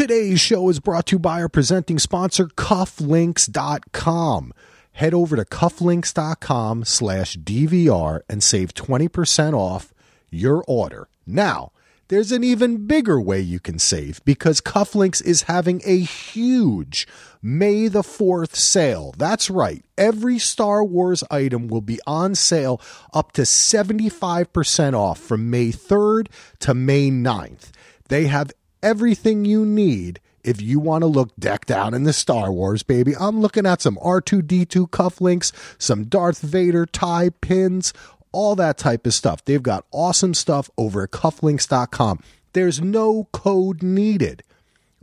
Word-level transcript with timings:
Today's 0.00 0.40
show 0.40 0.70
is 0.70 0.80
brought 0.80 1.04
to 1.08 1.16
you 1.16 1.18
by 1.18 1.42
our 1.42 1.48
presenting 1.50 1.98
sponsor, 1.98 2.46
cufflinks.com. 2.46 4.54
Head 4.92 5.12
over 5.12 5.36
to 5.36 5.44
cufflinks.com 5.44 6.86
slash 6.86 7.36
DVR 7.36 8.20
and 8.26 8.42
save 8.42 8.72
20% 8.72 9.52
off 9.52 9.92
your 10.30 10.64
order. 10.66 11.10
Now, 11.26 11.72
there's 12.08 12.32
an 12.32 12.42
even 12.42 12.86
bigger 12.86 13.20
way 13.20 13.40
you 13.40 13.60
can 13.60 13.78
save 13.78 14.24
because 14.24 14.62
Cufflinks 14.62 15.22
is 15.22 15.42
having 15.42 15.82
a 15.84 15.98
huge 15.98 17.06
May 17.42 17.88
the 17.88 18.00
4th 18.00 18.54
sale. 18.54 19.14
That's 19.18 19.50
right. 19.50 19.84
Every 19.98 20.38
Star 20.38 20.82
Wars 20.82 21.22
item 21.30 21.68
will 21.68 21.82
be 21.82 22.00
on 22.06 22.36
sale 22.36 22.80
up 23.12 23.32
to 23.32 23.42
75% 23.42 24.94
off 24.94 25.18
from 25.18 25.50
May 25.50 25.68
3rd 25.68 26.28
to 26.60 26.72
May 26.72 27.10
9th. 27.10 27.70
They 28.08 28.28
have 28.28 28.50
everything 28.82 29.44
you 29.44 29.64
need 29.64 30.20
if 30.42 30.60
you 30.60 30.80
want 30.80 31.02
to 31.02 31.06
look 31.06 31.30
decked 31.38 31.70
out 31.70 31.94
in 31.94 32.04
the 32.04 32.12
Star 32.12 32.50
Wars, 32.50 32.82
baby. 32.82 33.14
I'm 33.18 33.40
looking 33.40 33.66
at 33.66 33.82
some 33.82 33.96
R2D2 33.96 34.88
cufflinks, 34.88 35.52
some 35.78 36.04
Darth 36.04 36.40
Vader 36.40 36.86
tie 36.86 37.30
pins, 37.40 37.92
all 38.32 38.56
that 38.56 38.78
type 38.78 39.06
of 39.06 39.14
stuff. 39.14 39.44
They've 39.44 39.62
got 39.62 39.86
awesome 39.90 40.34
stuff 40.34 40.70
over 40.78 41.02
at 41.02 41.10
cufflinks.com. 41.10 42.20
There's 42.52 42.80
no 42.80 43.28
code 43.32 43.82
needed. 43.82 44.42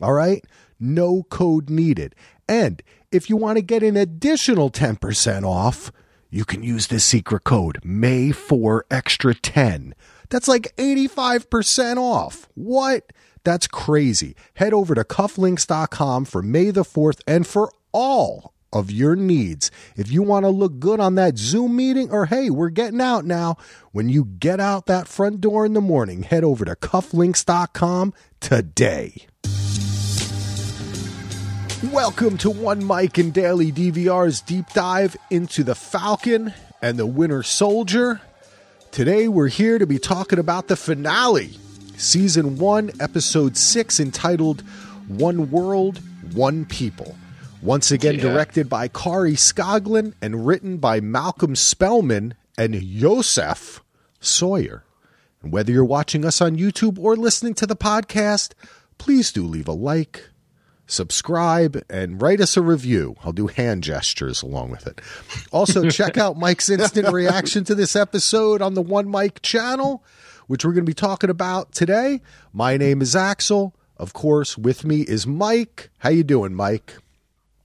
All 0.01 0.13
right? 0.13 0.43
No 0.79 1.23
code 1.23 1.69
needed. 1.69 2.15
And 2.47 2.81
if 3.11 3.29
you 3.29 3.37
want 3.37 3.57
to 3.57 3.61
get 3.61 3.83
an 3.83 3.97
additional 3.97 4.69
10% 4.69 5.43
off, 5.43 5.91
you 6.29 6.45
can 6.45 6.63
use 6.63 6.87
this 6.87 7.05
secret 7.05 7.43
code 7.43 7.79
May4 7.83 8.81
Extra 8.91 9.33
10. 9.33 9.95
That's 10.29 10.47
like 10.47 10.75
85% 10.75 11.97
off. 11.97 12.49
What? 12.53 13.13
That's 13.47 13.65
crazy. 13.65 14.35
Head 14.55 14.73
over 14.73 14.93
to 14.93 15.05
cufflinks.com 15.05 16.25
for 16.25 16.41
May 16.41 16.69
the 16.69 16.83
4th 16.83 17.21
and 17.25 17.47
for 17.47 17.71
all 17.93 18.53
of 18.73 18.91
your 18.91 19.15
needs. 19.15 19.71
If 19.95 20.11
you 20.11 20.21
want 20.21 20.43
to 20.43 20.49
look 20.49 20.79
good 20.79 20.99
on 20.99 21.15
that 21.15 21.37
Zoom 21.37 21.77
meeting, 21.77 22.11
or 22.11 22.25
hey, 22.25 22.49
we're 22.49 22.67
getting 22.67 22.99
out 22.99 23.23
now, 23.23 23.55
when 23.93 24.09
you 24.09 24.25
get 24.25 24.59
out 24.59 24.87
that 24.87 25.07
front 25.07 25.39
door 25.39 25.65
in 25.65 25.71
the 25.71 25.79
morning, 25.79 26.23
head 26.23 26.43
over 26.43 26.65
to 26.65 26.75
cufflinks.com 26.75 28.13
today. 28.41 29.27
Welcome 31.93 32.37
to 32.39 32.49
One 32.49 32.83
Mike 32.83 33.17
and 33.17 33.33
Daily 33.33 33.71
DVR's 33.71 34.41
deep 34.41 34.65
dive 34.73 35.15
into 35.29 35.63
the 35.63 35.73
Falcon 35.73 36.53
and 36.81 36.99
the 36.99 37.07
Winter 37.07 37.43
Soldier. 37.43 38.19
Today 38.91 39.29
we're 39.29 39.47
here 39.47 39.77
to 39.77 39.87
be 39.87 39.99
talking 39.99 40.37
about 40.37 40.67
the 40.67 40.75
finale, 40.75 41.57
Season 41.97 42.57
1, 42.57 42.91
Episode 42.99 43.57
6, 43.57 43.99
entitled 43.99 44.61
One 45.07 45.49
World, 45.49 45.99
One 46.33 46.65
People. 46.65 47.15
Once 47.61 47.91
again, 47.91 48.15
Yeah. 48.15 48.21
directed 48.21 48.69
by 48.69 48.87
Kari 48.87 49.33
Skoglund 49.33 50.13
and 50.21 50.45
written 50.45 50.77
by 50.77 50.99
Malcolm 50.99 51.55
Spellman 51.55 52.35
and 52.57 52.79
Josef 52.79 53.81
Sawyer. 54.19 54.83
And 55.41 55.51
whether 55.51 55.71
you're 55.71 55.83
watching 55.83 56.23
us 56.23 56.39
on 56.39 56.55
YouTube 56.55 56.99
or 56.99 57.15
listening 57.15 57.55
to 57.55 57.65
the 57.65 57.75
podcast, 57.75 58.51
please 58.99 59.31
do 59.31 59.43
leave 59.45 59.67
a 59.67 59.71
like, 59.73 60.29
subscribe, 60.85 61.83
and 61.89 62.21
write 62.21 62.41
us 62.41 62.55
a 62.55 62.61
review. 62.61 63.15
I'll 63.23 63.33
do 63.33 63.47
hand 63.47 63.83
gestures 63.83 64.43
along 64.43 64.69
with 64.69 64.85
it. 64.85 65.01
Also, 65.51 65.89
check 65.89 66.15
out 66.17 66.37
Mike's 66.37 66.69
instant 66.69 67.11
reaction 67.11 67.63
to 67.65 67.73
this 67.75 67.95
episode 67.95 68.61
on 68.61 68.75
the 68.75 68.81
One 68.83 69.07
Mike 69.09 69.41
channel, 69.41 70.03
which 70.47 70.65
we're 70.65 70.71
going 70.73 70.85
to 70.85 70.89
be 70.89 70.93
talking 70.93 71.29
about 71.29 71.71
today. 71.73 72.21
My 72.53 72.77
name 72.77 73.01
is 73.01 73.15
Axel. 73.15 73.73
Of 73.97 74.13
course, 74.13 74.57
with 74.57 74.85
me 74.85 75.01
is 75.01 75.25
Mike. 75.27 75.89
How 75.99 76.09
you 76.09 76.23
doing, 76.23 76.53
Mike? 76.53 76.95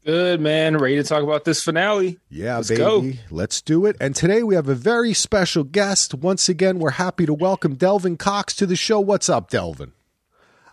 Good 0.05 0.41
man, 0.41 0.79
ready 0.79 0.97
to 0.97 1.05
talk 1.05 1.23
about 1.23 1.45
this 1.45 1.63
finale. 1.63 2.19
Yeah, 2.29 2.57
Let's 2.57 2.69
baby. 2.71 2.79
go. 2.79 3.13
Let's 3.31 3.61
do 3.63 3.87
it. 3.87 3.97
And 4.01 4.17
today 4.17 4.43
we 4.43 4.57
have 4.57 4.69
a 4.69 4.75
very 4.75 5.15
special 5.15 5.63
guest. 5.63 6.13
Once 6.15 6.49
again, 6.49 6.81
we're 6.81 6.91
happy 6.91 7.25
to 7.25 7.33
welcome 7.35 7.77
Delvin 7.77 8.17
Cox 8.17 8.55
to 8.57 8.67
the 8.67 8.75
show. 8.75 8.99
What's 8.99 9.29
up, 9.29 9.49
Delvin? 9.49 9.93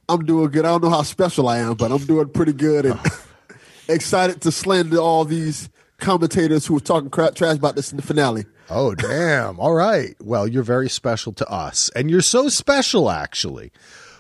I'm 0.08 0.26
doing 0.26 0.50
good. 0.50 0.66
I 0.66 0.70
don't 0.70 0.84
know 0.84 0.90
how 0.90 1.04
special 1.04 1.48
I 1.48 1.60
am, 1.60 1.76
but 1.76 1.92
I'm 1.92 2.04
doing 2.06 2.30
pretty 2.30 2.54
good 2.54 2.88
and 2.88 3.00
excited 3.88 4.42
to 4.42 4.52
slander 4.52 4.98
all 4.98 5.26
these 5.26 5.70
commentators 6.00 6.66
who 6.66 6.74
were 6.74 6.80
talking 6.80 7.12
crap 7.12 7.36
trash 7.36 7.58
about 7.58 7.76
this 7.76 7.92
in 7.92 7.98
the 7.98 8.04
finale. 8.04 8.46
Oh, 8.70 8.94
damn. 8.96 9.60
All 9.60 9.74
right. 9.74 10.16
Well, 10.22 10.48
you're 10.48 10.64
very 10.64 10.90
special 10.90 11.34
to 11.34 11.50
us. 11.50 11.90
And 11.96 12.10
you're 12.10 12.22
so 12.22 12.50
special, 12.50 13.10
actually. 13.10 13.72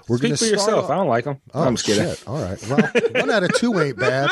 We're 0.07 0.17
Speak 0.17 0.31
for 0.31 0.37
start 0.37 0.51
yourself. 0.51 0.83
off- 0.85 0.89
I 0.89 0.95
don't 0.95 1.07
like 1.07 1.25
them. 1.25 1.39
Oh, 1.53 1.61
I'm 1.63 1.75
just 1.75 1.85
kidding. 1.85 2.07
shit. 2.07 2.27
All 2.27 2.41
right. 2.41 2.67
Well, 2.67 2.91
one 3.21 3.29
out 3.29 3.43
of 3.43 3.53
two 3.53 3.79
ain't 3.79 3.97
bad. 3.99 4.31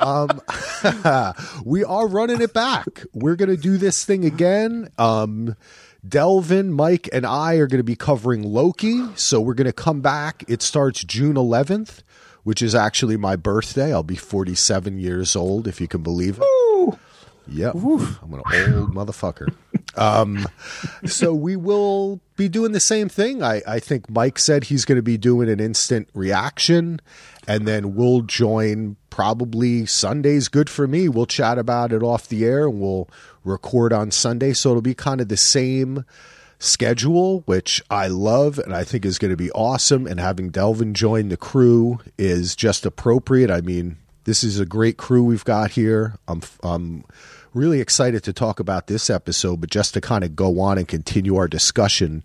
Um, 0.00 0.40
we 1.64 1.84
are 1.84 2.08
running 2.08 2.40
it 2.40 2.52
back. 2.52 3.04
We're 3.14 3.36
going 3.36 3.48
to 3.50 3.56
do 3.56 3.76
this 3.78 4.04
thing 4.04 4.24
again. 4.24 4.88
Um, 4.98 5.54
Delvin, 6.06 6.72
Mike, 6.72 7.08
and 7.12 7.24
I 7.24 7.54
are 7.54 7.66
going 7.68 7.78
to 7.78 7.84
be 7.84 7.94
covering 7.96 8.42
Loki. 8.42 9.04
So 9.14 9.40
we're 9.40 9.54
going 9.54 9.66
to 9.66 9.72
come 9.72 10.00
back. 10.00 10.42
It 10.48 10.60
starts 10.60 11.04
June 11.04 11.34
11th, 11.36 12.02
which 12.42 12.60
is 12.60 12.74
actually 12.74 13.16
my 13.16 13.36
birthday. 13.36 13.92
I'll 13.92 14.02
be 14.02 14.16
47 14.16 14.98
years 14.98 15.36
old, 15.36 15.68
if 15.68 15.80
you 15.80 15.86
can 15.86 16.02
believe 16.02 16.38
it. 16.38 16.44
Yep. 17.48 17.74
I'm 17.74 18.34
an 18.34 18.42
old 18.74 18.94
motherfucker. 18.94 19.54
Um, 19.98 20.46
so 21.06 21.32
we 21.32 21.56
will 21.56 22.20
be 22.36 22.50
doing 22.50 22.72
the 22.72 22.80
same 22.80 23.08
thing. 23.08 23.42
I, 23.42 23.62
I 23.66 23.78
think 23.78 24.10
Mike 24.10 24.38
said 24.38 24.64
he's 24.64 24.84
going 24.84 24.96
to 24.96 25.02
be 25.02 25.16
doing 25.16 25.48
an 25.48 25.58
instant 25.58 26.10
reaction, 26.12 27.00
and 27.48 27.66
then 27.66 27.94
we'll 27.94 28.20
join 28.20 28.96
probably 29.16 29.86
Sunday's 29.86 30.48
good 30.48 30.68
for 30.68 30.86
me. 30.86 31.08
We'll 31.08 31.24
chat 31.24 31.56
about 31.56 31.90
it 31.94 32.02
off 32.02 32.28
the 32.28 32.44
air 32.44 32.68
and 32.68 32.78
we'll 32.78 33.08
record 33.44 33.90
on 33.90 34.10
Sunday. 34.10 34.52
So 34.52 34.68
it'll 34.68 34.82
be 34.82 34.92
kind 34.94 35.22
of 35.22 35.28
the 35.28 35.38
same 35.38 36.04
schedule, 36.58 37.40
which 37.46 37.82
I 37.90 38.08
love 38.08 38.58
and 38.58 38.74
I 38.74 38.84
think 38.84 39.06
is 39.06 39.18
going 39.18 39.30
to 39.30 39.36
be 39.36 39.50
awesome. 39.52 40.06
And 40.06 40.20
having 40.20 40.50
Delvin 40.50 40.92
join 40.92 41.30
the 41.30 41.38
crew 41.38 41.98
is 42.18 42.54
just 42.54 42.84
appropriate. 42.84 43.50
I 43.50 43.62
mean, 43.62 43.96
this 44.24 44.44
is 44.44 44.60
a 44.60 44.66
great 44.66 44.98
crew 44.98 45.24
we've 45.24 45.44
got 45.44 45.70
here. 45.70 46.18
I'm, 46.28 46.42
I'm 46.62 47.04
really 47.56 47.80
excited 47.80 48.22
to 48.24 48.32
talk 48.32 48.60
about 48.60 48.86
this 48.86 49.08
episode, 49.08 49.60
but 49.60 49.70
just 49.70 49.94
to 49.94 50.00
kind 50.00 50.22
of 50.22 50.36
go 50.36 50.60
on 50.60 50.78
and 50.78 50.86
continue 50.86 51.36
our 51.36 51.48
discussion 51.48 52.24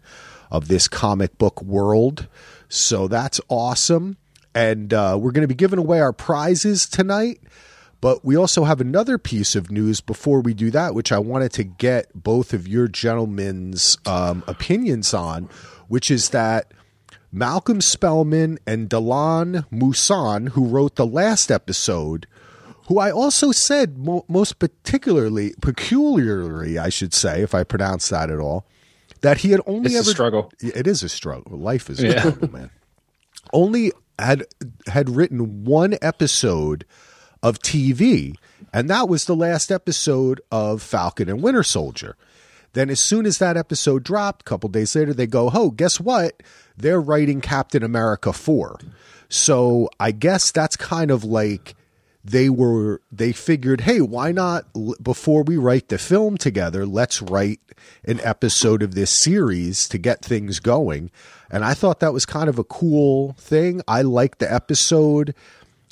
of 0.52 0.68
this 0.68 0.88
comic 0.88 1.38
book 1.38 1.62
world. 1.62 2.28
So 2.68 3.08
that's 3.08 3.40
awesome. 3.48 4.18
And 4.54 4.94
uh, 4.94 5.18
we're 5.20 5.32
going 5.32 5.44
to 5.44 5.48
be 5.48 5.56
giving 5.56 5.80
away 5.80 6.02
our 6.02 6.12
prizes 6.12 6.86
tonight. 6.88 7.40
But 8.02 8.26
we 8.26 8.36
also 8.36 8.64
have 8.64 8.82
another 8.82 9.18
piece 9.18 9.56
of 9.56 9.72
news 9.72 10.02
before 10.02 10.42
we 10.42 10.54
do 10.54 10.72
that, 10.72 10.96
which 10.96 11.12
I 11.12 11.20
wanted 11.20 11.54
to 11.54 11.64
get 11.64 12.08
both 12.16 12.52
of 12.52 12.68
your 12.68 12.88
gentlemen's 12.88 13.98
um, 14.08 14.44
opinions 14.48 15.14
on, 15.14 15.50
which 15.88 16.10
is 16.10 16.30
that 16.30 16.74
Malcolm 17.32 17.80
Spellman 17.80 18.58
and 18.66 18.90
Dalan 18.90 19.66
Musson, 19.72 20.48
who 20.48 20.66
wrote 20.66 20.96
the 20.96 21.06
last 21.06 21.52
episode, 21.52 22.28
who 22.88 23.00
I 23.00 23.12
also 23.12 23.52
said 23.52 23.98
mo- 23.98 24.26
most 24.28 24.60
particularly, 24.60 25.54
peculiarly, 25.62 26.78
I 26.78 26.90
should 26.90 27.14
say, 27.14 27.42
if 27.42 27.54
I 27.56 27.64
pronounce 27.64 28.10
that 28.10 28.30
at 28.30 28.40
all, 28.40 28.66
that 29.22 29.40
he 29.40 29.52
had 29.52 29.62
only 29.66 29.88
It's 29.88 29.96
a 29.96 30.00
ever 30.00 30.10
struggle. 30.12 30.52
It 30.60 30.88
is 30.88 31.04
a 31.04 31.10
struggle. 31.10 31.58
Life 31.58 31.90
is 31.90 32.00
a 32.02 32.08
Yeah. 32.08 32.20
struggle, 32.20 32.52
man. 32.52 32.70
Only 33.54 33.92
had 34.20 34.44
had 34.88 35.10
written 35.10 35.64
one 35.66 35.96
episode 36.02 36.86
of 37.44 37.60
TV, 37.60 38.36
and 38.72 38.90
that 38.90 39.10
was 39.10 39.26
the 39.26 39.36
last 39.36 39.72
episode 39.72 40.42
of 40.52 40.82
Falcon 40.82 41.28
and 41.30 41.42
Winter 41.42 41.64
Soldier. 41.64 42.16
Then, 42.74 42.90
as 42.90 43.00
soon 43.00 43.26
as 43.26 43.38
that 43.40 43.58
episode 43.58 44.04
dropped, 44.04 44.42
a 44.44 44.46
couple 44.46 44.70
days 44.70 44.96
later, 44.96 45.14
they 45.14 45.28
go, 45.28 45.52
"Oh, 45.54 45.72
guess 45.72 46.00
what? 46.00 46.42
They're 46.78 47.02
writing 47.02 47.42
Captain 47.42 47.84
America 47.84 48.32
four. 48.32 48.80
So 49.28 49.90
I 50.00 50.12
guess 50.12 50.52
that's 50.52 50.76
kind 50.78 51.12
of 51.12 51.24
like 51.24 51.76
they 52.24 52.50
were. 52.50 53.02
They 53.12 53.32
figured, 53.32 53.82
hey, 53.82 54.02
why 54.02 54.32
not? 54.32 54.66
Before 55.02 55.44
we 55.44 55.58
write 55.58 55.90
the 55.90 55.98
film 55.98 56.38
together, 56.38 56.86
let's 56.86 57.22
write 57.22 57.60
an 58.04 58.20
episode 58.22 58.84
of 58.84 58.96
this 58.96 59.12
series 59.12 59.88
to 59.90 59.98
get 59.98 60.24
things 60.24 60.60
going. 60.60 61.12
And 61.50 61.66
I 61.66 61.74
thought 61.74 62.00
that 62.00 62.14
was 62.14 62.26
kind 62.26 62.50
of 62.50 62.60
a 62.60 62.64
cool 62.64 63.34
thing. 63.40 63.82
I 63.88 64.04
liked 64.04 64.40
the 64.40 64.52
episode. 64.52 65.36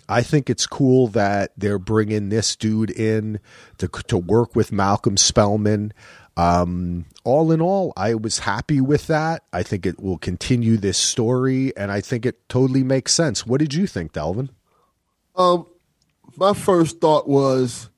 I 0.08 0.24
think 0.24 0.50
it's 0.50 0.66
cool 0.66 1.08
that 1.10 1.52
they're 1.56 1.78
bringing 1.78 2.30
this 2.30 2.56
dude 2.56 2.90
in 2.92 3.40
to 3.78 3.88
to 3.88 4.18
work 4.18 4.56
with 4.56 4.72
Malcolm 4.72 5.18
Spellman. 5.18 5.94
Um, 6.36 7.06
all 7.26 7.52
in 7.52 7.62
all, 7.62 7.92
I 7.98 8.16
was 8.16 8.40
happy 8.40 8.80
with 8.80 9.08
that. 9.08 9.44
I 9.52 9.62
think 9.62 9.86
it 9.86 10.00
will 10.02 10.18
continue 10.18 10.78
this 10.78 10.98
story, 10.98 11.76
and 11.76 11.92
I 11.92 12.02
think 12.02 12.26
it 12.26 12.48
totally 12.48 12.84
makes 12.84 13.14
sense. 13.14 13.46
What 13.46 13.60
did 13.60 13.74
you 13.74 13.86
think, 13.86 14.14
Delvin? 14.14 14.50
Um, 15.36 15.68
my 16.40 16.54
first 16.54 17.00
thought 17.02 17.28
was, 17.28 17.90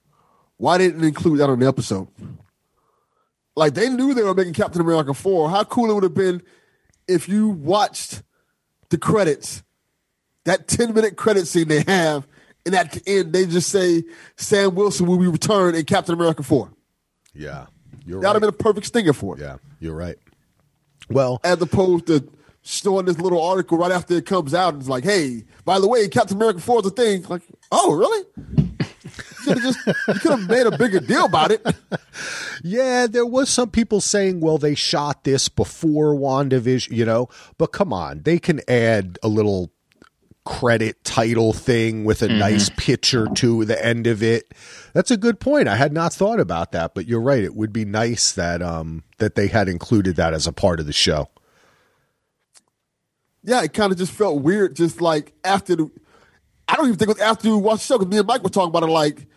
why 0.58 0.78
didn't 0.78 1.02
they 1.02 1.08
include 1.08 1.40
that 1.40 1.50
on 1.50 1.60
the 1.60 1.68
episode? 1.68 2.08
Like 3.56 3.74
they 3.74 3.90
knew 3.90 4.14
they 4.14 4.24
were 4.24 4.34
making 4.34 4.54
Captain 4.54 4.82
America 4.82 5.14
four. 5.14 5.50
How 5.50 5.64
cool 5.64 5.90
it 5.92 5.94
would 5.94 6.04
have 6.04 6.14
been 6.14 6.42
if 7.08 7.28
you 7.28 7.50
watched 7.50 8.24
the 8.90 8.98
credits 8.98 9.64
that 10.46 10.68
10 10.68 10.94
minute 10.94 11.18
credit 11.18 11.48
scene 11.48 11.68
they 11.68 11.84
have, 11.84 12.28
and 12.66 12.74
at 12.76 12.92
the 12.94 13.02
end, 13.08 13.34
they 13.34 13.46
just 13.46 13.70
say 13.70 14.04
Sam 14.38 14.74
Wilson 14.76 15.06
will 15.06 15.18
be 15.18 15.28
returned 15.28 15.76
in 15.76 15.86
Captain 15.86 16.14
America 16.16 16.44
4. 16.44 16.72
Yeah, 17.34 17.66
you're 18.06 18.22
That 18.22 18.34
would 18.34 18.34
right. 18.34 18.34
have 18.34 18.42
been 18.42 18.50
a 18.50 18.52
perfect 18.72 18.88
stinger 18.88 19.14
for 19.14 19.38
it. 19.38 19.42
yeah, 19.42 19.58
you're 19.80 19.96
right. 19.96 20.16
Well, 21.10 21.40
As 21.44 21.62
opposed 21.62 22.08
to 22.08 22.28
showing 22.62 23.06
this 23.06 23.20
little 23.20 23.42
article 23.44 23.78
right 23.78 23.92
after 23.92 24.14
it 24.16 24.26
comes 24.26 24.54
out 24.54 24.74
and 24.74 24.82
it's 24.82 24.90
like, 24.90 25.04
hey, 25.04 25.44
by 25.66 25.80
the 25.80 25.88
way, 25.88 26.08
Captain 26.08 26.38
America 26.38 26.60
4 26.62 26.80
is 26.82 26.86
a 26.86 26.90
thing. 26.92 27.24
Like, 27.24 27.42
oh, 27.72 27.94
really? 27.94 28.26
You 29.44 29.56
could 29.56 29.58
have 29.58 29.64
just 29.64 29.88
you 30.08 30.14
could 30.20 30.32
have 30.32 30.50
made 30.50 30.68
a 30.68 30.78
bigger 30.78 31.00
deal 31.00 31.26
about 31.26 31.52
it. 31.52 31.66
Yeah, 32.64 33.08
there 33.08 33.26
was 33.26 33.50
some 33.50 33.72
people 33.72 34.02
saying, 34.02 34.40
well, 34.40 34.60
they 34.60 34.76
shot 34.76 35.24
this 35.24 35.50
before 35.50 36.14
WandaVision, 36.14 36.92
you 36.96 37.06
know, 37.06 37.28
but 37.58 37.68
come 37.72 37.92
on, 37.92 38.22
they 38.22 38.38
can 38.38 38.62
add 38.68 39.18
a 39.24 39.28
little 39.28 39.72
credit 40.46 41.04
title 41.04 41.54
thing 41.54 42.04
with 42.04 42.22
a 42.22 42.28
nice 42.28 42.70
picture 42.78 43.28
to 43.36 43.66
the 43.66 43.84
end 43.84 44.06
of 44.08 44.22
it. 44.24 44.54
That's 44.94 45.12
a 45.12 45.18
good 45.18 45.40
point. 45.40 45.68
I 45.68 45.76
had 45.76 45.94
not 45.94 46.14
thought 46.14 46.40
about 46.40 46.72
that, 46.72 46.94
but 46.94 47.08
you're 47.08 47.22
right. 47.22 47.44
It 47.44 47.56
would 47.56 47.74
be 47.74 47.86
nice 47.86 48.32
that 48.34 48.62
um 48.62 49.04
that 49.18 49.36
they 49.36 49.48
had 49.48 49.68
included 49.68 50.16
that 50.18 50.34
as 50.34 50.46
a 50.48 50.54
part 50.54 50.80
of 50.80 50.86
the 50.86 50.94
show. 50.94 51.30
yeah, 53.44 53.64
it 53.64 53.74
kind 53.74 53.92
of 53.92 53.98
just 53.98 54.12
felt 54.12 54.42
weird. 54.42 54.76
Just 54.76 55.02
like 55.02 55.34
after 55.44 55.76
the, 55.76 55.92
I 56.72 56.76
don't 56.76 56.86
even 56.88 56.98
think 56.98 57.10
it 57.12 57.18
was 57.18 57.22
after 57.22 57.50
we 57.50 57.58
watched 57.58 57.82
the 57.88 57.94
show 57.94 57.98
because 58.00 58.12
me 58.12 58.18
and 58.18 58.26
Mike 58.28 58.44
were 58.44 58.50
talking 58.50 58.70
about 58.70 58.84
it. 58.84 58.88
Like 58.92 59.28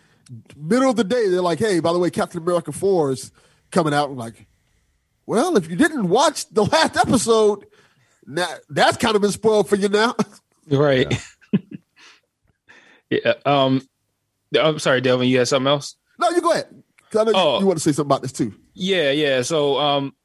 middle 0.57 0.89
of 0.89 0.95
the 0.95 1.03
day, 1.03 1.27
they're 1.29 1.41
like, 1.41 1.59
"Hey, 1.59 1.79
by 1.81 1.91
the 1.93 1.99
way, 1.99 2.09
Captain 2.09 2.41
America 2.41 2.71
Four 2.71 3.11
is 3.11 3.31
coming 3.71 3.93
out." 3.93 4.09
I'm 4.09 4.15
like, 4.17 4.47
well, 5.25 5.57
if 5.57 5.69
you 5.69 5.75
didn't 5.75 6.07
watch 6.07 6.47
the 6.49 6.63
last 6.63 6.95
episode, 6.97 7.65
now 8.25 8.47
that's 8.69 8.97
kind 8.97 9.15
of 9.15 9.21
been 9.21 9.31
spoiled 9.31 9.67
for 9.69 9.75
you 9.75 9.89
now. 9.89 10.15
Right. 10.67 11.13
Yeah. 13.09 13.33
Um. 13.45 13.87
I'm 14.59 14.79
sorry, 14.79 15.01
Delvin. 15.01 15.27
You 15.27 15.37
had 15.39 15.47
something 15.47 15.67
else? 15.67 15.95
no, 16.17 16.29
you 16.31 16.41
go 16.41 16.51
ahead. 16.53 16.67
I 17.13 17.23
know 17.23 17.29
you- 17.31 17.33
Oh. 17.37 17.59
you, 17.59 17.65
want 17.65 17.77
to 17.77 17.83
say 17.83 17.91
something 17.91 18.07
about 18.07 18.21
this 18.23 18.31
too. 18.31 18.53
Yeah, 18.73 19.11
yeah. 19.11 19.41
So, 19.41 19.77
um, 19.77 20.15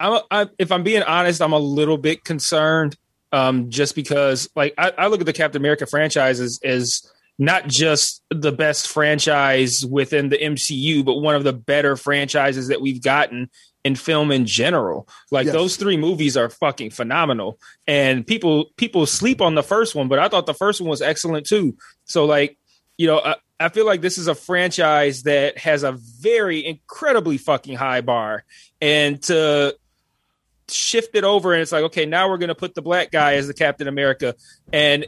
I'm, 0.00 0.20
I, 0.30 0.48
if 0.58 0.72
I'm 0.72 0.82
being 0.82 1.02
honest, 1.02 1.40
I'm 1.42 1.52
a 1.52 1.58
little 1.58 1.98
bit 1.98 2.24
concerned, 2.24 2.96
um, 3.32 3.70
just 3.70 3.94
because, 3.94 4.48
like, 4.54 4.74
I, 4.78 4.92
I 4.96 5.06
look 5.08 5.20
at 5.20 5.26
the 5.26 5.32
Captain 5.32 5.60
America 5.60 5.86
franchise 5.86 6.40
as, 6.40 6.60
as 6.62 7.10
not 7.38 7.66
just 7.66 8.22
the 8.30 8.52
best 8.52 8.88
franchise 8.88 9.84
within 9.86 10.28
the 10.28 10.38
MCU, 10.38 11.04
but 11.04 11.16
one 11.16 11.34
of 11.34 11.44
the 11.44 11.52
better 11.52 11.96
franchises 11.96 12.68
that 12.68 12.80
we've 12.80 13.02
gotten 13.02 13.50
in 13.84 13.96
film 13.96 14.30
in 14.30 14.46
general. 14.46 15.08
Like 15.30 15.46
Yes. 15.46 15.54
those 15.54 15.76
three 15.76 15.96
movies 15.96 16.36
are 16.36 16.48
fucking 16.50 16.90
phenomenal, 16.90 17.58
and 17.86 18.26
people 18.26 18.66
people 18.76 19.06
sleep 19.06 19.40
on 19.40 19.54
the 19.54 19.62
first 19.62 19.94
one, 19.94 20.08
but 20.08 20.18
I 20.18 20.28
thought 20.28 20.46
the 20.46 20.54
first 20.54 20.80
one 20.80 20.90
was 20.90 21.02
excellent 21.02 21.46
too. 21.46 21.76
So, 22.04 22.24
like, 22.24 22.58
you 22.96 23.06
know, 23.06 23.18
I, 23.18 23.36
I 23.58 23.68
feel 23.70 23.86
like 23.86 24.00
this 24.00 24.18
is 24.18 24.28
a 24.28 24.34
franchise 24.34 25.24
that 25.24 25.58
has 25.58 25.82
a 25.82 25.92
very 25.92 26.64
incredibly 26.64 27.38
fucking 27.38 27.76
high 27.76 28.02
bar, 28.02 28.44
and 28.80 29.20
to 29.24 29.76
shift 30.72 31.14
it 31.14 31.24
over 31.24 31.52
and 31.52 31.62
it's 31.62 31.72
like, 31.72 31.84
okay, 31.84 32.06
now 32.06 32.28
we're 32.28 32.38
going 32.38 32.48
to 32.48 32.54
put 32.54 32.74
the 32.74 32.82
black 32.82 33.10
guy 33.10 33.34
as 33.34 33.46
the 33.46 33.54
Captain 33.54 33.88
America, 33.88 34.34
and 34.72 35.06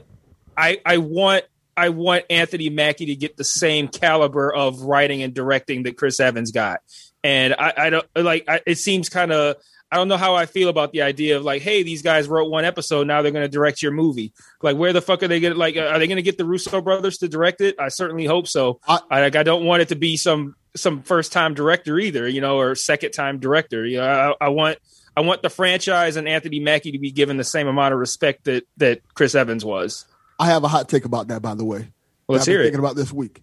I 0.56 0.80
I 0.84 0.98
want 0.98 1.44
I 1.76 1.88
want 1.88 2.24
Anthony 2.30 2.70
Mackie 2.70 3.06
to 3.06 3.16
get 3.16 3.36
the 3.36 3.44
same 3.44 3.88
caliber 3.88 4.54
of 4.54 4.82
writing 4.82 5.22
and 5.22 5.34
directing 5.34 5.82
that 5.84 5.96
Chris 5.96 6.20
Evans 6.20 6.52
got, 6.52 6.80
and 7.22 7.54
I 7.58 7.72
I 7.76 7.90
don't 7.90 8.06
like 8.16 8.44
I, 8.48 8.60
it 8.66 8.78
seems 8.78 9.08
kind 9.08 9.32
of. 9.32 9.56
I 9.92 9.96
don't 9.96 10.08
know 10.08 10.16
how 10.16 10.34
I 10.34 10.46
feel 10.46 10.70
about 10.70 10.90
the 10.90 11.02
idea 11.02 11.36
of 11.36 11.44
like, 11.44 11.62
hey, 11.62 11.84
these 11.84 12.02
guys 12.02 12.26
wrote 12.26 12.50
one 12.50 12.64
episode, 12.64 13.06
now 13.06 13.22
they're 13.22 13.30
going 13.30 13.44
to 13.44 13.48
direct 13.48 13.80
your 13.80 13.92
movie. 13.92 14.32
Like, 14.60 14.76
where 14.76 14.92
the 14.92 15.00
fuck 15.00 15.22
are 15.22 15.28
they 15.28 15.38
going 15.38 15.56
like? 15.56 15.76
Are 15.76 16.00
they 16.00 16.08
going 16.08 16.16
to 16.16 16.22
get 16.22 16.36
the 16.36 16.44
Russo 16.44 16.80
brothers 16.80 17.18
to 17.18 17.28
direct 17.28 17.60
it? 17.60 17.76
I 17.78 17.88
certainly 17.88 18.24
hope 18.24 18.48
so. 18.48 18.80
I- 18.88 18.98
I, 19.08 19.20
like, 19.20 19.36
I 19.36 19.44
don't 19.44 19.64
want 19.64 19.82
it 19.82 19.88
to 19.90 19.94
be 19.94 20.16
some 20.16 20.56
some 20.74 21.02
first 21.02 21.32
time 21.32 21.54
director 21.54 21.96
either, 21.96 22.26
you 22.26 22.40
know, 22.40 22.58
or 22.58 22.74
second 22.74 23.12
time 23.12 23.38
director. 23.38 23.86
You 23.86 23.98
know, 23.98 24.34
I, 24.40 24.46
I 24.46 24.48
want 24.48 24.78
I 25.16 25.20
want 25.20 25.42
the 25.42 25.50
franchise 25.50 26.16
and 26.16 26.28
Anthony 26.28 26.60
Mackie 26.60 26.92
to 26.92 26.98
be 26.98 27.10
given 27.10 27.36
the 27.36 27.44
same 27.44 27.68
amount 27.68 27.94
of 27.94 28.00
respect 28.00 28.44
that 28.44 28.66
that 28.78 29.02
Chris 29.14 29.34
Evans 29.34 29.64
was. 29.64 30.06
I 30.38 30.46
have 30.46 30.64
a 30.64 30.68
hot 30.68 30.88
take 30.88 31.04
about 31.04 31.28
that, 31.28 31.42
by 31.42 31.54
the 31.54 31.64
way. 31.64 31.90
Let's 32.28 32.46
hear 32.46 32.60
it. 32.60 32.64
Thinking 32.64 32.80
about 32.80 32.96
this 32.96 33.12
week. 33.12 33.42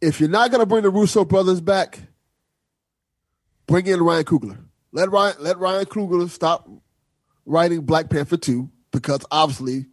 If 0.00 0.20
you're 0.20 0.28
not 0.28 0.50
going 0.50 0.60
to 0.60 0.66
bring 0.66 0.82
the 0.82 0.90
Russo 0.90 1.24
brothers 1.24 1.60
back, 1.60 2.00
bring 3.66 3.86
in 3.86 4.00
Ryan 4.00 4.24
Coogler. 4.24 4.58
Let 4.92 5.10
Ryan 5.10 5.36
let 5.40 5.58
Ryan 5.58 5.86
Coogler 5.86 6.28
stop 6.28 6.68
writing 7.46 7.82
Black 7.82 8.10
Panther 8.10 8.36
two 8.36 8.70
because 8.92 9.24
obviously 9.30 9.86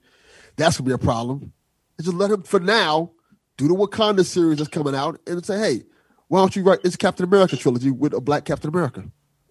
that's 0.55 0.77
gonna 0.77 0.87
be 0.87 0.93
a 0.93 0.97
problem. 0.97 1.53
And 1.97 2.05
just 2.05 2.17
let 2.17 2.31
him 2.31 2.43
for 2.43 2.59
now 2.59 3.11
do 3.57 3.67
the 3.67 3.75
Wakanda 3.75 4.25
series 4.25 4.57
that's 4.59 4.69
coming 4.69 4.95
out 4.95 5.19
and 5.27 5.43
say, 5.45 5.57
hey, 5.57 5.83
why 6.27 6.39
don't 6.39 6.55
you 6.55 6.63
write 6.63 6.83
this 6.83 6.95
Captain 6.95 7.23
America 7.25 7.57
trilogy 7.57 7.91
with 7.91 8.13
a 8.13 8.21
Black 8.21 8.45
Captain 8.45 8.69
America? 8.69 9.03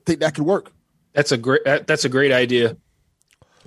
Think 0.04 0.20
that 0.20 0.34
could 0.34 0.44
work? 0.44 0.72
That's 1.16 1.32
a 1.32 1.38
great 1.38 1.64
that, 1.64 1.86
that's 1.86 2.04
a 2.04 2.10
great 2.10 2.30
idea. 2.30 2.76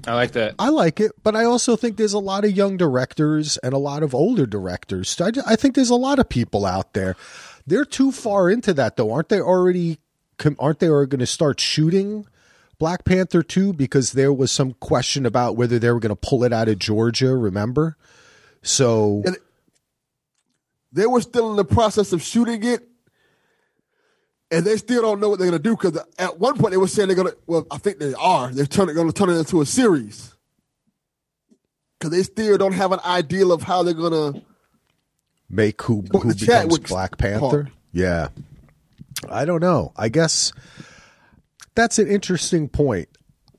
I 0.08 0.14
like 0.14 0.34
that. 0.34 0.56
I 0.60 0.70
like 0.70 1.00
it, 1.02 1.12
but 1.24 1.36
I 1.36 1.44
also 1.44 1.76
think 1.76 1.98
there's 1.98 2.14
a 2.14 2.20
lot 2.20 2.46
of 2.46 2.52
young 2.52 2.78
directors 2.78 3.58
and 3.58 3.74
a 3.74 3.78
lot 3.80 4.04
of 4.04 4.16
older 4.16 4.46
directors. 4.46 5.20
I, 5.20 5.32
I 5.46 5.56
think 5.58 5.76
there's 5.76 5.90
a 5.90 5.96
lot 5.96 6.20
of 6.20 6.30
people 6.30 6.66
out 6.66 6.94
there. 6.94 7.18
They're 7.66 7.86
too 7.86 8.12
far 8.12 8.50
into 8.50 8.74
that, 8.76 8.96
though, 8.96 9.12
aren't 9.12 9.30
they? 9.30 9.42
Already, 9.42 9.98
aren't 10.60 10.80
they? 10.80 10.88
Are 10.88 11.06
going 11.06 11.20
to 11.20 11.26
start 11.26 11.60
shooting 11.60 12.28
Black 12.78 13.04
Panther 13.04 13.44
two 13.44 13.74
because 13.74 14.14
there 14.14 14.32
was 14.32 14.52
some 14.52 14.74
question 14.74 15.26
about 15.26 15.58
whether 15.58 15.80
they 15.80 15.92
were 15.92 16.00
going 16.00 16.16
to 16.16 16.30
pull 16.30 16.44
it 16.44 16.54
out 16.54 16.70
of 16.70 16.80
Georgia. 16.80 17.36
Remember? 17.36 17.98
So 18.62 19.24
And 19.26 19.38
they 20.92 21.08
were 21.08 21.22
still 21.22 21.50
in 21.50 21.58
the 21.58 21.66
process 21.66 22.14
of 22.14 22.22
shooting 22.22 22.64
it, 22.64 22.88
and 24.52 24.66
they 24.66 24.78
still 24.78 25.02
don't 25.02 25.20
know 25.20 25.30
what 25.30 25.40
they're 25.40 25.50
going 25.50 25.62
to 25.62 25.70
do 25.70 25.76
because 25.76 25.98
at 26.18 26.40
one 26.40 26.58
point 26.58 26.72
they 26.72 26.78
were 26.78 26.88
saying 26.88 27.08
they're 27.08 27.16
going 27.16 27.30
to. 27.32 27.38
Well, 27.48 27.68
I 27.70 27.78
think 27.78 28.00
they 28.00 28.14
are. 28.14 28.52
They're 28.52 28.66
turning 28.66 28.96
going 28.96 29.08
to 29.08 29.14
turn 29.14 29.30
it 29.30 29.38
into 29.38 29.62
a 29.62 29.66
series 29.66 30.36
because 31.98 32.12
they 32.12 32.24
still 32.24 32.58
don't 32.58 32.74
have 32.74 32.92
an 32.92 33.00
idea 33.06 33.48
of 33.48 33.64
how 33.64 33.84
they're 33.84 33.94
going 33.94 34.34
to. 34.34 34.42
make 35.50 35.82
who 35.84 36.04
who 36.12 36.34
the 36.34 36.36
becomes 36.46 36.80
Black 36.80 37.18
Panther. 37.18 37.40
part. 37.40 37.68
Yeah, 37.92 38.30
I 39.30 39.46
don't 39.46 39.62
know. 39.62 39.94
I 39.98 40.10
guess 40.10 40.54
that's 41.76 42.00
an 42.00 42.08
interesting 42.08 42.70
point. 42.70 43.10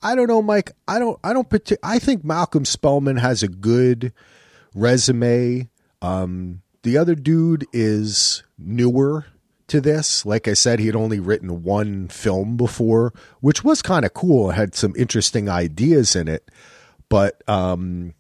I 0.03 0.15
don't 0.15 0.29
know, 0.29 0.41
Mike. 0.43 0.73
I 0.89 0.99
don't. 0.99 1.19
I 1.23 1.33
don't. 1.33 1.49
partic- 1.49 1.79
I 1.83 1.99
think 1.99 2.25
Malcolm 2.25 2.65
Spellman 2.65 3.17
has 3.17 3.43
a 3.43 3.49
good 3.49 4.13
resume. 4.75 5.69
Um, 6.03 6.63
the 6.83 6.97
other 6.97 7.15
dude 7.15 7.67
is 7.75 8.43
newer 8.57 9.27
to 9.71 9.81
this. 9.81 10.25
Like 10.27 10.47
I 10.47 10.55
said, 10.55 10.79
he 10.79 10.87
had 10.87 10.95
only 10.97 11.19
written 11.19 11.63
one 11.63 12.09
film 12.09 12.57
before, 12.57 13.13
which 13.41 13.65
was 13.65 13.83
kind 13.83 14.05
of 14.05 14.15
cool. 14.15 14.51
It 14.51 14.55
had 14.55 14.75
some 14.75 14.95
interesting 14.97 15.49
ideas 15.49 16.15
in 16.15 16.29
it, 16.29 16.51
but 17.09 17.43
um, 17.49 18.15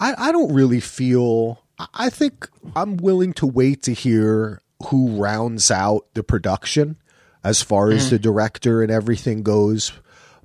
I, 0.00 0.14
I 0.16 0.32
don't 0.32 0.54
really 0.54 0.80
feel. 0.80 1.58
I- 1.78 1.86
I 1.94 2.10
think 2.10 2.48
I'm 2.76 2.96
willing 2.98 3.32
to 3.34 3.46
wait 3.46 3.82
to 3.84 3.92
hear 3.92 4.62
who 4.86 5.20
rounds 5.20 5.70
out 5.70 6.06
the 6.14 6.22
production 6.22 6.96
as 7.44 7.60
far 7.62 7.90
as 7.90 8.10
the 8.10 8.18
director 8.18 8.82
and 8.82 8.90
everything 8.92 9.42
goes. 9.42 9.92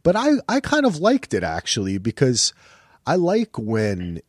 But 0.04 0.16
I, 0.16 0.32
I 0.50 0.60
kind 0.62 0.86
of 0.86 0.98
liked 0.98 1.34
it 1.34 1.44
actually 1.44 1.98
because 2.00 2.54
I 3.06 3.16
like 3.16 3.58
when 3.60 4.22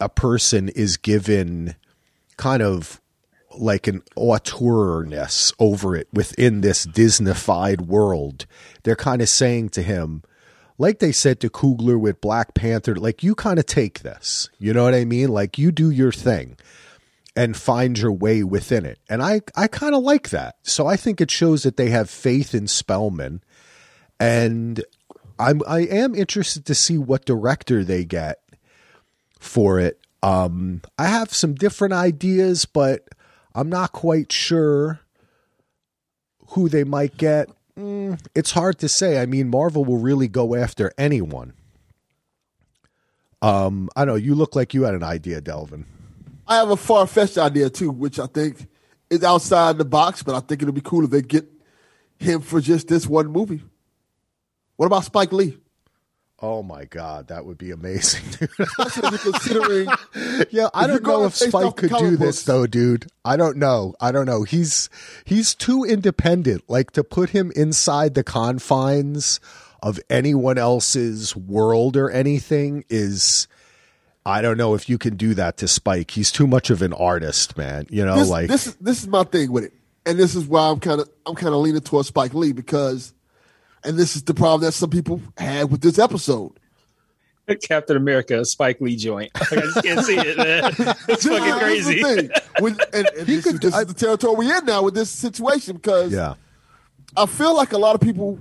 a 0.00 0.08
person 0.08 0.68
is 0.68 0.96
given 0.96 1.74
kind 2.36 2.62
of 2.62 3.00
like 3.58 3.86
an 3.86 4.02
auteurness 4.16 5.52
over 5.58 5.96
it 5.96 6.08
within 6.12 6.60
this 6.60 6.86
Disneyfied 6.86 7.82
world. 7.82 8.46
They're 8.82 8.96
kind 8.96 9.22
of 9.22 9.28
saying 9.28 9.70
to 9.70 9.82
him, 9.82 10.22
like 10.78 10.98
they 10.98 11.12
said 11.12 11.40
to 11.40 11.50
Coogler 11.50 11.98
with 11.98 12.20
Black 12.20 12.54
Panther, 12.54 12.96
like 12.96 13.22
you 13.22 13.34
kind 13.34 13.58
of 13.58 13.66
take 13.66 14.00
this. 14.00 14.50
You 14.58 14.72
know 14.72 14.84
what 14.84 14.94
I 14.94 15.04
mean? 15.04 15.28
Like 15.28 15.58
you 15.58 15.70
do 15.70 15.90
your 15.90 16.12
thing 16.12 16.56
and 17.36 17.56
find 17.56 17.98
your 17.98 18.12
way 18.12 18.42
within 18.42 18.84
it. 18.84 18.98
And 19.08 19.22
I, 19.22 19.42
I 19.56 19.66
kind 19.68 19.94
of 19.94 20.02
like 20.02 20.30
that. 20.30 20.56
So 20.62 20.86
I 20.86 20.96
think 20.96 21.20
it 21.20 21.30
shows 21.30 21.62
that 21.62 21.76
they 21.76 21.90
have 21.90 22.10
faith 22.10 22.54
in 22.54 22.66
Spellman. 22.66 23.42
And 24.18 24.84
I'm 25.38 25.62
I 25.66 25.80
am 25.80 26.14
interested 26.14 26.64
to 26.66 26.74
see 26.74 26.98
what 26.98 27.24
director 27.24 27.84
they 27.84 28.04
get 28.04 28.38
for 29.38 29.80
it. 29.80 30.00
Um, 30.22 30.82
I 30.98 31.06
have 31.06 31.34
some 31.34 31.54
different 31.54 31.92
ideas, 31.92 32.64
but 32.64 33.08
I'm 33.54 33.68
not 33.68 33.92
quite 33.92 34.32
sure 34.32 35.00
who 36.48 36.68
they 36.68 36.84
might 36.84 37.16
get. 37.16 37.48
Mm, 37.78 38.20
it's 38.34 38.52
hard 38.52 38.78
to 38.78 38.88
say. 38.88 39.20
I 39.20 39.26
mean, 39.26 39.48
Marvel 39.48 39.84
will 39.84 39.98
really 39.98 40.28
go 40.28 40.54
after 40.54 40.92
anyone. 40.98 41.54
Um, 43.42 43.90
I 43.94 44.04
know 44.04 44.14
you 44.14 44.34
look 44.34 44.56
like 44.56 44.74
you 44.74 44.84
had 44.84 44.94
an 44.94 45.02
idea, 45.02 45.40
Delvin. 45.40 45.86
I 46.46 46.56
have 46.56 46.70
a 46.70 46.76
far 46.76 47.06
fetched 47.06 47.38
idea 47.38 47.70
too, 47.70 47.90
which 47.90 48.18
I 48.18 48.26
think 48.26 48.68
is 49.10 49.22
outside 49.22 49.78
the 49.78 49.84
box, 49.84 50.22
but 50.22 50.34
I 50.34 50.40
think 50.40 50.62
it'll 50.62 50.74
be 50.74 50.80
cool 50.80 51.04
if 51.04 51.10
they 51.10 51.22
get 51.22 51.46
him 52.18 52.40
for 52.40 52.60
just 52.60 52.88
this 52.88 53.06
one 53.06 53.28
movie. 53.28 53.62
What 54.76 54.86
about 54.86 55.04
Spike 55.04 55.32
Lee? 55.32 55.58
Oh 56.40 56.62
my 56.62 56.84
god, 56.84 57.28
that 57.28 57.46
would 57.46 57.58
be 57.58 57.70
amazing, 57.70 58.22
dude. 58.38 58.50
Especially 58.78 59.18
considering 59.18 59.88
yeah, 60.50 60.68
I 60.74 60.86
don't 60.86 61.02
know 61.02 61.24
if 61.24 61.34
Spike 61.34 61.76
could 61.76 61.90
do 61.90 61.96
comic 61.96 62.18
this 62.18 62.42
though, 62.42 62.66
dude. 62.66 63.06
I 63.24 63.36
don't 63.36 63.56
know. 63.56 63.94
I 64.00 64.12
don't 64.12 64.26
know. 64.26 64.42
He's 64.42 64.90
he's 65.24 65.54
too 65.54 65.84
independent. 65.84 66.64
Like 66.68 66.90
to 66.92 67.04
put 67.04 67.30
him 67.30 67.52
inside 67.54 68.14
the 68.14 68.24
confines 68.24 69.40
of 69.82 70.00
anyone 70.10 70.58
else's 70.58 71.36
world 71.36 71.96
or 71.96 72.10
anything 72.10 72.84
is 72.88 73.46
I 74.26 74.40
don't 74.40 74.56
know 74.56 74.74
if 74.74 74.88
you 74.88 74.96
can 74.96 75.16
do 75.16 75.34
that 75.34 75.58
to 75.58 75.68
Spike. 75.68 76.10
He's 76.10 76.32
too 76.32 76.46
much 76.46 76.70
of 76.70 76.80
an 76.80 76.94
artist, 76.94 77.56
man. 77.58 77.86
You 77.90 78.04
know, 78.04 78.16
this, 78.16 78.28
like 78.28 78.48
this 78.48 78.66
is 78.66 78.74
this 78.76 79.02
is 79.02 79.08
my 79.08 79.24
thing 79.24 79.52
with 79.52 79.64
it, 79.64 79.72
and 80.06 80.18
this 80.18 80.34
is 80.34 80.46
why 80.46 80.68
I'm 80.70 80.80
kind 80.80 81.00
of 81.00 81.10
I'm 81.26 81.34
kind 81.34 81.54
of 81.54 81.60
leaning 81.60 81.82
towards 81.82 82.08
Spike 82.08 82.32
Lee 82.32 82.52
because, 82.52 83.12
and 83.84 83.96
this 83.96 84.16
is 84.16 84.22
the 84.24 84.34
problem 84.34 84.62
that 84.62 84.72
some 84.72 84.90
people 84.90 85.20
had 85.36 85.70
with 85.70 85.80
this 85.80 85.98
episode. 85.98 86.52
Captain 87.62 87.96
America, 87.96 88.42
Spike 88.44 88.80
Lee 88.80 88.96
joint. 88.96 89.30
I 89.36 89.56
just 89.56 89.82
can't 89.82 90.00
see 90.04 90.16
it, 90.16 90.36
man. 90.38 90.72
It's 91.08 91.26
fucking 91.26 91.58
This 91.68 91.80
is 91.80 91.86
the 91.86 92.00
crazy. 92.00 92.02
thing. 92.02 92.30
When, 92.60 92.76
and, 92.94 93.06
and 93.18 93.28
He 93.28 93.36
this, 93.36 93.44
could 93.44 93.54
is, 93.54 93.60
this 93.60 93.74
do- 93.74 93.80
is 93.80 93.86
the 93.86 93.94
territory 93.94 94.34
we're 94.36 94.56
in 94.58 94.64
now 94.64 94.82
with 94.82 94.94
this 94.94 95.10
situation 95.10 95.76
because 95.76 96.12
yeah. 96.12 96.34
I 97.16 97.26
feel 97.26 97.54
like 97.54 97.72
a 97.72 97.78
lot 97.78 97.94
of 97.94 98.00
people 98.00 98.38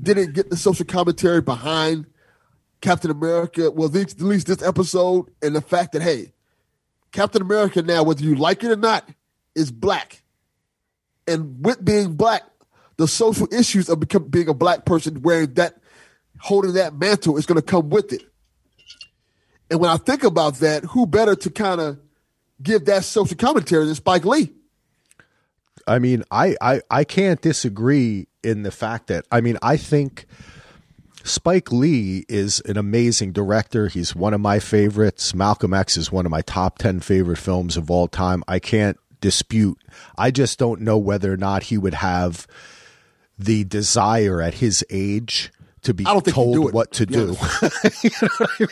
didn't 0.00 0.34
get 0.34 0.50
the 0.50 0.56
social 0.56 0.84
commentary 0.84 1.40
behind 1.40 2.06
Captain 2.80 3.10
America. 3.10 3.70
Well, 3.72 3.88
at 3.88 3.94
at 3.96 4.20
least 4.20 4.46
this 4.46 4.62
episode, 4.62 5.30
and 5.42 5.56
the 5.56 5.60
fact 5.60 5.92
that 5.92 6.02
hey, 6.02 6.32
Captain 7.10 7.42
America 7.42 7.82
now, 7.82 8.04
whether 8.04 8.22
you 8.22 8.36
like 8.36 8.62
it 8.62 8.70
or 8.70 8.76
not, 8.76 9.08
is 9.56 9.72
black, 9.72 10.22
and 11.26 11.64
with 11.64 11.84
being 11.84 12.14
black, 12.14 12.42
the 12.98 13.08
social 13.08 13.48
issues 13.52 13.88
of 13.88 14.00
being 14.30 14.48
a 14.48 14.54
black 14.54 14.84
person 14.84 15.22
wearing 15.22 15.54
that, 15.54 15.78
holding 16.40 16.74
that 16.74 16.94
mantle 16.94 17.38
is 17.38 17.46
going 17.46 17.56
to 17.56 17.62
come 17.62 17.88
with 17.88 18.12
it. 18.12 18.22
And 19.70 19.80
when 19.80 19.90
I 19.90 19.96
think 19.96 20.24
about 20.24 20.56
that, 20.56 20.84
who 20.84 21.06
better 21.06 21.34
to 21.36 21.50
kind 21.50 21.80
of 21.80 21.98
give 22.62 22.84
that 22.86 23.04
social 23.04 23.36
commentary 23.36 23.86
than 23.86 23.94
Spike 23.94 24.24
Lee? 24.24 24.52
I 25.86 25.98
mean, 25.98 26.24
I, 26.30 26.56
I, 26.60 26.82
I 26.90 27.04
can't 27.04 27.40
disagree 27.40 28.26
in 28.42 28.62
the 28.62 28.70
fact 28.70 29.06
that 29.06 29.24
I 29.30 29.40
mean, 29.40 29.58
I 29.62 29.76
think 29.76 30.26
Spike 31.22 31.70
Lee 31.70 32.24
is 32.28 32.60
an 32.60 32.76
amazing 32.76 33.32
director. 33.32 33.88
He's 33.88 34.14
one 34.14 34.34
of 34.34 34.40
my 34.40 34.58
favorites. 34.58 35.34
Malcolm 35.34 35.72
X 35.72 35.96
is 35.96 36.10
one 36.10 36.26
of 36.26 36.30
my 36.30 36.42
top 36.42 36.78
10 36.78 37.00
favorite 37.00 37.38
films 37.38 37.76
of 37.76 37.90
all 37.90 38.08
time. 38.08 38.42
I 38.48 38.58
can't 38.58 38.98
dispute. 39.20 39.78
I 40.16 40.30
just 40.30 40.58
don't 40.58 40.80
know 40.80 40.98
whether 40.98 41.32
or 41.32 41.36
not 41.36 41.64
he 41.64 41.78
would 41.78 41.94
have 41.94 42.46
the 43.38 43.64
desire 43.64 44.42
at 44.42 44.54
his 44.54 44.84
age 44.90 45.52
to 45.82 45.94
be 45.94 46.04
I 46.04 46.12
don't 46.12 46.24
think 46.24 46.34
told 46.34 46.54
do 46.54 46.62
what 46.62 46.92
to 46.92 47.06
to 47.06 47.06
be 47.06 47.14
do. 47.14 47.36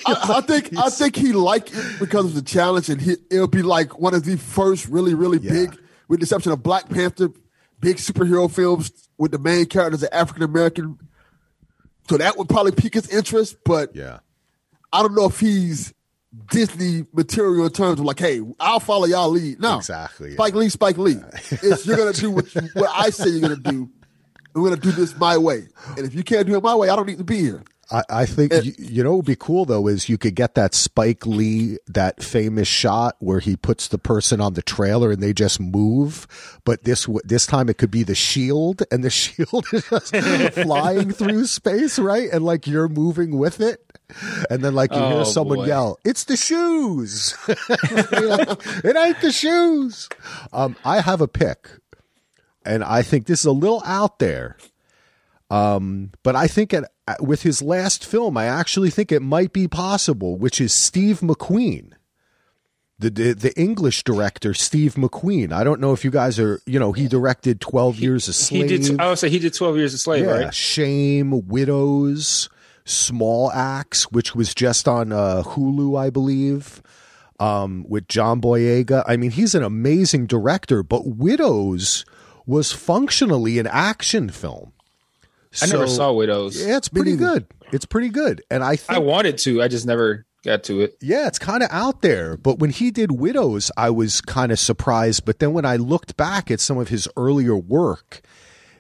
I, 0.07 0.37
I 0.37 0.41
think 0.43 0.77
I 0.77 0.91
think 0.91 1.17
he 1.17 1.33
liked 1.33 1.71
it 1.73 1.99
because 2.01 2.27
of 2.27 2.35
the 2.35 2.43
challenge, 2.43 2.89
and 2.89 3.01
he, 3.01 3.17
it'll 3.31 3.47
be 3.47 3.63
like 3.63 3.99
one 3.99 4.15
of 4.15 4.25
the 4.25 4.37
first 4.37 4.87
really, 4.89 5.15
really 5.15 5.39
Yeah. 5.39 5.53
big, 5.53 5.79
with 6.09 6.21
the 6.21 6.25
exception 6.25 6.53
of 6.53 6.63
Black 6.63 6.89
Panther, 6.89 7.29
big 7.81 7.97
superhero 7.99 8.51
films 8.51 8.91
with 9.19 9.31
the 9.31 9.39
main 9.39 9.67
characters 9.67 10.03
are 10.03 10.09
African 10.13 10.43
American. 10.43 10.99
So 12.09 12.17
that 12.19 12.37
would 12.37 12.49
probably 12.49 12.73
pique 12.73 12.95
his 12.95 13.09
interest, 13.09 13.57
but 13.65 13.95
yeah. 13.95 14.21
I 14.93 15.03
don't 15.03 15.15
know 15.15 15.27
if 15.27 15.41
he's 15.41 15.93
Disney 16.51 17.05
material 17.13 17.67
in 17.67 17.73
terms 17.73 17.99
of 17.99 18.05
like, 18.07 18.19
hey, 18.19 18.41
I'll 18.61 18.79
follow 18.81 19.07
y'all 19.07 19.31
lead. 19.31 19.61
No, 19.61 19.79
Exactly, 19.79 20.31
yeah. 20.31 20.35
Spike 20.35 20.55
Lee, 20.55 20.69
Spike 20.69 20.99
Lee. 20.99 21.17
It's, 21.51 21.87
you're 21.87 21.97
gonna 21.97 22.13
do 22.15 22.31
what, 22.31 22.55
you, 22.55 22.63
what 22.75 22.91
I 22.95 23.11
say 23.11 23.29
you're 23.29 23.41
gonna 23.41 23.57
do. 23.57 23.91
I'm 24.57 24.63
gonna 24.65 24.77
do 24.77 24.91
this 24.93 25.15
my 25.19 25.37
way, 25.37 25.69
and 25.97 26.07
if 26.07 26.15
you 26.15 26.25
can't 26.25 26.47
do 26.47 26.57
it 26.57 26.63
my 26.63 26.75
way, 26.75 26.89
I 26.89 26.97
don't 26.97 27.07
need 27.07 27.19
to 27.19 27.25
be 27.25 27.39
here. 27.41 27.63
I, 27.89 28.03
I 28.11 28.27
think 28.27 28.53
you, 28.65 28.73
you 28.79 29.05
know 29.05 29.11
what 29.11 29.17
would 29.19 29.27
be 29.27 29.37
cool 29.37 29.65
though 29.65 29.87
is 29.87 30.09
you 30.09 30.19
could 30.19 30.35
get 30.35 30.57
that 30.57 30.75
Spike 30.75 31.25
Lee 31.25 31.79
that 31.87 32.21
famous 32.21 32.67
shot 32.67 33.15
where 33.21 33.39
he 33.39 33.55
puts 33.55 33.87
the 33.87 33.99
person 33.99 34.41
on 34.41 34.55
the 34.55 34.63
trailer 34.63 35.13
and 35.13 35.23
they 35.23 35.33
just 35.33 35.61
move, 35.61 36.27
but 36.65 36.83
this 36.83 37.03
w- 37.05 37.21
this 37.25 37.47
time 37.47 37.69
it 37.69 37.79
could 37.79 37.93
be 37.93 38.03
the 38.03 38.17
shield 38.17 38.83
and 38.91 39.05
the 39.05 39.11
shield 39.23 39.67
is 39.73 39.85
just 39.89 40.17
flying 40.55 41.13
through 41.13 41.47
space, 41.47 41.99
right? 42.01 42.29
And 42.33 42.45
like 42.45 42.67
you're 42.67 42.89
moving 42.89 43.39
with 43.39 43.61
it, 43.61 43.81
and 44.51 44.65
then 44.65 44.75
like 44.75 44.91
you 44.93 44.99
Oh, 45.01 45.09
hear 45.17 45.25
someone 45.25 45.59
boy. 45.59 45.67
yell, 45.67 45.99
"It's 46.05 46.25
the 46.25 46.37
shoes!" 46.37 47.37
it 47.47 48.97
ain't 48.97 49.21
the 49.21 49.31
shoes. 49.33 50.09
Um, 50.53 50.75
I 50.85 51.01
have 51.03 51.21
a 51.21 51.29
pick, 51.29 51.69
and 52.67 52.85
I 52.85 53.03
think 53.03 53.27
this 53.27 53.41
is 53.41 53.47
a 53.47 53.53
little 53.53 53.83
out 53.85 54.19
there. 54.19 54.57
Um, 55.49 56.11
but 56.25 56.35
I 56.35 56.49
think 56.49 56.75
it, 56.75 56.85
with 57.21 57.43
his 57.43 57.63
last 57.63 58.05
film, 58.05 58.37
I 58.37 58.47
actually 58.47 58.91
think 58.91 59.13
it 59.13 59.23
might 59.23 59.53
be 59.53 59.69
possible, 59.69 60.37
which 60.37 60.61
is 60.61 60.75
Steve 60.75 61.21
McQueen, 61.21 61.93
the, 62.99 63.11
the 63.11 63.33
the 63.33 63.61
English 63.61 64.03
director 64.03 64.55
Steve 64.55 64.95
McQueen. 64.95 65.53
I 65.53 65.63
don't 65.63 65.81
know 65.81 65.93
if 65.93 66.05
you 66.05 66.11
guys 66.11 66.41
are, 66.41 66.61
you 66.67 66.81
know, 66.81 66.93
he 66.93 67.07
directed 67.07 67.61
Twelve 67.61 68.01
Years 68.01 68.27
a 68.27 68.33
He 68.33 68.67
Slave. 68.67 68.69
did. 68.69 69.01
I 69.01 69.09
would 69.09 69.19
say 69.19 69.29
he 69.31 69.39
did 69.39 69.55
Twelve 69.55 69.77
Years 69.77 69.95
a 69.95 69.99
Slave, 69.99 70.25
yeah, 70.25 70.31
right? 70.31 70.55
Shame, 70.55 71.47
Widows, 71.47 72.49
Small 72.85 73.53
Axe, 73.53 74.11
which 74.11 74.35
was 74.35 74.53
just 74.53 74.89
on 74.89 75.13
uh, 75.13 75.43
Hulu, 75.45 75.97
I 75.97 76.11
believe, 76.11 76.83
um, 77.39 77.85
with 77.89 78.09
John 78.09 78.41
Boyega. 78.41 79.05
I 79.07 79.17
mean, 79.17 79.31
he's 79.31 79.55
an 79.55 79.63
amazing 79.63 80.27
director, 80.27 80.83
but 80.83 81.07
Widows 81.07 82.05
was 82.47 82.73
functionally 82.73 83.59
an 83.59 83.67
action 83.67 84.31
film. 84.31 84.73
I 85.63 85.67
never 85.67 85.87
saw 85.87 86.13
Widows. 86.13 86.65
yeah, 86.65 86.77
it's 86.77 86.89
pretty 86.89 87.17
good. 87.17 87.47
It's 87.73 87.87
pretty 87.87 88.11
good. 88.11 88.43
And 88.51 88.63
I 88.63 88.79
I 88.89 88.99
wanted 88.99 89.39
to. 89.39 89.63
I 89.63 89.69
just 89.69 89.87
never 89.87 90.27
got 90.45 90.63
to 90.65 90.81
it. 90.83 90.97
yeah, 91.01 91.27
it's 91.27 91.39
kind 91.39 91.63
of 91.63 91.69
out 91.73 92.03
there. 92.03 92.37
But 92.37 92.59
when 92.59 92.71
he 92.71 92.91
did 92.91 93.13
Widows, 93.13 93.71
I 93.77 93.91
was 93.91 94.21
kind 94.21 94.53
of 94.53 94.59
surprised. 94.59 95.25
But 95.25 95.39
then 95.39 95.53
when 95.53 95.65
I 95.65 95.77
looked 95.77 96.17
back 96.17 96.51
at 96.51 96.61
some 96.61 96.79
of 96.79 96.89
his 96.89 97.09
earlier 97.17 97.57
work 97.57 98.21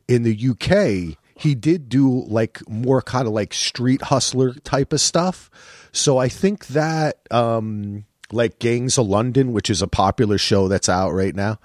in 0.06 0.22
the 0.22 0.32
UK, 0.50 1.16
he 1.34 1.54
did 1.54 1.88
do 1.88 2.24
like 2.26 2.66
more 2.68 3.02
kind 3.02 3.26
of 3.26 3.32
like 3.32 3.52
street 3.54 4.02
hustler 4.02 4.52
type 4.54 4.92
of 4.92 5.00
stuff. 5.00 5.50
So 5.92 6.18
I 6.18 6.28
think 6.28 6.66
that, 6.68 7.18
um, 7.30 8.04
like 8.32 8.58
Gangs 8.58 8.98
of 8.98 9.06
London, 9.06 9.52
which 9.52 9.70
is 9.70 9.82
a 9.82 9.86
popular 9.88 10.36
show 10.38 10.68
that's 10.68 10.88
out 10.88 11.10
right 11.12 11.34
now. 11.34 11.58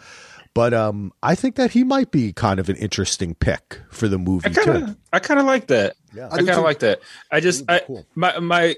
But 0.54 0.74
um, 0.74 1.14
I 1.24 1.36
think 1.36 1.56
that 1.56 1.72
he 1.72 1.84
might 1.84 2.12
be 2.12 2.34
kind 2.34 2.60
of 2.60 2.70
an 2.70 2.76
interesting 2.76 3.36
pick 3.36 3.80
for 3.90 4.08
the 4.08 4.18
movie 4.18 4.50
I 4.50 4.54
kind 4.54 4.66
too. 4.66 4.84
of, 4.86 4.98
I 5.14 5.20
kind 5.20 5.40
of 5.40 5.46
like 5.46 5.68
that. 5.68 5.96
Yeah. 6.14 6.28
I 6.30 6.40
do 6.40 6.46
kind 6.46 6.58
of 6.58 6.66
like 6.66 6.80
that. 6.80 7.00
I 7.32 7.40
just, 7.40 7.64
I, 7.70 7.80
cool. 7.80 8.06
my, 8.16 8.38
my, 8.40 8.76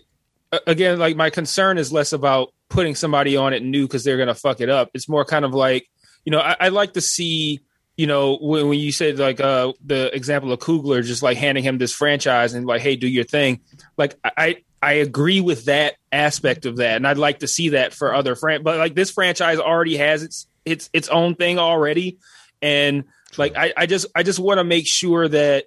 again, 0.67 0.99
like 0.99 1.15
my 1.15 1.31
concern 1.31 1.79
is 1.79 1.91
less 1.91 2.13
about 2.13 2.53
putting 2.69 2.93
somebody 2.93 3.35
on 3.37 3.53
it 3.53 3.63
new 3.63 3.87
because 3.87 4.03
they're 4.03 4.17
gonna 4.17 4.35
fuck 4.35 4.61
it 4.61 4.69
up. 4.69 4.91
It's 4.93 5.09
more 5.09 5.25
kind 5.25 5.45
of 5.45 5.53
like, 5.55 5.87
you 6.25 6.31
know, 6.31 6.39
I, 6.39 6.55
I 6.59 6.69
like 6.69 6.93
to 6.93 7.01
see, 7.01 7.61
you 7.97 8.05
know, 8.05 8.37
when, 8.37 8.67
when 8.67 8.79
you 8.79 8.91
said 8.91 9.17
like 9.17 9.39
uh 9.39 9.73
the 9.83 10.15
example 10.15 10.51
of 10.51 10.59
Coogler, 10.59 11.03
just 11.03 11.23
like 11.23 11.37
handing 11.37 11.63
him 11.63 11.79
this 11.79 11.91
franchise 11.91 12.53
and 12.53 12.67
like, 12.67 12.81
hey, 12.81 12.95
do 12.95 13.07
your 13.07 13.23
thing. 13.23 13.61
Like, 13.97 14.15
I, 14.23 14.57
I 14.81 14.93
agree 14.93 15.41
with 15.41 15.65
that 15.65 15.95
aspect 16.11 16.65
of 16.65 16.77
that, 16.77 16.97
and 16.97 17.07
I'd 17.07 17.17
like 17.17 17.39
to 17.39 17.47
see 17.47 17.69
that 17.69 17.93
for 17.93 18.13
other 18.13 18.35
fran. 18.35 18.63
But 18.63 18.77
like 18.77 18.95
this 18.95 19.11
franchise 19.11 19.57
already 19.57 19.97
has 19.97 20.23
its 20.23 20.47
its 20.65 20.89
its 20.93 21.09
own 21.09 21.35
thing 21.35 21.59
already, 21.59 22.19
and 22.61 23.05
like 23.37 23.55
I, 23.55 23.73
I 23.75 23.85
just 23.85 24.07
I 24.15 24.23
just 24.23 24.39
want 24.39 24.59
to 24.59 24.63
make 24.63 24.87
sure 24.87 25.27
that 25.27 25.65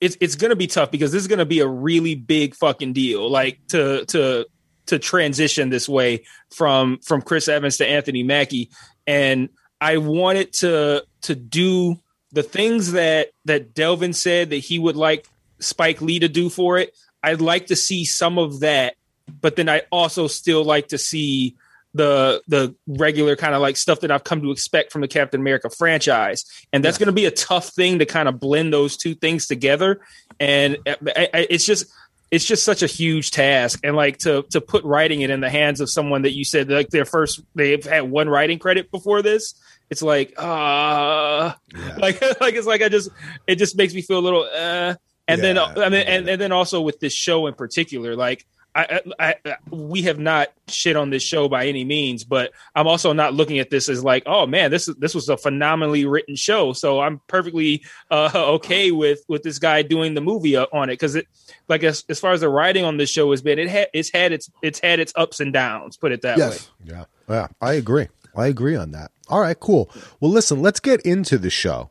it's 0.00 0.16
it's 0.20 0.36
gonna 0.36 0.56
be 0.56 0.66
tough 0.66 0.90
because 0.90 1.12
this 1.12 1.22
is 1.22 1.28
gonna 1.28 1.46
be 1.46 1.60
a 1.60 1.66
really 1.66 2.14
big 2.14 2.54
fucking 2.54 2.92
deal. 2.92 3.30
Like 3.30 3.58
to 3.68 4.04
to 4.06 4.46
to 4.86 4.98
transition 4.98 5.70
this 5.70 5.88
way 5.88 6.24
from 6.50 6.98
from 7.04 7.22
Chris 7.22 7.48
Evans 7.48 7.78
to 7.78 7.86
Anthony 7.86 8.22
Mackie, 8.22 8.70
and 9.06 9.48
I 9.80 9.98
wanted 9.98 10.52
to 10.54 11.04
to 11.22 11.34
do 11.34 11.96
the 12.32 12.42
things 12.42 12.92
that 12.92 13.30
that 13.44 13.74
Delvin 13.74 14.12
said 14.12 14.50
that 14.50 14.56
he 14.56 14.78
would 14.78 14.96
like 14.96 15.26
Spike 15.60 16.00
Lee 16.00 16.18
to 16.20 16.28
do 16.28 16.48
for 16.48 16.78
it. 16.78 16.96
I'd 17.22 17.40
like 17.40 17.66
to 17.66 17.76
see 17.76 18.04
some 18.04 18.38
of 18.38 18.60
that, 18.60 18.94
but 19.40 19.56
then 19.56 19.68
I 19.68 19.82
also 19.90 20.28
still 20.28 20.64
like 20.64 20.88
to 20.88 20.98
see 20.98 21.56
the 21.94 22.42
the 22.48 22.74
regular 22.86 23.36
kind 23.36 23.54
of 23.54 23.60
like 23.60 23.76
stuff 23.76 24.00
that 24.00 24.10
I've 24.10 24.24
come 24.24 24.42
to 24.42 24.50
expect 24.50 24.92
from 24.92 25.00
the 25.00 25.08
Captain 25.08 25.40
America 25.40 25.70
franchise, 25.70 26.44
and 26.72 26.84
that's 26.84 26.98
going 26.98 27.06
to 27.06 27.12
be 27.12 27.26
a 27.26 27.30
tough 27.30 27.68
thing 27.70 27.98
to 28.00 28.06
kind 28.06 28.28
of 28.28 28.38
blend 28.38 28.72
those 28.72 28.96
two 28.96 29.14
things 29.14 29.46
together. 29.46 30.00
And 30.38 30.78
I, 30.86 31.28
I, 31.32 31.46
it's 31.50 31.64
just 31.64 31.86
it's 32.30 32.44
just 32.44 32.64
such 32.64 32.82
a 32.82 32.86
huge 32.86 33.30
task, 33.30 33.80
and 33.82 33.96
like 33.96 34.18
to 34.18 34.42
to 34.50 34.60
put 34.60 34.84
writing 34.84 35.22
it 35.22 35.30
in 35.30 35.40
the 35.40 35.50
hands 35.50 35.80
of 35.80 35.90
someone 35.90 36.22
that 36.22 36.32
you 36.32 36.44
said 36.44 36.68
like 36.68 36.90
their 36.90 37.06
first 37.06 37.40
they've 37.54 37.84
had 37.84 38.10
one 38.10 38.28
writing 38.28 38.58
credit 38.58 38.90
before 38.90 39.22
this. 39.22 39.54
It's 39.90 40.02
like 40.02 40.34
uh 40.36 41.54
like 41.98 42.20
like 42.40 42.54
it's 42.54 42.66
like 42.66 42.82
I 42.82 42.90
just 42.90 43.10
it 43.46 43.56
just 43.56 43.76
makes 43.76 43.94
me 43.94 44.02
feel 44.02 44.18
a 44.18 44.20
little 44.20 44.42
uh 44.42 44.94
and 45.26 45.42
then 45.42 45.56
Yeah, 45.56 45.72
I 45.76 45.88
mean 45.88 46.06
and, 46.06 46.28
and 46.28 46.40
then 46.40 46.52
also 46.52 46.82
with 46.82 47.00
this 47.00 47.14
show 47.14 47.46
in 47.46 47.54
particular 47.54 48.14
like. 48.14 48.44
I, 48.78 49.00
I, 49.18 49.34
I, 49.44 49.56
we 49.70 50.02
have 50.02 50.18
not 50.18 50.48
shit 50.68 50.96
on 50.96 51.10
this 51.10 51.22
show 51.22 51.48
by 51.48 51.66
any 51.66 51.84
means, 51.84 52.24
but 52.24 52.52
I'm 52.74 52.86
also 52.86 53.12
not 53.12 53.34
looking 53.34 53.58
at 53.58 53.70
this 53.70 53.88
as 53.88 54.04
like, 54.04 54.22
oh 54.26 54.46
man, 54.46 54.70
this 54.70 54.88
is 54.88 54.94
this 54.96 55.14
was 55.14 55.28
a 55.28 55.36
phenomenally 55.36 56.04
written 56.04 56.36
show. 56.36 56.72
So 56.72 57.00
I'm 57.00 57.20
perfectly 57.26 57.82
uh, 58.10 58.30
okay 58.54 58.90
with 58.90 59.24
with 59.28 59.42
this 59.42 59.58
guy 59.58 59.82
doing 59.82 60.14
the 60.14 60.20
movie 60.20 60.56
uh, 60.56 60.66
on 60.72 60.90
it 60.90 60.94
because 60.94 61.14
it, 61.16 61.26
like 61.68 61.82
as, 61.82 62.04
as 62.08 62.20
far 62.20 62.32
as 62.32 62.40
the 62.40 62.48
writing 62.48 62.84
on 62.84 62.96
this 62.96 63.10
show 63.10 63.30
has 63.32 63.42
been, 63.42 63.58
it 63.58 63.68
had 63.68 63.88
it's 63.92 64.10
had 64.10 64.32
its 64.32 64.50
it's 64.62 64.78
had 64.80 65.00
its 65.00 65.12
ups 65.16 65.40
and 65.40 65.52
downs. 65.52 65.96
Put 65.96 66.12
it 66.12 66.22
that 66.22 66.38
Yes. 66.38 66.70
way. 66.86 66.94
Yeah. 66.94 67.04
Yeah. 67.28 67.46
I 67.60 67.72
agree. 67.74 68.08
I 68.36 68.46
agree 68.46 68.76
on 68.76 68.92
that. 68.92 69.10
All 69.28 69.40
right, 69.40 69.58
cool. 69.58 69.90
Well, 70.20 70.30
listen, 70.30 70.62
let's 70.62 70.80
get 70.80 71.00
into 71.02 71.38
the 71.38 71.50
show. 71.50 71.90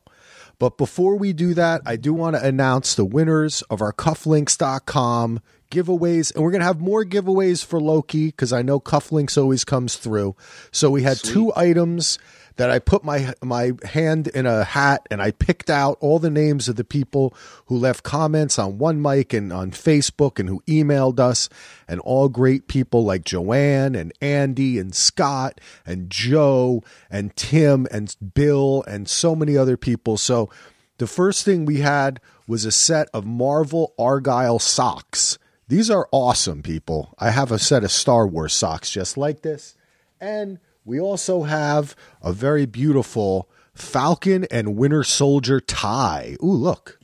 But 0.60 0.78
before 0.78 1.16
we 1.18 1.34
do 1.34 1.54
that, 1.54 1.82
I 1.86 1.98
do 1.98 2.14
want 2.16 2.36
to 2.36 2.44
announce 2.44 2.96
the 2.96 3.06
winners 3.06 3.62
of 3.64 3.80
our 3.82 3.94
cufflinks.com 3.94 5.42
giveaways. 5.70 6.34
And 6.34 6.44
we're 6.44 6.52
going 6.52 6.62
to 6.62 6.68
have 6.68 6.82
more 6.82 7.04
giveaways 7.04 7.64
for 7.66 7.80
Loki 7.80 8.28
because 8.28 8.54
I 8.54 8.62
know 8.62 8.80
Cufflinks 8.80 9.38
always 9.38 9.64
comes 9.64 9.96
through. 9.96 10.36
So 10.72 10.90
we 10.90 11.04
had 11.04 11.18
two 11.18 11.52
items 11.56 12.20
that 12.58 12.70
I 12.72 12.80
put 12.80 13.04
my 13.04 13.34
my 13.42 13.74
hand 13.84 14.28
in 14.28 14.46
a 14.46 14.64
hat 14.64 15.08
and 15.10 15.22
I 15.22 15.32
picked 15.32 15.70
out 15.70 15.98
all 16.02 16.20
the 16.20 16.30
names 16.30 16.68
of 16.68 16.76
the 16.76 16.84
people 16.84 17.34
who 17.68 17.78
left 17.78 18.04
comments 18.04 18.60
on 18.60 18.80
one 18.80 19.02
mic 19.02 19.32
and 19.32 19.54
on 19.54 19.72
Facebook 19.72 20.40
and 20.40 20.50
who 20.50 20.62
emailed 20.68 21.20
us 21.20 21.50
and 21.88 22.00
all 22.02 22.30
great 22.30 22.68
people 22.68 23.06
like 23.06 23.24
Joanne 23.24 23.96
and 23.96 24.12
Andy 24.22 24.80
and 24.80 24.94
Scott 24.94 25.62
and 25.86 26.10
Joe 26.10 26.84
and 27.10 27.36
Tim 27.36 27.88
and 27.92 28.16
Bill 28.34 28.84
and 28.88 29.08
so 29.08 29.36
many 29.36 29.56
other 29.56 29.78
people. 29.78 30.18
So 30.18 30.50
the 30.98 31.08
first 31.08 31.46
thing 31.46 31.66
we 31.66 31.82
had 31.82 32.20
was 32.48 32.66
a 32.66 32.72
set 32.72 33.08
of 33.14 33.26
Marvel 33.26 33.94
Argyle 34.00 34.60
socks. 34.60 35.38
These 35.68 35.90
are 35.90 36.08
awesome, 36.12 36.64
people. 36.64 37.14
I 37.20 37.32
have 37.32 37.52
a 37.52 37.60
set 37.60 37.84
of 37.84 37.92
Star 37.92 38.26
Wars 38.26 38.54
socks 38.54 38.90
just 38.90 39.18
like 39.18 39.42
this. 39.42 39.76
And 40.20 40.60
we 40.86 41.00
also 41.00 41.44
have 41.44 41.96
a 42.22 42.32
very 42.32 42.66
beautiful 42.66 43.50
Falcon 43.74 44.46
and 44.50 44.78
Winter 44.78 45.04
Soldier 45.04 45.60
tie. 45.60 46.38
Ooh, 46.42 46.52
look. 46.52 47.00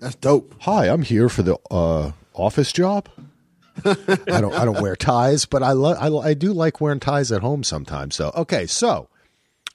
That's 0.00 0.14
dope. 0.14 0.54
Hi, 0.60 0.88
I'm 0.88 1.02
here 1.02 1.28
for 1.28 1.42
the 1.42 1.58
uh, 1.70 2.12
office 2.32 2.72
job. 2.72 3.08
I 3.84 4.40
don't 4.40 4.54
I 4.54 4.64
don't 4.64 4.80
wear 4.80 4.96
ties, 4.96 5.44
but 5.44 5.62
I, 5.62 5.72
lo- 5.72 5.92
I 5.92 6.30
I 6.30 6.34
do 6.34 6.52
like 6.52 6.80
wearing 6.80 6.98
ties 6.98 7.30
at 7.30 7.42
home 7.42 7.62
sometimes. 7.62 8.16
So 8.16 8.32
okay, 8.34 8.66
so 8.66 9.08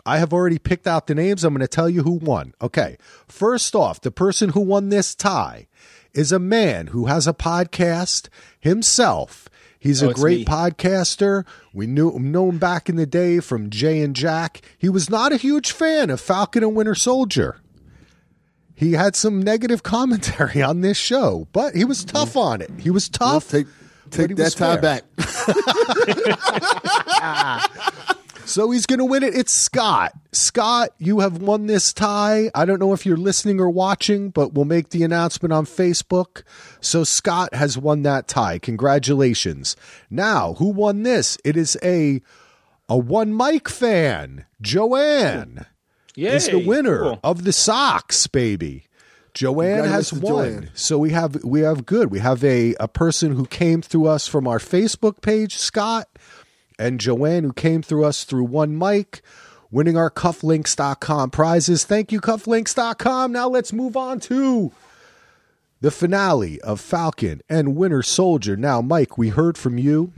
I 0.05 0.17
have 0.17 0.33
already 0.33 0.59
picked 0.59 0.87
out 0.87 1.07
the 1.07 1.15
names. 1.15 1.43
I'm 1.43 1.53
going 1.53 1.61
to 1.61 1.67
tell 1.69 1.89
you 1.89 2.03
who 2.03 2.13
won. 2.13 2.53
Okay, 2.61 2.97
first 3.27 3.75
off, 3.75 4.01
the 4.01 4.11
person 4.11 4.49
who 4.49 4.59
won 4.59 4.89
this 4.89 5.15
tie 5.15 5.67
is 6.13 6.31
a 6.31 6.39
man 6.39 6.87
who 6.87 7.05
has 7.07 7.27
a 7.27 7.33
podcast 7.33 8.29
himself. 8.59 9.49
He's 9.79 10.01
Oh, 10.03 10.09
a 10.09 10.13
great 10.13 10.39
me. 10.39 10.45
podcaster. 10.45 11.45
We 11.73 11.87
knew 11.87 12.17
know 12.19 12.49
him 12.49 12.57
back 12.57 12.87
in 12.87 12.95
the 12.95 13.05
day 13.05 13.39
from 13.41 13.69
Jay 13.69 14.01
and 14.01 14.15
Jack. 14.15 14.61
He 14.77 14.87
was 14.89 15.09
not 15.09 15.33
a 15.33 15.37
huge 15.37 15.71
fan 15.71 16.09
of 16.09 16.21
Falcon 16.21 16.63
and 16.63 16.75
Winter 16.75 16.95
Soldier. 16.95 17.57
He 18.75 18.93
had 18.93 19.15
some 19.15 19.41
negative 19.41 19.83
commentary 19.83 20.61
on 20.61 20.81
this 20.81 20.97
show, 20.97 21.47
but 21.51 21.75
he 21.75 21.83
was 21.85 22.03
tough 22.05 22.35
on 22.37 22.61
it. 22.61 22.71
He 22.79 22.89
was 22.89 23.09
Well, 23.19 23.33
tough. 23.41 23.49
take 23.49 23.67
but 24.09 24.19
he 24.19 24.27
take 24.27 24.37
that 24.37 24.51
time 24.53 24.81
back. 24.81 25.03
So 28.45 28.71
he's 28.71 28.85
going 28.85 28.99
to 28.99 29.05
win 29.05 29.23
it. 29.23 29.35
It's 29.35 29.53
Scott. 29.53 30.13
Scott, 30.31 30.89
you 30.97 31.19
have 31.19 31.37
won 31.37 31.67
this 31.67 31.93
tie. 31.93 32.51
I 32.53 32.65
don't 32.65 32.79
know 32.79 32.93
if 32.93 33.05
you're 33.05 33.17
listening 33.17 33.59
or 33.59 33.69
watching, 33.69 34.29
but 34.29 34.53
we'll 34.53 34.65
make 34.65 34.89
the 34.89 35.03
announcement 35.03 35.53
on 35.53 35.65
Facebook. 35.65 36.43
So 36.81 37.03
Scott 37.03 37.53
has 37.53 37.77
won 37.77 38.03
that 38.03 38.27
tie. 38.27 38.59
Congratulations. 38.59 39.75
Now, 40.09 40.53
who 40.53 40.69
won 40.69 41.03
this? 41.03 41.37
It 41.43 41.55
is 41.57 41.77
a 41.83 42.21
a 42.89 42.97
one 42.97 43.35
mic 43.35 43.69
fan, 43.69 44.45
Joanne. 44.61 45.65
Yeah, 46.15 46.33
is 46.33 46.47
the 46.47 46.59
winner 46.59 46.99
cool. 46.99 47.19
of 47.23 47.43
the 47.43 47.53
socks, 47.53 48.27
baby. 48.27 48.85
Joanne 49.33 49.85
has 49.85 50.13
won. 50.13 50.21
Joanne. 50.45 50.69
So 50.75 50.99
we 50.99 51.09
have 51.09 51.43
we 51.43 51.61
have 51.61 51.85
good. 51.85 52.11
We 52.11 52.19
have 52.19 52.43
a 52.43 52.75
a 52.79 52.87
person 52.87 53.31
who 53.31 53.45
came 53.45 53.81
through 53.81 54.07
us 54.07 54.27
from 54.27 54.47
our 54.47 54.59
Facebook 54.59 55.21
page, 55.21 55.57
Scott, 55.57 56.07
and 56.83 56.99
Joanne 56.99 57.45
who 57.45 57.53
came 57.53 57.81
through 57.81 58.03
us 58.03 58.25
through 58.25 58.43
one 58.43 58.77
mic, 58.77 59.21
winning 59.71 59.95
our 59.95 60.11
cufflinks.com 60.11 61.31
prizes. 61.31 61.85
Thank 61.85 62.11
you, 62.11 62.19
cufflinks.com. 62.19 63.31
Now 63.31 63.47
let's 63.47 63.71
move 63.71 63.95
on 63.95 64.19
to 64.21 64.71
the 65.79 65.91
finale 65.91 66.59
of 66.61 66.81
Falcon 66.81 67.41
and 67.49 67.75
Winter 67.77 68.03
Soldier. 68.03 68.57
Now, 68.57 68.81
Mike, 68.81 69.17
we 69.17 69.29
heard 69.29 69.57
from 69.57 69.77
you 69.77 70.11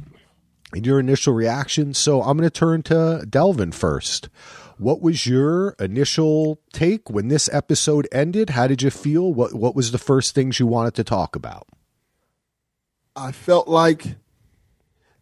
and 0.73 0.85
your 0.85 0.99
initial 0.99 1.33
reaction. 1.33 1.93
So 1.93 2.21
I'm 2.21 2.37
going 2.37 2.49
to 2.49 2.53
turn 2.53 2.81
to 2.83 3.25
Delvin 3.29 3.71
first. 3.71 4.29
What 4.77 5.01
was 5.01 5.25
your 5.25 5.75
initial 5.79 6.59
take 6.73 7.09
when 7.09 7.27
this 7.29 7.47
episode 7.53 8.07
ended? 8.11 8.51
How 8.51 8.67
did 8.67 8.81
you 8.81 8.89
feel? 8.89 9.33
What 9.33 9.53
What 9.53 9.75
was 9.75 9.91
the 9.91 9.97
first 9.97 10.35
things 10.35 10.59
you 10.59 10.67
wanted 10.67 10.95
to 10.95 11.03
talk 11.03 11.35
about? 11.35 11.67
I 13.15 13.31
felt 13.31 13.67
like 13.69 14.17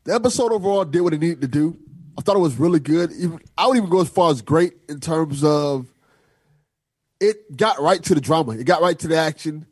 the 0.03 0.13
episode 0.13 0.51
overall 0.51 0.85
did 0.85 1.01
what 1.01 1.13
it 1.13 1.21
needed 1.21 1.41
to 1.41 1.47
do. 1.47 1.77
I 2.17 2.21
thought 2.21 2.35
it 2.35 2.39
was 2.39 2.59
really 2.59 2.79
good. 2.79 3.11
Even, 3.13 3.39
I 3.57 3.67
would 3.67 3.77
even 3.77 3.89
go 3.89 4.01
as 4.01 4.09
far 4.09 4.31
as 4.31 4.41
great 4.41 4.73
in 4.87 4.99
terms 4.99 5.43
of 5.43 5.87
it 7.19 7.55
got 7.55 7.79
right 7.79 8.03
to 8.03 8.15
the 8.15 8.21
drama. 8.21 8.51
It 8.53 8.65
got 8.65 8.81
right 8.81 8.97
to 8.99 9.07
the 9.07 9.17
action. 9.17 9.65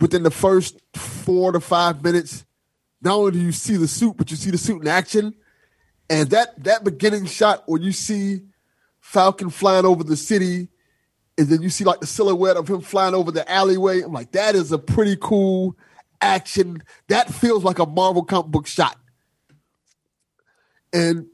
Within 0.00 0.24
the 0.24 0.30
first 0.30 0.80
four 0.94 1.52
to 1.52 1.60
five 1.60 2.02
minutes, 2.02 2.44
not 3.00 3.14
only 3.14 3.32
do 3.32 3.38
you 3.38 3.52
see 3.52 3.76
the 3.76 3.86
suit, 3.86 4.16
but 4.16 4.30
you 4.30 4.36
see 4.36 4.50
the 4.50 4.58
suit 4.58 4.82
in 4.82 4.88
action. 4.88 5.34
And 6.10 6.28
that 6.30 6.62
that 6.64 6.82
beginning 6.82 7.26
shot 7.26 7.62
where 7.66 7.80
you 7.80 7.92
see 7.92 8.42
Falcon 9.00 9.48
flying 9.48 9.84
over 9.84 10.02
the 10.02 10.16
city, 10.16 10.68
and 11.38 11.46
then 11.46 11.62
you 11.62 11.70
see 11.70 11.84
like 11.84 12.00
the 12.00 12.06
silhouette 12.06 12.56
of 12.56 12.68
him 12.68 12.80
flying 12.80 13.14
over 13.14 13.30
the 13.30 13.50
alleyway. 13.50 14.02
I'm 14.02 14.12
like, 14.12 14.32
that 14.32 14.54
is 14.54 14.72
a 14.72 14.78
pretty 14.78 15.16
cool 15.20 15.76
action. 16.20 16.82
That 17.08 17.32
feels 17.32 17.64
like 17.64 17.78
a 17.78 17.86
Marvel 17.86 18.24
comic 18.24 18.50
book 18.50 18.66
shot. 18.66 18.96
And 20.92 21.26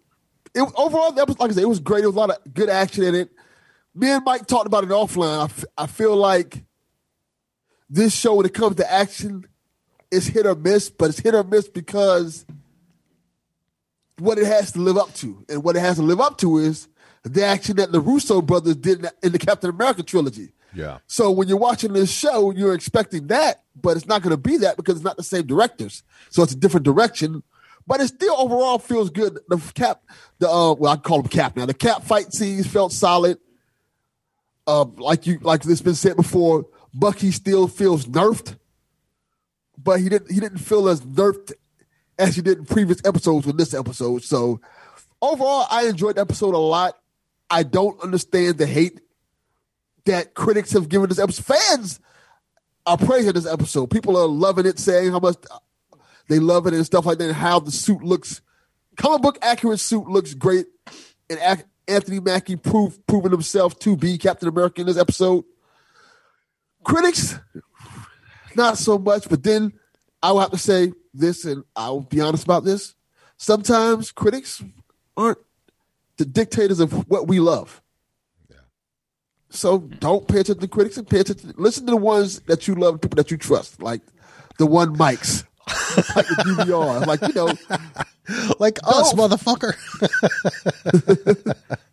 it 0.55 0.73
overall, 0.77 1.13
that 1.13 1.27
was 1.27 1.39
like 1.39 1.51
I 1.51 1.55
said, 1.55 1.63
it 1.63 1.69
was 1.69 1.81
great. 1.81 2.01
There 2.01 2.09
was 2.09 2.17
a 2.17 2.19
lot 2.19 2.31
of 2.31 2.55
good 2.55 2.69
action 2.69 3.05
in 3.05 3.15
it. 3.15 3.31
Me 3.95 4.11
and 4.11 4.25
Mike 4.25 4.47
talked 4.47 4.67
about 4.67 4.85
it 4.85 4.91
offline. 4.91 5.41
I, 5.41 5.45
f- 5.45 5.65
I 5.77 5.87
feel 5.87 6.17
like 6.17 6.63
this 7.91 8.15
show, 8.15 8.35
when 8.35 8.47
it 8.47 8.55
comes 8.55 8.77
to 8.77 8.91
action, 8.91 9.47
is 10.11 10.27
hit 10.27 10.47
or 10.47 10.55
miss, 10.55 10.91
but 10.91 11.11
it's 11.11 11.19
hit 11.19 11.35
or 11.35 11.45
miss 11.45 11.69
because 11.69 12.47
what 14.19 14.39
it 14.39 14.47
has 14.47 14.73
to 14.73 14.81
live 14.81 14.97
up 14.97 15.15
to. 15.15 15.45
And 15.49 15.63
what 15.63 15.77
it 15.77 15.81
has 15.81 15.97
to 15.97 16.03
live 16.03 16.21
up 16.21 16.39
to 16.39 16.59
is 16.59 16.89
the 17.25 17.45
action 17.45 17.77
that 17.77 17.93
the 17.93 18.01
Russo 18.01 18.41
brothers 18.41 18.77
did 18.77 19.07
in 19.23 19.33
the 19.33 19.39
Captain 19.39 19.71
America 19.71 20.03
trilogy. 20.03 20.53
Yeah. 20.75 20.99
So 21.07 21.31
when 21.31 21.49
you're 21.49 21.57
watching 21.57 21.93
this 21.93 22.11
show, 22.11 22.51
you're 22.51 22.75
expecting 22.75 23.29
that, 23.29 23.63
but 23.81 23.97
it's 23.97 24.07
not 24.07 24.23
going 24.23 24.31
to 24.31 24.37
be 24.37 24.59
that 24.59 24.77
because 24.77 24.97
it's 24.97 25.05
not 25.05 25.17
the 25.17 25.23
same 25.23 25.47
directors. 25.47 26.03
So 26.31 26.43
it's 26.43 26.53
a 26.53 26.57
different 26.57 26.85
direction. 26.85 27.43
But 27.89 28.03
it 28.03 28.09
still 28.09 28.35
overall 28.37 28.79
feels 28.79 29.09
good. 29.09 29.39
The 29.49 29.57
cap, 29.75 30.03
the 30.39 30.49
uh, 30.49 30.75
well, 30.75 30.93
I 30.93 30.97
call 30.99 31.21
him 31.21 31.29
cap 31.29 31.57
now. 31.57 31.65
The 31.65 31.73
cap 31.73 32.03
fight 32.03 32.35
scenes 32.35 32.67
felt 32.67 32.93
solid. 32.93 33.39
Um, 34.67 34.97
like 34.97 35.27
you, 35.27 35.39
like 35.41 35.65
it's 35.65 35.81
been 35.81 35.95
said 35.95 36.17
before, 36.17 36.67
Bucky 36.93 37.31
still 37.31 37.67
feels 37.67 38.05
nerfed, 38.05 38.59
but 39.83 40.01
he 40.01 40.11
didn't. 40.11 40.31
He 40.31 40.39
didn't 40.39 40.59
feel 40.59 40.87
as 40.91 41.01
nerfed 41.01 41.55
as 42.19 42.37
he 42.37 42.43
did 42.43 42.59
in 42.59 42.67
previous 42.67 43.01
episodes 43.07 43.47
with 43.47 43.57
this 43.57 43.73
episode. 43.73 44.23
So 44.23 44.61
overall, 45.23 45.67
I 45.71 45.87
enjoyed 45.87 46.17
the 46.17 46.21
episode 46.21 46.55
a 46.55 46.59
lot. 46.59 46.95
I 47.49 47.63
don't 47.63 47.99
understand 48.03 48.59
the 48.59 48.67
hate 48.67 49.01
that 50.05 50.35
critics 50.35 50.73
have 50.73 50.91
given 50.91 51.09
this 51.09 51.19
episode. 51.19 51.47
Fans 51.47 52.01
are 52.85 52.99
praising 52.99 53.33
this 53.33 53.47
episode. 53.47 53.87
People 53.87 54.19
are 54.19 54.27
loving 54.27 54.67
it, 54.67 54.79
saying 54.79 55.11
how 55.11 55.21
much 55.21 55.37
they 56.29 56.39
love 56.39 56.67
it 56.67 56.75
and 56.75 56.87
stuff 56.87 57.07
like 57.07 57.19
that, 57.19 57.29
and 57.29 57.35
how 57.35 57.59
the 57.61 57.71
suit 57.71 58.03
looks. 58.03 58.41
Comic 58.97 59.23
book 59.23 59.39
accurate 59.43 59.81
suit 59.81 60.09
looks 60.09 60.35
great, 60.35 60.67
and 61.31 61.65
Anthony 61.87 62.21
Mackie 62.21 62.57
proved 62.57 63.07
proven 63.07 63.33
himself 63.33 63.79
to 63.81 63.97
be 63.97 64.19
Captain 64.19 64.49
America 64.49 64.81
in 64.81 64.87
this 64.87 64.99
episode. 64.99 65.45
Critics, 66.85 67.39
not 68.57 68.79
so 68.79 68.99
much, 68.99 69.29
but 69.29 69.43
then 69.43 69.73
I 70.23 70.33
will 70.33 70.41
have 70.41 70.51
to 70.51 70.59
say 70.59 70.93
this, 71.15 71.45
and 71.45 71.65
I 71.75 71.91
will 71.91 72.03
be 72.03 72.21
honest 72.21 72.45
about 72.45 72.65
this. 72.65 72.95
Sometimes 73.37 74.11
critics 74.11 74.63
aren't 75.17 75.39
the 76.17 76.25
dictators 76.25 76.81
of 76.81 77.09
what 77.09 77.29
we 77.29 77.41
love. 77.41 77.81
So 79.51 79.79
don't 79.79 80.29
pay 80.29 80.41
attention 80.41 80.61
to 80.61 80.69
critics 80.69 80.99
and 80.99 81.09
pay 81.09 81.21
attention. 81.21 81.55
Listen 81.57 81.87
to 81.87 81.93
the 81.93 81.97
ones 81.97 82.41
that 82.41 82.69
you 82.69 82.75
love, 82.75 83.01
people 83.01 83.17
that 83.17 83.31
you 83.31 83.37
trust, 83.37 83.81
like 83.81 84.03
the 84.59 84.67
one 84.67 84.97
mics, 84.97 85.45
like 86.17 86.27
the 86.27 86.65
DVR, 86.65 87.07
like 87.07 87.23
you 87.23 87.35
know. 87.35 87.53
Like 88.59 88.79
us, 88.85 89.15
motherfucker. 89.15 89.73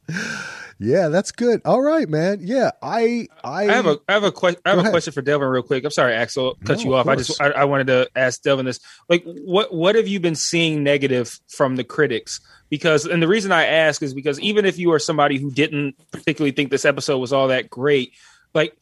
Yeah, 0.78 1.08
that's 1.08 1.32
good. 1.32 1.62
All 1.64 1.82
right, 1.82 2.08
man. 2.08 2.40
Yeah, 2.42 2.72
I 2.82 3.28
I, 3.44 3.70
I 3.70 3.74
have 3.74 3.86
a 3.86 3.98
I 4.10 4.14
have 4.14 4.24
a 4.26 4.32
question 4.32 4.62
I 4.66 4.70
have 4.72 4.80
a 4.80 4.82
ahead. 4.82 4.92
question 4.92 5.14
for 5.14 5.22
Delvin 5.22 5.48
real 5.48 5.64
quick. 5.64 5.86
I'm 5.86 5.92
sorry, 5.92 6.14
Axel, 6.14 6.58
cut 6.66 6.80
No, 6.80 6.84
you 6.84 6.94
of 6.96 7.00
off. 7.00 7.08
I 7.08 7.16
just 7.16 7.42
I, 7.42 7.52
I 7.52 7.64
wanted 7.64 7.88
to 7.88 8.10
ask 8.16 8.42
Delvin 8.42 8.66
this. 8.66 8.80
Like 9.08 9.24
what 9.24 9.74
what 9.74 9.96
have 9.96 10.08
you 10.08 10.20
been 10.20 10.36
seeing 10.36 10.84
negative 10.84 11.40
from 11.48 11.78
the 11.78 11.86
critics? 11.86 12.42
Because 12.70 13.06
and 13.06 13.24
the 13.24 13.28
reason 13.28 13.54
I 13.54 13.66
ask 13.66 14.04
is 14.04 14.14
because 14.14 14.38
even 14.42 14.66
if 14.66 14.78
you 14.78 14.92
are 14.92 15.00
somebody 15.00 15.38
who 15.38 15.50
didn't 15.50 15.96
particularly 16.12 16.52
think 16.52 16.72
this 16.72 16.84
episode 16.84 17.20
was 17.20 17.32
all 17.32 17.48
that 17.48 17.70
great, 17.70 18.12
like 18.54 18.76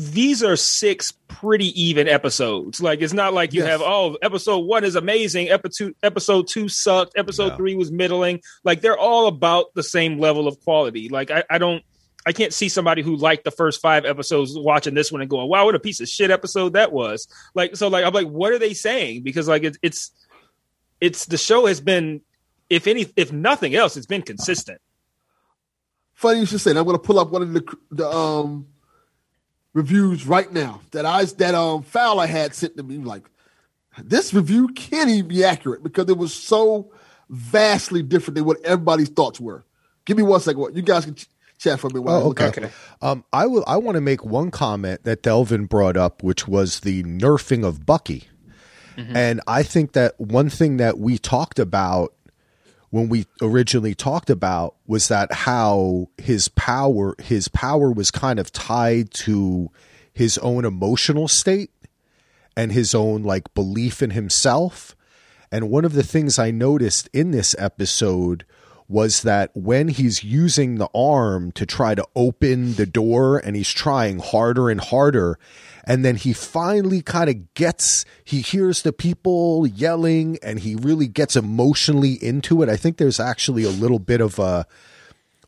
these 0.00 0.42
are 0.42 0.56
six 0.56 1.12
pretty 1.28 1.66
even 1.80 2.08
episodes. 2.08 2.80
Like 2.80 3.02
it's 3.02 3.12
not 3.12 3.34
like 3.34 3.52
you 3.52 3.60
Yes. 3.60 3.70
have 3.70 3.82
oh 3.82 4.16
episode 4.22 4.60
one 4.60 4.82
is 4.82 4.96
amazing, 4.96 5.50
episode 5.50 5.94
episode 6.02 6.48
two 6.48 6.68
sucked, 6.70 7.12
episode 7.18 7.48
No. 7.50 7.56
three 7.56 7.74
was 7.74 7.92
middling. 7.92 8.40
Like 8.64 8.80
they're 8.80 8.96
all 8.98 9.26
about 9.26 9.66
the 9.74 9.82
same 9.82 10.18
level 10.18 10.48
of 10.48 10.58
quality. 10.60 11.10
Like 11.10 11.30
I, 11.30 11.44
I 11.50 11.58
don't 11.58 11.82
I 12.24 12.32
can't 12.32 12.52
see 12.54 12.68
somebody 12.70 13.02
who 13.02 13.16
liked 13.16 13.44
the 13.44 13.50
first 13.50 13.80
five 13.82 14.06
episodes 14.06 14.52
watching 14.56 14.94
this 14.94 15.10
one 15.12 15.20
and 15.20 15.28
going, 15.30 15.48
"Wow, 15.48 15.66
what 15.66 15.74
a 15.74 15.80
piece 15.80 16.00
of 16.00 16.08
shit 16.08 16.30
episode 16.30 16.74
that 16.74 16.92
was!" 16.92 17.26
Like, 17.54 17.76
so, 17.76 17.88
like, 17.88 18.04
I'm 18.04 18.12
like, 18.12 18.26
what 18.28 18.52
are 18.52 18.58
they 18.58 18.74
saying? 18.74 19.22
Because 19.22 19.48
like, 19.48 19.64
it's 19.64 19.78
it's 19.82 20.10
it's 21.00 21.24
the 21.26 21.38
show 21.38 21.64
has 21.64 21.80
been, 21.80 22.20
if 22.68 22.86
any, 22.86 23.06
if 23.16 23.32
nothing 23.32 23.74
else, 23.74 23.96
it's 23.96 24.04
been 24.06 24.20
consistent. 24.20 24.80
Funny 26.14 26.40
you 26.40 26.46
should 26.46 26.60
say. 26.60 26.72
that. 26.74 26.78
I'm 26.80 26.84
going 26.84 26.96
to 26.98 27.02
pull 27.02 27.18
up 27.18 27.30
one 27.30 27.40
of 27.42 27.52
the 27.54 27.76
the 27.90 28.06
um 28.10 28.66
reviews 29.72 30.26
right 30.26 30.52
now 30.52 30.80
that 30.90 31.06
I 31.06 31.24
that 31.24 31.54
um 31.54 31.82
Fowler 31.82 32.26
had 32.26 32.54
sent 32.54 32.76
to 32.76 32.82
me. 32.82 32.98
Like 32.98 33.30
this 34.02 34.32
review 34.34 34.68
can't 34.68 35.10
even 35.10 35.28
be 35.28 35.44
accurate 35.44 35.82
because 35.82 36.08
it 36.08 36.18
was 36.18 36.34
so 36.34 36.92
vastly 37.28 38.02
different 38.02 38.36
than 38.36 38.44
what 38.44 38.60
everybody's 38.64 39.08
thoughts 39.08 39.40
were. 39.40 39.64
Give 40.04 40.16
me 40.16 40.22
one 40.22 40.40
second. 40.40 40.74
You 40.74 40.82
guys 40.82 41.04
can 41.04 41.14
ch- 41.14 41.28
chat 41.58 41.78
for 41.78 41.90
me. 41.90 42.00
While 42.00 42.16
I 42.16 42.20
Oh, 42.20 42.28
look 42.28 42.40
okay. 42.40 42.70
Um, 43.02 43.24
I 43.32 43.46
will. 43.46 43.64
I 43.66 43.76
want 43.76 43.96
to 43.96 44.00
make 44.00 44.24
one 44.24 44.50
comment 44.50 45.04
that 45.04 45.22
Delvin 45.22 45.66
brought 45.66 45.96
up, 45.96 46.22
which 46.22 46.48
was 46.48 46.80
the 46.80 47.02
nerfing 47.04 47.64
of 47.64 47.86
Bucky, 47.86 48.28
and 48.96 49.40
I 49.46 49.62
think 49.62 49.92
that 49.92 50.20
one 50.20 50.50
thing 50.50 50.76
that 50.76 50.98
we 50.98 51.16
talked 51.16 51.58
about 51.58 52.12
when 52.90 53.08
we 53.08 53.26
originally 53.40 53.94
talked 53.94 54.30
about 54.30 54.74
was 54.86 55.08
that 55.08 55.32
how 55.32 56.08
his 56.18 56.48
power, 56.48 57.14
his 57.20 57.48
power 57.48 57.90
was 57.90 58.10
kind 58.10 58.38
of 58.38 58.52
tied 58.52 59.12
to 59.12 59.70
his 60.12 60.36
own 60.38 60.64
emotional 60.64 61.28
state 61.28 61.70
and 62.56 62.72
his 62.72 62.94
own 62.94 63.22
like 63.22 63.54
belief 63.54 64.02
in 64.02 64.10
himself. 64.10 64.96
And 65.52 65.70
one 65.70 65.84
of 65.84 65.92
the 65.92 66.02
things 66.02 66.38
I 66.38 66.50
noticed 66.50 67.08
in 67.12 67.30
this 67.30 67.54
episode 67.58 68.44
was 68.90 69.22
that 69.22 69.50
when 69.54 69.86
he's 69.86 70.24
using 70.24 70.74
the 70.74 70.88
arm 70.92 71.52
to 71.52 71.64
try 71.64 71.94
to 71.94 72.04
open 72.16 72.74
the 72.74 72.86
door 72.86 73.38
and 73.38 73.54
he's 73.54 73.70
trying 73.70 74.18
harder 74.18 74.68
and 74.68 74.80
harder, 74.80 75.38
and 75.84 76.04
then 76.04 76.16
he 76.16 76.32
finally 76.32 77.00
kind 77.00 77.30
of 77.30 77.54
gets, 77.54 78.04
he 78.24 78.40
hears 78.40 78.82
the 78.82 78.92
people 78.92 79.64
yelling 79.64 80.38
and 80.42 80.58
he 80.58 80.74
really 80.74 81.06
gets 81.06 81.36
emotionally 81.36 82.14
into 82.14 82.62
it. 82.62 82.68
I 82.68 82.76
think 82.76 82.96
there's 82.96 83.20
actually 83.20 83.62
a 83.62 83.70
little 83.70 84.00
bit 84.00 84.20
of 84.20 84.40
a 84.40 84.66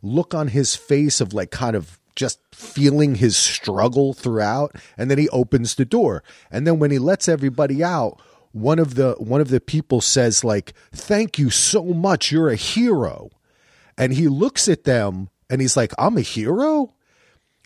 look 0.02 0.34
on 0.34 0.48
his 0.48 0.76
face 0.76 1.20
of 1.20 1.34
like 1.34 1.50
kind 1.50 1.74
of 1.74 1.98
just 2.14 2.38
feeling 2.52 3.16
his 3.16 3.36
struggle 3.36 4.12
throughout 4.12 4.76
and 4.96 5.10
then 5.10 5.18
he 5.18 5.28
opens 5.30 5.74
the 5.74 5.84
door 5.84 6.22
and 6.50 6.66
then 6.66 6.78
when 6.78 6.90
he 6.90 6.98
lets 6.98 7.26
everybody 7.28 7.82
out 7.82 8.20
one 8.52 8.78
of 8.78 8.94
the 8.94 9.14
one 9.18 9.40
of 9.40 9.48
the 9.48 9.60
people 9.60 10.00
says 10.00 10.44
like 10.44 10.72
thank 10.92 11.38
you 11.38 11.50
so 11.50 11.84
much. 11.84 12.30
You're 12.30 12.50
a 12.50 12.56
hero. 12.56 13.30
And 13.98 14.14
he 14.14 14.28
looks 14.28 14.68
at 14.68 14.84
them 14.84 15.28
and 15.50 15.60
he's 15.60 15.76
like 15.76 15.92
i'm 15.98 16.16
a 16.16 16.22
hero? 16.22 16.94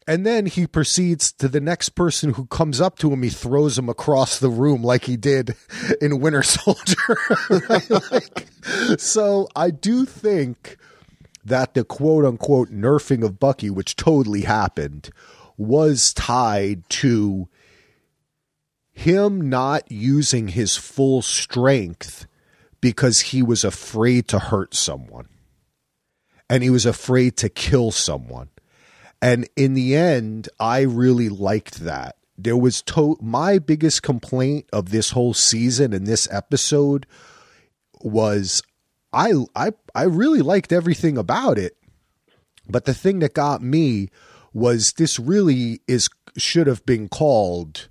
And 0.08 0.24
then 0.24 0.46
he 0.46 0.68
proceeds 0.68 1.32
to 1.32 1.48
the 1.48 1.60
next 1.60 1.90
person 1.90 2.34
who 2.34 2.46
comes 2.46 2.80
up 2.80 2.96
to 3.00 3.12
him. 3.12 3.24
He 3.24 3.28
throws 3.28 3.76
him 3.76 3.88
across 3.88 4.38
the 4.38 4.48
room 4.48 4.84
like 4.84 5.04
he 5.04 5.16
did 5.16 5.56
in 6.00 6.20
winter 6.20 6.42
soldier? 6.44 7.16
Like, 7.50 8.46
so 8.98 9.48
i 9.56 9.70
do 9.70 10.04
think 10.04 10.76
that 11.44 11.74
the 11.74 11.84
quote 11.84 12.24
unquote 12.24 12.70
nerfing 12.70 13.24
of 13.24 13.38
Bucky, 13.38 13.70
which 13.70 13.96
totally 13.96 14.42
happened, 14.42 15.10
was 15.56 16.12
tied 16.12 16.88
to 16.88 17.48
him 18.96 19.50
not 19.50 19.92
using 19.92 20.48
his 20.48 20.76
full 20.76 21.20
strength 21.20 22.26
because 22.80 23.20
he 23.20 23.42
was 23.42 23.62
afraid 23.62 24.26
to 24.28 24.38
hurt 24.38 24.74
someone 24.74 25.28
and 26.48 26.62
he 26.62 26.70
was 26.70 26.86
afraid 26.86 27.36
to 27.36 27.50
kill 27.50 27.90
someone. 27.90 28.48
And 29.20 29.46
in 29.54 29.74
the 29.74 29.94
end, 29.94 30.48
I 30.58 30.80
really 30.80 31.28
liked 31.28 31.80
that. 31.80 32.16
There 32.38 32.56
was 32.56 32.80
to- 32.82 33.18
my 33.20 33.58
biggest 33.58 34.02
complaint 34.02 34.66
of 34.72 34.88
this 34.90 35.10
whole 35.10 35.34
season 35.34 35.92
and 35.92 36.06
this 36.06 36.26
episode 36.30 37.06
was 38.00 38.62
I 39.12 39.34
I 39.54 39.72
I 39.94 40.04
really 40.04 40.40
liked 40.40 40.72
everything 40.72 41.18
about 41.18 41.58
it. 41.58 41.76
But 42.66 42.86
the 42.86 42.94
thing 42.94 43.18
that 43.18 43.34
got 43.34 43.62
me 43.62 44.08
was 44.54 44.94
this 44.94 45.18
really 45.18 45.80
is 45.86 46.08
should 46.38 46.66
have 46.66 46.84
been 46.86 47.08
called 47.08 47.88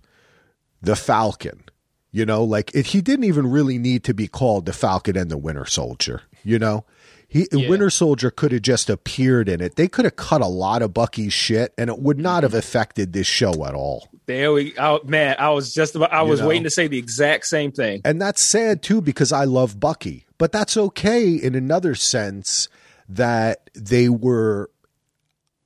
the 0.86 0.96
Falcon. 0.96 1.64
You 2.12 2.26
know, 2.26 2.44
like 2.44 2.74
it, 2.74 2.88
he 2.88 3.02
didn't 3.02 3.26
even 3.26 3.52
really 3.52 3.78
need 3.78 4.06
to 4.06 4.14
be 4.14 4.28
called 4.28 4.66
the 4.66 4.74
Falcon 4.74 5.18
and 5.18 5.30
the 5.30 5.38
Winter 5.38 5.66
Soldier. 5.66 6.22
You 6.44 6.58
know, 6.60 6.86
he 7.28 7.48
Yeah. 7.52 7.68
Winter 7.68 7.90
Soldier 7.90 8.32
could 8.32 8.54
have 8.54 8.62
just 8.62 8.90
appeared 8.90 9.50
in 9.50 9.60
it. 9.60 9.76
They 9.76 9.90
could 9.90 10.06
have 10.06 10.16
cut 10.16 10.42
a 10.42 10.48
lot 10.48 10.82
of 10.82 10.94
Bucky's 10.94 11.34
shit, 11.34 11.74
and 11.78 11.90
it 11.90 12.00
would 12.00 12.18
not 12.18 12.38
mm-hmm. 12.38 12.44
have 12.44 12.54
affected 12.54 13.12
this 13.12 13.28
show 13.28 13.66
at 13.66 13.74
all. 13.74 14.08
There 14.28 14.54
we, 14.54 14.74
oh, 14.80 15.02
man, 15.04 15.36
I 15.38 15.50
was 15.50 15.74
just 15.74 15.96
about, 15.96 16.14
I 16.14 16.24
You 16.24 16.30
was 16.30 16.40
know. 16.40 16.48
waiting 16.48 16.64
to 16.64 16.70
say 16.70 16.88
the 16.88 16.98
exact 16.98 17.46
same 17.46 17.72
thing. 17.72 18.02
And 18.06 18.22
that's 18.22 18.42
sad 18.42 18.82
too 18.82 19.02
because 19.02 19.32
I 19.32 19.44
love 19.44 19.80
Bucky. 19.80 20.26
But 20.38 20.52
that's 20.52 20.78
okay 20.78 21.30
in 21.32 21.54
another 21.54 21.96
sense 21.96 22.70
that 23.08 23.70
they 23.76 24.10
were 24.10 24.70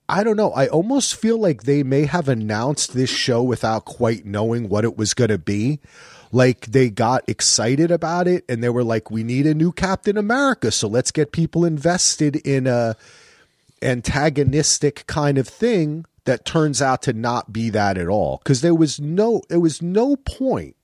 I 0.09 0.23
don't 0.23 0.37
know. 0.37 0.51
I 0.51 0.67
almost 0.67 1.15
feel 1.15 1.37
like 1.37 1.63
they 1.63 1.83
may 1.83 2.05
have 2.05 2.27
announced 2.27 2.93
this 2.93 3.11
show 3.11 3.43
without 3.43 3.85
quite 3.85 4.25
knowing 4.25 4.67
what 4.67 4.83
it 4.83 4.97
was 4.97 5.13
going 5.13 5.29
to 5.29 5.37
be. 5.37 5.79
Like 6.31 6.65
they 6.65 6.89
got 6.89 7.29
excited 7.29 7.91
about 7.91 8.27
it 8.27 8.43
and 8.49 8.63
they 8.63 8.69
were 8.69 8.83
like 8.83 9.11
we 9.11 9.23
need 9.23 9.45
a 9.45 9.53
new 9.53 9.71
Captain 9.71 10.17
America, 10.17 10.71
so 10.71 10.87
let's 10.87 11.11
get 11.11 11.31
people 11.31 11.63
invested 11.63 12.35
in 12.37 12.65
a 12.65 12.95
antagonistic 13.81 15.05
kind 15.07 15.37
of 15.37 15.47
thing 15.47 16.05
that 16.25 16.45
turns 16.45 16.81
out 16.81 17.01
to 17.03 17.13
not 17.13 17.53
be 17.53 17.69
that 17.69 17.97
at 17.97 18.07
all 18.07 18.37
because 18.43 18.61
there 18.61 18.75
was 18.75 18.99
no 18.99 19.41
there 19.49 19.59
was 19.59 19.81
no 19.81 20.15
point 20.15 20.75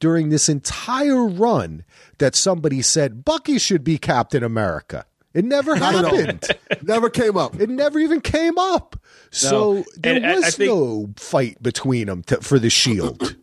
during 0.00 0.28
this 0.28 0.48
entire 0.48 1.26
run 1.26 1.84
that 2.18 2.34
somebody 2.34 2.82
said 2.82 3.24
Bucky 3.24 3.58
should 3.58 3.84
be 3.84 3.98
Captain 3.98 4.42
America. 4.42 5.06
It 5.36 5.44
never 5.44 5.76
Not 5.76 5.94
happened. 6.06 6.44
Never 6.82 7.10
came 7.10 7.36
up. 7.36 7.60
It 7.60 7.68
never 7.68 7.98
even 7.98 8.22
came 8.22 8.56
up. 8.58 8.96
So 9.30 9.84
there 9.98 10.16
And 10.16 10.26
I- 10.26 10.32
I 10.32 10.36
was 10.36 10.56
think- 10.56 10.68
no 10.70 11.10
fight 11.16 11.62
between 11.62 12.06
them 12.06 12.22
to, 12.24 12.40
for 12.40 12.58
the 12.58 12.70
shield. 12.70 13.36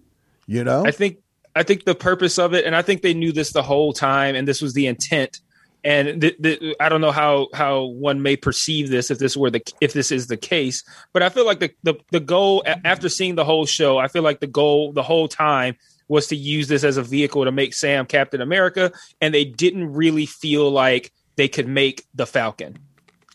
You 0.47 0.63
know? 0.63 0.85
I 0.85 0.91
think 0.91 1.19
I 1.55 1.61
think 1.61 1.85
the 1.85 1.93
purpose 1.93 2.39
of 2.39 2.53
it, 2.55 2.65
and 2.65 2.75
I 2.75 2.81
think 2.81 3.03
they 3.03 3.13
knew 3.13 3.31
this 3.31 3.51
the 3.51 3.61
whole 3.61 3.93
time, 3.93 4.35
and 4.35 4.47
this 4.47 4.59
was 4.59 4.73
the 4.73 4.87
intent. 4.87 5.39
And 5.83 6.19
th- 6.21 6.37
th- 6.41 6.75
I 6.79 6.89
don't 6.89 7.01
know 7.01 7.11
how 7.11 7.49
how 7.53 7.83
one 7.83 8.21
may 8.23 8.35
perceive 8.37 8.89
this 8.89 9.11
if 9.11 9.19
this 9.19 9.37
were 9.37 9.51
the 9.51 9.61
if 9.79 9.93
this 9.93 10.11
is 10.11 10.27
the 10.27 10.37
case, 10.37 10.83
but 11.13 11.21
I 11.21 11.29
feel 11.29 11.45
like 11.45 11.59
the 11.59 11.71
the, 11.83 11.93
the 12.11 12.19
goal 12.19 12.63
after 12.65 13.07
seeing 13.07 13.35
the 13.35 13.45
whole 13.45 13.65
show, 13.67 13.99
I 13.99 14.07
feel 14.07 14.23
like 14.23 14.39
the 14.39 14.47
goal 14.47 14.93
the 14.93 15.03
whole 15.03 15.27
time 15.27 15.75
was 16.07 16.25
to 16.27 16.35
use 16.35 16.67
this 16.69 16.83
as 16.83 16.97
a 16.97 17.03
vehicle 17.03 17.45
to 17.45 17.51
make 17.51 17.73
Sam 17.75 18.05
Captain 18.07 18.41
America, 18.41 18.91
and 19.21 19.33
they 19.33 19.45
didn't 19.45 19.93
really 19.93 20.25
feel 20.25 20.71
like 20.71 21.11
they 21.35 21.47
could 21.47 21.67
make 21.67 22.05
the 22.13 22.25
Falcon 22.25 22.77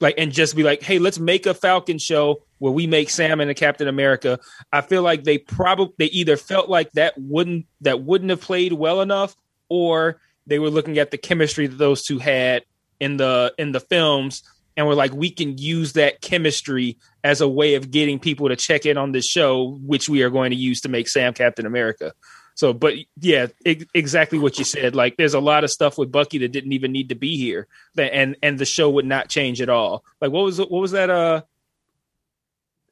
like 0.00 0.14
and 0.18 0.32
just 0.32 0.56
be 0.56 0.62
like, 0.62 0.82
hey, 0.82 0.98
let's 0.98 1.18
make 1.18 1.46
a 1.46 1.54
Falcon 1.54 1.98
show 1.98 2.42
where 2.58 2.72
we 2.72 2.86
make 2.86 3.10
Sam 3.10 3.40
and 3.40 3.50
a 3.50 3.54
Captain 3.54 3.88
America. 3.88 4.38
I 4.72 4.80
feel 4.80 5.02
like 5.02 5.24
they 5.24 5.38
probably 5.38 5.94
they 5.98 6.06
either 6.06 6.36
felt 6.36 6.68
like 6.68 6.92
that 6.92 7.14
wouldn't 7.16 7.66
that 7.80 8.02
wouldn't 8.02 8.30
have 8.30 8.40
played 8.40 8.72
well 8.72 9.00
enough, 9.00 9.36
or 9.68 10.20
they 10.46 10.58
were 10.58 10.70
looking 10.70 10.98
at 10.98 11.10
the 11.10 11.18
chemistry 11.18 11.66
that 11.66 11.76
those 11.76 12.02
two 12.02 12.18
had 12.18 12.64
in 13.00 13.16
the 13.16 13.54
in 13.58 13.72
the 13.72 13.80
films 13.80 14.42
and 14.76 14.86
were 14.86 14.94
like, 14.94 15.12
we 15.12 15.30
can 15.30 15.58
use 15.58 15.94
that 15.94 16.20
chemistry 16.20 16.96
as 17.24 17.40
a 17.40 17.48
way 17.48 17.74
of 17.74 17.90
getting 17.90 18.20
people 18.20 18.48
to 18.48 18.54
check 18.54 18.86
in 18.86 18.96
on 18.96 19.10
this 19.10 19.26
show, 19.26 19.76
which 19.82 20.08
we 20.08 20.22
are 20.22 20.30
going 20.30 20.50
to 20.50 20.56
use 20.56 20.80
to 20.82 20.88
make 20.88 21.08
Sam 21.08 21.34
Captain 21.34 21.66
America. 21.66 22.12
So, 22.58 22.72
but 22.72 22.94
yeah, 23.20 23.46
e- 23.64 23.86
exactly 23.94 24.36
what 24.40 24.58
you 24.58 24.64
said. 24.64 24.96
Like, 24.96 25.16
there's 25.16 25.34
a 25.34 25.38
lot 25.40 25.62
of 25.62 25.70
stuff 25.70 25.96
with 25.96 26.10
Bucky 26.10 26.38
that 26.38 26.48
didn't 26.50 26.72
even 26.72 26.90
need 26.90 27.10
to 27.10 27.14
be 27.14 27.36
here, 27.36 27.68
that, 27.94 28.12
and 28.12 28.34
and 28.42 28.58
the 28.58 28.64
show 28.64 28.90
would 28.90 29.06
not 29.06 29.28
change 29.28 29.62
at 29.62 29.68
all. 29.68 30.02
Like, 30.20 30.32
what 30.32 30.42
was 30.42 30.58
what 30.58 30.68
was 30.72 30.90
that? 30.90 31.08
Uh, 31.08 31.42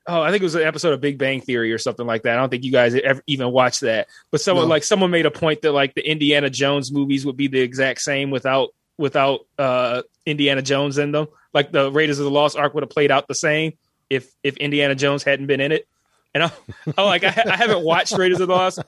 oh, 0.06 0.22
I 0.22 0.30
think 0.30 0.42
it 0.42 0.44
was 0.44 0.54
an 0.54 0.62
episode 0.62 0.92
of 0.92 1.00
Big 1.00 1.18
Bang 1.18 1.40
Theory 1.40 1.72
or 1.72 1.78
something 1.78 2.06
like 2.06 2.22
that. 2.22 2.34
I 2.38 2.40
don't 2.40 2.48
think 2.48 2.62
you 2.62 2.70
guys 2.70 2.94
ever 2.94 3.20
even 3.26 3.50
watched 3.50 3.80
that. 3.80 4.06
But 4.30 4.40
someone 4.40 4.66
No. 4.66 4.70
like 4.70 4.84
someone 4.84 5.10
made 5.10 5.26
a 5.26 5.32
point 5.32 5.62
that 5.62 5.72
like 5.72 5.94
the 5.94 6.08
Indiana 6.08 6.48
Jones 6.48 6.92
movies 6.92 7.26
would 7.26 7.36
be 7.36 7.48
the 7.48 7.60
exact 7.60 8.02
same 8.02 8.30
without 8.30 8.68
without 8.98 9.40
uh, 9.58 10.02
Indiana 10.24 10.62
Jones 10.62 10.96
in 10.96 11.10
them. 11.10 11.26
Like 11.52 11.72
the 11.72 11.90
Raiders 11.90 12.20
of 12.20 12.24
the 12.24 12.30
Lost 12.30 12.56
Ark 12.56 12.72
would 12.74 12.84
have 12.84 12.90
played 12.90 13.10
out 13.10 13.26
the 13.26 13.34
same 13.34 13.72
if 14.08 14.30
if 14.44 14.56
Indiana 14.58 14.94
Jones 14.94 15.24
hadn't 15.24 15.48
been 15.48 15.60
in 15.60 15.72
it. 15.72 15.88
And 16.36 16.42
I'm, 16.42 16.50
I'm 16.98 17.06
like, 17.06 17.24
I, 17.24 17.44
I, 17.50 17.56
haven't 17.56 17.82
watched 17.82 18.12
Raiders 18.12 18.40
of 18.40 18.48
the 18.48 18.54
Lost 18.54 18.78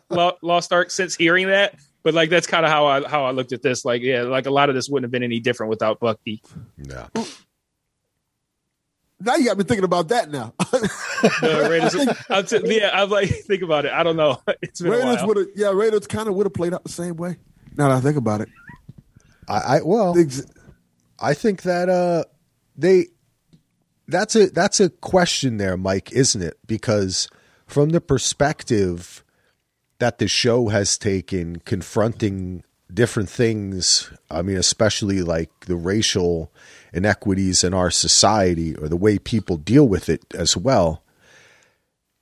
Lost 0.43 0.71
Ark 0.71 0.91
since 0.91 1.17
hearing 1.17 1.47
that, 1.47 1.77
but 2.03 2.13
like 2.13 2.29
that's 2.29 2.47
kind 2.47 2.67
of 2.67 2.71
how 2.71 2.85
I 2.85 3.09
how 3.09 3.25
I 3.25 3.31
looked 3.31 3.55
at 3.55 3.63
this. 3.63 3.87
Like, 3.87 4.03
yeah, 4.03 4.25
like 4.25 4.45
a 4.45 4.51
lot 4.51 4.69
of 4.69 4.75
this 4.75 4.87
wouldn't 4.87 5.05
have 5.05 5.11
been 5.11 5.23
any 5.23 5.41
different 5.41 5.71
without 5.71 5.99
Bucky. 5.99 6.43
Yeah. 6.77 7.07
Now 9.19 9.37
you 9.37 9.47
got 9.47 9.57
me 9.57 9.65
thinking 9.65 9.85
about 9.85 10.09
that 10.09 10.31
now. 10.31 10.53
the 10.59 11.69
Raiders, 11.71 11.95
I'm 12.29 12.45
t- 12.45 12.77
yeah, 12.77 12.91
I'm 12.93 13.09
like, 13.09 13.31
think 13.47 13.63
about 13.63 13.87
it. 13.87 13.93
I 13.93 14.03
don't 14.03 14.17
know. 14.17 14.43
It's 14.61 14.83
been 14.83 14.93
Raiders 14.93 15.25
would 15.25 15.39
have, 15.39 15.47
yeah, 15.57 15.71
Raiders 15.71 16.07
kind 16.07 16.29
of 16.29 16.35
would 16.35 16.45
have 16.45 16.53
played 16.53 16.75
out 16.75 16.85
the 16.85 16.91
same 16.91 17.17
way. 17.17 17.39
Now 17.79 17.89
that 17.89 17.97
I 17.97 18.01
think 18.03 18.19
about 18.19 18.43
it, 18.43 18.51
I, 19.49 19.59
I 19.59 19.81
well, 19.83 20.15
I 21.19 21.33
think 21.33 21.63
that 21.63 21.89
uh, 21.89 22.25
they 22.77 23.07
that's 24.07 24.37
a 24.37 24.51
that's 24.51 24.81
a 24.81 24.91
question 24.91 25.57
there, 25.57 25.79
Mike, 25.79 26.13
isn't 26.13 26.43
it? 26.43 26.59
Because 26.67 27.29
from 27.69 27.91
the 27.91 28.01
perspective 28.01 29.23
that 29.99 30.19
the 30.19 30.27
show 30.27 30.69
has 30.69 30.99
taken, 30.99 31.57
confronting 31.61 32.65
different 32.93 33.29
things. 33.29 34.11
I 34.31 34.43
mean, 34.43 34.57
especially 34.57 35.23
like 35.23 35.67
the 35.67 35.77
racial 35.77 36.51
inequities 36.93 37.63
in 37.63 37.75
our 37.75 37.91
society 37.91 38.75
or 38.75 38.89
the 38.89 38.97
way 38.97 39.19
people 39.19 39.59
deal 39.59 39.87
with 39.87 40.09
it 40.09 40.25
as 40.35 40.57
well. 40.57 41.05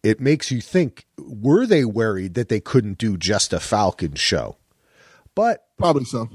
It 0.03 0.21
makes 0.21 0.51
you 0.51 0.61
think 0.61 1.07
were 1.19 1.67
they 1.67 1.85
worried 1.85 2.35
that 2.35 2.49
they 2.49 2.61
couldn't 2.61 2.99
do 2.99 3.17
just 3.17 3.53
a 3.53 3.61
Falcon 3.61 4.15
show? 4.15 4.57
But 5.35 5.67
probably 5.79 6.05
so. 6.05 6.29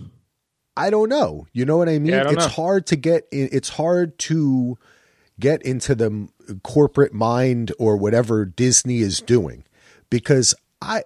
I 0.77 0.89
don't 0.89 1.09
know. 1.09 1.47
You 1.51 1.65
know 1.65 1.77
what 1.77 1.89
I 1.89 1.99
mean? 1.99 2.13
Yeah, 2.13 2.23
I 2.23 2.31
it's 2.31 2.45
know. 2.45 2.47
hard 2.47 2.85
to 2.87 2.95
get 2.95 3.27
in, 3.31 3.49
it's 3.51 3.69
hard 3.69 4.17
to 4.19 4.77
get 5.39 5.61
into 5.63 5.95
the 5.95 6.29
corporate 6.63 7.13
mind 7.13 7.71
or 7.79 7.97
whatever 7.97 8.45
Disney 8.45 8.99
is 8.99 9.19
doing 9.19 9.63
because 10.09 10.53
I 10.81 11.03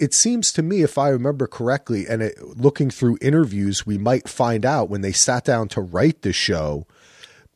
it 0.00 0.14
seems 0.14 0.52
to 0.52 0.62
me 0.62 0.82
if 0.82 0.98
I 0.98 1.10
remember 1.10 1.46
correctly 1.46 2.06
and 2.08 2.20
it, 2.22 2.40
looking 2.40 2.90
through 2.90 3.18
interviews 3.20 3.86
we 3.86 3.98
might 3.98 4.28
find 4.28 4.66
out 4.66 4.88
when 4.88 5.00
they 5.00 5.12
sat 5.12 5.44
down 5.44 5.68
to 5.68 5.80
write 5.80 6.22
the 6.22 6.32
show 6.32 6.86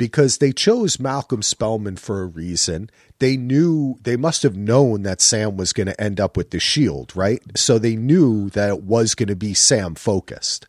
because 0.00 0.38
they 0.38 0.50
chose 0.50 0.98
Malcolm 0.98 1.42
Spellman 1.42 1.96
for 1.96 2.22
a 2.22 2.26
reason. 2.26 2.88
They 3.18 3.36
knew 3.36 3.98
they 4.00 4.16
must 4.16 4.42
have 4.44 4.56
known 4.56 5.02
that 5.02 5.20
Sam 5.20 5.58
was 5.58 5.74
going 5.74 5.88
to 5.88 6.00
end 6.00 6.18
up 6.18 6.38
with 6.38 6.52
the 6.52 6.58
shield, 6.58 7.14
right? 7.14 7.42
So 7.54 7.78
they 7.78 7.96
knew 7.96 8.48
that 8.50 8.70
it 8.70 8.82
was 8.82 9.14
going 9.14 9.28
to 9.28 9.36
be 9.36 9.52
Sam 9.52 9.94
focused. 9.94 10.66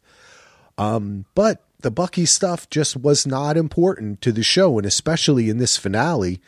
Um, 0.78 1.24
but 1.34 1.64
the 1.82 1.92
Bucky 1.92 2.26
stuff 2.26 2.70
just 2.70 2.96
was 2.98 3.26
not 3.28 3.58
important 3.58 4.22
to 4.22 4.32
the 4.32 4.44
show, 4.44 4.78
and 4.78 4.86
especially 4.86 5.50
in 5.50 5.58
this 5.58 5.78
finale. 5.78 6.40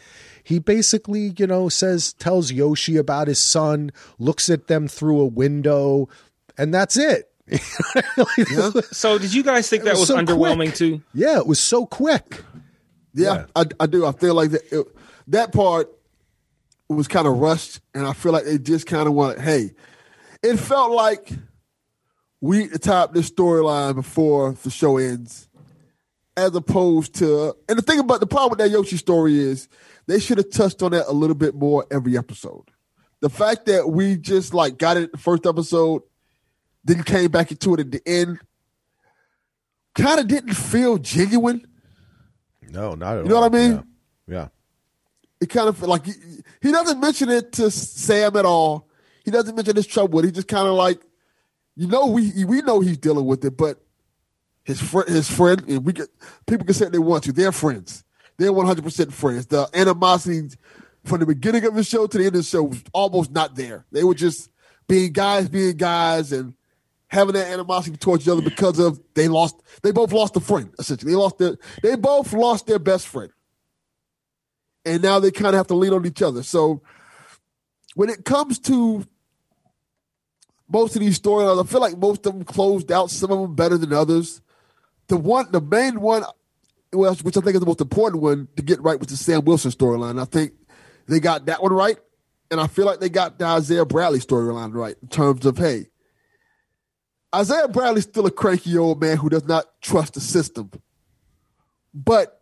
He 0.43 0.60
basically, 0.60 1.34
you 1.38 1.48
know, 1.48 1.69
says, 1.69 2.12
tells 2.13 2.52
Yoshi 2.52 2.98
about 2.98 3.28
his 3.28 3.41
son, 3.41 3.91
looks 4.19 4.50
at 4.50 4.67
them 4.67 4.88
through 4.89 5.22
a 5.22 5.26
window, 5.26 6.10
and 6.58 6.74
that's 6.74 6.98
it. 6.98 7.30
Yeah. 8.52 8.72
So, 8.91 9.17
did 9.17 9.34
you 9.34 9.43
guys 9.43 9.69
think 9.69 9.82
It 9.84 9.86
that 9.86 9.91
was 9.93 10.02
was 10.02 10.08
so 10.10 10.17
underwhelming 10.17 10.67
quick. 10.67 10.76
too? 10.76 11.02
Yeah, 11.13 11.38
it 11.39 11.48
was 11.48 11.60
so 11.60 11.86
quick. 11.86 12.41
Yeah, 13.13 13.46
I, 13.56 13.65
I 13.80 13.86
do. 13.86 14.06
I 14.06 14.12
feel 14.12 14.34
like 14.34 14.52
that 14.52 14.62
it, 14.72 14.88
that 15.28 15.52
part 15.54 15.89
was 16.89 17.08
kind 17.08 17.28
of 17.28 17.38
rushed, 17.38 17.80
and 17.93 18.06
I 18.08 18.13
feel 18.13 18.32
like 18.32 18.46
they 18.46 18.58
just 18.58 18.86
kind 18.88 19.08
of 19.08 19.13
wanted. 19.13 19.39
Hey, 19.41 19.72
it 20.41 20.58
felt 20.58 20.91
like 20.91 21.32
we 22.44 22.58
need 22.58 22.74
to 22.74 22.78
tie 22.78 23.00
up 23.00 23.14
this 23.14 23.32
storyline 23.32 23.96
before 23.96 24.52
the 24.52 24.70
show 24.70 24.98
ends, 24.98 25.48
as 26.36 26.54
opposed 26.54 27.16
to. 27.16 27.56
And 27.70 27.78
the 27.78 27.82
thing 27.82 28.00
about 28.00 28.20
the 28.20 28.28
problem 28.28 28.50
with 28.50 28.60
that 28.60 28.70
Yoshi 28.70 28.98
story 28.98 29.40
is 29.40 29.70
they 30.08 30.20
should 30.20 30.40
have 30.40 30.52
touched 30.52 30.84
on 30.84 30.92
that 30.92 31.08
a 31.08 31.14
little 31.14 31.38
bit 31.38 31.56
more 31.56 31.86
every 31.90 32.18
episode. 32.18 32.66
The 33.22 33.30
fact 33.30 33.68
that 33.68 33.88
we 33.88 34.18
just 34.18 34.54
like 34.54 34.78
got 34.78 34.98
it 34.98 35.14
the 35.14 35.18
first 35.18 35.46
episode, 35.46 36.02
then 36.84 37.04
came 37.04 37.32
back 37.32 37.50
into 37.50 37.76
it 37.76 37.80
at 37.80 37.92
the 37.92 38.02
end, 38.06 38.40
kind 39.96 40.20
of 40.20 40.28
didn't 40.28 40.56
feel 40.56 40.98
genuine. 40.98 41.66
No, 42.70 42.94
not 42.96 43.14
at 43.14 43.18
all. 43.20 43.24
You 43.24 43.30
know 43.30 43.40
what 43.40 43.56
I 43.56 43.58
mean? 43.58 43.84
Yeah. 44.28 44.36
yeah. 44.36 44.48
it 45.40 45.50
kind 45.50 45.70
of 45.70 45.82
like 45.82 46.08
he, 46.08 46.12
he 46.62 46.74
doesn't 46.74 47.00
mention 47.00 47.30
it 47.30 47.54
to 47.54 47.72
Sam 47.72 48.36
at 48.36 48.44
all. 48.44 48.90
He 49.24 49.32
doesn't 49.32 49.56
mention 49.56 49.78
his 49.78 49.88
trouble. 49.88 50.22
He 50.24 50.32
just 50.32 50.50
kind 50.50 50.68
of 50.68 50.74
like, 50.74 51.00
you 51.76 51.88
know, 51.88 52.08
we 52.08 52.46
we 52.46 52.62
know 52.62 52.80
he's 52.80 52.98
dealing 52.98 53.26
with 53.26 53.44
it, 53.46 53.58
but 53.58 53.80
his 54.64 54.82
friend, 54.82 55.10
his 55.10 55.30
friend, 55.30 55.64
and 55.68 55.86
we 55.86 55.94
get 55.94 56.10
people 56.48 56.66
can 56.66 56.74
say 56.74 56.90
they 56.90 57.00
want 57.00 57.24
to. 57.26 57.34
They're 57.34 57.52
friends. 57.52 58.04
They're 58.38 58.54
one 58.54 58.66
hundred 58.66 58.84
percent 58.84 59.14
friends. 59.14 59.48
The 59.48 59.70
animosity 59.74 60.56
from 61.04 61.20
the 61.20 61.26
beginning 61.26 61.66
of 61.66 61.76
the 61.76 61.84
show 61.84 62.08
to 62.08 62.18
the 62.18 62.26
end 62.26 62.36
of 62.36 62.42
the 62.42 62.44
show 62.44 62.64
was 62.64 62.84
almost 62.94 63.32
not 63.32 63.56
there. 63.56 63.86
They 63.92 64.04
were 64.04 64.16
just 64.16 64.50
being 64.88 65.12
guys, 65.12 65.50
being 65.50 65.78
guys, 65.78 66.32
and 66.32 66.54
having 67.08 67.34
that 67.34 67.48
animosity 67.48 67.98
towards 67.98 68.24
each 68.24 68.32
other 68.32 68.42
because 68.42 68.80
of 68.80 69.00
they 69.14 69.28
lost. 69.28 69.62
They 69.82 69.92
both 69.92 70.12
lost 70.12 70.36
a 70.36 70.40
friend. 70.40 70.74
Essentially, 70.80 71.12
they 71.12 71.18
lost 71.18 71.38
their. 71.38 71.58
They 71.82 71.96
both 71.96 72.34
lost 72.34 72.68
their 72.68 72.80
best 72.80 73.08
friend 73.08 73.32
and 74.86 75.02
now 75.02 75.20
they 75.20 75.32
kind 75.32 75.48
of 75.48 75.56
have 75.56 75.68
to 75.68 75.76
lean 75.76 75.94
on 75.94 76.06
each 76.06 76.22
other. 76.22 76.44
So 76.44 76.82
when 77.96 78.10
it 78.10 78.26
comes 78.26 78.60
to 78.60 79.06
most 80.74 80.96
of 80.96 81.02
these 81.02 81.20
storylines, 81.20 81.64
I 81.64 81.68
feel 81.68 81.80
like 81.80 81.98
most 81.98 82.26
of 82.26 82.34
them 82.34 82.44
closed 82.44 82.92
out. 82.92 83.12
Some 83.12 83.32
of 83.32 83.40
them 83.40 83.56
better 83.56 83.78
than 83.78 83.94
others. 83.94 84.42
The 85.08 85.16
one, 85.16 85.52
the 85.52 85.62
main 85.62 86.02
one, 86.02 86.24
which 86.92 87.38
I 87.38 87.42
think 87.42 87.54
is 87.54 87.60
the 87.60 87.66
most 87.66 87.82
important 87.82 88.24
one 88.24 88.48
to 88.56 88.64
get 88.64 88.82
right, 88.82 89.00
was 89.00 89.10
the 89.10 89.18
Sam 89.18 89.46
Wilson 89.46 89.72
storyline. 89.72 90.20
I 90.20 90.26
think 90.26 90.54
they 91.08 91.20
got 91.20 91.46
that 91.46 91.62
one 91.62 91.74
right, 91.74 91.98
and 92.50 92.60
I 92.60 92.68
feel 92.68 92.86
like 92.86 93.00
they 93.00 93.10
got 93.10 93.38
the 93.38 93.46
Isaiah 93.46 93.86
Bradley 93.86 94.20
storyline 94.20 94.74
right 94.74 94.96
in 95.02 95.08
terms 95.10 95.46
of 95.46 95.58
hey, 95.58 95.88
Isaiah 97.36 97.68
Bradley's 97.68 98.06
still 98.06 98.26
a 98.26 98.32
cranky 98.32 98.78
old 98.78 99.00
man 99.00 99.18
who 99.18 99.30
does 99.30 99.46
not 99.46 99.66
trust 99.82 100.16
the 100.16 100.22
system, 100.22 100.72
but 101.94 102.42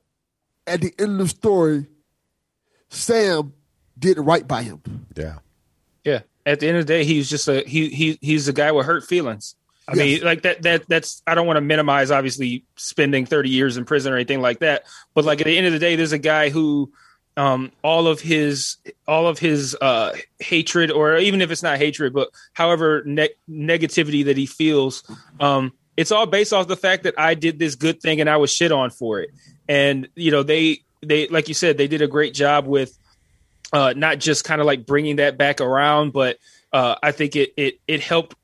at 0.66 0.80
the 0.82 0.94
end 0.98 1.20
of 1.20 1.28
the 1.28 1.28
story, 1.28 1.88
Sam 2.90 3.54
did 3.98 4.18
right 4.20 4.48
by 4.48 4.64
him. 4.64 5.08
Yeah. 5.16 5.40
At 6.46 6.60
the 6.60 6.68
end 6.68 6.78
of 6.78 6.88
the 6.88 6.94
day, 6.94 7.04
he's 7.04 7.30
just 7.30 7.48
a 7.48 7.62
he 7.62 7.90
he 7.90 8.18
he's 8.22 8.48
a 8.48 8.54
guy 8.54 8.72
with 8.72 8.86
hurt 8.86 9.06
feelings. 9.06 9.56
I 9.88 9.94
Yes. 9.96 9.98
mean, 9.98 10.24
like 10.24 10.44
that 10.44 10.62
that 10.64 10.88
that's 10.88 11.22
I 11.28 11.36
don't 11.36 11.48
want 11.48 11.58
to 11.58 11.62
minimize 11.62 12.12
obviously 12.12 12.64
spending 12.78 13.26
30 13.26 13.50
years 13.50 13.78
in 13.78 13.86
prison 13.86 14.14
or 14.14 14.16
anything 14.16 14.42
like 14.42 14.60
that, 14.60 14.84
but 15.14 15.26
like 15.26 15.42
at 15.42 15.46
the 15.46 15.58
end 15.58 15.68
of 15.68 15.74
the 15.74 15.80
day 15.80 15.96
there's 15.96 16.12
a 16.14 16.20
guy 16.20 16.50
who 16.50 16.92
um 17.38 17.72
all 17.84 18.08
of 18.08 18.20
his 18.20 18.78
all 19.08 19.28
of 19.28 19.40
his 19.40 19.76
uh 19.82 20.14
hatred 20.40 20.92
or 20.92 21.16
even 21.18 21.42
if 21.42 21.50
it's 21.50 21.64
not 21.64 21.78
hatred 21.78 22.14
but 22.14 22.28
however 22.52 23.04
ne- 23.06 23.30
negativity 23.50 24.26
that 24.26 24.36
he 24.36 24.46
feels 24.46 25.02
um 25.40 25.72
it's 25.96 26.12
all 26.12 26.26
based 26.26 26.52
off 26.52 26.68
the 26.68 26.76
fact 26.76 27.04
that 27.04 27.14
I 27.18 27.34
did 27.36 27.58
this 27.58 27.76
good 27.76 28.02
thing 28.02 28.20
and 28.20 28.30
I 28.30 28.36
was 28.38 28.52
shit 28.52 28.72
on 28.72 28.90
for 28.90 29.20
it. 29.22 29.30
And 29.68 30.08
you 30.16 30.32
know, 30.32 30.42
they 30.44 30.82
they 31.02 31.28
like 31.28 31.48
you 31.48 31.54
said 31.54 31.78
they 31.78 31.88
did 31.88 32.02
a 32.02 32.08
great 32.08 32.34
job 32.34 32.66
with 32.66 32.98
uh, 33.74 33.94
not 33.96 34.20
just 34.20 34.44
kind 34.44 34.62
of 34.62 34.68
like 34.68 34.86
bringing 34.86 35.18
that 35.18 35.38
back 35.38 35.62
around, 35.62 36.14
but 36.14 36.38
uh, 36.74 36.96
I 37.02 37.12
think 37.12 37.36
it 37.36 37.54
it 37.58 37.80
it 37.88 38.00
helped 38.02 38.36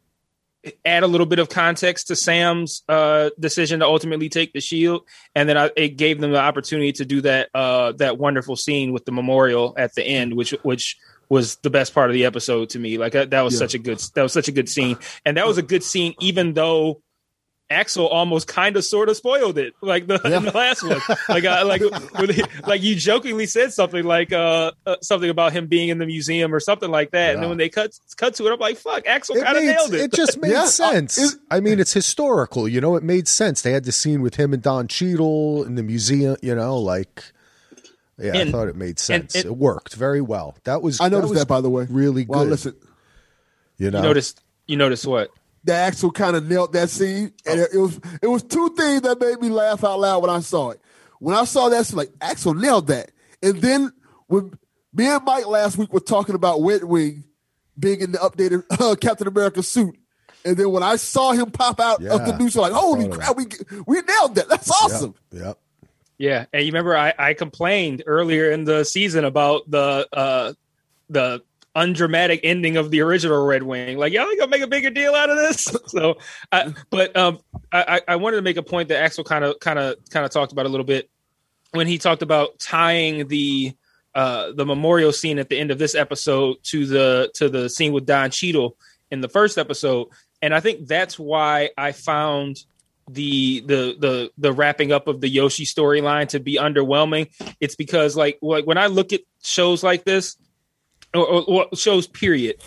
add 0.86 1.04
a 1.04 1.08
little 1.08 1.26
bit 1.28 1.40
of 1.40 1.48
context 1.48 2.08
to 2.08 2.16
Sam's 2.16 2.84
uh, 2.90 3.30
decision 3.40 3.80
to 3.80 3.86
ultimately 3.86 4.28
take 4.30 4.52
the 4.54 4.60
shield, 4.60 5.04
and 5.36 5.48
then 5.48 5.58
I, 5.58 5.72
it 5.76 5.90
gave 5.98 6.20
them 6.20 6.32
the 6.32 6.40
opportunity 6.40 6.92
to 6.94 7.06
do 7.06 7.22
that 7.22 7.50
uh, 7.54 7.94
that 7.94 8.18
wonderful 8.18 8.56
scene 8.56 8.92
with 8.92 9.06
the 9.06 9.12
memorial 9.12 9.74
at 9.78 9.96
the 9.96 10.04
end, 10.04 10.34
which 10.36 10.52
which 10.64 10.98
was 11.30 11.58
the 11.58 11.70
best 11.70 11.94
part 11.94 12.10
of 12.10 12.14
the 12.14 12.26
episode 12.26 12.70
to 12.70 12.80
me. 12.80 12.98
Like 12.98 13.12
that, 13.14 13.32
that 13.32 13.42
was 13.42 13.54
Yeah. 13.54 13.60
such 13.60 13.74
a 13.74 13.80
good 13.80 14.00
that 14.16 14.24
was 14.24 14.34
such 14.34 14.48
a 14.48 14.52
good 14.52 14.70
scene, 14.70 14.98
and 15.26 15.38
that 15.38 15.46
was 15.48 15.58
a 15.58 15.64
good 15.64 15.84
scene, 15.84 16.16
even 16.20 16.54
though. 16.54 17.02
Axel 17.70 18.08
almost 18.08 18.48
kind 18.48 18.78
of 18.78 18.86
sort 18.86 19.10
of 19.10 19.18
spoiled 19.18 19.58
it, 19.58 19.74
like 19.82 20.08
the, 20.08 20.22
Yeah. 20.24 20.38
in 20.38 20.44
the 20.46 20.52
last 20.52 20.84
one. 20.84 21.02
Like, 21.28 21.44
I, 21.44 21.64
like, 21.64 21.82
when 22.18 22.30
he- 22.30 22.44
like 22.66 22.82
you 22.82 22.96
jokingly 22.96 23.46
said 23.46 23.74
something 23.74 24.06
like 24.06 24.32
uh, 24.32 24.72
uh, 24.86 24.96
something 25.02 25.30
about 25.30 25.52
him 25.52 25.68
being 25.68 25.90
in 25.90 25.98
the 25.98 26.06
museum 26.06 26.54
or 26.56 26.62
something 26.62 26.90
like 26.90 27.12
that, 27.12 27.34
and 27.34 27.44
then 27.44 27.50
when 27.50 27.58
they 27.58 27.68
cut 27.68 27.92
cut 28.16 28.36
to 28.36 28.48
it, 28.48 28.54
I'm 28.54 28.60
like, 28.60 28.78
"Fuck, 28.78 29.06
Axel 29.06 29.36
It, 29.36 29.44
kind 29.44 29.58
of 29.58 29.64
nailed 29.64 29.94
it." 29.94 30.00
it 30.02 30.14
just 30.14 30.38
made 30.42 30.52
Yeah, 30.52 30.64
uh, 30.64 30.68
sense. 30.68 31.18
it- 31.18 31.40
I 31.52 31.60
mean, 31.60 31.80
it's 31.82 31.92
historical, 31.94 32.68
you 32.70 32.80
know, 32.80 32.96
it 32.96 33.04
made 33.04 33.28
sense. 33.28 33.62
They 33.62 33.74
had 33.74 33.84
the 33.84 33.92
scene 33.92 34.22
with 34.22 34.36
him 34.36 34.54
and 34.54 34.62
Don 34.64 34.88
Cheadle 34.88 35.64
in 35.66 35.76
the 35.76 35.84
museum, 35.84 36.38
you 36.42 36.56
know, 36.56 36.78
like, 36.78 37.22
yeah, 38.18 38.32
And- 38.38 38.48
I 38.50 38.52
thought 38.54 38.70
it 38.70 38.78
made 38.78 38.98
sense. 38.98 39.36
and- 39.36 39.44
it 39.46 39.58
worked 39.58 39.94
very 39.96 40.22
well. 40.22 40.56
That 40.64 40.82
was, 40.82 41.02
I 41.02 41.10
noticed 41.10 41.32
was 41.32 41.40
that, 41.40 41.48
by 41.50 41.60
the 41.60 41.70
way. 41.70 41.86
really 41.90 42.24
good. 42.24 42.48
Listen, 42.48 42.76
you 43.78 43.92
know, 43.92 43.98
you 44.00 44.04
noticed 44.04 44.42
you 44.68 44.78
noticed 44.78 45.06
what? 45.06 45.30
The 45.68 45.74
Axel 45.74 46.10
kind 46.12 46.36
of 46.36 46.48
nailed 46.48 46.74
that 46.74 46.90
scene, 46.90 47.32
and 47.46 47.60
it, 47.60 47.70
it 47.74 47.78
was 47.78 48.00
it 48.24 48.28
was 48.28 48.42
two 48.42 48.70
things 48.76 49.02
that 49.02 49.20
made 49.20 49.40
me 49.40 49.50
laugh 49.50 49.84
out 49.84 50.00
loud 50.00 50.22
when 50.22 50.32
I 50.32 50.40
saw 50.40 50.72
it. 50.72 50.82
When 51.20 51.36
I 51.36 51.44
saw 51.46 51.70
that, 51.70 51.82
it's 51.82 51.94
like 51.94 52.10
Axel 52.22 52.54
nailed 52.56 52.88
that, 52.88 53.12
and 53.44 53.62
then 53.62 53.92
when 54.28 54.58
me 54.94 55.06
and 55.08 55.24
Mike 55.24 55.46
last 55.46 55.78
week 55.78 55.94
were 55.94 56.00
talking 56.00 56.34
about 56.36 56.60
Red 56.62 56.84
Wing 56.84 57.26
being 57.78 58.02
in 58.02 58.12
the 58.14 58.18
updated 58.18 58.64
uh, 58.82 58.96
Captain 58.96 59.28
America 59.28 59.62
suit, 59.62 59.96
And 60.44 60.58
then 60.58 60.72
when 60.72 60.82
I 60.84 60.96
saw 60.96 61.34
him 61.34 61.52
pop 61.52 61.80
out 61.80 62.02
of 62.04 62.26
the 62.26 62.32
Yeah. 62.32 62.38
news, 62.38 62.56
I'm 62.56 62.62
like, 62.64 62.72
holy 62.74 63.04
Totally. 63.08 63.18
crap, 63.20 63.38
we 63.38 63.46
we 63.86 64.02
nailed 64.02 64.36
that. 64.36 64.48
That's 64.50 64.72
awesome. 64.72 65.14
Yep. 65.32 65.60
Yeah, 66.18 66.46
and 66.52 66.64
you 66.66 66.72
remember 66.72 66.98
I, 66.98 67.14
I 67.20 67.34
complained 67.36 68.02
earlier 68.08 68.50
in 68.52 68.64
the 68.64 68.84
season 68.86 69.24
about 69.26 69.70
the 69.70 70.08
uh 70.12 70.54
the 71.10 71.42
undramatic 71.78 72.40
ending 72.44 72.76
of 72.76 72.90
the 72.90 73.02
original 73.02 73.46
Red 73.46 73.62
Wing. 73.64 73.98
Like, 73.98 74.12
y'all 74.12 74.26
gonna 74.38 74.50
make 74.50 74.64
a 74.64 74.68
bigger 74.68 74.90
deal 74.90 75.14
out 75.14 75.30
of 75.30 75.38
this. 75.38 75.68
So, 75.88 76.18
I, 76.52 76.74
but 76.90 77.16
um, 77.16 77.40
I, 77.72 78.02
I 78.08 78.16
wanted 78.18 78.38
to 78.38 78.42
make 78.42 78.58
a 78.58 78.64
point 78.64 78.90
that 78.90 79.02
Axel 79.02 79.24
kind 79.24 79.46
of 79.46 79.58
kind 79.60 79.80
of 79.80 79.96
kind 80.10 80.26
of 80.26 80.32
talked 80.32 80.52
about 80.52 80.66
a 80.66 80.70
little 80.70 80.86
bit 80.86 81.10
when 81.72 81.88
he 81.88 81.98
talked 81.98 82.22
about 82.22 82.60
tying 82.60 83.28
the 83.28 83.74
uh 84.16 84.52
the 84.52 84.66
memorial 84.66 85.14
scene 85.14 85.40
at 85.40 85.48
the 85.48 85.58
end 85.58 85.72
of 85.72 85.78
this 85.78 85.96
episode 85.96 86.58
to 86.64 86.86
the 86.86 87.32
to 87.36 87.48
the 87.48 87.70
scene 87.70 87.94
with 87.94 88.06
Don 88.06 88.32
Cheadle 88.32 88.76
in 89.12 89.22
the 89.22 89.30
first 89.30 89.58
episode, 89.58 90.08
and 90.42 90.54
I 90.54 90.60
think 90.60 90.88
that's 90.88 91.18
why 91.18 91.70
I 91.78 91.94
found 91.94 92.58
the 93.10 93.62
the 93.62 93.96
the 93.98 94.32
the 94.38 94.52
wrapping 94.52 94.92
up 94.92 95.08
of 95.08 95.22
the 95.22 95.30
Yoshi 95.30 95.66
storyline 95.66 96.28
to 96.30 96.40
be 96.40 96.58
underwhelming. 96.58 97.30
It's 97.62 97.76
because 97.76 98.18
like 98.18 98.40
like 98.42 98.66
when 98.66 98.78
I 98.78 98.88
look 98.88 99.14
at 99.14 99.22
shows 99.42 99.84
like 99.84 100.04
this 100.04 100.36
or, 101.14 101.26
or, 101.26 101.44
or 101.72 101.76
shows 101.76 102.08
period, 102.08 102.58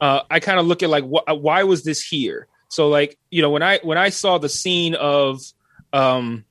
uh, 0.00 0.20
I 0.30 0.40
kind 0.40 0.58
of 0.58 0.66
look 0.66 0.82
at 0.82 0.90
like 0.90 1.04
wh- 1.04 1.42
why 1.42 1.62
was 1.64 1.84
this 1.84 2.02
here? 2.02 2.48
So 2.68 2.88
like 2.88 3.18
you 3.30 3.40
know 3.40 3.50
when 3.50 3.62
I 3.62 3.78
when 3.82 3.98
I 3.98 4.08
saw 4.08 4.38
the 4.38 4.48
scene 4.48 4.94
of 4.96 5.40
um 5.92 6.44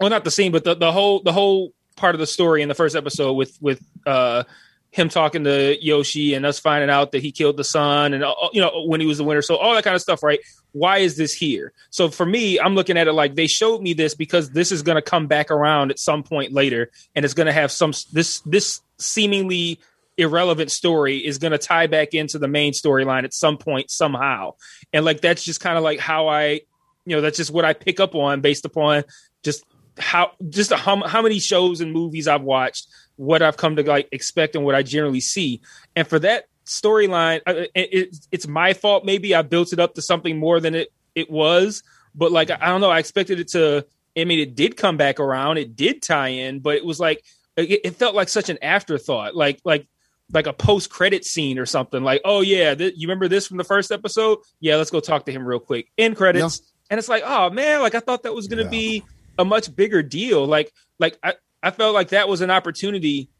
well 0.00 0.10
not 0.10 0.24
the 0.24 0.30
scene 0.30 0.50
but 0.50 0.64
the 0.64 0.74
the 0.74 0.90
whole 0.90 1.22
the 1.22 1.32
whole 1.32 1.72
part 1.96 2.16
of 2.16 2.18
the 2.18 2.26
story 2.26 2.60
in 2.60 2.68
the 2.68 2.74
first 2.74 2.96
episode 2.96 3.34
with 3.34 3.56
with 3.60 3.80
uh 4.04 4.42
him 4.90 5.08
talking 5.08 5.44
to 5.44 5.76
Yoshi 5.84 6.34
and 6.34 6.46
us 6.46 6.58
finding 6.58 6.90
out 6.90 7.12
that 7.12 7.22
he 7.22 7.32
killed 7.32 7.56
the 7.56 7.64
son 7.64 8.14
and 8.14 8.24
uh, 8.24 8.34
you 8.52 8.60
know 8.60 8.84
when 8.86 9.00
he 9.00 9.06
was 9.06 9.18
the 9.18 9.24
winner. 9.24 9.42
So 9.42 9.56
all 9.56 9.74
that 9.74 9.84
kind 9.84 9.94
of 9.94 10.02
stuff 10.02 10.22
right? 10.24 10.40
Why 10.72 10.98
is 10.98 11.16
this 11.16 11.32
here? 11.32 11.72
So 11.90 12.08
for 12.10 12.26
me 12.26 12.58
I'm 12.58 12.74
looking 12.74 12.98
at 12.98 13.06
it 13.06 13.12
like 13.12 13.36
they 13.36 13.46
showed 13.46 13.80
me 13.80 13.92
this 13.92 14.14
because 14.16 14.50
this 14.50 14.72
is 14.72 14.82
going 14.82 14.96
to 14.96 15.02
come 15.02 15.28
back 15.28 15.52
around 15.52 15.92
at 15.92 16.00
some 16.00 16.24
point 16.24 16.52
later 16.52 16.90
and 17.14 17.24
it's 17.24 17.34
going 17.34 17.46
to 17.46 17.52
have 17.52 17.70
some 17.70 17.92
this 18.12 18.40
this 18.40 18.80
seemingly 18.98 19.78
irrelevant 20.16 20.70
story 20.70 21.18
is 21.18 21.38
going 21.38 21.52
to 21.52 21.58
tie 21.58 21.86
back 21.86 22.14
into 22.14 22.38
the 22.38 22.48
main 22.48 22.72
storyline 22.72 23.24
at 23.24 23.34
some 23.34 23.58
point 23.58 23.90
somehow 23.90 24.52
and 24.92 25.04
like 25.04 25.20
that's 25.20 25.44
just 25.44 25.60
kind 25.60 25.76
of 25.76 25.82
like 25.82 25.98
how 25.98 26.28
I 26.28 26.60
you 27.04 27.16
know 27.16 27.20
that's 27.20 27.36
just 27.36 27.50
what 27.50 27.64
I 27.64 27.72
pick 27.72 28.00
up 28.00 28.14
on 28.14 28.40
based 28.40 28.64
upon 28.64 29.04
just 29.42 29.64
how 29.98 30.32
just 30.48 30.72
how, 30.72 31.06
how 31.06 31.22
many 31.22 31.38
shows 31.38 31.80
and 31.80 31.92
movies 31.92 32.26
I've 32.28 32.42
watched, 32.42 32.88
what 33.16 33.42
I've 33.42 33.56
come 33.56 33.76
to 33.76 33.82
like 33.82 34.08
expect 34.12 34.56
and 34.56 34.64
what 34.64 34.74
I 34.74 34.82
generally 34.82 35.20
see. 35.20 35.60
And 35.94 36.06
for 36.06 36.18
that 36.20 36.46
storyline, 36.66 37.40
it, 37.46 37.70
it, 37.74 38.16
it's 38.32 38.46
my 38.46 38.72
fault. 38.72 39.04
Maybe 39.04 39.34
I 39.34 39.42
built 39.42 39.72
it 39.72 39.78
up 39.78 39.94
to 39.94 40.02
something 40.02 40.38
more 40.38 40.60
than 40.60 40.74
it 40.74 40.92
it 41.14 41.30
was. 41.30 41.82
But 42.14 42.32
like 42.32 42.50
I 42.50 42.66
don't 42.66 42.80
know, 42.80 42.90
I 42.90 42.98
expected 42.98 43.40
it 43.40 43.48
to. 43.48 43.86
I 44.16 44.24
mean, 44.24 44.38
it 44.38 44.54
did 44.54 44.76
come 44.76 44.96
back 44.96 45.18
around. 45.18 45.58
It 45.58 45.74
did 45.74 46.00
tie 46.00 46.28
in, 46.28 46.60
but 46.60 46.76
it 46.76 46.84
was 46.84 47.00
like 47.00 47.24
it 47.56 47.96
felt 47.96 48.14
like 48.16 48.28
such 48.28 48.48
an 48.48 48.58
afterthought, 48.62 49.36
like 49.36 49.60
like 49.64 49.86
like 50.34 50.46
a 50.46 50.52
post 50.52 50.90
credit 50.90 51.24
scene 51.24 51.58
or 51.58 51.64
something. 51.66 52.02
Like, 52.02 52.20
oh 52.24 52.40
yeah, 52.42 52.74
th- 52.74 52.94
you 52.96 53.06
remember 53.08 53.28
this 53.28 53.46
from 53.46 53.56
the 53.56 53.64
first 53.64 53.90
episode? 53.92 54.38
Yeah, 54.60 54.76
let's 54.76 54.90
go 54.90 55.00
talk 55.00 55.24
to 55.26 55.32
him 55.32 55.46
real 55.46 55.60
quick. 55.60 55.86
End 55.96 56.16
credits, 56.16 56.60
and 56.90 56.98
it's 56.98 57.08
like, 57.08 57.22
oh 57.24 57.50
man, 57.50 57.80
like 57.80 57.94
I 57.94 58.00
thought 58.00 58.24
that 58.24 58.34
was 58.34 58.48
gonna 58.48 58.64
Yeah. 58.64 58.68
be 58.68 59.04
a 59.38 59.44
much 59.44 59.74
bigger 59.74 60.02
deal. 60.02 60.44
Like 60.46 60.72
like 60.98 61.18
I 61.22 61.34
I 61.62 61.70
felt 61.70 61.94
like 61.94 62.08
that 62.08 62.28
was 62.28 62.40
an 62.42 62.50
opportunity 62.50 63.30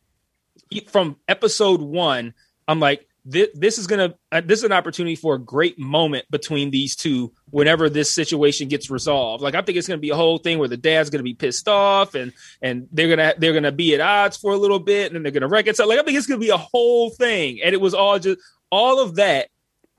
from 0.89 1.17
episode 1.29 1.81
one. 1.83 2.35
I'm 2.67 2.81
like. 2.81 3.07
This, 3.27 3.79
is 3.79 3.87
gonna. 3.87 4.15
Uh, 4.31 4.43
this 4.45 4.59
is 4.59 4.65
an 4.65 4.73
opportunity 4.73 5.17
for 5.17 5.35
a 5.35 5.39
great 5.39 5.79
moment 5.79 6.27
between 6.31 6.71
these 6.71 6.95
two. 6.95 7.33
Whenever 7.49 7.89
this 7.89 8.11
situation 8.11 8.69
gets 8.69 8.91
resolved, 8.91 9.43
like 9.43 9.55
I 9.55 9.63
think 9.63 9.79
it's 9.79 9.89
gonna 9.89 9.97
be 9.97 10.11
a 10.11 10.17
whole 10.17 10.37
thing 10.37 10.59
where 10.59 10.69
the 10.69 10.77
dad's 10.77 11.09
gonna 11.09 11.23
be 11.23 11.33
pissed 11.33 11.67
off, 11.67 12.15
and 12.15 12.35
and 12.61 12.87
they're 12.93 13.09
gonna 13.09 13.33
they're 13.39 13.55
gonna 13.55 13.73
be 13.73 13.95
at 13.95 14.01
odds 14.03 14.37
for 14.37 14.53
a 14.53 14.59
little 14.59 14.79
bit, 14.79 15.07
and 15.07 15.15
then 15.15 15.23
they're 15.23 15.33
gonna 15.33 15.49
reconcile. 15.49 15.89
Like 15.89 15.99
I 15.99 16.03
think 16.03 16.19
it's 16.19 16.27
gonna 16.27 16.39
be 16.39 16.51
a 16.51 16.59
whole 16.59 17.09
thing, 17.09 17.63
and 17.65 17.73
it 17.73 17.81
was 17.81 17.95
all 17.95 18.19
just 18.19 18.41
all 18.71 19.01
of 19.01 19.15
that 19.15 19.49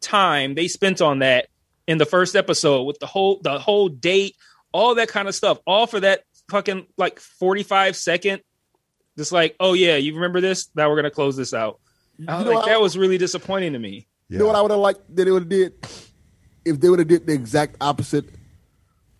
time 0.02 0.54
they 0.54 0.68
spent 0.68 1.02
on 1.02 1.20
that 1.20 1.48
in 1.88 1.98
the 1.98 2.06
first 2.06 2.36
episode 2.36 2.84
with 2.84 3.00
the 3.00 3.08
whole 3.08 3.40
the 3.42 3.58
whole 3.58 3.90
date, 3.90 4.36
all 4.72 4.96
that 4.96 5.08
kind 5.08 5.28
of 5.28 5.34
stuff, 5.34 5.58
all 5.66 5.88
for 5.88 6.00
that 6.00 6.22
fucking 6.52 6.86
like 6.96 7.20
forty 7.20 7.64
five 7.64 7.96
second. 7.96 8.42
Just 9.18 9.32
like, 9.32 9.56
oh 9.60 9.74
yeah, 9.74 9.96
you 9.96 10.14
remember 10.14 10.42
this? 10.42 10.70
Now 10.76 10.90
we're 10.90 10.98
gonna 10.98 11.10
close 11.10 11.36
this 11.36 11.56
out. 11.56 11.80
I 12.28 12.38
was 12.38 12.46
know 12.46 12.52
like, 12.52 12.60
what 12.60 12.66
I- 12.70 12.74
that 12.74 12.82
was 12.82 12.98
really 12.98 13.18
disappointing 13.18 13.74
to 13.74 13.80
me. 13.80 14.08
You 14.30 14.40
know 14.40 14.48
what 14.48 14.56
I 14.56 14.62
would 14.62 14.72
have 14.72 14.80
liked 14.80 15.16
that 15.16 15.28
it 15.28 15.32
would 15.32 15.44
have 15.44 15.50
did 15.50 15.74
if 16.66 16.80
they 16.80 16.90
would 16.90 16.98
have 17.00 17.08
did 17.08 17.28
the 17.28 17.34
exact 17.34 17.76
opposite 17.80 18.26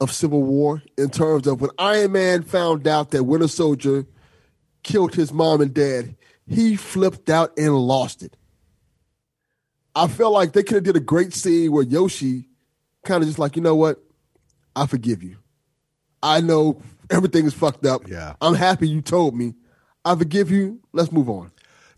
of 0.02 0.12
Civil 0.12 0.42
War 0.42 0.82
in 0.98 1.10
terms 1.10 1.46
of 1.48 1.62
when 1.62 1.70
Iron 1.78 2.12
Man 2.14 2.42
found 2.44 2.88
out 2.88 3.12
that 3.12 3.24
Winter 3.24 3.48
Soldier 3.48 4.06
killed 4.84 5.14
his 5.14 5.32
mom 5.32 5.62
and 5.62 5.74
dad, 5.74 6.16
he 6.48 6.76
flipped 6.76 7.30
out 7.30 7.52
and 7.58 7.76
lost 7.78 8.24
it. 8.24 8.36
I 9.96 10.08
felt 10.08 10.34
like 10.34 10.54
they 10.54 10.64
could 10.64 10.76
have 10.76 10.84
did 10.84 10.96
a 10.98 11.00
great 11.02 11.34
scene 11.34 11.72
where 11.72 11.84
Yoshi 11.84 12.50
kind 13.06 13.22
of 13.24 13.28
just 13.30 13.40
like, 13.40 13.56
you 13.56 13.62
know 13.62 13.76
what, 13.76 14.02
I 14.76 14.88
forgive 14.88 15.24
you. 15.24 15.38
I 16.22 16.42
know 16.42 16.82
everything 17.10 17.46
is 17.46 17.54
fucked 17.54 17.86
up. 17.86 18.08
Yeah. 18.08 18.34
I'm 18.42 18.56
happy 18.56 18.88
you 18.90 19.02
told 19.02 19.36
me. 19.36 19.54
I 20.04 20.16
forgive 20.16 20.50
you. 20.52 20.82
Let's 20.92 21.12
move 21.12 21.30
on. 21.30 21.52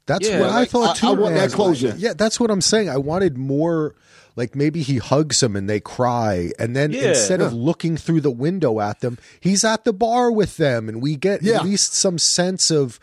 That's 0.07 0.27
Yeah, 0.27 0.39
what 0.41 0.49
I 0.49 0.65
thought 0.65 0.95
too. 0.95 1.07
I 1.07 1.11
want 1.11 1.35
man. 1.35 1.47
that 1.49 1.55
closure. 1.55 1.93
Yeah, 1.97 2.13
that's 2.13 2.39
what 2.39 2.49
I'm 2.49 2.61
saying. 2.61 2.89
I 2.89 2.97
wanted 2.97 3.37
more. 3.37 3.93
Like 4.35 4.55
maybe 4.55 4.83
he 4.83 4.97
hugs 4.97 5.39
them 5.39 5.55
and 5.55 5.67
they 5.67 5.79
cry, 5.79 6.51
and 6.59 6.75
then 6.75 6.91
Yeah. 6.91 7.09
instead 7.09 7.41
of 7.41 7.53
looking 7.53 7.97
through 7.97 8.21
the 8.21 8.29
window 8.31 8.79
at 8.79 8.99
them, 9.01 9.17
he's 9.39 9.63
at 9.63 9.83
the 9.83 9.93
bar 9.93 10.31
with 10.31 10.57
them, 10.57 10.87
and 10.89 11.01
we 11.01 11.15
get 11.15 11.41
Yeah. 11.41 11.55
at 11.55 11.65
least 11.65 11.95
some 11.95 12.19
sense 12.19 12.69
of 12.69 12.99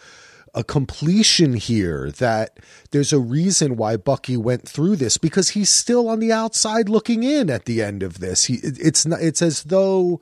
a 0.55 0.63
completion 0.63 1.55
here. 1.55 2.13
That 2.19 2.59
there's 2.93 3.13
a 3.13 3.19
reason 3.19 3.77
why 3.77 3.97
Bucky 3.97 4.37
went 4.37 4.69
through 4.69 4.95
this 4.95 5.19
because 5.19 5.51
he's 5.51 5.75
still 5.77 6.09
on 6.09 6.21
the 6.21 6.31
outside 6.31 6.89
looking 6.89 7.25
in 7.25 7.51
at 7.51 7.65
the 7.65 7.83
end 7.83 8.05
of 8.05 8.21
this. 8.21 8.45
He, 8.45 8.61
it's 8.63 9.05
not. 9.05 9.21
It's 9.21 9.43
as 9.43 9.65
though 9.65 10.21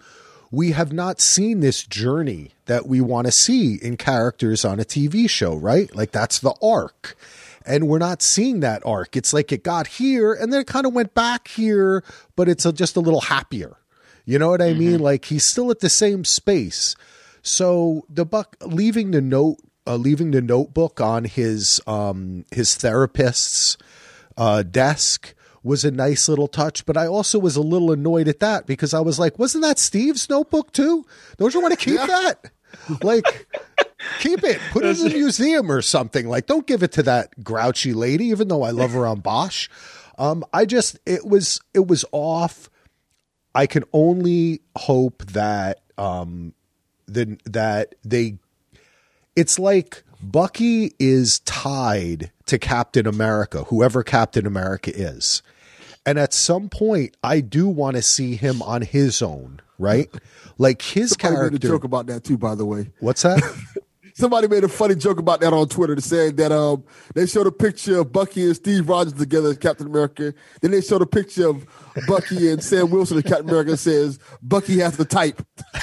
we 0.52 0.72
have 0.72 0.92
not 0.92 1.18
seen 1.18 1.60
this 1.60 1.82
journey 1.82 2.50
that 2.66 2.86
we 2.86 3.00
want 3.00 3.26
to 3.26 3.32
see 3.32 3.76
in 3.76 3.96
characters 3.96 4.66
on 4.66 4.78
a 4.78 4.84
TV 4.84 5.28
show, 5.28 5.56
right? 5.56 5.92
Like 5.96 6.12
that's 6.12 6.38
the 6.38 6.54
arc. 6.62 7.16
And 7.64 7.88
we're 7.88 7.98
not 7.98 8.20
seeing 8.22 8.60
that 8.60 8.84
arc. 8.84 9.16
It's 9.16 9.32
like 9.32 9.50
it 9.50 9.64
got 9.64 9.86
here 9.86 10.34
and 10.34 10.52
then 10.52 10.60
it 10.60 10.66
kind 10.66 10.84
of 10.84 10.92
went 10.92 11.14
back 11.14 11.48
here, 11.48 12.04
but 12.36 12.50
it's 12.50 12.66
a, 12.66 12.72
just 12.72 12.96
a 12.96 13.00
little 13.00 13.22
happier. 13.22 13.78
You 14.26 14.38
know 14.38 14.50
what 14.50 14.60
I 14.60 14.74
mean? 14.74 15.00
Like 15.00 15.24
he's 15.24 15.46
still 15.46 15.70
at 15.70 15.80
the 15.80 15.88
same 15.88 16.24
space. 16.24 16.96
So 17.40 18.04
the 18.10 18.26
buck 18.26 18.56
leaving 18.60 19.12
the 19.12 19.22
note, 19.22 19.56
uh, 19.86 19.96
leaving 19.96 20.32
the 20.32 20.42
notebook 20.42 21.00
on 21.00 21.24
his 21.24 21.80
um, 21.86 22.44
his 22.52 22.76
therapist's 22.76 23.78
uh, 24.36 24.62
desk 24.62 25.34
was 25.62 25.84
a 25.84 25.90
nice 25.90 26.28
little 26.28 26.48
touch, 26.48 26.84
but 26.86 26.96
I 26.96 27.06
also 27.06 27.38
was 27.38 27.56
a 27.56 27.62
little 27.62 27.92
annoyed 27.92 28.28
at 28.28 28.40
that 28.40 28.66
because 28.66 28.94
I 28.94 29.00
was 29.00 29.18
like, 29.18 29.38
wasn't 29.38 29.62
that 29.62 29.78
Steve's 29.78 30.28
notebook 30.28 30.72
too? 30.72 31.04
Don't 31.38 31.54
you 31.54 31.60
want 31.60 31.78
to 31.78 31.84
keep 31.84 32.00
that? 32.00 32.50
Like, 33.02 33.46
keep 34.18 34.42
it, 34.42 34.60
put 34.72 34.84
it 34.84 34.98
in 34.98 35.06
a 35.06 35.14
museum 35.14 35.70
or 35.70 35.82
something. 35.82 36.28
Like, 36.28 36.46
don't 36.46 36.66
give 36.66 36.82
it 36.82 36.92
to 36.92 37.02
that 37.04 37.44
grouchy 37.44 37.92
lady, 37.92 38.26
even 38.26 38.48
though 38.48 38.62
I 38.62 38.70
love 38.70 38.92
her 38.92 39.06
on 39.06 39.20
Bosch. 39.20 39.68
Um, 40.18 40.44
I 40.52 40.64
just, 40.64 40.98
it 41.06 41.26
was, 41.26 41.60
it 41.74 41.86
was 41.86 42.04
off. 42.12 42.68
I 43.54 43.66
can 43.66 43.84
only 43.92 44.62
hope 44.76 45.24
that, 45.26 45.82
um, 45.98 46.54
the, 47.06 47.38
that 47.44 47.94
they 48.04 48.38
it's 49.36 49.58
like 49.58 50.04
Bucky 50.22 50.94
is 50.98 51.40
tied 51.40 52.30
to 52.46 52.58
Captain 52.58 53.06
America, 53.06 53.64
whoever 53.64 54.02
Captain 54.02 54.46
America 54.46 54.92
is. 54.94 55.42
And 56.04 56.18
at 56.18 56.32
some 56.34 56.68
point, 56.68 57.16
I 57.22 57.40
do 57.40 57.68
want 57.68 57.96
to 57.96 58.02
see 58.02 58.34
him 58.36 58.60
on 58.62 58.82
his 58.82 59.22
own, 59.22 59.60
right? 59.78 60.08
Like 60.58 60.82
his 60.82 61.16
Somebody 61.18 61.32
made 61.34 61.38
a 61.38 61.48
character. 61.50 61.68
joke 61.68 61.84
about 61.84 62.06
that 62.06 62.22
too, 62.24 62.36
by 62.38 62.54
the 62.54 62.64
way. 62.66 62.90
What's 63.00 63.22
that? 63.22 63.42
Somebody 64.14 64.48
made 64.48 64.64
a 64.64 64.68
funny 64.68 64.94
joke 64.94 65.18
about 65.18 65.40
that 65.40 65.52
on 65.52 65.68
Twitter, 65.68 66.00
saying 66.00 66.36
that 66.36 66.52
um 66.52 66.84
they 67.14 67.26
showed 67.26 67.46
a 67.46 67.52
picture 67.52 68.00
of 68.00 68.12
Bucky 68.12 68.44
and 68.44 68.56
Steve 68.56 68.88
Rogers 68.88 69.14
together 69.14 69.50
as 69.50 69.58
Captain 69.58 69.86
America. 69.86 70.34
Then 70.60 70.70
they 70.70 70.80
showed 70.80 71.02
a 71.02 71.06
picture 71.06 71.48
of 71.48 71.66
Bucky 72.06 72.50
and 72.50 72.62
Sam 72.62 72.90
Wilson 72.90 73.18
as 73.18 73.24
Captain 73.24 73.48
America. 73.48 73.76
Says 73.76 74.18
Bucky 74.42 74.78
has 74.78 74.96
the 74.96 75.04
type. 75.04 75.44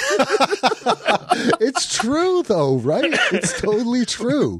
it's 1.59 1.97
true, 1.97 2.43
though, 2.43 2.77
right? 2.77 3.05
It's 3.31 3.59
totally 3.59 4.05
true. 4.05 4.59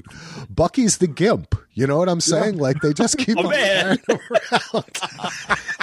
Bucky's 0.49 0.97
the 0.97 1.07
gimp. 1.07 1.55
You 1.73 1.87
know 1.87 1.97
what 1.97 2.09
I'm 2.09 2.21
saying? 2.21 2.57
Like 2.57 2.81
they 2.81 2.93
just 2.93 3.17
keep 3.17 3.37
on 3.37 3.49
man. 3.49 3.97
around. 4.09 4.19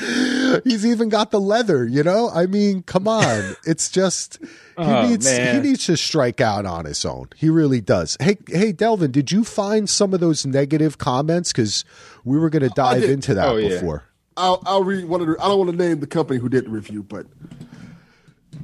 He's 0.64 0.84
even 0.86 1.08
got 1.08 1.30
the 1.30 1.40
leather. 1.40 1.86
You 1.86 2.02
know? 2.02 2.30
I 2.30 2.46
mean, 2.46 2.82
come 2.82 3.06
on. 3.08 3.56
It's 3.66 3.90
just 3.90 4.38
he 4.40 4.48
Oh, 4.78 5.06
needs 5.08 5.26
man. 5.26 5.56
he 5.62 5.68
needs 5.70 5.84
to 5.86 5.96
strike 5.96 6.40
out 6.40 6.64
on 6.66 6.86
his 6.86 7.04
own. 7.04 7.28
He 7.36 7.50
really 7.50 7.80
does. 7.80 8.16
Hey, 8.20 8.36
hey, 8.48 8.72
Delvin, 8.72 9.10
did 9.10 9.30
you 9.30 9.44
find 9.44 9.88
some 9.88 10.14
of 10.14 10.20
those 10.20 10.46
negative 10.46 10.96
comments? 10.98 11.52
Because 11.52 11.84
we 12.24 12.38
were 12.38 12.48
going 12.50 12.62
to 12.62 12.70
dive 12.70 13.02
into 13.04 13.34
that 13.34 13.48
Oh, 13.48 13.56
yeah. 13.56 13.68
before. 13.68 14.04
I'll, 14.36 14.62
I'll 14.64 14.84
read 14.84 15.04
one 15.04 15.20
of 15.20 15.26
the. 15.26 15.36
I 15.40 15.48
don't 15.48 15.58
want 15.58 15.70
to 15.70 15.76
name 15.76 16.00
the 16.00 16.06
company 16.06 16.40
who 16.40 16.48
did 16.48 16.64
the 16.64 16.70
review, 16.70 17.02
but 17.02 17.26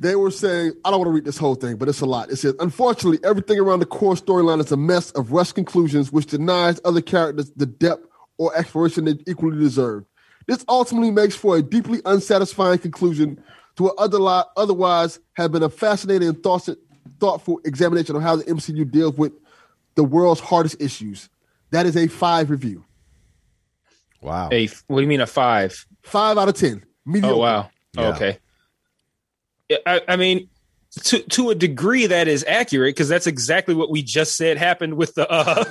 they 0.00 0.16
were 0.16 0.30
saying 0.30 0.72
I 0.84 0.90
don't 0.90 1.00
want 1.00 1.08
to 1.08 1.12
read 1.12 1.24
this 1.24 1.38
whole 1.38 1.54
thing, 1.54 1.76
but 1.76 1.88
it's 1.88 2.00
a 2.00 2.06
lot. 2.06 2.30
It 2.30 2.36
says, 2.36 2.54
unfortunately, 2.60 3.18
everything 3.28 3.58
around 3.58 3.80
the 3.80 3.86
core 3.86 4.14
storyline 4.14 4.60
is 4.60 4.72
a 4.72 4.76
mess 4.76 5.10
of 5.12 5.32
rushed 5.32 5.54
conclusions, 5.54 6.10
which 6.12 6.26
denies 6.26 6.80
other 6.84 7.00
characters 7.00 7.50
the 7.56 7.66
depth 7.66 8.06
or 8.38 8.56
exploration 8.56 9.04
they 9.04 9.16
equally 9.26 9.58
deserve. 9.58 10.04
This 10.46 10.64
ultimately 10.68 11.10
makes 11.10 11.34
for 11.34 11.56
a 11.56 11.62
deeply 11.62 12.00
unsatisfying 12.04 12.78
conclusion 12.78 13.42
to 13.76 13.84
what 13.84 13.94
other, 13.98 14.44
otherwise 14.56 15.18
have 15.34 15.52
been 15.52 15.62
a 15.62 15.68
fascinating 15.68 16.28
and 16.28 16.42
thought, 16.42 16.68
thoughtful 17.18 17.60
examination 17.64 18.16
of 18.16 18.22
how 18.22 18.36
the 18.36 18.44
MCU 18.44 18.90
deals 18.90 19.16
with 19.16 19.32
the 19.96 20.04
world's 20.04 20.40
hardest 20.40 20.80
issues. 20.80 21.28
That 21.70 21.86
is 21.86 21.96
a 21.96 22.06
five 22.06 22.50
review. 22.50 22.84
Wow. 24.20 24.48
A 24.52 24.68
what 24.86 24.96
do 24.96 25.02
you 25.02 25.08
mean 25.08 25.20
a 25.20 25.26
five? 25.26 25.86
Five 26.02 26.38
out 26.38 26.48
of 26.48 26.54
ten. 26.54 26.82
Oh, 26.84 26.88
Mediocre. 27.04 27.34
Oh 27.34 27.38
wow. 27.38 27.70
Yeah. 27.94 28.08
Okay. 28.08 28.38
I, 29.84 30.00
I 30.08 30.16
mean, 30.16 30.48
to 31.04 31.20
to 31.20 31.50
a 31.50 31.54
degree 31.54 32.06
that 32.06 32.28
is 32.28 32.44
accurate 32.46 32.94
because 32.94 33.08
that's 33.08 33.26
exactly 33.26 33.74
what 33.74 33.90
we 33.90 34.02
just 34.02 34.36
said 34.36 34.56
happened 34.56 34.94
with 34.94 35.14
the 35.14 35.30
uh, 35.30 35.64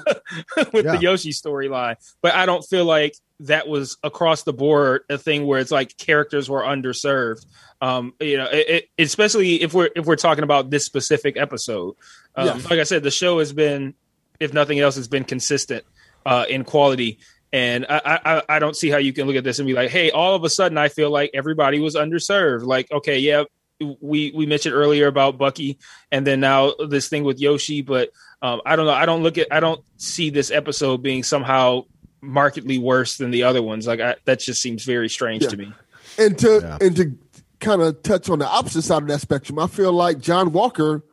with 0.74 0.86
Yeah. 0.86 0.96
the 0.96 1.00
Yoshi 1.02 1.32
storyline. 1.32 1.96
But 2.22 2.34
I 2.36 2.46
don't 2.46 2.64
feel 2.64 2.86
like 2.86 3.16
that 3.42 3.68
was 3.68 3.98
across 4.04 4.44
the 4.44 4.54
board 4.54 5.02
a 5.10 5.18
thing 5.18 5.46
where 5.46 5.60
it's 5.60 5.72
like 5.72 5.98
characters 5.98 6.50
were 6.50 6.62
underserved. 6.62 7.46
Um, 7.82 8.14
you 8.20 8.38
know, 8.38 8.46
it, 8.52 8.70
it, 8.70 8.90
especially 9.04 9.62
if 9.62 9.74
we're 9.74 9.90
if 9.96 10.06
we're 10.06 10.16
talking 10.16 10.44
about 10.44 10.70
this 10.70 10.86
specific 10.86 11.38
episode. 11.38 11.96
Um, 12.36 12.48
Yes. 12.48 12.70
Like 12.70 12.80
I 12.80 12.84
said, 12.84 13.04
the 13.04 13.12
show 13.12 13.40
has 13.40 13.52
been, 13.54 13.94
if 14.40 14.54
nothing 14.54 14.80
else, 14.80 14.96
has 14.96 15.08
been 15.08 15.24
consistent 15.24 15.84
uh, 16.26 16.46
in 16.50 16.64
quality. 16.64 17.20
And 17.54 17.86
I, 17.88 18.20
I, 18.26 18.44
I 18.50 18.60
don't 18.60 18.76
see 18.76 18.90
how 18.90 18.98
you 18.98 19.14
can 19.14 19.28
look 19.28 19.38
at 19.38 19.46
this 19.46 19.60
and 19.60 19.68
be 19.68 19.74
like, 19.74 19.90
hey, 19.90 20.12
all 20.12 20.36
of 20.36 20.44
a 20.44 20.50
sudden 20.50 20.78
I 20.78 20.90
feel 20.90 21.10
like 21.10 21.32
everybody 21.34 21.80
was 21.80 21.96
underserved. 21.96 22.64
Like, 22.66 22.92
okay, 22.92 23.20
yeah, 23.20 23.44
we 23.80 24.32
we 24.36 24.46
mentioned 24.46 24.74
earlier 24.76 25.08
about 25.08 25.38
Bucky, 25.38 25.78
and 26.12 26.26
then 26.26 26.40
now 26.40 26.74
this 26.90 27.10
thing 27.10 27.24
with 27.24 27.40
Yoshi. 27.40 27.82
But 27.82 28.10
um, 28.42 28.62
I 28.66 28.76
don't 28.76 28.86
know. 28.86 28.94
I 28.94 29.06
don't 29.06 29.24
look 29.24 29.38
at. 29.38 29.48
I 29.52 29.60
don't 29.60 29.82
see 29.98 30.30
this 30.30 30.52
episode 30.52 31.02
being 31.04 31.24
somehow 31.24 31.84
markedly 32.22 32.80
worse 32.80 33.18
than 33.18 33.32
the 33.32 33.44
other 33.44 33.62
ones. 33.62 33.86
Like 33.88 34.00
I, 34.00 34.16
that 34.26 34.40
just 34.40 34.62
seems 34.62 34.84
very 34.84 35.10
strange 35.10 35.44
Yeah. 35.44 35.50
to 35.50 35.58
me. 35.58 35.74
And 36.18 36.38
to 36.40 36.60
Yeah. 36.62 36.78
and 36.82 36.96
to 36.96 37.18
kind 37.60 37.82
of 37.82 38.02
touch 38.04 38.30
on 38.30 38.40
the 38.40 38.48
opposite 38.48 38.84
side 38.84 39.02
of 39.02 39.08
that 39.10 39.22
spectrum, 39.22 39.60
I 39.60 39.68
feel 39.68 39.92
like 39.92 40.20
John 40.20 40.52
Walker 40.52 41.04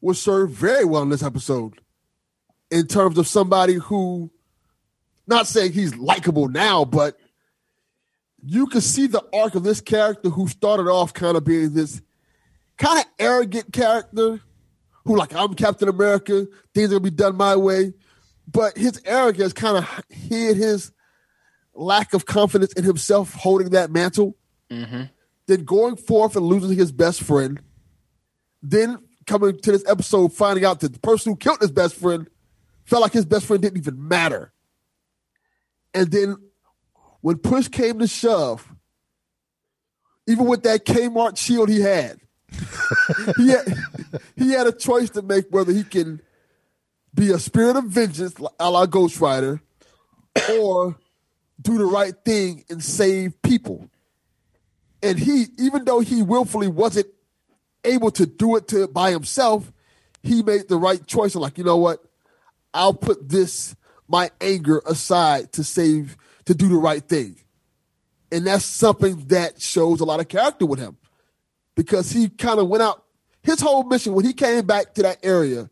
was 0.00 0.20
served 0.20 0.52
very 0.54 0.84
well 0.84 1.02
in 1.02 1.08
this 1.08 1.22
episode 1.22 1.74
in 2.70 2.86
terms 2.86 3.16
of 3.18 3.26
somebody 3.26 3.74
who, 3.74 4.30
not 5.26 5.46
saying 5.46 5.72
he's 5.72 5.96
likable 5.96 6.48
now, 6.48 6.84
but 6.84 7.16
you 8.46 8.66
can 8.66 8.80
see 8.80 9.06
the 9.06 9.24
arc 9.32 9.54
of 9.54 9.62
this 9.62 9.80
character 9.80 10.28
who 10.28 10.48
started 10.48 10.88
off 10.88 11.14
kind 11.14 11.36
of 11.36 11.44
being 11.44 11.72
this 11.72 12.02
kind 12.76 12.98
of 12.98 13.06
arrogant 13.18 13.72
character 13.72 14.40
who, 15.04 15.16
like, 15.16 15.34
I'm 15.34 15.54
Captain 15.54 15.88
America, 15.88 16.46
things 16.74 16.90
are 16.90 16.98
gonna 16.98 17.00
be 17.00 17.10
done 17.10 17.36
my 17.36 17.56
way. 17.56 17.94
But 18.46 18.76
his 18.76 19.00
arrogance 19.04 19.52
kind 19.52 19.78
of 19.78 20.04
hid 20.10 20.56
his 20.56 20.92
lack 21.74 22.12
of 22.14 22.26
confidence 22.26 22.72
in 22.74 22.84
himself 22.84 23.32
holding 23.32 23.70
that 23.70 23.90
mantle 23.90 24.36
mm-hmm. 24.70 25.04
then 25.46 25.64
going 25.64 25.96
forth 25.96 26.36
and 26.36 26.44
losing 26.44 26.76
his 26.76 26.92
best 26.92 27.22
friend, 27.22 27.60
then 28.62 28.98
coming 29.26 29.58
to 29.58 29.72
this 29.72 29.84
episode 29.86 30.32
finding 30.32 30.64
out 30.64 30.80
that 30.80 30.92
the 30.92 31.00
person 31.00 31.32
who 31.32 31.36
killed 31.36 31.60
his 31.60 31.70
best 31.70 31.94
friend 31.94 32.28
felt 32.84 33.02
like 33.02 33.12
his 33.12 33.24
best 33.24 33.46
friend 33.46 33.62
didn't 33.62 33.78
even 33.78 34.06
matter. 34.08 34.52
And 35.94 36.10
then 36.10 36.36
when 37.24 37.38
push 37.38 37.68
came 37.68 38.00
to 38.00 38.06
shove, 38.06 38.70
even 40.26 40.44
with 40.44 40.62
that 40.64 40.84
Kmart 40.84 41.38
shield 41.38 41.70
he 41.70 41.80
had, 41.80 42.20
he 43.38 43.48
had 43.48 43.74
he 44.36 44.50
had 44.50 44.66
a 44.66 44.72
choice 44.72 45.08
to 45.08 45.22
make 45.22 45.46
whether 45.48 45.72
he 45.72 45.84
can 45.84 46.20
be 47.14 47.30
a 47.30 47.38
spirit 47.38 47.76
of 47.76 47.84
vengeance, 47.84 48.34
a 48.60 48.70
la 48.70 48.84
Ghost 48.84 49.18
Rider, 49.22 49.62
or 50.50 50.98
do 51.58 51.78
the 51.78 51.86
right 51.86 52.12
thing 52.26 52.66
and 52.68 52.84
save 52.84 53.40
people. 53.40 53.88
And 55.02 55.18
he 55.18 55.46
even 55.58 55.86
though 55.86 56.00
he 56.00 56.20
willfully 56.20 56.68
wasn't 56.68 57.06
able 57.84 58.10
to 58.10 58.26
do 58.26 58.56
it 58.56 58.68
to 58.68 58.86
by 58.86 59.12
himself 59.12 59.72
he 60.22 60.42
made 60.42 60.68
the 60.68 60.76
right 60.76 61.06
choice 61.06 61.34
of 61.34 61.40
like 61.40 61.56
you 61.56 61.64
know 61.64 61.78
what? 61.78 62.04
I'll 62.74 62.92
put 62.92 63.30
this 63.30 63.74
my 64.08 64.30
anger 64.42 64.82
aside 64.84 65.52
to 65.52 65.64
save 65.64 66.18
to 66.46 66.54
do 66.54 66.68
the 66.68 66.76
right 66.76 67.02
thing 67.08 67.36
and 68.32 68.46
that's 68.46 68.64
something 68.64 69.16
that 69.28 69.60
shows 69.60 70.00
a 70.00 70.04
lot 70.04 70.20
of 70.20 70.28
character 70.28 70.66
with 70.66 70.78
him 70.78 70.96
because 71.74 72.10
he 72.10 72.28
kind 72.28 72.58
of 72.58 72.68
went 72.68 72.82
out 72.82 73.04
his 73.42 73.60
whole 73.60 73.84
mission 73.84 74.14
when 74.14 74.24
he 74.24 74.32
came 74.32 74.66
back 74.66 74.94
to 74.94 75.02
that 75.02 75.18
area 75.22 75.68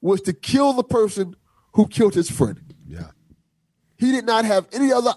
was 0.00 0.20
to 0.22 0.32
kill 0.32 0.72
the 0.72 0.84
person 0.84 1.34
who 1.74 1.86
killed 1.86 2.14
his 2.14 2.30
friend 2.30 2.60
Yeah. 2.86 3.10
he 3.96 4.12
did 4.12 4.24
not 4.26 4.44
have 4.44 4.66
any 4.72 4.92
other 4.92 5.12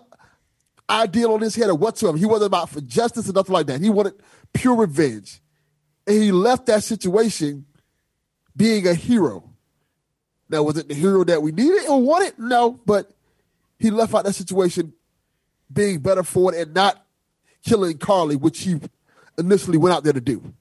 ideal 0.90 1.34
on 1.34 1.42
his 1.42 1.56
head 1.56 1.68
or 1.70 1.74
whatsoever. 1.76 2.16
He 2.16 2.28
wasn't 2.28 2.46
about 2.48 2.70
for 2.70 2.80
justice 2.80 3.28
or 3.28 3.34
nothing 3.34 3.54
like 3.54 3.66
that. 3.66 3.82
He 3.82 3.90
wanted 3.90 4.14
pure 4.54 4.76
revenge. 4.76 5.42
And 6.06 6.22
he 6.22 6.32
left 6.32 6.68
that 6.68 6.84
situation 6.84 7.66
being 8.56 8.86
a 8.88 8.94
hero. 8.94 9.50
Now, 10.48 10.62
was 10.62 10.78
it 10.78 10.88
the 10.88 10.94
hero 10.94 11.24
that 11.24 11.42
we 11.42 11.52
needed 11.52 11.88
or 11.90 12.00
wanted? 12.00 12.38
No, 12.38 12.80
but 12.86 13.12
he 13.80 13.92
left 13.92 14.14
out 14.14 14.26
that 14.26 14.34
situation 14.34 14.94
being 15.72 16.00
better 16.00 16.24
for 16.24 16.54
it 16.54 16.62
and 16.62 16.74
not 16.74 17.06
killing 17.66 17.98
Karli, 17.98 18.36
which 18.36 18.62
he 18.62 18.80
initially 19.38 19.78
went 19.78 19.96
out 19.96 20.04
there 20.04 20.14
to 20.14 20.22
do. 20.22 20.54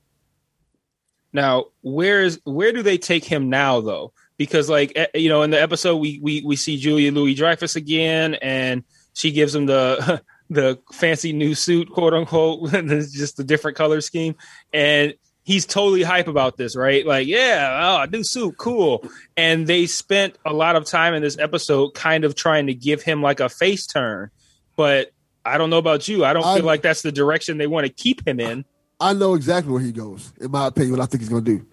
Now, 1.32 1.66
where 1.82 2.22
is 2.22 2.40
where 2.44 2.72
do 2.72 2.82
they 2.82 2.96
take 2.96 3.24
him 3.24 3.50
now 3.50 3.80
though? 3.80 4.12
Because 4.36 4.68
like 4.68 4.92
eh, 4.94 5.06
you 5.14 5.28
know, 5.28 5.42
in 5.42 5.50
the 5.50 5.60
episode 5.60 5.96
we 5.96 6.20
we 6.22 6.42
we 6.42 6.56
see 6.56 6.78
Julia 6.78 7.10
Louis 7.10 7.34
Dreyfus 7.34 7.76
again, 7.76 8.34
and 8.34 8.84
she 9.14 9.32
gives 9.32 9.54
him 9.54 9.66
the 9.66 10.22
the 10.50 10.78
fancy 10.92 11.32
new 11.32 11.54
suit, 11.54 11.90
quote 11.90 12.14
unquote, 12.14 12.70
just 12.72 13.40
a 13.40 13.44
different 13.44 13.76
color 13.76 14.00
scheme, 14.00 14.36
and 14.72 15.14
he's 15.44 15.66
totally 15.66 16.02
hype 16.02 16.26
about 16.26 16.56
this, 16.56 16.74
right? 16.74 17.06
Like, 17.06 17.28
yeah, 17.28 18.02
oh, 18.02 18.10
new 18.10 18.24
suit, 18.24 18.56
cool. 18.56 19.04
And 19.36 19.66
they 19.66 19.86
spent 19.86 20.36
a 20.44 20.52
lot 20.52 20.74
of 20.74 20.86
time 20.86 21.14
in 21.14 21.22
this 21.22 21.38
episode 21.38 21.90
kind 21.94 22.24
of 22.24 22.34
trying 22.34 22.66
to 22.66 22.74
give 22.74 23.02
him 23.02 23.22
like 23.22 23.40
a 23.40 23.48
face 23.48 23.86
turn, 23.86 24.30
but 24.74 25.12
I 25.44 25.58
don't 25.58 25.70
know 25.70 25.78
about 25.78 26.08
you. 26.08 26.24
I 26.24 26.32
don't 26.32 26.44
I- 26.44 26.56
feel 26.56 26.64
like 26.64 26.82
that's 26.82 27.02
the 27.02 27.12
direction 27.12 27.58
they 27.58 27.66
want 27.66 27.86
to 27.86 27.92
keep 27.92 28.26
him 28.26 28.40
in. 28.40 28.64
I 29.00 29.12
know 29.12 29.34
exactly 29.34 29.72
where 29.72 29.82
he 29.82 29.92
goes, 29.92 30.32
in 30.40 30.50
my 30.50 30.68
opinion, 30.68 30.92
what 30.92 31.00
I 31.00 31.06
think 31.06 31.20
he's 31.20 31.28
going 31.28 31.44
to 31.44 31.58
do. 31.58 31.66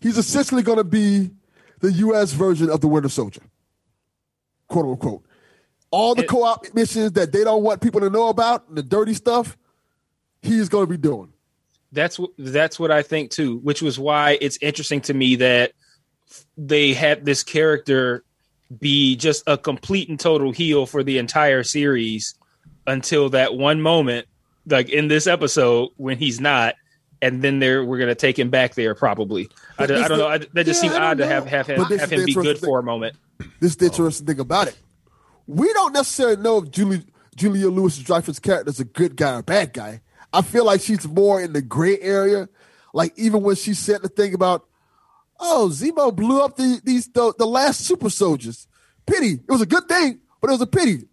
He's 0.00 0.18
essentially 0.18 0.62
going 0.62 0.78
to 0.78 0.84
be 0.84 1.30
the 1.80 1.92
U.S. 1.92 2.32
version 2.32 2.70
of 2.70 2.80
the 2.80 2.88
Winter 2.88 3.08
Soldier, 3.08 3.42
quote 4.68 4.86
unquote. 4.86 5.22
All 5.90 6.14
the 6.14 6.24
co 6.24 6.42
op 6.42 6.64
missions 6.74 7.12
that 7.12 7.30
they 7.30 7.44
don't 7.44 7.62
want 7.62 7.82
people 7.82 8.00
to 8.00 8.08
know 8.08 8.28
about, 8.28 8.74
the 8.74 8.82
dirty 8.82 9.12
stuff, 9.14 9.56
he's 10.40 10.70
going 10.70 10.86
to 10.86 10.90
be 10.90 10.96
doing. 10.96 11.32
That's 11.92 12.18
what 12.18 12.30
that's 12.38 12.80
what 12.80 12.90
I 12.90 13.02
think 13.02 13.30
too, 13.30 13.58
which 13.58 13.82
was 13.82 13.98
why 13.98 14.38
it's 14.40 14.58
interesting 14.62 15.00
to 15.02 15.14
me 15.14 15.36
that 15.36 15.72
they 16.56 16.94
had 16.94 17.24
this 17.24 17.42
character 17.42 18.24
be 18.80 19.16
just 19.16 19.42
a 19.46 19.58
complete 19.58 20.08
and 20.08 20.18
total 20.18 20.50
heel 20.52 20.86
for 20.86 21.02
the 21.02 21.18
entire 21.18 21.62
series 21.62 22.34
until 22.86 23.28
that 23.30 23.54
one 23.54 23.82
moment, 23.82 24.26
like 24.66 24.88
in 24.88 25.08
this 25.08 25.26
episode 25.26 25.90
when 25.96 26.16
he's 26.16 26.40
not, 26.40 26.74
and 27.20 27.42
then 27.42 27.58
there 27.58 27.84
we're 27.84 27.98
gonna 27.98 28.14
take 28.14 28.38
him 28.38 28.48
back 28.48 28.74
there 28.74 28.94
probably. 28.94 29.48
I, 29.78 29.86
don't- 29.86 30.02
I 30.02 30.08
don't 30.08 30.18
know. 30.18 30.28
I, 30.28 30.38
that 30.38 30.64
just 30.64 30.82
Yeah, 30.82 30.90
seems 30.90 30.94
odd 30.94 31.18
to 31.18 31.26
have 31.26 31.46
have 31.46 31.66
him, 31.66 31.78
have 31.82 32.10
him 32.10 32.24
be 32.24 32.32
good 32.32 32.46
interesting 32.46 32.66
for 32.68 32.78
a 32.78 32.82
moment. 32.82 33.16
This 33.60 33.72
is 33.72 33.76
the 33.76 33.86
interesting 33.86 34.26
thing 34.26 34.40
about 34.40 34.68
it. 34.68 34.78
We 35.46 35.70
don't 35.74 35.92
necessarily 35.92 36.36
know 36.40 36.58
if 36.62 36.70
Julie, 36.70 37.02
Julia 37.36 37.68
Louis 37.68 37.98
Dreyfus' 37.98 38.38
character 38.38 38.70
is 38.70 38.80
a 38.80 38.84
good 38.84 39.16
guy 39.16 39.34
or 39.38 39.42
bad 39.42 39.72
guy. 39.74 40.00
I 40.32 40.42
feel 40.42 40.64
like 40.64 40.80
she's 40.80 41.06
more 41.06 41.40
in 41.40 41.52
the 41.52 41.62
gray 41.62 41.98
area. 42.00 42.48
Like 42.94 43.12
even 43.16 43.42
when 43.42 43.56
she 43.56 43.74
said 43.74 44.02
the 44.02 44.08
thing 44.08 44.34
about, 44.34 44.66
oh, 45.40 45.68
Zemo 45.70 46.14
blew 46.14 46.42
up 46.42 46.56
the 46.56 46.80
these 46.84 47.08
the, 47.08 47.34
the 47.38 47.46
last 47.46 47.80
super 47.80 48.10
soldiers. 48.10 48.66
Pity. 49.06 49.32
It 49.32 49.50
was 49.50 49.60
a 49.60 49.66
good 49.66 49.88
thing, 49.88 50.20
but 50.40 50.48
it 50.48 50.52
was 50.52 50.60
a 50.60 50.66
pity. 50.66 51.08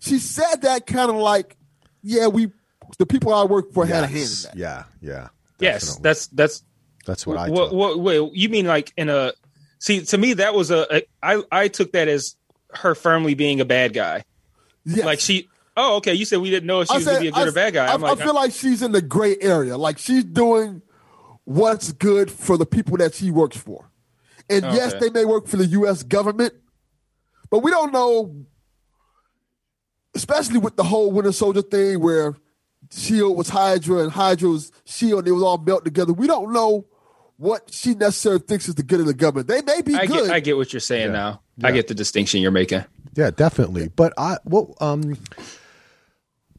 She 0.00 0.18
said 0.18 0.62
that 0.62 0.86
kind 0.86 1.10
of 1.10 1.16
like, 1.16 1.56
yeah, 2.02 2.26
we 2.26 2.50
the 2.98 3.06
people 3.06 3.34
I 3.34 3.44
work 3.44 3.72
for 3.72 3.86
had 3.86 4.04
a 4.04 4.06
hand 4.06 4.28
in 4.28 4.42
that. 4.44 4.56
Yeah. 4.56 4.84
Yeah. 5.00 5.28
Yes, 5.60 5.96
that's 5.96 6.26
that's 6.28 6.62
that's 7.04 7.26
what 7.26 7.36
I 7.36 7.48
what, 7.48 7.66
took. 7.66 7.72
what, 7.74 7.98
wait, 8.00 8.32
you 8.34 8.48
mean 8.48 8.66
like 8.66 8.92
in 8.96 9.08
a 9.08 9.32
see 9.78 10.04
to 10.04 10.18
me 10.18 10.34
that 10.34 10.54
was 10.54 10.70
a, 10.70 10.86
a 10.90 11.02
I 11.22 11.42
I 11.50 11.68
took 11.68 11.92
that 11.92 12.08
as 12.08 12.36
her 12.74 12.94
firmly 12.94 13.34
being 13.34 13.60
a 13.60 13.64
bad 13.64 13.92
guy. 13.92 14.24
Yes. 14.84 15.04
Like 15.04 15.20
she 15.20 15.48
oh 15.78 15.96
okay, 15.96 16.12
you 16.14 16.24
said 16.26 16.40
we 16.40 16.50
didn't 16.50 16.66
know 16.66 16.80
if 16.82 16.88
she 16.88 16.96
was 16.96 17.04
gonna 17.06 17.20
be 17.20 17.28
a 17.28 17.32
good 17.32 17.46
I- 17.46 17.48
or 17.48 17.52
bad 17.52 17.72
guy. 17.74 17.86
I, 17.86 17.94
I'm 17.94 18.00
like 18.02 18.20
I 18.20 18.24
feel 18.24 18.34
like 18.34 18.52
she's 18.52 18.82
in 18.82 18.92
the 18.92 19.00
gray 19.02 19.36
area. 19.40 19.76
Like 19.78 19.96
she's 19.98 20.24
doing 20.24 20.82
what's 21.44 21.92
good 21.92 22.30
for 22.30 22.56
the 22.58 22.66
people 22.66 22.98
that 22.98 23.14
she 23.14 23.30
works 23.30 23.56
for. 23.56 23.90
And 24.50 24.64
yes, 24.64 24.94
they 25.00 25.10
may 25.10 25.24
work 25.24 25.46
for 25.46 25.56
the 25.56 25.66
U.S. 25.66 26.02
government, 26.02 26.52
but 27.50 27.60
we 27.60 27.70
don't 27.70 27.92
know. 27.92 28.44
especially 30.14 30.58
with 30.58 30.76
the 30.76 30.84
whole 30.84 31.10
Winter 31.12 31.32
Soldier 31.32 31.62
thing 31.62 32.00
where 32.00 32.34
Shield 32.90 33.36
was 33.36 33.48
Hydra 33.50 33.98
and 34.02 34.10
Hydra 34.12 34.48
was 34.50 34.72
Shield. 34.84 35.24
They 35.26 35.32
was 35.32 35.42
all 35.42 35.58
melt 35.58 35.84
together. 35.84 36.12
We 36.12 36.26
don't 36.26 36.52
know 36.52 36.86
what 37.36 37.72
she 37.72 37.94
necessarily 37.94 38.40
thinks 38.40 38.68
is 38.68 38.74
the 38.74 38.82
good 38.82 39.00
of 39.00 39.06
the 39.06 39.14
government. 39.14 39.48
They 39.48 39.62
may 39.62 39.82
be 39.82 39.94
I 39.94 40.06
good. 40.06 40.24
get, 40.26 40.30
I 40.30 40.40
get 40.40 40.56
what 40.56 40.72
you're 40.72 40.80
saying 40.80 41.08
Yeah. 41.08 41.12
now. 41.12 41.42
I 41.62 41.72
get 41.72 41.88
the 41.88 41.94
distinction 41.94 42.40
you're 42.40 42.50
making. 42.50 42.84
Yeah, 43.14 43.30
definitely. 43.30 43.88
But 43.88 44.12
I 44.16 44.38
well 44.44 44.74
um 44.80 45.16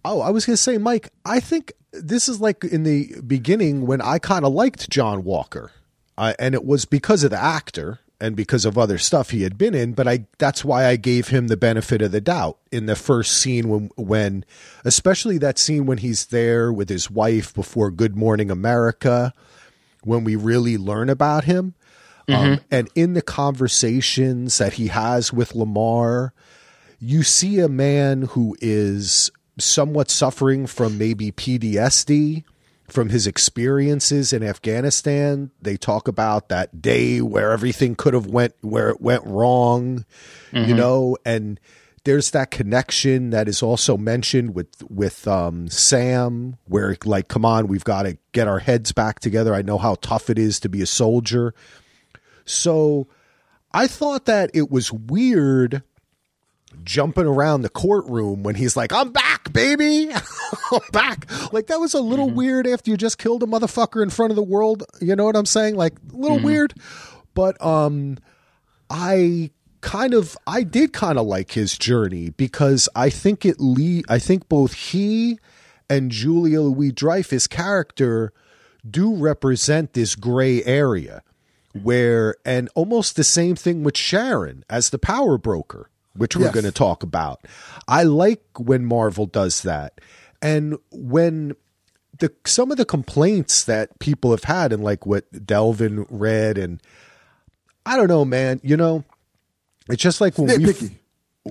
Oh, 0.06 0.22
I 0.22 0.30
was 0.30 0.46
going 0.46 0.56
to 0.56 0.62
say 0.62 0.78
Mike, 0.78 1.10
I 1.26 1.40
think 1.40 1.74
this 1.92 2.30
is 2.30 2.40
like 2.40 2.64
in 2.64 2.84
the 2.84 3.20
beginning 3.26 3.86
when 3.86 4.02
I 4.02 4.20
kind 4.20 4.46
of 4.46 4.54
liked 4.54 4.90
John 4.90 5.24
Walker. 5.24 5.72
Uh, 6.18 6.34
and 6.38 6.54
it 6.54 6.66
was 6.66 6.86
because 6.86 7.24
of 7.24 7.32
the 7.32 7.42
actor 7.42 8.00
and 8.22 8.36
because 8.36 8.66
of 8.66 8.78
other 8.78 8.98
stuff 8.98 9.30
he 9.30 9.44
had 9.44 9.58
been 9.58 9.74
in, 9.74 9.94
but 9.94 10.08
I 10.08 10.26
that's 10.38 10.66
why 10.66 10.86
I 10.86 10.98
gave 10.98 11.30
him 11.30 11.48
the 11.48 11.56
benefit 11.56 12.02
of 12.02 12.12
the 12.12 12.20
doubt 12.20 12.58
in 12.72 12.86
the 12.86 12.96
first 12.96 13.38
scene 13.38 13.70
when 13.70 13.90
when 13.96 14.44
especially 14.84 15.38
that 15.38 15.58
scene 15.58 15.86
when 15.86 16.00
he's 16.00 16.26
there 16.26 16.74
with 16.74 16.90
his 16.90 17.10
wife 17.10 17.54
before 17.54 17.92
Good 17.92 18.18
Morning 18.18 18.52
America 18.52 19.34
when 20.04 20.26
we 20.26 20.36
really 20.36 20.78
learn 20.78 21.10
about 21.10 21.46
him. 21.46 21.76
Um, 22.28 22.60
and 22.70 22.90
in 22.94 23.14
the 23.14 23.24
conversations 23.24 24.60
that 24.60 24.74
he 24.74 24.90
has 24.90 25.34
with 25.34 25.54
Lemar, 25.54 26.30
you 27.00 27.24
see 27.24 27.58
a 27.58 27.68
man 27.68 28.22
who 28.22 28.56
is 28.62 29.32
somewhat 29.60 30.10
suffering 30.10 30.68
from 30.68 30.98
maybe 30.98 31.32
PTSD 31.32 32.44
from 32.88 33.10
his 33.10 33.28
experiences 33.28 34.34
in 34.34 34.44
Afghanistan. 34.44 35.52
They 35.62 35.78
talk 35.78 36.08
about 36.08 36.50
that 36.50 36.82
day 36.82 37.22
where 37.22 37.52
everything 37.52 37.96
could 37.96 38.14
have 38.14 38.28
went 38.28 38.56
where 38.62 38.90
it 38.90 39.02
went 39.02 39.26
wrong, 39.26 40.06
you 40.52 40.74
know, 40.74 41.18
and 41.26 41.60
there's 42.04 42.32
that 42.32 42.52
connection 42.52 43.30
that 43.32 43.48
is 43.48 43.62
also 43.62 43.98
mentioned 43.98 44.56
with 44.56 44.70
with 44.90 45.28
um, 45.28 45.70
Sam, 45.70 46.58
where 46.66 46.98
like, 47.06 47.28
come 47.28 47.46
on, 47.46 47.68
we've 47.68 47.84
got 47.84 48.04
to 48.04 48.18
get 48.32 48.48
our 48.48 48.60
heads 48.60 48.92
back 48.92 49.20
together. 49.20 49.54
I 49.54 49.62
know 49.62 49.78
how 49.78 49.96
tough 50.02 50.30
it 50.30 50.40
is 50.40 50.60
to 50.62 50.70
be 50.70 50.82
a 50.82 50.88
soldier. 50.88 51.54
So 52.46 53.08
I 53.72 53.88
thought 53.88 54.26
that 54.26 54.50
it 54.54 54.72
was 54.72 54.92
weird 54.92 55.84
jumping 56.84 57.26
around 57.26 57.62
the 57.62 57.70
courtroom 57.70 58.44
when 58.44 58.56
he's 58.56 58.76
like, 58.78 58.92
I'm 58.92 59.12
back, 59.12 59.52
baby. 59.54 60.12
I'm 60.72 60.80
back. 60.92 61.30
Like 61.54 61.68
that 61.68 61.80
was 61.80 61.94
a 61.94 62.02
little 62.02 62.30
weird 62.30 62.68
after 62.68 62.92
you 62.92 62.98
just 62.98 63.18
killed 63.18 63.44
a 63.44 63.46
motherfucker 63.46 64.02
in 64.02 64.10
front 64.10 64.32
of 64.32 64.36
the 64.36 64.44
world. 64.44 64.84
You 65.02 65.16
know 65.16 65.26
what 65.26 65.36
I'm 65.36 65.46
saying? 65.46 65.76
Like 65.76 65.94
a 66.14 66.16
little 66.16 66.40
weird. 66.40 66.74
But 67.34 67.62
um 67.64 68.18
I 68.90 69.52
kind 69.82 70.14
of 70.14 70.38
I 70.48 70.64
did 70.64 70.94
kind 70.94 71.18
of 71.18 71.26
like 71.26 71.52
his 71.52 71.78
journey 71.78 72.32
because 72.32 72.90
I 72.96 73.10
think 73.10 73.46
it 73.46 73.60
le- 73.60 74.04
I 74.10 74.20
think 74.20 74.50
both 74.50 74.74
he 74.74 75.40
and 75.90 76.12
Julia 76.12 76.62
Louis 76.62 76.92
Dreyfus 76.92 77.48
character 77.48 78.34
do 78.90 79.16
represent 79.16 79.94
this 79.94 80.16
gray 80.16 80.64
area 80.64 81.24
where 81.74 82.36
and 82.46 82.70
almost 82.76 83.16
the 83.16 83.24
same 83.24 83.56
thing 83.56 83.84
with 83.84 83.98
Sharon 83.98 84.64
as 84.70 84.90
the 84.90 85.00
power 85.00 85.38
broker, 85.38 85.90
which 86.20 86.36
we're 86.36 86.44
Yes. 86.46 86.54
going 86.54 86.66
to 86.66 86.72
talk 86.72 87.02
about. 87.04 87.46
I 87.88 88.04
like 88.04 88.44
when 88.58 88.86
Marvel 88.86 89.26
does 89.26 89.64
that. 89.64 90.00
And 90.42 90.78
when 90.92 91.56
the 92.20 92.32
some 92.46 92.72
of 92.72 92.78
the 92.78 92.86
complaints 92.86 93.64
that 93.64 93.98
people 94.00 94.32
have 94.32 94.44
had 94.44 94.72
and 94.72 94.84
like 94.84 95.06
what 95.06 95.46
Delvin 95.46 96.06
read 96.10 96.58
and 96.58 96.82
I 97.86 97.96
don't 97.98 98.08
know, 98.08 98.24
man, 98.26 98.60
you 98.64 98.78
know, 98.78 99.04
it's 99.90 100.04
just 100.04 100.22
like 100.22 100.38
when 100.38 100.48
we 100.62 100.74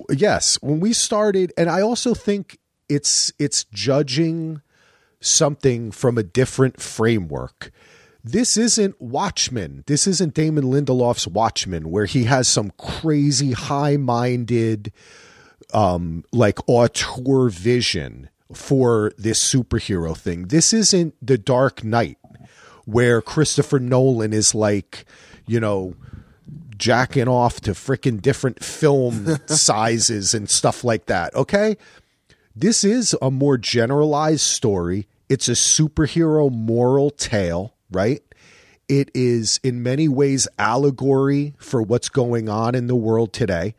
yes 0.09 0.57
when 0.61 0.79
we 0.79 0.93
started 0.93 1.51
and 1.57 1.69
i 1.69 1.81
also 1.81 2.13
think 2.13 2.57
it's 2.87 3.33
it's 3.37 3.65
judging 3.73 4.61
something 5.19 5.91
from 5.91 6.17
a 6.17 6.23
different 6.23 6.79
framework 6.79 7.71
this 8.23 8.57
isn't 8.57 8.99
watchmen 9.01 9.83
this 9.87 10.07
isn't 10.07 10.33
damon 10.33 10.65
lindelof's 10.65 11.27
watchmen 11.27 11.89
where 11.89 12.05
he 12.05 12.25
has 12.25 12.47
some 12.47 12.71
crazy 12.77 13.53
high-minded 13.53 14.91
um 15.73 16.23
like 16.31 16.59
auteur 16.67 17.49
vision 17.49 18.29
for 18.53 19.13
this 19.17 19.41
superhero 19.41 20.15
thing 20.17 20.47
this 20.47 20.73
isn't 20.73 21.13
the 21.21 21.37
dark 21.37 21.83
knight 21.83 22.17
where 22.85 23.21
christopher 23.21 23.79
nolan 23.79 24.33
is 24.33 24.53
like 24.53 25.05
you 25.47 25.59
know 25.59 25.95
jacking 26.79 27.27
off 27.27 27.59
to 27.61 27.71
freaking 27.71 28.19
different 28.19 28.63
film 28.63 29.37
sizes 29.45 30.33
and 30.33 30.49
stuff 30.49 30.83
like 30.83 31.05
that. 31.05 31.35
Okay. 31.35 31.77
This 32.55 32.83
is 32.83 33.15
a 33.21 33.29
more 33.29 33.57
generalized 33.57 34.41
story. 34.41 35.07
It's 35.27 35.47
a 35.47 35.51
superhero 35.53 36.51
moral 36.51 37.11
tale, 37.11 37.75
right? 37.91 38.21
It 38.87 39.11
is 39.13 39.59
in 39.63 39.83
many 39.83 40.07
ways 40.07 40.47
allegory 40.57 41.53
for 41.57 41.81
what's 41.81 42.09
going 42.09 42.49
on 42.49 42.75
in 42.75 42.87
the 42.87 42.95
world 42.95 43.33
today. 43.33 43.75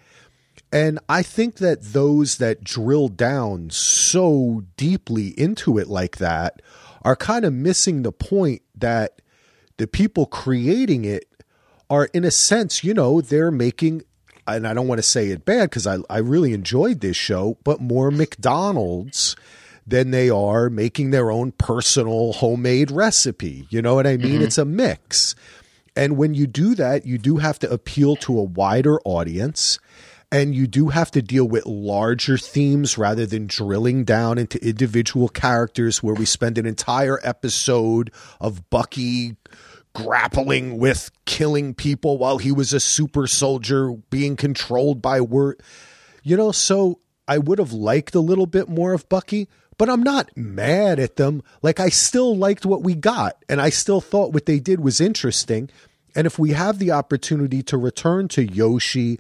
And 0.72 1.00
I 1.08 1.22
think 1.22 1.56
that 1.56 1.82
those 1.82 2.38
that 2.38 2.62
drill 2.62 3.08
down 3.08 3.70
so 3.70 4.62
deeply 4.76 5.28
into 5.28 5.78
it 5.78 5.88
like 5.88 6.18
that 6.18 6.62
are 7.02 7.16
kind 7.16 7.44
of 7.44 7.52
missing 7.52 8.02
the 8.02 8.12
point 8.12 8.62
that 8.76 9.20
the 9.78 9.88
people 9.88 10.26
creating 10.26 11.04
it 11.04 11.24
are 11.88 12.04
in 12.12 12.24
a 12.24 12.30
sense, 12.30 12.84
you 12.84 12.94
know, 12.94 13.20
they're 13.20 13.50
making 13.50 14.02
and 14.46 14.66
I 14.66 14.74
don't 14.74 14.88
want 14.88 14.98
to 14.98 15.02
say 15.06 15.28
it 15.28 15.44
bad 15.44 15.70
because 15.70 15.86
I, 15.86 15.98
I 16.08 16.18
really 16.18 16.52
enjoyed 16.52 17.00
this 17.00 17.16
show, 17.16 17.58
but 17.64 17.80
more 17.80 18.10
McDonald's 18.10 19.36
than 19.90 20.10
they 20.10 20.30
are 20.30 20.70
making 20.70 21.10
their 21.10 21.30
own 21.30 21.52
personal 21.52 22.32
homemade 22.32 22.90
recipe. 22.90 23.66
You 23.70 23.82
know 23.82 23.94
what 23.94 24.06
I 24.06 24.16
mean? 24.16 24.36
Mm-hmm. 24.36 24.44
It's 24.44 24.58
a 24.58 24.64
mix. 24.64 25.34
And 25.94 26.16
when 26.16 26.34
you 26.34 26.46
do 26.46 26.74
that, 26.76 27.04
you 27.04 27.18
do 27.18 27.36
have 27.38 27.58
to 27.60 27.70
appeal 27.70 28.16
to 28.16 28.38
a 28.38 28.44
wider 28.44 29.00
audience 29.04 29.78
and 30.32 30.54
you 30.54 30.66
do 30.66 30.88
have 30.88 31.10
to 31.10 31.22
deal 31.22 31.44
with 31.46 31.66
larger 31.66 32.38
themes 32.38 32.96
rather 32.96 33.26
than 33.26 33.46
drilling 33.46 34.04
down 34.04 34.38
into 34.38 34.64
individual 34.64 35.28
characters 35.28 36.02
where 36.02 36.14
we 36.14 36.24
spend 36.24 36.56
an 36.56 36.66
entire 36.66 37.18
episode 37.24 38.12
of 38.40 38.70
Bucky 38.70 39.36
grappling 39.92 40.78
with 40.78 41.10
killing 41.26 41.74
people 41.74 42.16
while 42.16 42.38
he 42.38 42.52
was 42.52 42.72
a 42.72 42.80
super 42.80 43.26
soldier 43.26 43.92
being 44.08 44.36
controlled 44.36 45.02
by 45.02 45.20
word 45.20 45.60
you 46.22 46.36
know 46.36 46.52
so 46.52 47.00
i 47.26 47.36
would 47.36 47.58
have 47.58 47.72
liked 47.72 48.14
a 48.14 48.20
little 48.20 48.46
bit 48.46 48.68
more 48.68 48.92
of 48.92 49.08
bucky 49.08 49.48
but 49.80 49.88
i'm 49.88 50.02
not 50.02 50.30
mad 50.36 51.00
at 51.00 51.16
them. 51.16 51.42
Like 51.62 51.80
i 51.80 51.88
still 51.88 52.36
liked 52.36 52.66
what 52.66 52.82
we 52.82 52.94
got 52.94 53.42
and 53.48 53.62
i 53.62 53.70
still 53.70 54.02
thought 54.02 54.34
what 54.34 54.44
they 54.44 54.60
did 54.60 54.80
was 54.80 55.00
interesting. 55.00 55.70
And 56.14 56.26
if 56.26 56.38
we 56.38 56.50
have 56.50 56.78
the 56.78 56.90
opportunity 56.90 57.62
to 57.62 57.78
return 57.78 58.28
to 58.28 58.44
yoshi 58.44 59.18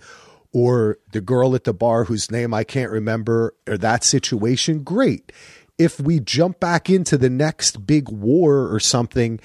or 0.52 0.98
the 1.12 1.22
girl 1.22 1.54
at 1.54 1.64
the 1.64 1.72
bar 1.72 2.04
whose 2.04 2.30
name 2.30 2.52
i 2.52 2.62
can't 2.62 2.90
remember 2.90 3.54
or 3.66 3.78
that 3.78 4.04
situation 4.04 4.82
great. 4.82 5.32
If 5.78 5.98
we 5.98 6.20
jump 6.20 6.60
back 6.60 6.90
into 6.90 7.16
the 7.16 7.30
next 7.30 7.86
big 7.86 8.10
war 8.10 8.70
or 8.70 8.80
something 8.80 9.40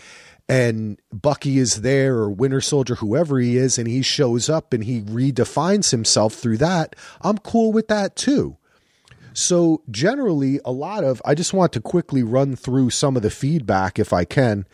and 0.50 1.00
Bucky 1.14 1.60
is 1.60 1.82
there 1.82 2.16
or 2.16 2.30
Winter 2.30 2.60
Soldier, 2.60 2.96
whoever 2.96 3.40
he 3.40 3.56
is, 3.56 3.80
and 3.80 3.88
he 3.88 4.02
shows 4.02 4.50
up 4.50 4.74
and 4.74 4.84
he 4.84 5.02
redefines 5.02 5.92
himself 5.92 6.34
through 6.34 6.58
that, 6.58 6.96
I'm 7.22 7.38
cool 7.38 7.72
with 7.72 7.88
that 7.88 8.18
too. 8.18 8.58
So, 9.36 9.84
generally, 9.92 10.60
a 10.66 10.72
lot 10.72 11.04
of, 11.04 11.22
I 11.26 11.36
just 11.36 11.54
want 11.54 11.74
to 11.74 11.82
quickly 11.82 12.24
run 12.24 12.56
through 12.56 12.90
some 12.90 13.16
of 13.16 13.22
the 13.22 13.30
feedback 13.30 14.00
if 14.00 14.12
I 14.14 14.26
can. 14.26 14.66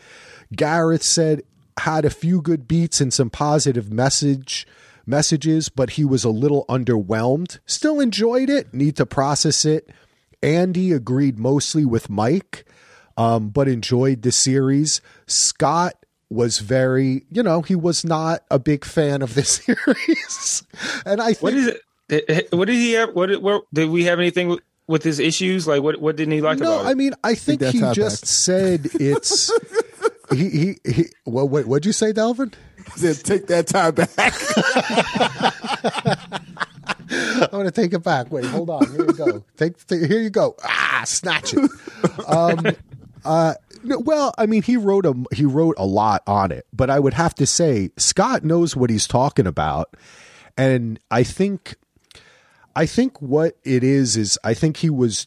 Gareth 0.54 1.02
said, 1.02 1.42
had 1.80 2.04
a 2.04 2.10
few 2.10 2.40
good 2.40 2.68
beats 2.68 3.00
and 3.00 3.12
some 3.12 3.28
positive 3.28 3.92
message 3.92 4.66
messages, 5.04 5.68
but 5.68 5.90
he 5.90 6.04
was 6.04 6.22
a 6.22 6.30
little 6.30 6.64
underwhelmed. 6.68 7.58
Still 7.66 7.98
enjoyed 7.98 8.48
it, 8.48 8.72
need 8.72 8.96
to 8.96 9.04
process 9.04 9.64
it. 9.64 9.90
Andy 10.42 10.92
agreed 10.92 11.38
mostly 11.38 11.84
with 11.84 12.08
Mike 12.08 12.64
um, 13.16 13.48
but 13.48 13.68
enjoyed 13.68 14.22
the 14.22 14.32
series. 14.32 15.00
Scott 15.26 15.94
was 16.30 16.58
very, 16.58 17.24
you 17.30 17.42
know, 17.42 17.62
he 17.62 17.74
was 17.74 18.04
not 18.04 18.42
a 18.50 18.58
big 18.58 18.84
fan 18.84 19.22
of 19.22 19.34
the 19.34 19.44
series, 19.44 20.62
and 21.04 21.20
I 21.20 21.28
think 21.28 21.42
What 21.42 21.54
is 21.54 21.66
it? 21.68 21.80
What 22.50 22.66
did 22.66 22.74
he 22.74 22.92
have? 22.92 23.14
What 23.14 23.26
did, 23.26 23.42
where, 23.42 23.60
did 23.72 23.88
we 23.88 24.04
have 24.04 24.18
anything 24.18 24.48
with, 24.48 24.60
with 24.86 25.02
his 25.02 25.18
issues? 25.18 25.66
Like 25.66 25.82
what? 25.82 26.00
What 26.00 26.16
didn't 26.16 26.32
he 26.32 26.40
like 26.40 26.58
no, 26.58 26.74
about 26.74 26.86
it? 26.86 26.90
I 26.90 26.94
mean, 26.94 27.14
I 27.24 27.34
think 27.34 27.60
that's 27.60 27.72
he 27.72 27.80
just 27.92 28.22
bad. 28.22 28.28
said 28.28 28.88
it's. 28.94 29.50
he 30.32 30.50
he 30.50 30.76
he. 30.84 31.04
What 31.24 31.48
what 31.48 31.66
what'd 31.66 31.86
you 31.86 31.92
say, 31.92 32.12
Delvin? 32.12 32.52
Said, 32.96 33.16
take 33.24 33.46
that 33.46 33.68
time 33.68 33.94
back. 33.94 34.34
I'm 37.42 37.50
going 37.50 37.64
to 37.66 37.70
take 37.70 37.92
it 37.92 38.02
back. 38.02 38.30
Wait, 38.30 38.44
hold 38.44 38.70
on. 38.70 38.90
Here 38.90 39.06
you 39.06 39.12
go. 39.12 39.44
Take, 39.56 39.86
take 39.86 40.04
here 40.04 40.20
you 40.20 40.30
go. 40.30 40.56
Ah, 40.64 41.02
snatch 41.06 41.54
it. 41.54 41.70
Um, 42.26 42.66
uh, 43.24 43.54
no, 43.82 43.98
well, 43.98 44.34
I 44.38 44.46
mean, 44.46 44.62
he 44.62 44.76
wrote 44.76 45.06
a 45.06 45.14
he 45.32 45.44
wrote 45.44 45.76
a 45.78 45.86
lot 45.86 46.22
on 46.26 46.52
it, 46.52 46.66
but 46.72 46.90
I 46.90 46.98
would 46.98 47.14
have 47.14 47.34
to 47.36 47.46
say 47.46 47.90
Scott 47.96 48.44
knows 48.44 48.76
what 48.76 48.90
he's 48.90 49.06
talking 49.06 49.46
about, 49.46 49.94
and 50.56 50.98
I 51.10 51.22
think 51.22 51.76
I 52.74 52.86
think 52.86 53.20
what 53.20 53.56
it 53.64 53.84
is 53.84 54.16
is 54.16 54.38
I 54.42 54.54
think 54.54 54.78
he 54.78 54.90
was 54.90 55.26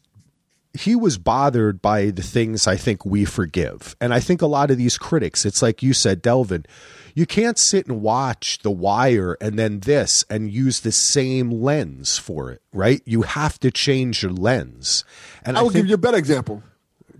he 0.74 0.96
was 0.96 1.18
bothered 1.18 1.82
by 1.82 2.10
the 2.10 2.22
things 2.22 2.68
I 2.68 2.76
think 2.76 3.06
we 3.06 3.24
forgive. 3.24 3.96
And 4.02 4.14
I 4.14 4.20
think 4.20 4.41
a 4.41 4.48
lot 4.48 4.72
of 4.72 4.78
these 4.78 4.98
critics, 4.98 5.46
it's 5.46 5.62
like 5.62 5.82
you 5.82 5.93
said, 5.93 6.22
Delvin, 6.22 6.66
you 7.14 7.26
can't 7.26 7.58
sit 7.58 7.88
and 7.88 8.02
watch 8.02 8.60
The 8.60 8.72
Wire 8.72 9.38
and 9.39 9.58
then 9.58 9.80
this 9.80 10.26
and 10.30 10.52
use 10.52 10.82
the 10.82 10.91
same 10.91 11.50
lens 11.50 12.18
for 12.18 12.52
it, 12.52 12.62
right? 12.74 13.02
You 13.06 13.22
have 13.22 13.58
to 13.62 13.72
change 13.72 14.22
your 14.22 14.34
lens. 14.34 15.06
And 15.46 15.56
I 15.56 15.62
I, 15.62 15.64
will 15.64 15.70
think, 15.70 15.84
give 15.84 15.89
you 15.89 15.96
a 15.96 16.00
better 16.00 16.18
example. 16.18 16.62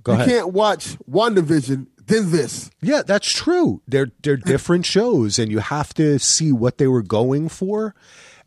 Go 0.04 0.12
you 0.12 0.18
ahead. 0.20 0.30
can't 0.30 0.54
watch 0.54 0.98
WandaVision 1.10 1.88
then 2.08 2.32
this. 2.32 2.70
Yeah, 2.82 3.02
that's 3.02 3.32
true. 3.32 3.82
They're 3.88 4.12
they're 4.22 4.38
different 4.38 4.86
shows, 4.86 5.40
and 5.40 5.52
you 5.52 5.60
have 5.60 5.94
to 5.96 6.20
see 6.20 6.52
what 6.52 6.78
they 6.78 6.88
were 6.88 7.02
going 7.02 7.50
for. 7.50 7.96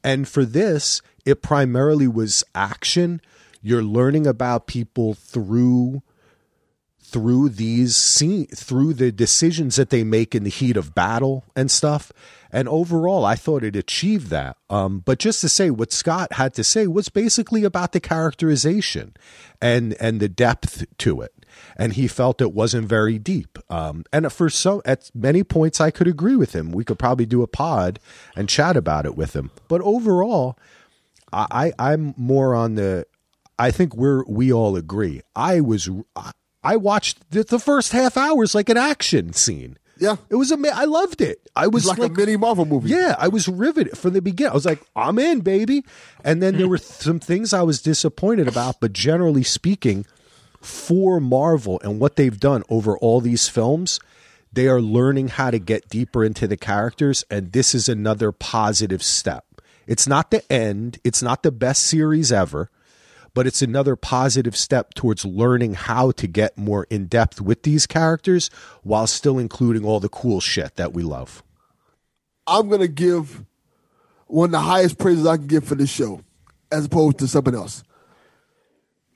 And 0.05 0.29
for 0.29 0.45
this, 0.45 1.03
it 1.29 1.43
primarily 1.43 2.09
was 2.09 2.43
action. 2.55 3.21
You're 3.61 3.83
learning 3.83 4.27
about 4.27 4.67
people 4.67 5.13
through 5.13 6.03
through 7.01 7.49
these 7.49 7.97
scene 7.97 8.47
through 8.47 8.93
the 8.93 9.11
decisions 9.11 9.77
that 9.77 9.91
they 9.91 10.05
make 10.05 10.35
in 10.35 10.45
the 10.45 10.51
heat 10.51 10.77
of 10.77 10.95
battle 10.95 11.45
and 11.57 11.71
stuff. 11.71 12.13
And 12.51 12.69
overall, 12.69 13.27
I 13.27 13.35
thought 13.35 13.63
it 13.63 13.77
achieved 13.77 14.29
that. 14.29 14.57
Um, 14.71 15.01
but 15.01 15.19
just 15.19 15.41
to 15.43 15.49
say 15.51 15.71
what 15.71 15.93
Scott 15.93 16.35
had 16.35 16.55
to 16.55 16.65
say 16.65 16.87
was 16.87 17.11
basically 17.11 17.65
about 17.65 17.93
the 17.93 18.01
characterization 18.01 19.15
and 19.61 19.95
and 20.01 20.21
the 20.21 20.31
depth 20.31 20.87
to 20.99 21.21
it. 21.21 21.33
And 21.77 21.93
he 21.93 22.09
felt 22.09 22.41
it 22.41 22.53
wasn't 22.53 22.89
very 22.89 23.19
deep. 23.19 23.59
Um, 23.69 24.05
and 24.13 24.33
for 24.33 24.49
some, 24.49 24.81
at 24.85 25.11
many 25.15 25.43
points, 25.43 25.81
I 25.81 25.91
could 25.91 26.07
agree 26.07 26.37
with 26.37 26.55
him. 26.55 26.73
We 26.73 26.85
could 26.85 26.99
probably 26.99 27.27
do 27.27 27.43
a 27.43 27.47
pod 27.47 28.01
and 28.35 28.49
chat 28.49 28.77
about 28.77 29.05
it 29.05 29.17
with 29.17 29.35
him. 29.35 29.51
But 29.67 29.81
overall, 29.83 30.59
I, 31.33 31.73
I 31.79 31.93
I'm 31.93 32.15
more 32.17 32.55
on 32.55 32.75
the. 32.75 33.07
I 33.59 33.71
think 33.71 33.95
we're 33.97 34.25
we 34.25 34.53
all 34.53 34.77
agree. 34.77 35.21
I 35.35 35.61
was 35.61 35.89
I, 36.17 36.33
I 36.63 36.77
watched 36.77 37.31
the, 37.31 37.43
the 37.45 37.59
first 37.59 37.93
half 37.93 38.17
hours 38.17 38.55
like 38.55 38.69
an 38.69 38.77
action 38.77 39.33
scene. 39.33 39.79
Yeah. 40.01 40.15
It 40.31 40.37
was 40.37 40.53
ama- 40.53 40.71
I 40.73 40.85
loved 40.85 41.21
it. 41.21 41.41
I 41.57 41.67
was 41.67 41.85
It's 41.89 41.99
like, 41.99 42.09
a 42.11 42.13
mini 42.15 42.37
Marvel 42.37 42.65
movie. 42.65 42.91
yeah, 42.91 43.17
I 43.19 43.27
was 43.27 43.49
riveted 43.49 43.99
from 43.99 44.13
the 44.13 44.23
beginning. 44.23 44.53
I 44.53 44.55
was 44.55 44.65
like, 44.65 44.81
I'm 44.95 45.19
in, 45.19 45.41
baby. 45.41 45.85
And 46.23 46.41
then 46.41 46.57
there 46.57 46.69
were 46.69 46.79
some 46.79 47.19
things 47.19 47.53
I 47.53 47.63
was 47.63 47.83
disappointed 47.83 48.47
about, 48.47 48.77
but 48.81 48.93
generally 48.93 49.43
speaking, 49.43 50.07
for 50.61 51.19
Marvel 51.21 51.81
and 51.83 51.99
what 51.99 52.15
they've 52.15 52.39
done 52.39 52.63
over 52.69 52.97
all 52.99 53.21
these 53.21 53.49
films, 53.49 53.99
they 54.53 54.69
are 54.69 54.81
learning 54.81 55.29
how 55.29 55.51
to 55.51 55.59
get 55.59 55.89
deeper 55.89 56.25
into 56.25 56.47
the 56.47 56.57
characters, 56.57 57.25
and 57.29 57.51
this 57.51 57.75
is 57.75 57.89
another 57.89 58.31
positive 58.31 59.03
step. 59.03 59.45
It's 59.89 60.07
not 60.07 60.31
the 60.31 60.53
end, 60.53 60.99
it's 61.03 61.23
not 61.23 61.43
the 61.43 61.51
best 61.51 61.83
series 61.85 62.31
ever, 62.31 62.71
but 63.33 63.47
it's 63.47 63.63
another 63.63 63.97
positive 63.97 64.55
step 64.55 64.93
towards 64.93 65.25
learning 65.25 65.75
how 65.75 66.11
to 66.13 66.27
get 66.27 66.59
more 66.59 66.87
in 66.91 67.07
depth 67.07 67.41
with 67.41 67.63
these 67.63 67.87
characters 67.87 68.51
while 68.83 69.07
still 69.07 69.39
including 69.39 69.87
all 69.87 69.99
the 69.99 70.11
cool 70.11 70.41
shit 70.41 70.77
that 70.77 70.93
we 70.93 71.03
love. 71.03 71.43
I'm 72.47 72.69
gonna 72.69 72.87
give 72.87 73.45
one 74.27 74.49
of 74.49 74.53
the 74.53 74.61
highest 74.61 74.99
praises 74.99 75.27
I 75.27 75.39
can 75.39 75.47
give 75.47 75.65
for 75.65 75.75
this 75.75 75.89
show, 75.89 76.21
as 76.71 76.85
opposed 76.85 77.19
to 77.21 77.27
something 77.27 77.55
else. 77.55 77.83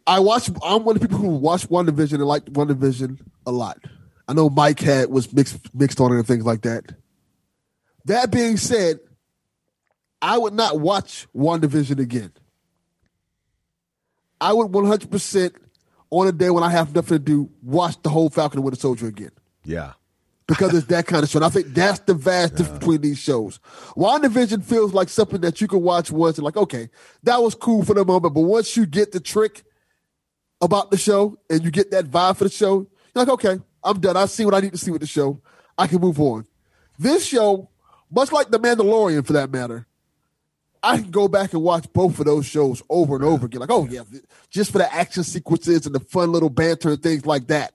I 0.06 0.20
watch. 0.20 0.48
I'm 0.62 0.84
one 0.84 0.96
of 0.96 1.02
the 1.02 1.08
people 1.08 1.18
who 1.18 1.36
watched 1.36 1.68
WandaVision 1.68 2.14
and 2.14 2.24
liked 2.24 2.50
WandaVision 2.50 3.20
a 3.46 3.52
lot. 3.52 3.78
I 4.26 4.32
know 4.32 4.48
Mike 4.48 4.80
had 4.80 5.10
was 5.10 5.30
mixed 5.34 5.74
mixed 5.74 6.00
on 6.00 6.12
it 6.12 6.16
and 6.16 6.26
things 6.26 6.46
like 6.46 6.62
that. 6.62 6.94
That 8.06 8.30
being 8.30 8.56
said, 8.56 9.00
I 10.22 10.38
would 10.38 10.54
not 10.54 10.78
watch 10.80 11.26
WandaVision 11.36 11.98
again. 11.98 12.32
I 14.40 14.52
would 14.52 14.72
100 14.72 15.10
percent 15.10 15.54
on 16.10 16.26
a 16.26 16.32
day 16.32 16.50
when 16.50 16.62
I 16.64 16.70
have 16.70 16.94
nothing 16.94 17.18
to 17.18 17.22
do 17.24 17.50
watch 17.62 18.00
the 18.02 18.08
whole 18.10 18.28
Falcon 18.30 18.58
and 18.58 18.64
Winter 18.64 18.78
Soldier 18.80 19.06
again 19.06 19.30
Yeah. 19.64 19.92
because 20.46 20.74
it's 20.74 20.86
that 20.88 21.06
kind 21.06 21.22
of 21.24 21.30
show. 21.30 21.38
And 21.38 21.44
I 21.44 21.48
think 21.48 21.68
that's 21.68 22.00
the 22.00 22.14
vast 22.14 22.56
difference 22.56 22.78
between 22.78 23.00
these 23.00 23.18
shows. 23.18 23.60
WandaVision 23.96 24.62
feels 24.64 24.92
like 24.92 25.08
something 25.08 25.40
that 25.40 25.60
you 25.60 25.68
can 25.68 25.80
watch 25.82 26.10
once 26.10 26.38
and 26.38 26.44
like, 26.44 26.56
okay, 26.56 26.88
that 27.22 27.42
was 27.42 27.54
cool 27.54 27.84
for 27.84 27.94
the 27.94 28.04
moment, 28.04 28.34
but 28.34 28.42
once 28.42 28.76
you 28.76 28.84
get 28.86 29.12
the 29.12 29.20
trick 29.20 29.64
about 30.60 30.90
the 30.90 30.98
show 30.98 31.38
and 31.48 31.64
you 31.64 31.70
get 31.70 31.90
that 31.92 32.06
vibe 32.06 32.36
for 32.36 32.44
the 32.44 32.50
show, 32.50 32.86
you're 33.14 33.24
like, 33.24 33.28
okay, 33.28 33.58
I'm 33.82 33.98
done. 34.00 34.16
I 34.16 34.26
see 34.26 34.44
what 34.44 34.54
I 34.54 34.60
need 34.60 34.72
to 34.72 34.78
see 34.78 34.90
with 34.90 35.00
the 35.00 35.06
show. 35.06 35.40
I 35.78 35.86
can 35.86 36.00
move 36.00 36.20
on. 36.20 36.46
This 36.98 37.24
show, 37.24 37.70
much 38.10 38.30
like 38.32 38.50
The 38.50 38.60
Mandalorian 38.60 39.26
for 39.26 39.32
that 39.32 39.50
matter, 39.50 39.86
I 40.82 40.98
can 40.98 41.10
go 41.10 41.28
back 41.28 41.52
and 41.52 41.62
watch 41.62 41.92
both 41.92 42.18
of 42.18 42.26
those 42.26 42.44
shows 42.44 42.82
over 42.90 43.14
and 43.14 43.24
over 43.24 43.46
again. 43.46 43.60
Like, 43.60 43.70
oh 43.70 43.86
yeah, 43.88 44.02
just 44.50 44.72
for 44.72 44.78
the 44.78 44.92
action 44.92 45.22
sequences 45.22 45.86
and 45.86 45.94
the 45.94 46.00
fun 46.00 46.32
little 46.32 46.50
banter 46.50 46.90
and 46.90 47.02
things 47.02 47.24
like 47.24 47.46
that. 47.48 47.72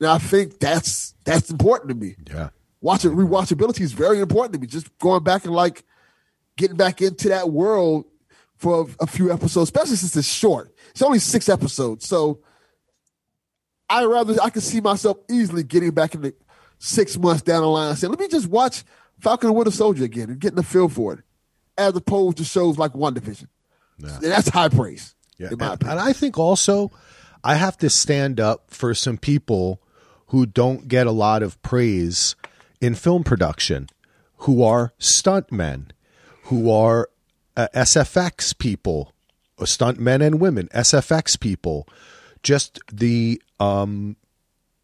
And 0.00 0.08
I 0.08 0.18
think 0.18 0.58
that's 0.58 1.14
that's 1.24 1.50
important 1.50 1.88
to 1.88 1.94
me. 1.94 2.16
Yeah. 2.28 2.50
Watching 2.80 3.12
rewatchability 3.12 3.80
is 3.80 3.92
very 3.92 4.20
important 4.20 4.52
to 4.54 4.60
me. 4.60 4.66
Just 4.66 4.96
going 4.98 5.24
back 5.24 5.44
and 5.44 5.54
like 5.54 5.84
getting 6.56 6.76
back 6.76 7.00
into 7.00 7.30
that 7.30 7.50
world 7.50 8.04
for 8.56 8.82
a, 8.82 9.04
a 9.04 9.06
few 9.06 9.32
episodes, 9.32 9.70
especially 9.70 9.96
since 9.96 10.16
it's 10.16 10.28
short. 10.28 10.74
It's 10.90 11.02
only 11.02 11.18
six 11.18 11.48
episodes, 11.48 12.06
so 12.06 12.40
I 13.88 14.04
rather 14.04 14.36
I 14.42 14.50
can 14.50 14.60
see 14.60 14.80
myself 14.80 15.18
easily 15.30 15.62
getting 15.62 15.92
back 15.92 16.14
in 16.14 16.22
the 16.22 16.34
six 16.78 17.16
months 17.18 17.42
down 17.42 17.62
the 17.62 17.68
line 17.68 17.90
and 17.90 17.98
saying, 17.98 18.10
let 18.10 18.20
me 18.20 18.28
just 18.28 18.48
watch 18.48 18.84
Falcon 19.20 19.48
and 19.48 19.56
Winter 19.56 19.70
Soldier 19.70 20.04
again 20.04 20.28
and 20.30 20.38
getting 20.38 20.56
the 20.56 20.62
feel 20.62 20.88
for 20.88 21.14
it, 21.14 21.20
as 21.78 21.96
opposed 21.96 22.36
to 22.38 22.44
shows 22.44 22.78
like 22.78 22.92
WandaVision. 22.92 23.48
That's 23.98 24.48
high 24.48 24.68
praise. 24.68 25.14
Yeah. 25.38 25.48
in 25.50 25.58
my 25.58 25.66
And, 25.66 25.74
opinion. 25.74 25.98
and 25.98 26.08
I 26.08 26.12
think 26.12 26.38
also 26.38 26.90
I 27.42 27.56
have 27.56 27.76
to 27.78 27.90
stand 27.90 28.38
up 28.40 28.70
for 28.70 28.94
some 28.94 29.18
people 29.18 29.80
who 30.28 30.46
don't 30.46 30.86
get 30.88 31.06
a 31.06 31.12
lot 31.12 31.42
of 31.42 31.60
praise 31.62 32.36
in 32.80 32.94
film 32.94 33.24
production, 33.24 33.88
who 34.38 34.62
are 34.62 34.92
stuntmen, 35.00 35.90
who 36.44 36.70
are 36.70 37.08
uh, 37.56 37.68
SFX 37.74 38.56
people, 38.56 39.12
uh, 39.58 39.64
stuntmen 39.64 40.22
and 40.24 40.40
women, 40.40 40.68
SFX 40.74 41.38
people, 41.38 41.86
just 42.42 42.78
the 42.92 43.40
um 43.58 44.16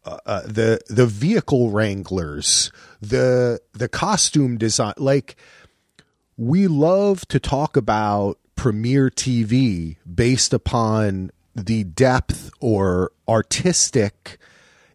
uh, 0.03 0.41
the 0.41 0.79
the 0.89 1.05
vehicle 1.05 1.69
wranglers, 1.69 2.71
the 3.01 3.59
the 3.73 3.87
costume 3.87 4.57
design, 4.57 4.93
like 4.97 5.35
we 6.41 6.65
love 6.65 7.27
to 7.27 7.39
talk 7.39 7.77
about 7.77 8.39
premiere 8.55 9.11
TV 9.11 9.97
based 10.11 10.53
upon 10.53 11.29
the 11.53 11.83
depth 11.83 12.49
or 12.59 13.11
artistic 13.29 14.39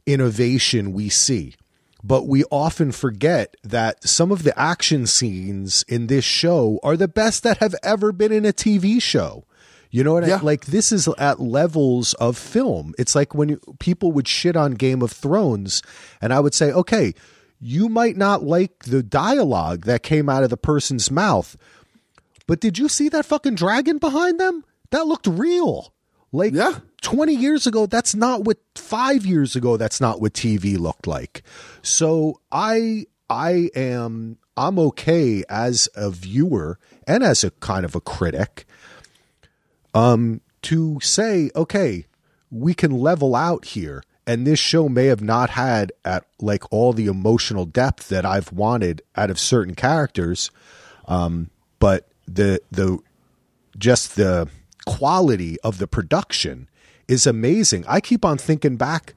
innovation 0.07 0.93
we 0.93 1.09
see. 1.09 1.55
But 2.03 2.27
we 2.27 2.43
often 2.51 2.91
forget 2.91 3.55
that 3.63 4.03
some 4.09 4.33
of 4.33 4.43
the 4.43 4.59
action 4.59 5.07
scenes 5.07 5.85
in 5.87 6.09
this 6.09 6.25
show 6.25 6.81
are 6.83 6.97
the 6.97 7.07
best 7.07 7.45
that 7.45 7.59
have 7.59 7.77
ever 7.85 8.11
been 8.11 8.33
in 8.33 8.45
a 8.45 8.53
TV 8.53 9.01
show. 9.01 9.45
You 9.93 10.03
know 10.03 10.15
what 10.15 10.25
I 10.25 10.29
Yeah. 10.29 10.41
like? 10.43 10.67
This 10.67 10.91
is 10.91 11.09
at 11.17 11.39
levels 11.41 12.15
of 12.15 12.37
film. 12.37 12.93
It's 12.99 13.15
like 13.15 13.35
when 13.37 13.51
you, 13.51 13.61
people 13.79 14.11
would 14.13 14.27
shit 14.27 14.57
on 14.57 14.73
Game 14.73 15.01
of 15.01 15.13
Thrones, 15.13 15.81
and 16.21 16.33
I 16.33 16.41
would 16.41 16.55
say, 16.55 16.73
okay, 16.73 17.15
you 17.61 17.89
might 17.89 18.17
not 18.17 18.43
like 18.43 18.85
the 18.85 19.03
dialogue 19.03 19.85
that 19.87 20.03
came 20.03 20.29
out 20.29 20.43
of 20.43 20.51
the 20.51 20.57
person's 20.57 21.11
mouth, 21.11 21.57
but 22.47 22.61
did 22.61 22.79
you 22.79 22.89
see 22.89 23.09
that 23.09 23.27
fucking 23.27 23.55
dragon 23.55 23.99
behind 23.99 24.39
them? 24.39 24.65
That 24.91 25.07
looked 25.07 25.27
real. 25.27 25.93
Like 26.33 26.53
Yeah. 26.53 26.81
20 27.03 27.35
years 27.35 27.67
ago, 27.67 27.87
that's 27.87 28.15
not 28.15 28.45
what 28.45 28.59
5 28.75 29.25
years 29.25 29.57
ago 29.57 29.77
that's 29.77 30.01
not 30.01 30.21
what 30.21 30.33
TV 30.33 30.79
looked 30.79 31.07
like. 31.07 31.43
So 31.83 32.41
I 32.51 33.07
I 33.31 33.71
am 33.75 34.39
I'm 34.57 34.79
okay 34.79 35.45
as 35.49 35.89
a 35.95 36.11
viewer 36.11 36.79
and 37.07 37.23
as 37.23 37.45
a 37.45 37.51
kind 37.53 37.85
of 37.85 37.95
a 37.95 38.01
critic 38.01 38.67
um 39.95 40.41
to 40.63 40.99
say, 41.01 41.51
okay, 41.55 42.07
we 42.51 42.75
can 42.75 42.91
level 42.91 43.35
out 43.37 43.67
here 43.67 44.03
and 44.27 44.47
this 44.47 44.59
show 44.59 44.89
may 44.89 45.07
have 45.07 45.23
not 45.23 45.51
had 45.51 45.93
at 46.05 46.25
like 46.41 46.73
all 46.73 46.93
the 46.93 47.07
emotional 47.07 47.65
depth 47.65 48.09
that 48.09 48.25
I've 48.25 48.53
wanted 48.53 49.03
out 49.15 49.31
of 49.31 49.39
certain 49.39 49.75
characters 49.75 50.51
um 51.07 51.51
but 51.79 52.09
the 52.27 52.61
the 52.71 52.99
just 53.79 54.17
the 54.17 54.49
quality 54.87 55.59
of 55.61 55.79
the 55.79 55.87
production 55.87 56.69
is 57.09 57.27
amazing. 57.27 57.85
I 57.87 58.01
keep 58.01 58.25
on 58.25 58.39
thinking 58.39 58.77
back 58.77 59.15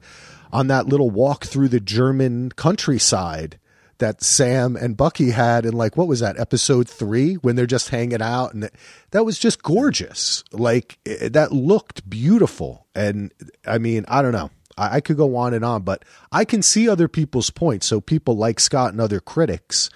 on 0.52 0.66
that 0.66 0.86
little 0.86 1.10
walk 1.10 1.44
through 1.44 1.68
the 1.68 1.80
German 1.80 2.50
countryside 2.52 3.58
that 3.98 4.22
Sam 4.22 4.76
and 4.76 4.96
Bucky 4.96 5.30
had 5.30 5.66
in 5.66 5.74
like 5.74 5.96
what 5.96 6.08
was 6.08 6.20
that 6.20 6.38
episode 6.38 6.88
3 6.88 7.34
when 7.36 7.56
they're 7.56 7.66
just 7.66 7.90
hanging 7.90 8.22
out 8.22 8.54
and 8.54 8.68
that, 9.10 9.24
was 9.24 9.38
just 9.38 9.62
gorgeous. 9.62 10.42
Like 10.52 10.98
it, 11.04 11.32
that 11.34 11.52
looked 11.52 12.08
beautiful 12.08 12.86
and 12.94 13.32
I 13.66 13.78
mean, 13.78 14.04
I 14.08 14.22
don't 14.22 14.32
know. 14.32 14.50
I, 14.80 14.96
I 14.96 15.00
could 15.00 15.16
go 15.16 15.36
on 15.36 15.54
and 15.54 15.64
on, 15.64 15.82
but 15.82 16.04
I 16.32 16.44
can 16.44 16.62
see 16.62 16.88
other 16.88 17.08
people's 17.08 17.50
points. 17.50 17.86
So 17.86 18.00
people 18.00 18.36
like 18.36 18.58
Scott 18.58 18.92
and 18.92 19.00
other 19.00 19.20
critics 19.20 19.90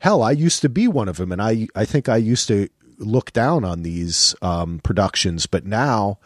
hell, 0.00 0.22
I 0.22 0.32
used 0.32 0.62
to 0.62 0.68
be 0.68 0.88
one 0.88 1.08
of 1.08 1.18
them, 1.18 1.30
and 1.30 1.40
I 1.40 1.68
I 1.76 1.84
think 1.84 2.08
I 2.08 2.16
used 2.16 2.48
to 2.48 2.68
look 2.98 3.32
down 3.32 3.64
on 3.64 3.82
these 3.82 4.34
um, 4.42 4.80
productions, 4.82 5.46
but 5.46 5.64
now 5.64 6.18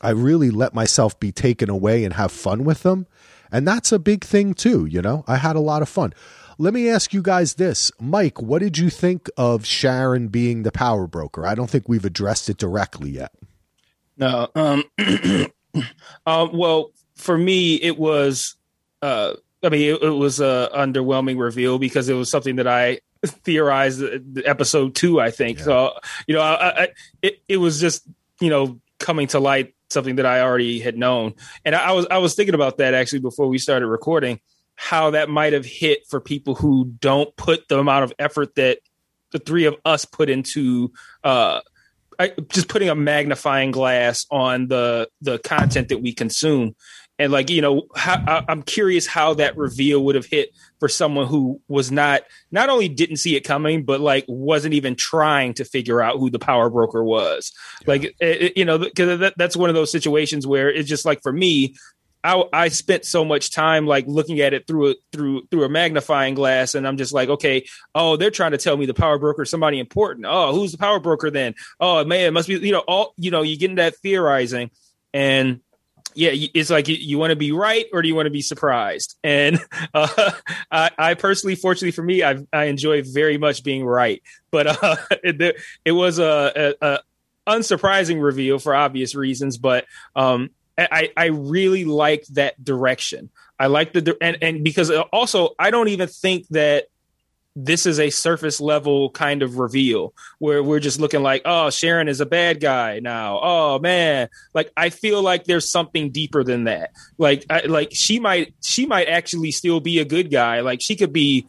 I 0.00 0.10
really 0.10 0.50
let 0.50 0.74
myself 0.74 1.18
be 1.20 1.30
taken 1.30 1.68
away 1.70 2.04
and 2.04 2.14
have 2.14 2.32
fun 2.32 2.64
with 2.64 2.82
them. 2.82 3.06
And 3.52 3.66
that's 3.66 3.92
a 3.92 3.98
big 3.98 4.24
thing 4.24 4.52
too, 4.54 4.84
you 4.86 5.00
know. 5.00 5.24
I 5.26 5.36
had 5.36 5.56
a 5.56 5.60
lot 5.60 5.82
of 5.82 5.88
fun. 5.88 6.12
Let 6.58 6.74
me 6.74 6.88
ask 6.88 7.14
you 7.14 7.22
guys 7.22 7.54
this. 7.54 7.92
Mike, 8.00 8.42
what 8.42 8.60
did 8.60 8.78
you 8.78 8.90
think 8.90 9.30
of 9.36 9.64
Sharon 9.64 10.28
being 10.28 10.64
the 10.64 10.72
power 10.72 11.06
broker? 11.06 11.46
I 11.46 11.54
don't 11.54 11.70
think 11.70 11.88
we've 11.88 12.04
addressed 12.04 12.50
it 12.50 12.56
directly 12.56 13.10
yet. 13.10 13.32
No. 14.16 14.48
Um, 14.54 14.84
um 16.26 16.50
well, 16.52 16.90
for 17.18 17.36
me 17.36 17.74
it 17.76 17.98
was 17.98 18.56
uh 19.02 19.34
I 19.62 19.70
mean, 19.70 19.94
it, 19.94 20.02
it 20.02 20.10
was 20.10 20.40
a 20.40 20.70
underwhelming 20.74 21.38
reveal 21.38 21.78
because 21.78 22.08
it 22.08 22.14
was 22.14 22.30
something 22.30 22.56
that 22.56 22.68
I 22.68 23.00
theorized 23.26 24.00
the 24.00 24.42
episode 24.46 24.94
two, 24.94 25.20
I 25.20 25.30
think. 25.30 25.58
Yeah. 25.58 25.64
So, 25.64 25.92
you 26.26 26.34
know, 26.34 26.42
I, 26.42 26.82
I, 26.82 26.88
it, 27.22 27.42
it 27.48 27.56
was 27.56 27.80
just, 27.80 28.06
you 28.40 28.50
know, 28.50 28.80
coming 28.98 29.26
to 29.28 29.40
light 29.40 29.74
something 29.90 30.16
that 30.16 30.26
I 30.26 30.40
already 30.42 30.80
had 30.80 30.96
known. 30.96 31.34
And 31.64 31.74
I, 31.74 31.88
I 31.88 31.92
was, 31.92 32.06
I 32.10 32.18
was 32.18 32.34
thinking 32.34 32.54
about 32.54 32.78
that 32.78 32.94
actually 32.94 33.20
before 33.20 33.48
we 33.48 33.58
started 33.58 33.86
recording, 33.86 34.40
how 34.76 35.10
that 35.10 35.28
might 35.28 35.54
have 35.54 35.64
hit 35.64 36.06
for 36.08 36.20
people 36.20 36.54
who 36.54 36.92
don't 37.00 37.34
put 37.36 37.66
the 37.68 37.78
amount 37.78 38.04
of 38.04 38.12
effort 38.18 38.54
that 38.56 38.78
the 39.32 39.38
three 39.38 39.64
of 39.64 39.76
us 39.84 40.04
put 40.04 40.30
into, 40.30 40.92
uh, 41.24 41.60
I, 42.20 42.32
just 42.48 42.68
putting 42.68 42.88
a 42.88 42.94
magnifying 42.94 43.70
glass 43.70 44.26
on 44.28 44.66
the 44.66 45.08
the 45.20 45.38
content 45.38 45.90
that 45.90 45.98
we 45.98 46.12
consume 46.12 46.74
and 47.18 47.32
like 47.32 47.50
you 47.50 47.60
know 47.60 47.86
how, 47.96 48.44
i'm 48.48 48.62
curious 48.62 49.06
how 49.06 49.34
that 49.34 49.56
reveal 49.56 50.04
would 50.04 50.14
have 50.14 50.26
hit 50.26 50.50
for 50.78 50.88
someone 50.88 51.26
who 51.26 51.60
was 51.68 51.90
not 51.90 52.22
not 52.50 52.68
only 52.68 52.88
didn't 52.88 53.16
see 53.16 53.36
it 53.36 53.40
coming 53.40 53.84
but 53.84 54.00
like 54.00 54.24
wasn't 54.28 54.74
even 54.74 54.94
trying 54.94 55.52
to 55.54 55.64
figure 55.64 56.00
out 56.00 56.18
who 56.18 56.30
the 56.30 56.38
power 56.38 56.70
broker 56.70 57.02
was 57.02 57.52
yeah. 57.80 57.84
like 57.86 58.16
it, 58.20 58.56
you 58.56 58.64
know 58.64 58.78
because 58.78 59.18
that, 59.20 59.34
that's 59.36 59.56
one 59.56 59.68
of 59.68 59.74
those 59.74 59.90
situations 59.90 60.46
where 60.46 60.70
it's 60.70 60.88
just 60.88 61.04
like 61.04 61.22
for 61.22 61.32
me 61.32 61.74
I, 62.24 62.42
I 62.52 62.68
spent 62.68 63.04
so 63.04 63.24
much 63.24 63.52
time 63.52 63.86
like 63.86 64.06
looking 64.08 64.40
at 64.40 64.52
it 64.52 64.66
through 64.66 64.90
a 64.90 64.94
through 65.12 65.46
through 65.50 65.64
a 65.64 65.68
magnifying 65.68 66.34
glass, 66.34 66.74
and 66.74 66.86
I'm 66.86 66.96
just 66.96 67.12
like, 67.12 67.28
okay, 67.28 67.64
oh, 67.94 68.16
they're 68.16 68.32
trying 68.32 68.50
to 68.50 68.58
tell 68.58 68.76
me 68.76 68.86
the 68.86 68.94
power 68.94 69.18
broker 69.18 69.42
is 69.42 69.50
somebody 69.50 69.78
important. 69.78 70.26
Oh, 70.28 70.52
who's 70.52 70.72
the 70.72 70.78
power 70.78 70.98
broker 70.98 71.30
then? 71.30 71.54
Oh 71.78 72.04
man, 72.04 72.26
it 72.26 72.32
must 72.32 72.48
be 72.48 72.54
you 72.54 72.72
know 72.72 72.80
all 72.80 73.14
you 73.16 73.30
know 73.30 73.42
you 73.42 73.56
get 73.56 73.70
into 73.70 73.82
that 73.82 73.96
theorizing, 73.98 74.70
and 75.14 75.60
yeah, 76.18 76.48
it's 76.52 76.68
like 76.68 76.88
you, 76.88 76.96
you 76.96 77.16
want 77.16 77.30
to 77.30 77.36
be 77.36 77.52
right 77.52 77.86
or 77.92 78.02
do 78.02 78.08
you 78.08 78.14
want 78.16 78.26
to 78.26 78.30
be 78.30 78.42
surprised? 78.42 79.16
And 79.22 79.60
uh, 79.94 80.32
I, 80.70 80.90
I, 80.98 81.14
personally, 81.14 81.54
fortunately 81.54 81.92
for 81.92 82.02
me, 82.02 82.24
I, 82.24 82.44
I 82.52 82.64
enjoy 82.64 83.02
very 83.02 83.38
much 83.38 83.62
being 83.62 83.86
right. 83.86 84.20
But 84.50 84.82
uh, 84.82 84.96
it, 85.22 85.56
it, 85.84 85.92
was 85.92 86.18
a, 86.18 86.74
a, 86.82 86.86
a, 86.86 87.00
unsurprising 87.46 88.20
reveal 88.20 88.58
for 88.58 88.74
obvious 88.74 89.14
reasons. 89.14 89.58
But 89.58 89.86
um, 90.16 90.50
I, 90.76 91.12
I 91.16 91.26
really 91.26 91.84
like 91.84 92.26
that 92.32 92.62
direction. 92.62 93.30
I 93.58 93.68
like 93.68 93.92
the 93.92 94.16
and 94.20 94.38
and 94.40 94.62
because 94.62 94.90
also 94.90 95.54
I 95.58 95.70
don't 95.70 95.88
even 95.88 96.08
think 96.08 96.46
that 96.48 96.86
this 97.60 97.86
is 97.86 97.98
a 97.98 98.10
surface 98.10 98.60
level 98.60 99.10
kind 99.10 99.42
of 99.42 99.58
reveal 99.58 100.14
where 100.38 100.62
we're 100.62 100.78
just 100.78 101.00
looking 101.00 101.24
like, 101.24 101.42
oh, 101.44 101.70
Sharon 101.70 102.06
is 102.06 102.20
a 102.20 102.26
bad 102.26 102.60
guy 102.60 103.00
now. 103.00 103.40
Oh 103.42 103.78
man, 103.80 104.28
like 104.54 104.70
I 104.76 104.90
feel 104.90 105.22
like 105.22 105.44
there's 105.44 105.68
something 105.68 106.10
deeper 106.10 106.44
than 106.44 106.64
that. 106.64 106.92
Like, 107.18 107.44
I, 107.50 107.62
like 107.62 107.90
she 107.92 108.20
might 108.20 108.54
she 108.62 108.86
might 108.86 109.08
actually 109.08 109.50
still 109.50 109.80
be 109.80 109.98
a 109.98 110.04
good 110.04 110.30
guy. 110.30 110.60
Like 110.60 110.80
she 110.80 110.94
could 110.94 111.12
be 111.12 111.48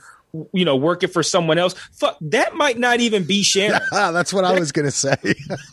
you 0.54 0.64
know, 0.64 0.76
working 0.76 1.10
for 1.10 1.24
someone 1.24 1.58
else. 1.58 1.74
Fuck, 1.94 2.18
that 2.22 2.54
might 2.56 2.78
not 2.78 3.00
even 3.00 3.24
be 3.24 3.42
Sharon. 3.42 3.82
That's 3.92 4.32
what 4.32 4.46
I 4.46 4.60
was 4.60 4.72
gonna 4.72 4.92
say. 4.92 5.16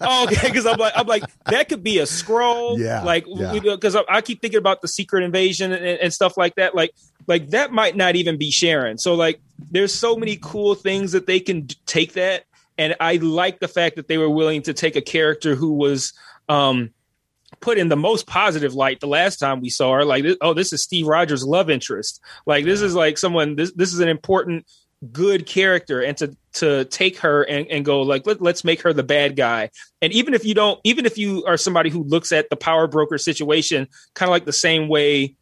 oh, 0.00 0.24
okay, 0.30 0.48
because 0.48 0.66
I'm 0.66 0.78
like, 0.78 0.94
I'm 0.96 1.06
like, 1.06 1.24
that 1.44 1.68
could 1.68 1.82
be 1.82 1.98
a 1.98 2.04
Skrull. 2.04 2.78
Yeah, 2.78 3.02
like, 3.02 3.24
because 3.24 3.94
yeah. 3.94 4.02
I, 4.08 4.16
I, 4.16 4.20
keep 4.22 4.40
thinking 4.40 4.58
about 4.58 4.80
the 4.80 4.88
secret 4.88 5.24
invasion 5.24 5.72
and, 5.72 5.84
and, 5.84 6.12
stuff 6.12 6.36
like 6.36 6.54
that. 6.54 6.74
Like, 6.74 6.92
like 7.26 7.50
that 7.50 7.72
might 7.72 7.96
not 7.96 8.16
even 8.16 8.36
be 8.36 8.50
Sharon. 8.50 8.98
So, 8.98 9.14
like, 9.14 9.40
there's 9.70 9.94
so 9.94 10.16
many 10.16 10.38
cool 10.40 10.74
things 10.74 11.12
that 11.12 11.26
they 11.26 11.40
can 11.40 11.66
take 11.86 12.14
that, 12.14 12.44
and 12.78 12.94
I 13.00 13.16
like 13.16 13.60
the 13.60 13.68
fact 13.68 13.96
that 13.96 14.08
they 14.08 14.18
were 14.18 14.30
willing 14.30 14.62
to 14.62 14.74
take 14.74 14.96
a 14.96 15.02
character 15.02 15.54
who 15.54 15.72
was, 15.72 16.12
um, 16.48 16.90
put 17.60 17.78
in 17.78 17.88
the 17.88 17.96
most 17.96 18.26
positive 18.26 18.74
light 18.74 19.00
the 19.00 19.06
last 19.06 19.38
time 19.38 19.60
we 19.60 19.70
saw 19.70 19.92
her. 19.94 20.04
Like, 20.04 20.24
oh, 20.40 20.52
this 20.52 20.72
is 20.72 20.82
Steve 20.82 21.06
Rogers' 21.06 21.44
love 21.44 21.70
interest. 21.70 22.20
Like, 22.44 22.64
this 22.64 22.82
is 22.82 22.94
like 22.94 23.18
someone. 23.18 23.56
This 23.56 23.72
this 23.72 23.92
is 23.92 24.00
an 24.00 24.08
important, 24.08 24.66
good 25.12 25.46
character, 25.46 26.02
and 26.02 26.16
to 26.18 26.36
to 26.54 26.84
take 26.86 27.18
her 27.18 27.42
and, 27.42 27.66
and 27.68 27.84
go 27.84 28.02
like 28.02 28.26
let, 28.26 28.40
let's 28.40 28.64
make 28.64 28.82
her 28.82 28.92
the 28.92 29.02
bad 29.02 29.36
guy. 29.36 29.70
And 30.02 30.12
even 30.12 30.34
if 30.34 30.44
you 30.44 30.54
don't, 30.54 30.80
even 30.84 31.06
if 31.06 31.18
you 31.18 31.44
are 31.46 31.56
somebody 31.56 31.90
who 31.90 32.02
looks 32.02 32.32
at 32.32 32.50
the 32.50 32.56
power 32.56 32.86
broker 32.86 33.18
situation 33.18 33.88
kind 34.14 34.28
of 34.28 34.32
like 34.32 34.44
the 34.44 34.52
same 34.52 34.88
way, 34.88 35.36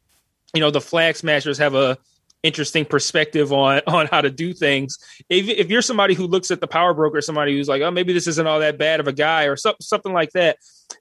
you 0.55 0.61
know, 0.61 0.71
the 0.71 0.81
flag 0.81 1.17
smashers 1.17 1.59
have 1.59 1.75
a 1.75 1.99
interesting 2.45 2.85
perspective 2.85 3.53
on 3.53 3.81
on 3.87 4.07
how 4.07 4.21
to 4.21 4.31
do 4.31 4.55
things. 4.55 4.99
If, 5.29 5.49
if 5.49 5.71
you're 5.71 5.83
somebody 5.83 6.15
who 6.15 6.27
looks 6.27 6.51
at 6.51 6.61
the 6.61 6.69
power 6.69 6.95
broker, 6.95 7.21
somebody 7.21 7.57
who's 7.57 7.69
like, 7.69 7.83
oh, 7.83 7.91
maybe 7.91 8.13
this 8.13 8.29
isn't 8.29 8.47
all 8.47 8.61
that 8.61 8.79
bad 8.79 9.01
of 9.01 9.09
a 9.09 9.13
guy, 9.13 9.45
or 9.45 9.57
so, 9.57 9.75
something 9.81 10.13
like 10.13 10.31
that, 10.33 10.59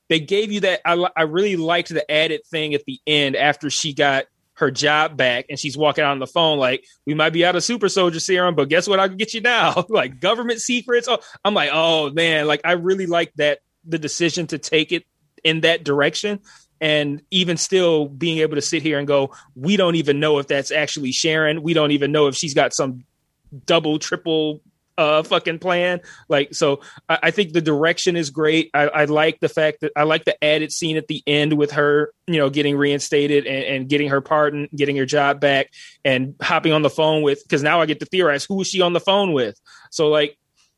they 0.10 0.20
gave 0.20 0.51
you 0.51 0.62
that. 0.62 0.82
I, 0.86 1.08
I 1.16 1.24
really 1.24 1.56
liked 1.56 1.89
the 1.89 2.10
added 2.10 2.41
thing 2.49 2.74
at 2.74 2.84
the 2.86 2.99
end 3.06 3.36
after 3.36 3.70
she 3.70 3.93
got 3.93 4.26
her 4.56 4.72
job 4.72 5.18
back 5.18 5.45
and 5.49 5.60
she's 5.60 5.76
walking 5.76 6.04
out 6.04 6.12
on 6.12 6.20
the 6.20 6.28
phone 6.28 6.60
like 6.60 6.86
we 7.08 7.16
might 7.16 7.32
be 7.32 7.43
out 7.43 7.56
of 7.56 7.64
super 7.64 7.89
soldier 7.89 8.20
serum 8.20 8.54
but 8.54 8.70
guess 8.70 8.88
what 8.88 8.99
i 8.99 9.08
can 9.08 9.18
get 9.18 9.34
you 9.34 9.41
now 9.41 9.84
like 9.89 10.20
government 10.20 10.62
secrets 10.62 11.08
oh, 11.08 11.18
i'm 11.43 11.56
like 11.56 11.72
oh 11.74 12.12
man 12.12 12.45
like 12.45 12.62
i 12.64 12.74
really 12.74 13.08
like 13.08 13.34
that 13.36 13.60
the 13.86 13.97
decision 13.97 14.45
to 14.45 14.60
take 14.60 14.91
it 14.91 15.06
in 15.43 15.62
that 15.62 15.84
direction 15.84 16.39
and 16.82 17.22
even 17.32 17.58
still 17.58 18.08
being 18.08 18.40
able 18.40 18.56
to 18.56 18.62
sit 18.62 18.82
here 18.82 19.00
and 19.00 19.08
go, 19.08 19.34
we 19.56 19.78
don't 19.78 19.96
even 19.96 20.20
know 20.20 20.40
if 20.40 20.48
that's 20.48 20.72
actually 20.72 21.12
Sharon. 21.12 21.64
We 21.64 21.74
don't 21.74 21.92
even 21.92 22.12
know 22.12 22.28
if 22.28 22.36
she's 22.36 22.54
got 22.54 22.74
some 22.74 23.06
double, 23.66 24.00
triple 24.00 24.62
uh 24.98 25.24
fucking 25.24 25.60
plan. 25.60 26.02
Like 26.30 26.54
so 26.54 26.82
I, 27.10 27.20
I, 27.24 27.32
think 27.32 27.54
the 27.54 27.62
direction 27.62 28.16
is 28.16 28.30
great. 28.30 28.70
I, 28.74 28.88
I 28.88 29.06
like 29.06 29.40
the 29.40 29.50
fact 29.50 29.82
that 29.82 29.92
i 29.96 30.04
like 30.04 30.26
the 30.26 30.42
added 30.44 30.72
scene 30.72 30.98
at 30.98 31.08
the 31.08 31.24
end 31.26 31.54
with 31.54 31.72
her 31.72 32.14
you 32.28 32.38
know 32.38 32.50
getting 32.50 32.78
reinstated 32.78 33.48
and, 33.48 33.64
and 33.64 33.90
getting 33.90 34.10
her 34.10 34.22
pardon 34.22 34.70
getting 34.76 34.96
her 34.98 35.06
job 35.06 35.40
back 35.40 35.72
and 36.06 36.36
hopping 36.42 36.74
on 36.74 36.84
the 36.84 36.90
phone 36.90 37.24
with 37.24 37.42
because 37.44 37.64
now 37.64 37.82
i 37.82 37.86
get 37.86 38.00
to 38.02 38.06
theorize 38.06 38.46
who 38.46 38.62
is 38.62 38.68
she 38.68 38.82
on 38.82 38.94
the 38.94 39.00
phone 39.00 39.34
with? 39.34 39.60
So 39.90 40.10
like 40.10 40.38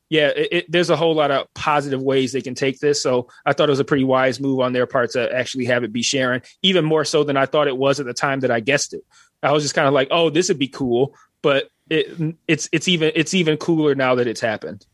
yeah, 0.09 0.27
it, 0.27 0.47
it, 0.51 0.71
there's 0.71 0.89
a 0.89 0.95
whole 0.95 1.15
lot 1.15 1.31
of 1.31 1.51
positive 1.53 2.01
ways 2.01 2.31
they 2.31 2.41
can 2.41 2.55
take 2.55 2.79
this. 2.79 3.01
So 3.01 3.27
I 3.45 3.53
thought 3.53 3.69
it 3.69 3.71
was 3.71 3.79
a 3.79 3.85
pretty 3.85 4.03
wise 4.03 4.39
move 4.39 4.59
on 4.59 4.73
their 4.73 4.85
part 4.85 5.11
to 5.11 5.33
actually 5.33 5.65
have 5.65 5.83
it 5.83 5.91
be 5.91 6.03
Sharon, 6.03 6.41
even 6.61 6.85
more 6.85 7.05
so 7.05 7.23
than 7.23 7.37
I 7.37 7.45
thought 7.45 7.67
it 7.67 7.77
was 7.77 7.99
at 7.99 8.05
the 8.05 8.13
time 8.13 8.41
that 8.41 8.51
I 8.51 8.59
guessed 8.59 8.93
it. 8.93 9.03
I 9.41 9.51
was 9.51 9.63
just 9.63 9.75
kind 9.75 9.87
of 9.87 9.93
like, 9.93 10.07
oh, 10.11 10.29
this 10.29 10.47
would 10.47 10.59
be 10.59 10.67
cool, 10.67 11.15
but 11.41 11.69
it, 11.89 12.35
it's 12.47 12.67
it's 12.71 12.87
even 12.87 13.11
it's 13.15 13.33
even 13.33 13.57
cooler 13.57 13.93
now 13.95 14.15
that 14.15 14.27
it's 14.27 14.41
happened. 14.41 14.85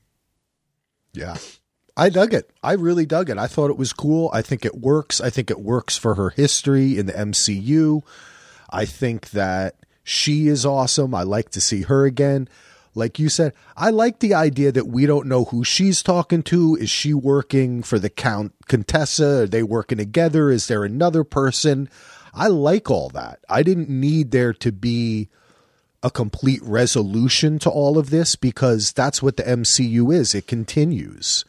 Yeah. 1.13 1.37
I 1.97 2.09
dug 2.09 2.33
it. 2.33 2.49
I 2.63 2.73
really 2.73 3.05
dug 3.05 3.29
it. 3.29 3.37
I 3.37 3.47
thought 3.47 3.69
it 3.69 3.77
was 3.77 3.91
cool. 3.91 4.29
I 4.33 4.41
think 4.41 4.65
it 4.65 4.75
works. 4.75 5.19
I 5.19 5.29
think 5.29 5.51
it 5.51 5.59
works 5.59 5.97
for 5.97 6.15
her 6.15 6.29
history 6.29 6.97
in 6.97 7.05
the 7.05 7.13
MCU. 7.13 8.01
I 8.69 8.85
think 8.85 9.31
that 9.31 9.75
she 10.03 10.47
is 10.47 10.65
awesome. 10.65 11.13
I 11.13 11.23
like 11.23 11.49
to 11.51 11.61
see 11.61 11.83
her 11.83 12.05
again 12.05 12.47
like 12.93 13.19
you 13.19 13.29
said, 13.29 13.53
I 13.77 13.89
like 13.89 14.19
the 14.19 14.33
idea 14.33 14.71
that 14.71 14.87
we 14.87 15.05
don't 15.05 15.27
know 15.27 15.45
who 15.45 15.63
she's 15.63 16.03
talking 16.03 16.43
to. 16.43 16.75
Is 16.75 16.89
she 16.89 17.13
working 17.13 17.83
for 17.83 17.99
the 17.99 18.09
Count 18.09 18.53
Contessa? 18.67 19.43
Are 19.43 19.47
they 19.47 19.63
working 19.63 19.97
together? 19.97 20.49
Is 20.49 20.67
there 20.67 20.83
another 20.83 21.23
person? 21.23 21.89
I 22.33 22.47
like 22.47 22.89
all 22.89 23.09
that. 23.09 23.39
I 23.49 23.63
didn't 23.63 23.89
need 23.89 24.31
there 24.31 24.53
to 24.53 24.71
be 24.71 25.29
a 26.03 26.09
complete 26.09 26.61
resolution 26.63 27.59
to 27.59 27.69
all 27.69 27.97
of 27.97 28.09
this 28.09 28.35
because 28.35 28.91
that's 28.91 29.21
what 29.21 29.37
the 29.37 29.43
MCU 29.43 30.13
is. 30.13 30.33
It 30.33 30.47
continues. 30.47 31.45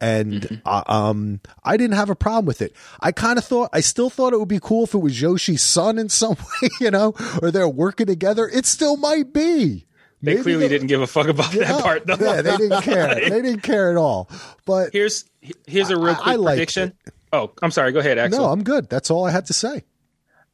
And 0.00 0.42
mm-hmm. 0.42 0.54
uh, 0.66 0.82
um, 0.86 1.40
I 1.64 1.76
didn't 1.76 1.96
have 1.96 2.10
a 2.10 2.14
problem 2.16 2.44
with 2.44 2.60
it. 2.60 2.74
I 3.00 3.12
kind 3.12 3.38
of 3.38 3.44
thought, 3.44 3.70
I 3.72 3.80
still 3.80 4.10
thought 4.10 4.34
it 4.34 4.38
would 4.38 4.48
be 4.48 4.60
cool 4.60 4.84
if 4.84 4.94
it 4.94 4.98
was 4.98 5.20
Yoshi's 5.20 5.62
son 5.62 5.98
in 5.98 6.08
some 6.10 6.36
way, 6.62 6.68
you 6.80 6.90
know, 6.90 7.14
or 7.40 7.50
they're 7.50 7.68
working 7.68 8.06
together. 8.06 8.48
It 8.48 8.66
still 8.66 8.96
might 8.96 9.32
be. 9.32 9.85
They 10.22 10.32
Maybe 10.32 10.42
clearly 10.42 10.68
didn't 10.68 10.86
give 10.86 11.02
a 11.02 11.06
fuck 11.06 11.28
about 11.28 11.52
yeah, 11.52 11.64
that 11.64 11.82
part. 11.82 12.06
Though. 12.06 12.16
Yeah, 12.18 12.42
they 12.42 12.56
didn't 12.56 12.82
care. 12.82 13.14
they 13.14 13.42
didn't 13.42 13.60
care 13.60 13.90
at 13.90 13.96
all. 13.96 14.30
But 14.64 14.92
here's 14.92 15.24
here's 15.66 15.90
a 15.90 15.98
real 15.98 16.14
quick 16.14 16.38
I, 16.38 16.42
I 16.42 16.44
prediction. 16.44 16.92
Oh, 17.32 17.52
I'm 17.62 17.70
sorry. 17.70 17.92
Go 17.92 18.00
ahead, 18.00 18.18
Axel. 18.18 18.40
No, 18.40 18.48
I'm 18.50 18.64
good. 18.64 18.88
That's 18.88 19.10
all 19.10 19.26
I 19.26 19.30
had 19.30 19.46
to 19.46 19.52
say. 19.52 19.84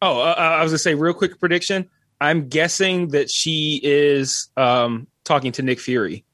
Oh, 0.01 0.21
uh, 0.21 0.35
uh, 0.37 0.41
I 0.41 0.63
was 0.63 0.73
gonna 0.73 0.79
say 0.79 0.95
real 0.95 1.15
quick 1.15 1.39
prediction. 1.39 1.89
I'm 2.21 2.49
guessing 2.49 3.09
that 3.09 3.31
she 3.31 3.81
is 3.83 4.49
um, 4.57 5.07
talking 5.25 5.53
to 5.53 5.63
Nick 5.63 5.81
Fury. 5.81 6.25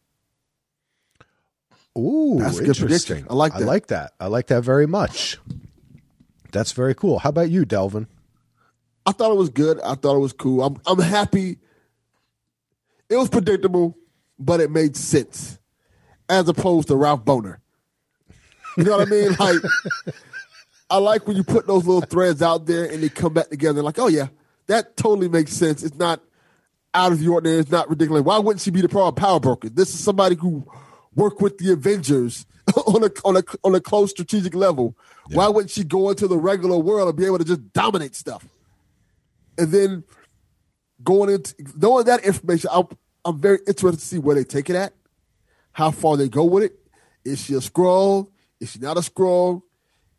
Ooh, 1.97 2.39
That's 2.39 2.61
interesting. 2.61 3.27
I 3.29 3.35
like 3.35 3.53
that. 3.55 3.63
I 3.63 3.65
like 3.65 3.87
that. 3.89 4.13
I 4.21 4.27
like 4.29 4.47
that 4.47 4.63
very 4.63 4.87
much. 4.87 5.37
That's 6.53 6.73
very 6.73 6.95
cool. 6.95 7.19
How 7.19 7.31
about 7.31 7.51
you, 7.51 7.65
Delvin? 7.65 8.07
I 9.05 9.13
thought 9.13 9.33
it 9.33 9.37
was 9.37 9.49
good. 9.49 9.81
I 9.81 9.95
thought 9.95 10.17
it 10.17 10.21
was 10.21 10.33
cool. 10.33 10.63
I'm 10.63 10.81
I'm 10.87 10.99
happy 10.99 11.59
it 13.09 13.17
was 13.17 13.29
predictable, 13.29 13.97
but 14.39 14.61
it 14.61 14.71
made 14.71 14.97
sense, 14.97 15.59
as 16.29 16.49
opposed 16.49 16.89
to 16.89 16.97
Ralph 16.97 17.25
Bohner. 17.25 17.59
You 18.77 18.85
know 18.85 18.99
what 18.99 19.09
I 19.09 19.11
mean? 19.11 19.35
Like, 19.39 20.15
I 20.91 20.97
like 20.99 21.27
when 21.27 21.37
you 21.37 21.45
put 21.45 21.67
those 21.67 21.85
little 21.85 22.01
threads 22.01 22.41
out 22.41 22.67
there 22.67 22.85
and 22.85 23.03
they 23.03 23.09
come 23.09 23.35
back 23.35 23.51
together. 23.51 23.83
Like, 23.83 23.99
oh 23.99 24.09
yeah, 24.09 24.29
that 24.69 24.97
totally 24.97 25.29
makes 25.29 25.53
sense. 25.53 25.83
It's 25.83 25.99
not 25.99 26.23
out 26.95 27.13
of 27.13 27.21
the 27.21 27.29
ordinary. 27.29 27.59
It's 27.59 27.71
not 27.71 27.91
ridiculous. 27.91 28.23
Why 28.23 28.39
wouldn't 28.39 28.63
she 28.63 28.71
be 28.71 28.81
the 28.81 28.89
power 28.89 29.13
power 29.13 29.39
broker? 29.39 29.69
This 29.69 29.93
is 29.93 30.03
somebody 30.03 30.37
who 30.37 30.67
worked 31.15 31.43
with 31.43 31.59
the 31.59 31.73
Avengers 31.73 32.47
on 32.87 33.05
a 33.05 33.11
on 33.25 33.37
a 33.37 33.43
on 33.65 33.75
a 33.75 33.81
close 33.81 34.11
strategic 34.11 34.55
level. 34.55 34.97
Yeah. 35.29 35.37
Why 35.37 35.49
wouldn't 35.49 35.71
she 35.71 35.85
go 35.85 36.09
into 36.09 36.27
the 36.27 36.39
regular 36.39 36.79
world 36.79 37.09
and 37.09 37.17
be 37.17 37.27
able 37.27 37.39
to 37.39 37.45
just 37.45 37.73
dominate 37.73 38.15
stuff? 38.15 38.47
And 39.59 39.71
then 39.73 40.05
going 41.09 41.31
into 41.31 41.55
knowing 41.75 42.05
that 42.05 42.23
information, 42.23 42.69
I'm 42.71 42.87
I'm 43.25 43.41
very 43.41 43.61
interested 43.67 43.99
to 43.99 44.05
see 44.05 44.19
where 44.19 44.37
they 44.37 44.45
take 44.45 44.69
it 44.69 44.77
at, 44.77 44.93
how 45.73 45.91
far 45.91 46.19
they 46.19 46.29
go 46.29 46.45
with 46.45 46.65
it. 46.65 46.79
Is 47.25 47.43
she 47.43 47.55
a 47.55 47.61
Skrull? 47.61 48.29
Is 48.61 48.73
she 48.73 48.79
not 48.79 48.99
a 48.99 49.01
Skrull? 49.01 49.63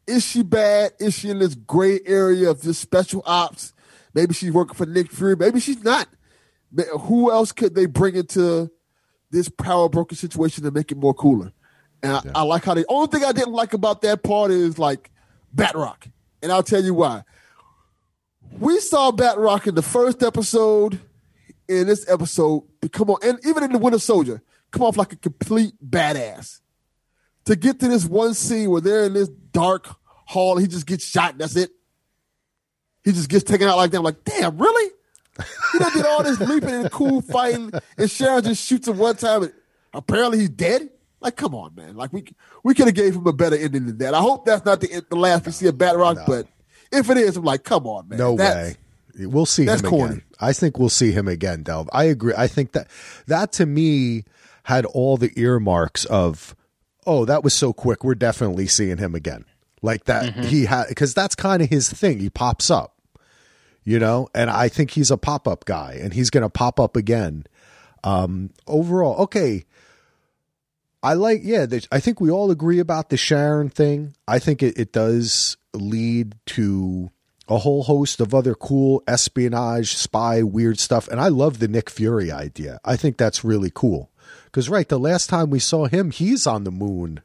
Is 0.08 0.26
she 0.26 0.42
bad? 0.42 0.94
Is 1.00 1.14
she 1.14 1.30
in 1.30 1.38
this 1.38 1.54
gray 1.54 2.00
area 2.08 2.50
of 2.50 2.64
just 2.64 2.82
special 2.82 3.22
ops? 3.24 3.74
Maybe 4.16 4.34
she's 4.34 4.52
working 4.52 4.74
for 4.74 4.88
Nick 4.88 5.12
Fury. 5.12 5.36
Maybe 5.36 5.60
she's 5.60 5.84
not. 5.84 6.08
Who 7.02 7.32
else 7.32 7.52
could 7.52 7.76
they 7.76 7.86
bring 7.86 8.16
into 8.16 8.72
this 9.30 9.48
power 9.48 9.90
broker 9.90 10.16
situation 10.16 10.64
to 10.64 10.72
make 10.72 10.92
it 10.92 10.98
more 10.98 11.14
cooler? 11.14 11.54
And 12.02 12.20
yeah. 12.26 12.32
I, 12.34 12.40
I, 12.40 12.42
like 12.42 12.64
how 12.66 12.74
the 12.74 12.86
Only 12.90 13.08
thing 13.10 13.24
I 13.24 13.32
didn't 13.32 13.54
like 13.54 13.74
about 13.76 14.02
that 14.02 14.24
part 14.24 14.50
is 14.50 14.80
like 14.80 15.12
Batroc, 15.56 16.10
and 16.42 16.52
I'll 16.52 16.64
tell 16.64 16.84
you 16.84 16.96
why. 16.96 17.24
We 18.58 18.80
saw 18.80 19.12
Batroc 19.12 19.68
in 19.68 19.76
the 19.76 19.82
first 19.82 20.24
episode. 20.24 21.00
In 21.68 21.86
this 21.86 22.10
episode, 22.10 22.64
come 22.91 23.12
on, 23.12 23.20
and 23.22 23.38
even 23.45 23.64
in 23.64 23.72
the 23.72 23.78
Winter 23.78 24.00
Soldier, 24.00 24.41
come 24.72 24.82
off 24.82 24.97
like 24.97 25.14
a 25.14 25.16
complete 25.16 25.74
badass. 25.88 26.62
To 27.45 27.56
get 27.56 27.80
to 27.82 27.88
this 27.88 28.06
one 28.06 28.34
scene 28.34 28.72
where 28.72 28.82
they're 28.82 29.04
in 29.04 29.14
this 29.14 29.30
dark 29.30 29.88
hall, 30.26 30.58
he 30.58 30.66
just 30.66 30.88
gets 30.88 31.06
shot. 31.06 31.38
that's 31.38 31.56
it. 31.56 31.70
He 33.04 33.12
just 33.12 33.30
gets 33.30 33.43
taken 33.43 33.68
out 33.68 33.78
like 33.78 33.91
that. 33.91 33.97
I'm 33.97 34.04
like, 34.04 34.24
damn, 34.24 34.58
really? 34.58 34.91
He 35.72 35.78
done 35.78 35.93
did 35.93 36.06
all 36.08 36.24
this 36.24 36.39
leaping 36.39 36.70
and 36.72 36.91
cool 36.91 37.22
fighting, 37.22 37.72
and 38.00 38.10
Sharon 38.10 38.43
just 38.43 38.66
shoots 38.66 38.88
him 38.88 38.97
one 38.97 39.16
time, 39.16 39.43
and 39.43 39.54
apparently 39.93 40.39
he's 40.39 40.50
dead. 40.50 40.89
Like, 41.22 41.36
come 41.36 41.54
on, 41.54 41.76
man. 41.76 41.95
Like 41.95 42.12
we 42.14 42.24
we 42.64 42.74
could 42.74 42.88
have 42.88 42.95
gave 42.95 43.16
him 43.16 43.28
a 43.28 43.34
better 43.34 43.56
ending 43.56 43.86
than 43.86 43.97
that. 44.00 44.14
I 44.14 44.20
hope 44.22 44.45
that's 44.45 44.66
not 44.66 44.82
the 44.82 45.06
the 45.10 45.16
last 45.16 45.45
we 45.45 45.52
see 45.52 45.68
of 45.68 45.76
Batroc, 45.76 46.16
no. 46.16 46.24
but 46.26 46.47
if 46.92 47.10
it 47.10 47.18
is, 47.18 47.38
I'm 47.38 47.44
like, 47.44 47.64
come 47.64 47.86
on, 47.88 48.10
man. 48.10 48.20
No 48.20 48.36
that's, 48.36 48.56
way. 48.56 49.26
We'll 49.26 49.46
see 49.46 49.66
him 49.66 49.80
corny. 49.82 50.14
again. 50.14 50.24
I 50.40 50.54
think 50.54 50.80
we'll 50.80 50.90
see 50.90 51.12
him 51.12 51.28
again, 51.28 51.64
Delv. 51.64 51.88
I 51.92 52.06
agree. 52.06 52.34
I 52.38 52.48
think 52.48 52.72
that 52.72 52.88
that 53.28 53.52
to 53.54 53.66
me 53.66 54.24
had 54.64 54.86
all 54.86 55.18
the 55.18 55.32
earmarks 55.36 56.06
of, 56.06 56.56
oh, 57.06 57.26
that 57.26 57.44
was 57.44 57.54
so 57.54 57.74
quick. 57.74 58.04
We're 58.04 58.16
definitely 58.16 58.68
seeing 58.68 58.98
him 58.98 59.16
again. 59.16 59.46
Like 59.82 60.06
that 60.06 60.34
mm-hmm. 60.34 60.42
he 60.44 60.66
had 60.66 60.88
because 60.90 61.14
that's 61.14 61.36
kind 61.36 61.62
of 61.62 61.70
his 61.70 61.92
thing. 61.92 62.20
He 62.20 62.30
pops 62.30 62.70
up 62.70 63.00
you 63.90 63.98
know, 63.98 64.28
and 64.36 64.52
I 64.52 64.70
think 64.70 64.92
he's 64.92 65.10
a 65.10 65.18
pop 65.18 65.48
up 65.48 65.66
guy 65.66 65.98
and 66.00 66.14
he's 66.14 66.30
going 66.30 66.44
to 66.44 66.50
pop 66.50 66.80
up 66.80 66.96
again. 66.96 67.46
Um, 68.04 68.52
overall, 68.68 69.16
okay. 69.24 69.66
I 71.02 71.14
like, 71.14 71.41
yeah, 71.43 71.66
I 71.91 72.00
think 72.00 72.20
we 72.20 72.30
all 72.30 72.52
agree 72.52 72.80
about 72.80 73.10
the 73.10 73.18
Sharon 73.18 73.70
thing. 73.70 74.16
I 74.28 74.39
think 74.39 74.62
it, 74.62 74.78
it 74.78 74.91
does 74.91 75.58
lead 75.74 76.36
to 76.47 77.10
a 77.47 77.58
whole 77.58 77.84
host 77.84 78.20
of 78.20 78.34
other 78.34 78.54
cool 78.54 79.04
espionage, 79.08 79.95
spy, 79.95 80.43
weird 80.43 80.80
stuff. 80.80 81.08
And 81.08 81.20
I 81.20 81.30
love 81.30 81.60
the 81.60 81.68
Nick 81.68 81.89
Fury 81.89 82.32
idea. 82.32 82.80
I 82.84 82.95
think 82.95 83.18
that's 83.18 83.43
really 83.43 83.72
cool. 83.74 84.12
Because, 84.45 84.70
right, 84.70 84.88
the 84.88 85.00
last 85.00 85.30
time 85.30 85.50
we 85.50 85.60
saw 85.60 85.86
him, 85.86 86.12
he's 86.12 86.45
on 86.45 86.64
the 86.64 86.72
moon 86.72 87.22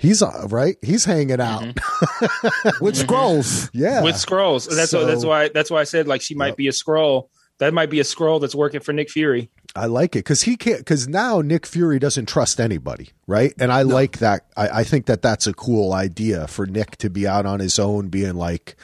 he's 0.00 0.22
uh, 0.22 0.46
right. 0.48 0.76
He's 0.82 1.04
hanging 1.04 1.40
out 1.40 1.62
mm-hmm. 1.62 2.84
with 2.84 2.96
Skrulls. 2.96 3.70
Yeah, 3.72 4.02
with 4.02 4.16
Skrulls. 4.16 4.68
That's 4.74 4.90
so, 4.90 5.06
that's 5.06 5.24
why 5.24 5.50
that's 5.50 5.70
why 5.70 5.80
I 5.80 5.84
said 5.84 6.08
like 6.08 6.22
she 6.22 6.34
might 6.34 6.48
yep. 6.48 6.56
be 6.56 6.68
a 6.68 6.72
Skrull. 6.72 7.28
That 7.58 7.74
might 7.74 7.90
be 7.90 8.00
a 8.00 8.04
Skrull 8.04 8.40
that's 8.40 8.54
working 8.54 8.80
for 8.80 8.92
Nick 8.92 9.10
Fury. 9.10 9.50
I 9.76 9.86
like 9.86 10.16
it 10.16 10.20
because 10.20 10.42
he 10.42 10.56
can't. 10.56 10.78
Because 10.78 11.06
now 11.06 11.40
Nick 11.40 11.66
Fury 11.66 11.98
doesn't 11.98 12.26
trust 12.26 12.60
anybody, 12.60 13.10
right? 13.26 13.54
And 13.58 13.72
I 13.72 13.82
no. 13.82 13.94
like 13.94 14.18
that. 14.18 14.46
I, 14.56 14.80
I 14.80 14.84
think 14.84 15.06
that 15.06 15.22
that's 15.22 15.46
a 15.46 15.54
cool 15.54 15.92
idea 15.92 16.46
for 16.48 16.66
Nick 16.66 16.96
to 16.98 17.10
be 17.10 17.26
out 17.26 17.46
on 17.46 17.60
his 17.60 17.78
own, 17.78 18.08
being 18.08 18.34
like, 18.34 18.76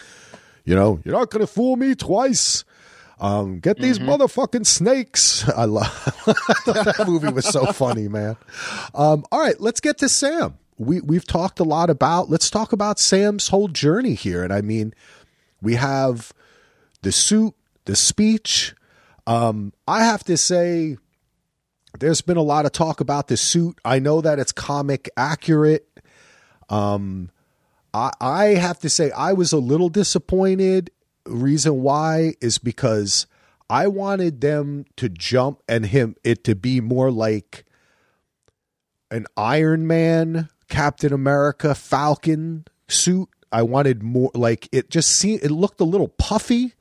you 0.64 0.74
know, 0.74 1.00
you're 1.04 1.18
not 1.18 1.30
going 1.30 1.44
to 1.44 1.52
fool 1.52 1.76
me 1.76 1.94
twice. 1.94 2.64
Um, 3.18 3.60
get 3.60 3.78
these 3.78 3.98
mm-hmm. 3.98 4.10
motherfucking 4.10 4.66
snakes. 4.66 5.48
I 5.48 5.64
love 5.64 5.86
that 6.66 7.04
movie 7.06 7.32
was 7.32 7.46
so 7.46 7.66
funny, 7.72 8.08
man. 8.08 8.36
Um, 8.94 9.24
all 9.32 9.40
right, 9.40 9.58
let's 9.58 9.80
get 9.80 9.98
to 9.98 10.08
Sam 10.08 10.58
we 10.78 11.00
we've 11.00 11.26
talked 11.26 11.60
a 11.60 11.64
lot 11.64 11.90
about. 11.90 12.30
Let's 12.30 12.50
talk 12.50 12.72
about 12.72 12.98
Sam's 12.98 13.48
whole 13.48 13.68
journey 13.68 14.14
here. 14.14 14.42
And 14.42 14.52
I 14.52 14.60
mean, 14.60 14.94
we 15.62 15.74
have 15.74 16.32
the 17.02 17.12
suit, 17.12 17.54
the 17.84 17.96
speech. 17.96 18.74
Um, 19.26 19.72
I 19.88 20.04
have 20.04 20.24
to 20.24 20.36
say, 20.36 20.96
there's 21.98 22.20
been 22.20 22.36
a 22.36 22.42
lot 22.42 22.66
of 22.66 22.72
talk 22.72 23.00
about 23.00 23.28
the 23.28 23.36
suit. 23.36 23.78
I 23.84 23.98
know 23.98 24.20
that 24.20 24.38
it's 24.38 24.52
comic 24.52 25.08
accurate. 25.16 25.88
Um, 26.68 27.30
I, 27.92 28.12
I 28.20 28.44
have 28.54 28.78
to 28.80 28.88
say, 28.88 29.10
I 29.12 29.32
was 29.32 29.52
a 29.52 29.58
little 29.58 29.88
disappointed. 29.88 30.90
Reason 31.24 31.82
why 31.82 32.34
is 32.40 32.58
because 32.58 33.26
I 33.68 33.88
wanted 33.88 34.40
them 34.40 34.84
to 34.96 35.08
jump 35.08 35.62
and 35.68 35.86
him 35.86 36.14
it 36.22 36.44
to 36.44 36.54
be 36.54 36.80
more 36.80 37.10
like 37.10 37.64
an 39.10 39.26
Iron 39.36 39.86
Man 39.86 40.48
Captain 40.68 41.12
America 41.12 41.74
Falcon 41.74 42.64
suit. 42.88 43.28
I 43.50 43.62
wanted 43.62 44.02
more 44.02 44.30
like 44.34 44.68
it 44.72 44.90
just 44.90 45.10
seemed 45.10 45.42
it 45.42 45.50
looked 45.50 45.80
a 45.80 45.84
little 45.84 46.08
puffy 46.08 46.74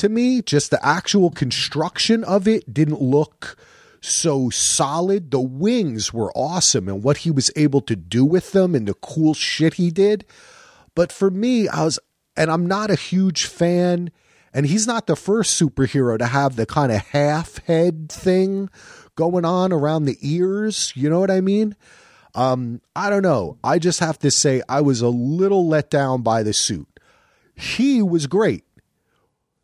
to 0.00 0.08
me. 0.08 0.42
Just 0.42 0.70
the 0.70 0.84
actual 0.84 1.30
construction 1.30 2.24
of 2.24 2.48
it 2.48 2.72
didn't 2.72 3.00
look 3.00 3.56
so 4.00 4.50
solid. 4.50 5.30
The 5.30 5.40
wings 5.40 6.12
were 6.12 6.32
awesome 6.32 6.88
and 6.88 7.02
what 7.02 7.18
he 7.18 7.30
was 7.30 7.50
able 7.56 7.80
to 7.82 7.96
do 7.96 8.24
with 8.24 8.52
them 8.52 8.74
and 8.74 8.88
the 8.88 8.94
cool 8.94 9.34
shit 9.34 9.74
he 9.74 9.90
did. 9.90 10.24
But 10.94 11.12
for 11.12 11.30
me, 11.30 11.68
I 11.68 11.84
was 11.84 11.98
and 12.36 12.50
I'm 12.50 12.66
not 12.66 12.90
a 12.90 12.94
huge 12.94 13.46
fan 13.46 14.10
and 14.52 14.66
he's 14.66 14.86
not 14.86 15.06
the 15.06 15.16
first 15.16 15.60
superhero 15.60 16.18
to 16.18 16.26
have 16.26 16.56
the 16.56 16.66
kind 16.66 16.90
of 16.90 16.98
half 16.98 17.58
head 17.66 18.10
thing 18.10 18.68
going 19.14 19.44
on 19.44 19.72
around 19.72 20.04
the 20.04 20.18
ears, 20.22 20.92
you 20.96 21.10
know 21.10 21.20
what 21.20 21.30
I 21.30 21.40
mean? 21.40 21.76
Um, 22.34 22.80
I 22.96 23.10
don't 23.10 23.22
know. 23.22 23.58
I 23.62 23.78
just 23.78 24.00
have 24.00 24.18
to 24.20 24.30
say 24.30 24.62
I 24.68 24.80
was 24.80 25.02
a 25.02 25.08
little 25.08 25.68
let 25.68 25.90
down 25.90 26.22
by 26.22 26.42
the 26.42 26.52
suit. 26.52 26.88
He 27.54 28.02
was 28.02 28.26
great. 28.26 28.64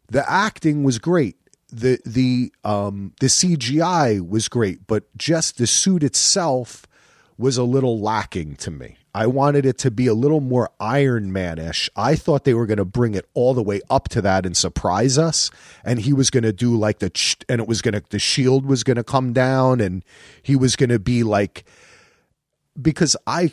The 0.09 0.29
acting 0.31 0.85
was 0.85 0.99
great. 0.99 1.37
The 1.73 1.99
the 2.07 2.53
um 2.65 3.13
the 3.21 3.27
CGI 3.27 4.27
was 4.27 4.49
great, 4.49 4.87
but 4.87 5.05
just 5.17 5.59
the 5.59 5.67
suit 5.67 6.03
itself 6.03 6.87
was 7.39 7.57
a 7.57 7.65
little 7.65 8.01
lacking 8.01 8.57
to 8.57 8.71
me. 8.71 8.97
I 9.15 9.27
wanted 9.27 9.65
it 9.65 9.79
to 9.79 9.91
be 9.91 10.07
a 10.07 10.15
little 10.15 10.41
more 10.41 10.71
Iron 10.79 11.33
Man-ish. 11.33 11.89
I 11.97 12.17
thought 12.17 12.45
they 12.45 12.53
were 12.53 12.67
going 12.67 12.77
to 12.77 12.85
bring 12.85 13.15
it 13.15 13.27
all 13.33 13.55
the 13.55 13.63
way 13.63 13.81
up 13.89 14.09
to 14.11 14.21
that 14.23 14.45
and 14.45 14.55
surprise 14.55 15.17
us, 15.17 15.51
and 15.85 16.01
he 16.01 16.13
was 16.13 16.29
going 16.29 16.45
to 16.45 16.53
do 16.53 16.77
like 16.77 16.99
the 16.99 17.11
and 17.49 17.61
it 17.61 17.67
was 17.67 17.83
going 17.83 17.95
to 17.95 18.03
the 18.11 18.19
shield 18.19 18.67
was 18.67 18.85
going 18.85 18.97
to 18.97 19.05
come 19.05 19.33
down, 19.33 19.81
and 19.81 20.05
he 20.43 20.55
was 20.55 20.77
going 20.77 20.91
to 20.91 20.99
be 20.99 21.23
like 21.23 21.65
because 22.81 23.17
I 23.27 23.53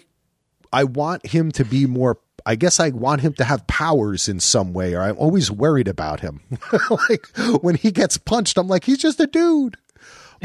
I 0.73 0.83
want 0.83 1.27
him 1.27 1.51
to 1.53 1.63
be 1.63 1.85
more 1.85 2.19
I 2.45 2.55
guess 2.55 2.79
I 2.79 2.89
want 2.89 3.21
him 3.21 3.33
to 3.33 3.43
have 3.43 3.67
powers 3.67 4.27
in 4.27 4.39
some 4.39 4.73
way, 4.73 4.93
or 4.95 5.01
I'm 5.01 5.17
always 5.17 5.49
worried 5.49 5.87
about 5.87 6.19
him. 6.19 6.41
like 7.09 7.27
when 7.61 7.75
he 7.75 7.91
gets 7.91 8.17
punched, 8.17 8.57
I'm 8.57 8.67
like, 8.67 8.83
he's 8.83 8.97
just 8.97 9.19
a 9.19 9.27
dude. 9.27 9.77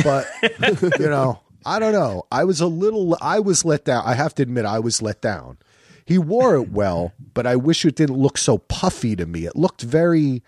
But 0.03 0.29
you 1.01 1.09
know, 1.09 1.41
I 1.67 1.79
don't 1.79 1.93
know. 1.93 2.27
I 2.31 2.45
was 2.45 2.61
a 2.61 2.67
little 2.67 3.17
I 3.21 3.41
was 3.41 3.65
let 3.65 3.85
down. 3.85 4.05
I 4.07 4.15
have 4.15 4.35
to 4.37 4.43
admit 4.43 4.65
I 4.65 4.79
was 4.79 5.03
let 5.03 5.21
down. 5.21 5.59
He 6.05 6.19
wore 6.19 6.57
it 6.57 6.71
well, 6.71 7.13
but 7.35 7.47
I 7.47 7.57
wish 7.57 7.85
it 7.85 7.97
didn't 7.97 8.17
look 8.17 8.39
so 8.39 8.59
puffy 8.59 9.15
to 9.17 9.27
me. 9.27 9.45
It 9.45 9.57
looked 9.57 9.83
very 9.83 10.43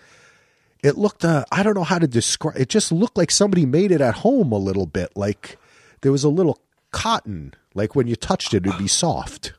it 0.83 0.97
looked 0.97 1.25
uh, 1.25 1.45
I 1.51 1.63
don't 1.63 1.75
know 1.75 1.85
how 1.85 1.99
to 1.99 2.07
describe 2.07 2.57
it 2.57 2.69
just 2.69 2.93
looked 2.93 3.17
like 3.19 3.31
somebody 3.31 3.67
made 3.67 3.91
it 3.91 4.01
at 4.01 4.17
home 4.17 4.53
a 4.53 4.59
little 4.59 4.87
bit. 4.87 5.11
Like 5.17 5.59
there 6.01 6.13
was 6.13 6.25
a 6.25 6.29
little 6.29 6.61
cotton 6.93 7.55
like 7.75 7.95
when 7.95 8.07
you 8.07 8.17
touched 8.17 8.55
it, 8.55 8.67
it'd 8.67 8.79
be 8.79 8.89
soft. 8.89 9.53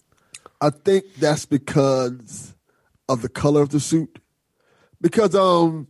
I 0.61 0.69
think 0.69 1.15
that's 1.15 1.45
because 1.45 2.53
of 3.09 3.21
the 3.21 3.29
color 3.29 3.61
of 3.61 3.69
the 3.69 3.79
suit. 3.79 4.19
Because 5.01 5.33
um, 5.35 5.87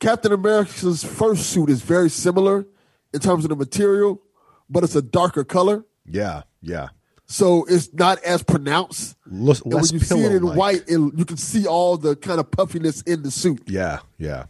Captain 0.00 0.32
America's 0.32 1.04
first 1.04 1.50
suit 1.50 1.70
is 1.70 1.80
very 1.82 2.10
similar 2.10 2.66
in 3.14 3.20
terms 3.20 3.44
of 3.44 3.50
the 3.50 3.56
material, 3.56 4.20
but 4.68 4.82
it's 4.82 4.96
a 4.96 5.02
darker 5.02 5.44
color. 5.44 5.84
Yeah, 6.04 6.42
yeah. 6.60 6.88
So 7.26 7.64
it's 7.66 7.94
not 7.94 8.22
as 8.24 8.42
pronounced. 8.42 9.16
L- 9.26 9.50
and 9.64 9.74
when 9.74 9.84
you 9.84 10.00
see 10.00 10.20
it 10.20 10.32
in 10.32 10.44
white, 10.54 10.82
it, 10.88 10.98
you 10.98 11.24
can 11.24 11.36
see 11.36 11.66
all 11.66 11.96
the 11.96 12.16
kind 12.16 12.40
of 12.40 12.50
puffiness 12.50 13.02
in 13.02 13.22
the 13.22 13.30
suit. 13.30 13.62
Yeah, 13.66 14.00
yeah. 14.18 14.46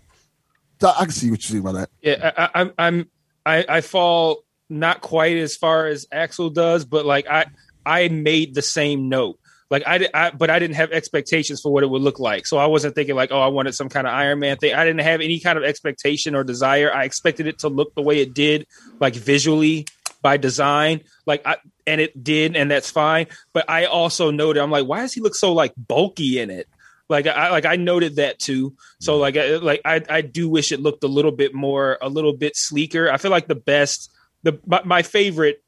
So 0.81 0.89
I 0.89 1.05
can 1.05 1.11
see 1.13 1.31
what 1.31 1.43
you 1.45 1.49
see 1.49 1.59
about 1.59 1.75
that. 1.75 1.91
Yeah, 2.01 2.33
I, 2.37 2.49
I'm, 2.61 2.73
I'm, 2.79 3.11
I, 3.47 3.65
I 3.69 3.81
fall 3.83 4.45
not 4.69 5.01
quite 5.03 5.37
as 5.37 5.55
far 5.55 5.87
as 5.87 6.07
Axel 6.11 6.51
does, 6.51 6.85
but 6.85 7.05
like 7.05 7.29
I 7.29 7.47
I 7.85 8.09
made 8.09 8.55
the 8.55 8.63
same 8.63 9.09
note. 9.09 9.39
Like 9.73 9.85
I, 9.87 10.07
I, 10.13 10.31
but 10.31 10.51
I 10.51 10.59
didn't 10.59 10.77
have 10.77 10.93
expectations 10.93 11.63
for 11.63 11.73
what 11.73 11.83
it 11.83 11.89
would 11.89 12.03
look 12.03 12.21
like. 12.21 12.47
So 12.47 12.59
I 12.59 12.67
wasn't 12.67 12.95
thinking 12.95 13.15
like, 13.15 13.33
oh, 13.33 13.41
I 13.41 13.47
wanted 13.47 13.75
some 13.75 13.89
kind 13.89 14.07
of 14.07 14.13
Iron 14.13 14.39
Man 14.39 14.59
thing. 14.59 14.75
I 14.75 14.85
didn't 14.85 15.01
have 15.01 15.23
any 15.23 15.41
kind 15.41 15.57
of 15.57 15.65
expectation 15.65 16.35
or 16.35 16.45
desire. 16.45 16.93
I 16.95 17.05
expected 17.05 17.47
it 17.47 17.61
to 17.61 17.71
look 17.71 17.95
the 17.95 18.03
way 18.03 18.21
it 18.21 18.35
did, 18.35 18.67
like 19.01 19.15
visually 19.15 19.87
by 20.21 20.37
design. 20.37 21.01
Like 21.25 21.47
I, 21.47 21.57
and 21.87 22.03
it 22.03 22.23
did, 22.23 22.55
and 22.55 22.71
that's 22.71 22.91
fine. 22.91 23.29
But 23.55 23.71
I 23.71 23.87
also 23.87 24.31
noted, 24.31 24.61
I'm 24.61 24.71
like, 24.71 24.87
why 24.87 25.01
does 25.01 25.15
he 25.15 25.23
look 25.23 25.35
so 25.35 25.55
like 25.55 25.73
bulky 25.79 26.39
in 26.39 26.51
it? 26.51 26.69
Like 27.09 27.27
I 27.27 27.51
like 27.51 27.65
I 27.65 27.77
noted 27.77 28.17
that 28.17 28.39
too. 28.39 28.75
So 29.01 29.13
mm-hmm. 29.13 29.21
like 29.23 29.37
I, 29.39 29.57
like 29.57 29.81
I 29.87 30.03
I 30.19 30.21
do 30.21 30.51
wish 30.51 30.71
it 30.73 30.81
looked 30.81 31.03
a 31.03 31.09
little 31.09 31.33
bit 31.33 31.55
more, 31.55 31.97
a 32.03 32.11
little 32.11 32.35
bit 32.35 32.57
sleeker. 32.57 33.11
I 33.11 33.17
feel 33.17 33.31
like 33.31 33.49
the 33.49 33.55
best, 33.55 34.13
the 34.43 34.59
my, 34.67 34.83
my 34.85 35.03
favorite 35.03 35.65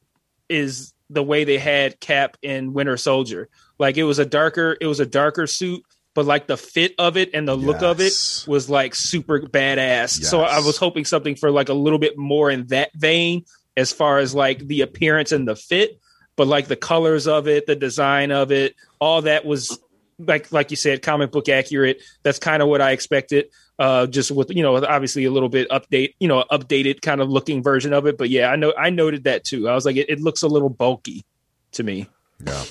is 0.50 0.93
the 1.14 1.22
way 1.22 1.44
they 1.44 1.58
had 1.58 2.00
Cap 2.00 2.36
in 2.42 2.72
Winter 2.72 2.96
Soldier. 2.96 3.48
Like 3.78 3.96
it 3.96 4.04
was 4.04 4.18
a 4.18 4.26
darker, 4.26 4.76
it 4.80 4.86
was 4.86 5.00
a 5.00 5.06
darker 5.06 5.46
suit, 5.46 5.82
but 6.14 6.26
like 6.26 6.46
the 6.46 6.56
fit 6.56 6.94
of 6.98 7.16
it 7.16 7.30
and 7.34 7.48
the 7.48 7.56
look 7.56 7.82
of 7.82 8.00
it 8.00 8.12
was 8.46 8.70
like 8.70 8.94
super 8.94 9.40
badass. 9.40 10.22
So 10.22 10.42
I 10.42 10.60
was 10.60 10.76
hoping 10.76 11.04
something 11.04 11.34
for 11.34 11.50
like 11.50 11.68
a 11.68 11.74
little 11.74 11.98
bit 11.98 12.16
more 12.16 12.50
in 12.50 12.66
that 12.68 12.90
vein 12.94 13.44
as 13.76 13.92
far 13.92 14.18
as 14.18 14.34
like 14.34 14.60
the 14.60 14.82
appearance 14.82 15.32
and 15.32 15.48
the 15.48 15.56
fit, 15.56 15.98
but 16.36 16.46
like 16.46 16.68
the 16.68 16.76
colors 16.76 17.26
of 17.26 17.48
it, 17.48 17.66
the 17.66 17.74
design 17.74 18.30
of 18.30 18.52
it, 18.52 18.76
all 19.00 19.22
that 19.22 19.44
was 19.44 19.78
like 20.18 20.52
like 20.52 20.70
you 20.70 20.76
said, 20.76 21.02
comic 21.02 21.32
book 21.32 21.48
accurate. 21.48 22.00
That's 22.22 22.38
kind 22.38 22.62
of 22.62 22.68
what 22.68 22.80
I 22.80 22.92
expected. 22.92 23.46
Uh, 23.76 24.06
just 24.06 24.30
with 24.30 24.50
you 24.50 24.62
know, 24.62 24.76
obviously 24.76 25.24
a 25.24 25.32
little 25.32 25.48
bit 25.48 25.68
update, 25.70 26.14
you 26.20 26.28
know, 26.28 26.44
updated 26.52 27.02
kind 27.02 27.20
of 27.20 27.28
looking 27.28 27.62
version 27.62 27.92
of 27.92 28.06
it. 28.06 28.16
But 28.16 28.30
yeah, 28.30 28.48
I 28.48 28.56
know 28.56 28.72
I 28.78 28.90
noted 28.90 29.24
that 29.24 29.44
too. 29.44 29.68
I 29.68 29.74
was 29.74 29.84
like, 29.84 29.96
it, 29.96 30.08
it 30.08 30.20
looks 30.20 30.42
a 30.42 30.48
little 30.48 30.68
bulky 30.68 31.24
to 31.72 31.82
me. 31.82 32.08
Yeah. 32.46 32.64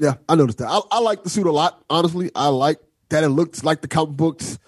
Yeah, 0.00 0.14
I 0.28 0.36
noticed 0.36 0.58
that. 0.58 0.68
I, 0.68 0.80
I 0.92 1.00
like 1.00 1.24
the 1.24 1.30
suit 1.30 1.46
a 1.46 1.52
lot. 1.52 1.82
Honestly, 1.90 2.30
I 2.34 2.48
like 2.48 2.78
that 3.08 3.24
it 3.24 3.28
looks 3.28 3.64
like 3.64 3.80
the 3.80 3.88
comic 3.88 4.16
books. 4.16 4.58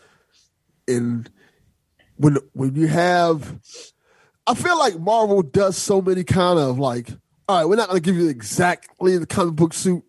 And 0.89 1.31
when 2.17 2.39
when 2.53 2.75
you 2.75 2.89
have, 2.89 3.59
I 4.47 4.55
feel 4.55 4.79
like 4.79 4.99
Marvel 4.99 5.43
does 5.43 5.77
so 5.77 6.03
many 6.03 6.25
kind 6.25 6.59
of 6.59 6.79
like, 6.79 7.11
all 7.49 7.59
right, 7.59 7.65
we're 7.65 7.77
not 7.77 7.89
going 7.89 8.03
to 8.03 8.05
give 8.05 8.21
you 8.21 8.29
exactly 8.29 9.17
the 9.19 9.27
comic 9.27 9.55
book 9.55 9.73
suit. 9.73 10.03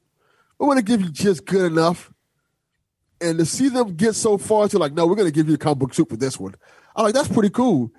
We're 0.57 0.67
going 0.67 0.77
to 0.77 0.83
give 0.83 1.01
you 1.01 1.09
just 1.09 1.45
good 1.45 1.71
enough. 1.71 2.10
And 3.21 3.37
to 3.39 3.45
see 3.45 3.69
them 3.69 3.95
get 3.95 4.15
so 4.15 4.37
far 4.37 4.67
to 4.69 4.77
like, 4.77 4.93
no, 4.93 5.05
we're 5.05 5.15
going 5.15 5.27
to 5.27 5.33
give 5.33 5.47
you 5.47 5.55
a 5.55 5.57
comic 5.59 5.79
book 5.79 5.93
suit 5.93 6.09
for 6.09 6.17
this 6.17 6.39
one. 6.39 6.55
I'm 6.95 7.05
like, 7.05 7.13
that's 7.13 7.27
pretty 7.27 7.51
cool. 7.51 7.91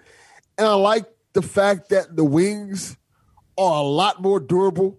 And 0.58 0.66
I 0.66 0.74
like 0.74 1.06
the 1.32 1.42
fact 1.42 1.90
that 1.90 2.14
the 2.16 2.24
wings 2.24 2.96
are 3.56 3.78
a 3.78 3.86
lot 3.86 4.20
more 4.20 4.40
durable. 4.40 4.98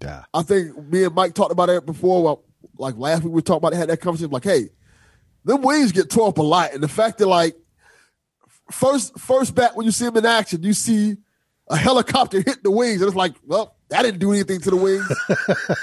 Yeah. 0.00 0.24
I 0.32 0.42
think 0.42 0.76
me 0.88 1.04
and 1.04 1.14
Mike 1.14 1.34
talked 1.34 1.52
about 1.52 1.68
it 1.68 1.84
before. 1.84 2.22
Well, 2.22 2.44
like 2.78 2.96
last 2.96 3.22
week 3.22 3.32
we 3.32 3.42
talked 3.42 3.58
about 3.58 3.72
it, 3.72 3.76
had 3.76 3.88
that 3.88 4.00
conversation. 4.00 4.30
Like, 4.30 4.44
hey, 4.44 4.70
them 5.44 5.62
wings 5.62 5.92
get 5.92 6.10
tore 6.10 6.28
up 6.28 6.38
a 6.38 6.42
lot, 6.42 6.72
and 6.72 6.82
the 6.82 6.88
fact 6.88 7.18
that 7.18 7.26
like 7.26 7.56
first 8.70 9.18
first 9.18 9.54
bat 9.54 9.76
when 9.76 9.86
you 9.86 9.92
see 9.92 10.04
them 10.04 10.16
in 10.16 10.26
action, 10.26 10.62
you 10.62 10.72
see 10.72 11.16
a 11.68 11.76
helicopter 11.76 12.40
hit 12.40 12.62
the 12.62 12.70
wings, 12.70 13.00
and 13.00 13.08
it's 13.08 13.16
like, 13.16 13.34
well, 13.44 13.76
that 13.88 14.02
didn't 14.02 14.20
do 14.20 14.32
anything 14.32 14.60
to 14.60 14.70
the 14.70 14.76
wings. 14.76 15.08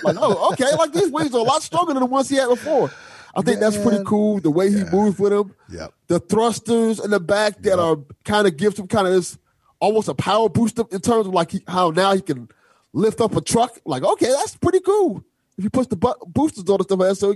like, 0.04 0.16
oh, 0.20 0.52
okay, 0.54 0.76
like 0.78 0.92
these 0.92 1.12
wings 1.12 1.34
are 1.34 1.40
a 1.40 1.44
lot 1.44 1.62
stronger 1.62 1.94
than 1.94 2.02
the 2.02 2.08
ones 2.08 2.30
he 2.30 2.36
had 2.36 2.50
before. 2.50 2.92
I 3.36 3.42
think 3.42 3.60
that's 3.60 3.78
pretty 3.78 4.04
cool. 4.06 4.40
The 4.40 4.52
way 4.52 4.70
he 4.72 4.84
moves 4.92 5.18
with 5.18 5.32
them, 5.32 5.56
Yep. 5.70 5.94
the 6.08 6.20
thrusters 6.20 7.00
in 7.00 7.10
the 7.12 7.20
back 7.20 7.62
that 7.64 7.80
are 7.80 7.98
kind 8.26 8.46
of 8.48 8.58
gives 8.58 8.78
him 8.78 8.88
kind 8.88 9.08
of 9.08 9.14
this 9.14 9.38
almost 9.80 10.08
a 10.08 10.14
power 10.14 10.50
booster 10.50 10.84
in 10.92 11.00
terms 11.02 11.26
of 11.28 11.34
like 11.34 11.52
he, 11.52 11.64
how 11.68 11.90
now 11.90 12.14
he 12.14 12.22
can 12.22 12.48
lift 12.94 13.20
up 13.22 13.36
a 13.36 13.42
truck. 13.42 13.80
Like, 13.86 14.04
okay, 14.04 14.28
that's 14.30 14.56
pretty 14.56 14.80
cool. 14.82 15.24
If 15.58 15.64
you 15.64 15.70
push 15.72 15.88
the 15.88 15.96
bu- 15.96 16.14
boosters 16.28 16.70
on 16.70 16.76
and 16.76 16.84
stuff 16.84 17.00
like 17.00 17.10
that, 17.10 17.16
so 17.16 17.34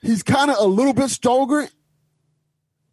he's 0.00 0.22
kind 0.22 0.50
of 0.50 0.56
a 0.58 0.64
little 0.64 0.92
bit 0.94 1.10
stronger, 1.10 1.68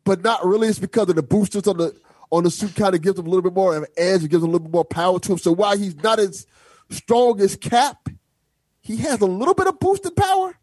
but 0.04 0.24
not 0.24 0.46
really. 0.46 0.68
It's 0.68 0.80
because 0.80 1.10
of 1.10 1.16
the 1.16 1.24
boosters 1.24 1.68
on 1.68 1.78
the 1.78 1.96
on 2.32 2.44
the 2.44 2.52
suit 2.52 2.76
kind 2.76 2.94
of 2.96 3.02
gives 3.02 3.18
him 3.20 3.26
a 3.26 3.30
little 3.30 3.42
bit 3.44 3.54
more 3.54 3.76
of 3.76 3.84
an 3.84 3.90
edge. 3.96 4.24
It 4.24 4.30
gives 4.32 4.44
him 4.44 4.50
a 4.50 4.54
little 4.54 4.68
bit 4.68 4.74
more 4.74 4.86
power 4.86 5.20
to 5.20 5.32
him. 5.34 5.38
So 5.38 5.52
while 5.52 5.78
he's 5.78 5.96
not 6.04 6.20
as 6.20 6.46
strong 6.90 7.40
as 7.42 7.56
Cap, 7.56 8.10
he 8.82 8.98
has 8.98 9.22
a 9.22 9.26
little 9.26 9.54
bit 9.54 9.68
of 9.68 9.80
boosted 9.80 10.16
power. 10.16 10.56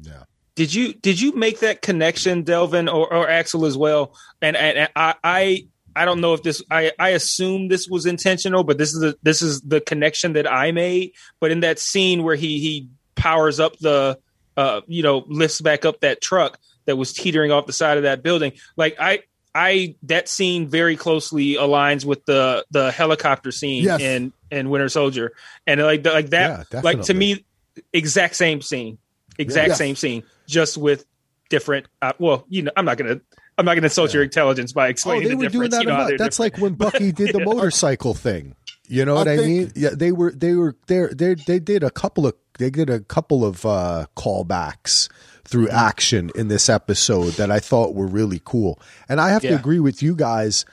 Yeah. 0.00 0.24
Did 0.56 0.74
you 0.74 0.94
did 0.94 1.20
you 1.20 1.32
make 1.32 1.60
that 1.60 1.82
connection, 1.82 2.42
Delvin 2.42 2.88
or, 2.88 3.12
or 3.12 3.28
Axel 3.28 3.66
as 3.66 3.76
well? 3.76 4.14
And, 4.42 4.56
and, 4.56 4.78
and 4.78 4.88
I, 4.96 5.14
I 5.22 5.66
I 5.94 6.04
don't 6.04 6.20
know 6.20 6.34
if 6.34 6.42
this 6.42 6.62
I, 6.70 6.92
I 6.98 7.10
assume 7.10 7.68
this 7.68 7.88
was 7.88 8.06
intentional, 8.06 8.64
but 8.64 8.78
this 8.78 8.92
is 8.94 9.00
the 9.00 9.16
this 9.22 9.42
is 9.42 9.60
the 9.60 9.80
connection 9.80 10.32
that 10.32 10.50
I 10.50 10.72
made. 10.72 11.12
But 11.40 11.50
in 11.52 11.60
that 11.60 11.78
scene 11.78 12.22
where 12.22 12.36
he 12.36 12.58
he 12.58 12.88
powers 13.14 13.60
up 13.60 13.78
the 13.78 14.18
uh 14.56 14.80
you 14.86 15.02
know 15.02 15.24
lifts 15.26 15.60
back 15.60 15.84
up 15.84 16.00
that 16.00 16.20
truck 16.20 16.58
that 16.86 16.96
was 16.96 17.12
teetering 17.12 17.52
off 17.52 17.66
the 17.66 17.72
side 17.72 17.98
of 17.98 18.04
that 18.04 18.22
building, 18.22 18.52
like 18.76 18.96
I 18.98 19.20
I 19.54 19.96
that 20.04 20.28
scene 20.28 20.68
very 20.68 20.96
closely 20.96 21.54
aligns 21.54 22.04
with 22.04 22.24
the 22.24 22.64
the 22.70 22.90
helicopter 22.92 23.52
scene 23.52 23.84
Yes. 23.84 24.00
in 24.00 24.32
in 24.50 24.70
Winter 24.70 24.88
Soldier, 24.88 25.32
and 25.66 25.82
like 25.82 26.02
the, 26.02 26.12
like 26.12 26.30
that 26.30 26.66
Yeah, 26.72 26.80
like 26.80 27.02
to 27.02 27.14
me 27.14 27.44
exact 27.92 28.36
same 28.36 28.62
scene, 28.62 28.98
exact 29.38 29.68
Yes. 29.68 29.78
same 29.78 29.96
scene, 29.96 30.22
just 30.46 30.76
with 30.76 31.04
different. 31.50 31.86
Uh, 32.02 32.12
well, 32.18 32.44
you 32.48 32.62
know, 32.62 32.72
I'm 32.76 32.84
not 32.84 32.96
gonna. 32.96 33.20
I'm 33.58 33.64
not 33.64 33.72
going 33.72 33.82
to 33.82 33.86
insult 33.86 34.12
your 34.12 34.22
intelligence 34.22 34.72
by 34.74 34.88
explaining. 34.88 35.28
Oh, 35.28 35.28
they 35.30 35.34
the 35.48 35.58
were 35.58 35.68
doing 35.68 35.70
that. 35.70 35.80
you 35.80 35.88
know. 35.88 35.96
That's 36.18 36.36
different. 36.36 36.38
like 36.40 36.58
when 36.58 36.74
Bucky 36.74 37.10
did 37.12 37.32
the 37.32 37.42
motorcycle 37.42 38.12
thing. 38.12 38.54
You 38.86 39.06
know 39.06 39.14
what 39.14 39.28
I 39.28 39.32
I, 39.32 39.36
think- 39.38 39.46
mean? 39.48 39.72
Yeah, 39.74 39.90
they 39.94 40.12
were 40.12 40.30
they 40.30 40.54
were 40.54 40.76
they 40.88 41.06
they 41.06 41.34
they 41.34 41.58
did 41.58 41.82
a 41.82 41.90
couple 41.90 42.26
of 42.26 42.34
they 42.58 42.68
did 42.68 42.90
a 42.90 43.00
couple 43.00 43.46
of 43.46 43.64
uh 43.64 44.06
callbacks 44.14 45.08
through 45.44 45.68
action 45.70 46.30
in 46.34 46.48
this 46.48 46.68
episode 46.68 47.30
that 47.34 47.50
I 47.50 47.58
thought 47.58 47.94
were 47.94 48.06
really 48.06 48.42
cool. 48.44 48.78
And 49.08 49.20
I 49.20 49.30
have 49.30 49.42
to 49.42 49.54
agree 49.54 49.80
with 49.80 50.02
you 50.02 50.14
guys. 50.14 50.66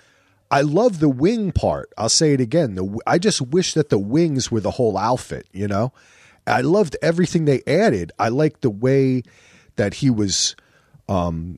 I 0.51 0.61
love 0.61 0.99
the 0.99 1.09
wing 1.09 1.51
part. 1.53 1.91
I'll 1.97 2.09
say 2.09 2.33
it 2.33 2.41
again. 2.41 2.75
The 2.75 2.99
I 3.07 3.17
just 3.17 3.41
wish 3.41 3.75
that 3.75 3.89
the 3.89 3.97
wings 3.99 4.51
were 4.51 4.59
the 4.59 4.71
whole 4.71 4.97
outfit, 4.97 5.47
you 5.53 5.67
know? 5.67 5.93
I 6.45 6.61
loved 6.61 6.97
everything 7.01 7.45
they 7.45 7.61
added. 7.65 8.11
I 8.19 8.27
liked 8.29 8.61
the 8.61 8.69
way 8.69 9.23
that 9.75 9.95
he 9.95 10.09
was 10.09 10.55
um, 11.09 11.57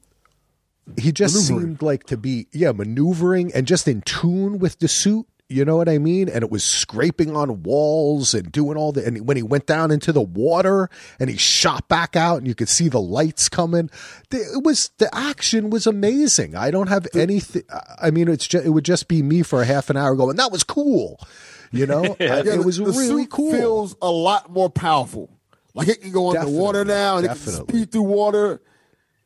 he 0.99 1.11
just 1.11 1.36
seemed 1.47 1.82
like 1.82 2.05
to 2.05 2.18
be 2.18 2.47
yeah 2.51 2.72
maneuvering 2.72 3.51
and 3.53 3.68
just 3.68 3.88
in 3.88 4.01
tune 4.01 4.59
with 4.59 4.80
the 4.80 4.88
suit 4.88 5.26
you 5.47 5.63
know 5.63 5.78
what 5.78 5.88
i 5.88 5.99
mean? 5.99 6.28
And 6.28 6.43
it 6.43 6.49
was 6.49 6.63
scraping 6.63 7.36
on 7.36 7.61
walls 7.61 8.34
and 8.34 8.51
doing 8.51 8.78
all 8.78 8.91
the 8.91 9.05
and 9.05 9.28
when 9.28 9.38
he 9.38 9.43
went 9.43 9.68
down 9.68 9.91
into 9.91 10.11
the 10.11 10.22
water 10.22 10.89
and 11.20 11.30
he 11.30 11.38
shot 11.38 11.88
back 11.88 12.16
out 12.16 12.39
and 12.39 12.47
you 12.47 12.55
could 12.55 12.68
see 12.70 12.89
the 12.89 12.99
lights 12.99 13.47
coming 13.47 13.91
it 14.32 14.63
was 14.63 14.89
the 14.97 15.07
action 15.16 15.70
was 15.70 15.86
amazing. 15.86 16.55
I 16.55 16.72
don't 16.72 16.88
have 16.89 17.05
anything 17.13 17.61
i 18.01 18.09
mean 18.09 18.28
it's 18.28 18.47
just 18.47 18.66
it 18.66 18.70
would 18.72 18.86
just 18.86 19.07
be 19.07 19.22
me 19.22 19.43
for 19.43 19.61
a 19.61 19.66
half 19.66 19.91
an 19.91 19.97
hour 19.97 20.16
going 20.16 20.38
that 20.38 20.51
was 20.51 20.63
cool 20.63 21.20
you 21.72 21.86
know? 21.86 22.03
I- 22.20 22.24
Yeah, 22.24 22.36
it 22.39 22.43
the- 22.45 22.61
was 22.63 22.78
the 22.78 22.86
really 22.86 23.24
suit 23.24 23.30
cool. 23.32 23.51
Feels 23.51 23.95
a 24.01 24.09
lot 24.09 24.49
more 24.51 24.70
powerful. 24.70 25.30
Like 25.76 25.89
it 25.89 26.01
can 26.01 26.11
go 26.11 26.30
underwater 26.36 26.86
now, 26.86 27.17
and 27.17 27.26
it 27.26 27.30
can 27.30 27.38
speed 27.38 27.91
through 27.91 28.03
water. 28.03 28.61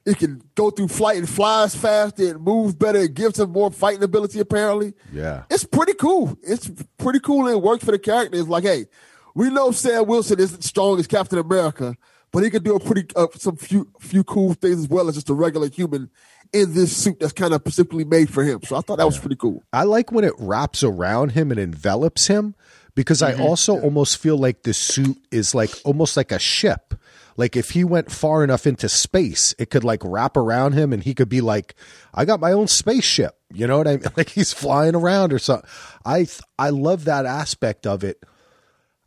It 0.05 0.17
can 0.17 0.41
go 0.55 0.71
through 0.71 0.87
flight 0.87 1.17
and 1.17 1.29
flies 1.29 1.75
faster. 1.75 2.23
It 2.23 2.41
moves 2.41 2.73
better. 2.73 2.97
It 2.97 3.13
gives 3.13 3.39
him 3.39 3.51
more 3.51 3.69
fighting 3.69 4.01
ability. 4.01 4.39
Apparently, 4.39 4.93
yeah 5.13 5.43
it's 5.51 5.63
pretty 5.63 5.93
cool. 5.93 6.37
It's 6.41 6.69
pretty 6.97 7.19
cool, 7.19 7.45
and 7.45 7.55
it 7.55 7.61
works 7.61 7.85
for 7.85 7.91
the 7.91 7.99
character. 7.99 8.37
It's 8.39 8.49
like, 8.49 8.63
hey, 8.63 8.87
we 9.35 9.51
know 9.51 9.71
Sam 9.71 10.07
Wilson 10.07 10.39
isn't 10.39 10.63
strong 10.63 10.99
as 10.99 11.05
Captain 11.05 11.37
America, 11.37 11.95
but 12.31 12.43
he 12.43 12.49
can 12.49 12.63
do 12.63 12.75
a 12.75 12.79
pretty 12.79 13.05
uh, 13.15 13.27
some 13.35 13.55
few 13.55 13.91
few 13.99 14.23
cool 14.23 14.55
things 14.55 14.79
as 14.79 14.89
well 14.89 15.07
as 15.07 15.15
just 15.15 15.29
a 15.29 15.35
regular 15.35 15.69
human 15.69 16.09
in 16.51 16.73
this 16.73 16.95
suit 16.97 17.19
that's 17.19 17.33
kind 17.33 17.53
of 17.53 17.61
specifically 17.61 18.05
made 18.05 18.33
for 18.33 18.43
him. 18.43 18.61
So 18.63 18.75
I 18.75 18.81
thought 18.81 18.97
that 18.97 19.05
was 19.05 19.19
pretty 19.19 19.35
cool. 19.35 19.61
I 19.71 19.83
like 19.83 20.11
when 20.11 20.23
it 20.23 20.33
wraps 20.39 20.81
around 20.81 21.33
him 21.33 21.51
and 21.51 21.59
envelops 21.59 22.25
him 22.25 22.55
because 22.99 23.21
I 23.21 23.33
also 23.35 23.79
almost 23.79 24.17
feel 24.17 24.37
like 24.37 24.63
the 24.63 24.73
suit 24.73 25.17
is 25.31 25.55
like 25.55 25.71
almost 25.85 26.17
like 26.17 26.33
a 26.33 26.37
ship. 26.37 26.93
Like 27.37 27.55
if 27.55 27.69
he 27.69 27.85
went 27.85 28.11
far 28.11 28.43
enough 28.43 28.67
into 28.67 28.89
space, 28.89 29.55
it 29.57 29.69
could 29.69 29.85
like 29.85 30.01
wrap 30.03 30.35
around 30.35 30.73
him 30.73 30.91
and 30.91 31.01
he 31.01 31.13
could 31.13 31.29
be 31.29 31.39
like, 31.39 31.75
I 32.13 32.25
got 32.25 32.41
my 32.41 32.51
own 32.51 32.67
spaceship. 32.67 33.37
You 33.53 33.67
know 33.67 33.77
what 33.77 33.87
I 33.87 33.91
mean? 33.95 34.03
Like 34.17 34.27
he's 34.27 34.51
flying 34.51 34.95
around 34.95 35.31
or 35.31 35.39
something. 35.39 35.69
I 36.03 36.17
th- 36.17 36.41
I 36.57 36.71
love 36.71 37.05
that 37.05 37.25
aspect 37.25 37.87
of 37.87 38.03
it. 38.03 38.21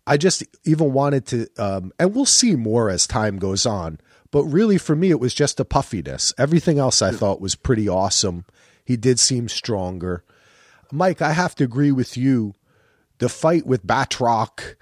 I 0.07 0.17
just 0.17 0.43
even 0.65 0.95
wanted 0.95 1.27
to, 1.27 1.49
um, 1.59 1.93
and 1.99 2.15
we'll 2.15 2.25
see 2.25 2.57
more 2.57 2.89
as 2.89 3.07
time 3.07 3.39
goes 3.39 3.67
on. 3.67 4.01
But 4.31 4.45
really, 4.45 4.79
for 4.79 4.97
me, 4.97 5.11
it 5.11 5.21
was 5.21 5.35
just 5.35 5.61
a 5.61 5.67
puffiness. 5.67 6.33
Everything 6.39 6.79
else 6.79 7.03
I 7.03 7.11
thought 7.11 7.43
was 7.43 7.57
pretty 7.57 7.91
awesome. 7.91 8.47
He 8.87 8.97
did 8.97 9.21
seem 9.21 9.51
stronger. 9.51 10.25
Mike, 10.91 11.21
I 11.21 11.33
have 11.33 11.55
to 11.57 11.65
agree 11.65 11.93
with 11.93 12.17
you. 12.17 12.55
The 13.23 13.29
fight 13.29 13.65
with 13.65 13.87
Batroc 13.87 14.75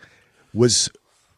was, 0.54 0.88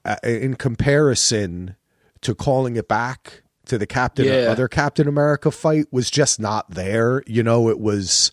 uh, 0.05 0.14
in 0.22 0.55
comparison 0.55 1.74
to 2.20 2.32
calling 2.32 2.76
it 2.76 2.86
back 2.86 3.42
to 3.66 3.76
the 3.76 3.86
Captain 3.88 4.26
Yeah. 4.26 4.53
other 4.53 4.68
Captain 4.68 5.09
America 5.09 5.50
fight, 5.50 5.86
was 5.90 6.12
just 6.12 6.38
not 6.38 6.70
there. 6.70 7.24
You 7.26 7.42
know, 7.42 7.68
it 7.68 7.80
was 7.80 8.30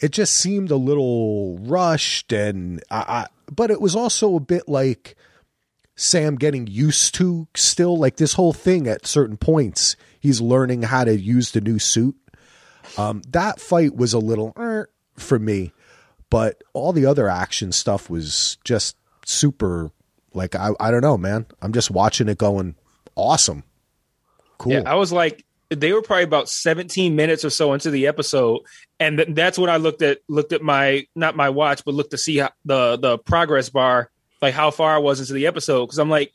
it 0.00 0.10
just 0.10 0.34
seemed 0.34 0.72
a 0.72 0.76
little 0.76 1.58
rushed 1.58 2.32
and 2.32 2.82
I, 2.90 2.96
I 2.96 3.26
but 3.54 3.70
it 3.70 3.80
was 3.80 3.94
also 3.94 4.34
a 4.34 4.40
bit 4.40 4.68
like 4.68 5.14
Sam 5.94 6.34
getting 6.34 6.66
used 6.66 7.14
to 7.14 7.46
still 7.54 7.96
like 7.96 8.16
this 8.16 8.32
whole 8.32 8.52
thing 8.52 8.88
at 8.88 9.06
certain 9.06 9.36
points. 9.36 9.94
He's 10.18 10.40
learning 10.40 10.82
how 10.82 11.04
to 11.04 11.16
use 11.16 11.52
the 11.52 11.60
new 11.60 11.78
suit. 11.78 12.16
Um, 12.98 13.22
that 13.28 13.60
fight 13.60 13.94
was 13.94 14.12
a 14.12 14.18
little 14.18 14.52
er, 14.58 14.90
for 15.16 15.38
me, 15.38 15.72
but 16.32 16.64
all 16.72 16.94
the 16.94 17.04
other 17.04 17.28
action 17.28 17.72
stuff 17.72 18.08
was 18.08 18.56
just 18.64 18.96
super. 19.26 19.90
Like 20.32 20.56
I, 20.56 20.70
I 20.80 20.90
don't 20.90 21.02
know, 21.02 21.18
man. 21.18 21.44
I'm 21.60 21.74
just 21.74 21.90
watching 21.90 22.26
it 22.30 22.38
going 22.38 22.74
awesome. 23.16 23.64
Cool. 24.56 24.72
Yeah, 24.72 24.82
I 24.86 24.94
was 24.94 25.12
like, 25.12 25.44
they 25.68 25.92
were 25.92 26.00
probably 26.00 26.24
about 26.24 26.48
17 26.48 27.14
minutes 27.14 27.44
or 27.44 27.50
so 27.50 27.74
into 27.74 27.90
the 27.90 28.06
episode, 28.06 28.60
and 28.98 29.18
th- 29.18 29.28
that's 29.32 29.58
when 29.58 29.68
I 29.68 29.76
looked 29.76 30.00
at 30.00 30.20
looked 30.26 30.54
at 30.54 30.62
my 30.62 31.06
not 31.14 31.36
my 31.36 31.50
watch, 31.50 31.84
but 31.84 31.92
looked 31.92 32.12
to 32.12 32.18
see 32.18 32.38
how, 32.38 32.50
the 32.64 32.96
the 32.96 33.18
progress 33.18 33.68
bar, 33.68 34.10
like 34.40 34.54
how 34.54 34.70
far 34.70 34.94
I 34.94 34.98
was 34.98 35.20
into 35.20 35.34
the 35.34 35.46
episode, 35.46 35.84
because 35.84 35.98
I'm 35.98 36.08
like, 36.08 36.32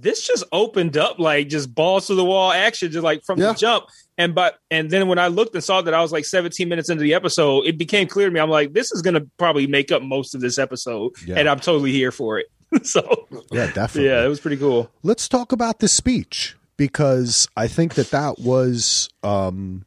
this 0.00 0.26
just 0.26 0.44
opened 0.52 0.96
up 0.96 1.18
like 1.18 1.48
just 1.48 1.74
balls 1.74 2.06
to 2.08 2.14
the 2.14 2.24
wall 2.24 2.52
action, 2.52 2.90
just 2.92 3.04
like 3.04 3.22
from 3.24 3.38
Yeah. 3.40 3.52
the 3.52 3.58
jump. 3.58 3.84
And 4.16 4.34
but 4.34 4.58
and 4.70 4.90
then 4.90 5.08
when 5.08 5.18
I 5.18 5.28
looked 5.28 5.54
and 5.54 5.62
saw 5.62 5.80
that 5.82 5.94
I 5.94 6.00
was 6.02 6.12
like 6.12 6.24
17 6.24 6.68
minutes 6.68 6.88
into 6.90 7.02
the 7.02 7.14
episode, 7.14 7.66
it 7.66 7.78
became 7.78 8.08
clear 8.08 8.28
to 8.28 8.32
me. 8.32 8.40
I'm 8.40 8.50
like, 8.50 8.72
this 8.72 8.90
is 8.92 9.02
gonna 9.02 9.22
probably 9.38 9.66
make 9.66 9.90
up 9.92 10.02
most 10.02 10.34
of 10.34 10.40
this 10.40 10.58
episode, 10.58 11.12
Yeah. 11.26 11.36
and 11.38 11.48
I'm 11.48 11.60
totally 11.60 11.92
here 11.92 12.10
for 12.12 12.38
it. 12.38 12.46
so 12.86 13.26
yeah, 13.50 13.70
definitely. 13.72 14.10
yeah, 14.10 14.24
it 14.24 14.28
was 14.28 14.40
pretty 14.40 14.56
cool. 14.58 14.90
let's 15.02 15.28
talk 15.28 15.52
about 15.52 15.78
the 15.78 15.88
speech 15.88 16.56
because 16.76 17.48
I 17.56 17.66
think 17.68 17.94
that 17.94 18.10
that 18.10 18.38
was 18.38 19.08
um, 19.22 19.84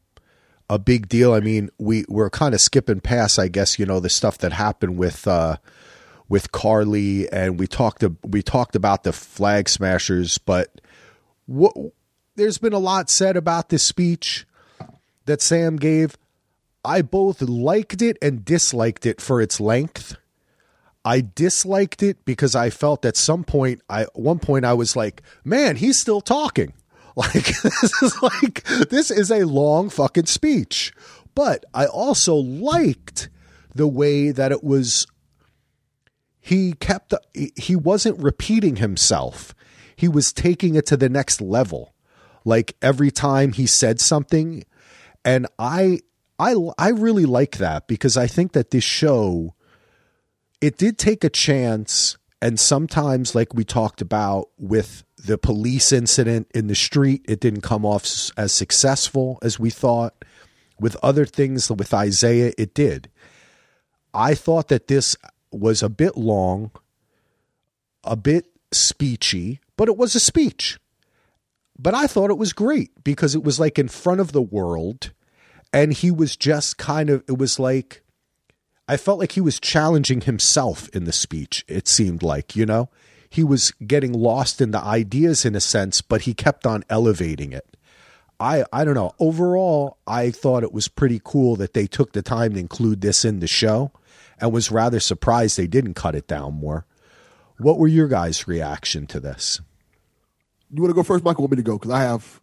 a 0.69 0.79
big 0.79 1.07
deal. 1.07 1.33
I 1.33 1.41
mean, 1.41 1.69
we 1.77 2.05
we're 2.09 2.29
kind 2.29 2.53
of 2.53 2.61
skipping 2.61 2.99
past, 3.01 3.37
I 3.37 3.49
guess, 3.49 3.77
you 3.77 3.85
know, 3.85 3.99
the 3.99 4.09
stuff 4.09 4.37
that 4.39 4.53
happened 4.53 4.97
with 4.97 5.27
uh, 5.27 5.57
with 6.31 6.53
Karli, 6.53 7.29
and 7.29 7.59
we 7.59 7.67
talked 7.67 8.05
we 8.23 8.41
talked 8.41 8.77
about 8.77 9.03
the 9.03 9.11
flag 9.11 9.67
smashers, 9.67 10.37
but 10.37 10.79
what 11.45 11.75
there's 12.37 12.57
been 12.57 12.71
a 12.71 12.79
lot 12.79 13.09
said 13.09 13.35
about 13.35 13.67
this 13.67 13.83
speech 13.83 14.47
that 15.25 15.41
Sam 15.41 15.75
gave. 15.75 16.17
I 16.85 17.01
both 17.01 17.41
liked 17.41 18.01
it 18.01 18.17
and 18.21 18.45
disliked 18.45 19.05
it 19.05 19.19
for 19.19 19.41
its 19.41 19.59
length. 19.59 20.15
I 21.03 21.19
disliked 21.19 22.01
it 22.01 22.23
because 22.23 22.55
I 22.55 22.69
felt 22.69 23.05
at 23.05 23.17
some 23.17 23.43
point, 23.43 23.81
I 23.89 24.05
one 24.13 24.39
point 24.39 24.63
I 24.63 24.73
was 24.73 24.95
like, 24.95 25.21
"Man, 25.43 25.75
he's 25.75 25.99
still 25.99 26.21
talking." 26.21 26.73
Like 27.17 27.61
this 27.61 28.01
is 28.01 28.23
like 28.23 28.63
this 28.89 29.11
is 29.11 29.31
a 29.31 29.43
long 29.43 29.89
fucking 29.89 30.27
speech. 30.27 30.93
But 31.35 31.65
I 31.73 31.85
also 31.85 32.35
liked 32.35 33.27
the 33.75 33.85
way 33.85 34.31
that 34.31 34.53
it 34.53 34.63
was. 34.63 35.05
He 36.41 36.73
kept 36.73 37.13
he 37.55 37.75
wasn't 37.75 38.19
repeating 38.19 38.77
himself. 38.77 39.53
He 39.95 40.07
was 40.07 40.33
taking 40.33 40.75
it 40.75 40.87
to 40.87 40.97
the 40.97 41.09
next 41.09 41.39
level. 41.39 41.93
Like 42.43 42.75
every 42.81 43.11
time 43.11 43.53
he 43.53 43.67
said 43.67 44.01
something, 44.01 44.63
and 45.23 45.45
I 45.59 45.99
I 46.39 46.55
I 46.79 46.89
really 46.89 47.25
like 47.25 47.57
that 47.57 47.87
because 47.87 48.17
I 48.17 48.25
think 48.25 48.53
that 48.53 48.71
this 48.71 48.83
show 48.83 49.53
it 50.59 50.77
did 50.77 50.97
take 50.97 51.23
a 51.23 51.29
chance 51.29 52.17
and 52.41 52.59
sometimes 52.59 53.35
like 53.35 53.53
we 53.53 53.63
talked 53.63 54.01
about 54.01 54.49
with 54.57 55.03
the 55.23 55.37
police 55.37 55.91
incident 55.91 56.47
in 56.55 56.65
the 56.65 56.75
street 56.75 57.23
it 57.29 57.39
didn't 57.39 57.61
come 57.61 57.85
off 57.85 58.31
as 58.35 58.51
successful 58.51 59.37
as 59.43 59.59
we 59.59 59.69
thought 59.69 60.25
with 60.79 60.97
other 61.03 61.25
things 61.27 61.69
with 61.69 61.93
Isaiah 61.93 62.53
it 62.57 62.73
did 62.73 63.09
I 64.13 64.33
thought 64.33 64.67
that 64.69 64.87
this 64.87 65.15
was 65.51 65.83
a 65.83 65.89
bit 65.89 66.17
long 66.17 66.71
a 68.03 68.15
bit 68.15 68.45
speechy 68.71 69.59
but 69.77 69.87
it 69.87 69.97
was 69.97 70.15
a 70.15 70.19
speech 70.19 70.79
but 71.77 71.93
I 71.93 72.07
thought 72.07 72.29
it 72.29 72.37
was 72.37 72.53
great 72.53 73.03
because 73.03 73.35
it 73.35 73.43
was 73.43 73.59
like 73.59 73.79
in 73.79 73.87
front 73.87 74.21
of 74.21 74.31
the 74.31 74.41
world 74.41 75.11
and 75.73 75.93
he 75.93 76.11
was 76.11 76.35
just 76.35 76.77
kind 76.77 77.09
of 77.09 77.23
it 77.27 77.37
was 77.37 77.59
like 77.59 78.03
I 78.91 78.97
felt 78.97 79.19
like 79.19 79.31
he 79.31 79.41
was 79.41 79.57
challenging 79.57 80.19
himself 80.19 80.89
in 80.89 81.05
the 81.05 81.13
speech, 81.13 81.63
it 81.69 81.87
seemed 81.87 82.23
like, 82.23 82.57
you 82.57 82.65
know? 82.65 82.89
He 83.29 83.41
was 83.41 83.71
getting 83.87 84.11
lost 84.11 84.59
in 84.59 84.71
the 84.71 84.81
ideas 84.81 85.45
in 85.45 85.55
a 85.55 85.61
sense, 85.61 86.01
but 86.01 86.23
he 86.23 86.33
kept 86.33 86.65
on 86.67 86.83
elevating 86.89 87.53
it. 87.53 87.77
I 88.37 88.65
I 88.73 88.83
don't 88.83 88.95
know. 88.95 89.13
Overall, 89.17 89.97
I 90.05 90.31
thought 90.31 90.63
it 90.63 90.73
was 90.73 90.89
pretty 90.89 91.21
cool 91.23 91.55
that 91.55 91.73
they 91.73 91.87
took 91.87 92.11
the 92.11 92.21
time 92.21 92.55
to 92.55 92.59
include 92.59 92.99
this 92.99 93.23
in 93.23 93.39
the 93.39 93.47
show 93.47 93.93
and 94.41 94.51
was 94.51 94.71
rather 94.71 94.99
surprised 94.99 95.57
they 95.57 95.67
didn't 95.67 95.93
cut 95.93 96.15
it 96.15 96.27
down 96.27 96.55
more. 96.55 96.85
What 97.57 97.77
were 97.77 97.87
your 97.87 98.07
guys' 98.07 98.47
reaction 98.47 99.05
to 99.07 99.19
this? 99.19 99.61
You 100.73 100.81
want 100.81 100.89
to 100.89 100.95
go 100.95 101.03
first, 101.03 101.23
Michael? 101.23 101.43
Want 101.43 101.51
me 101.51 101.57
to 101.57 101.63
go? 101.63 101.77
Because 101.77 101.91
I 101.91 102.01
have 102.01 102.41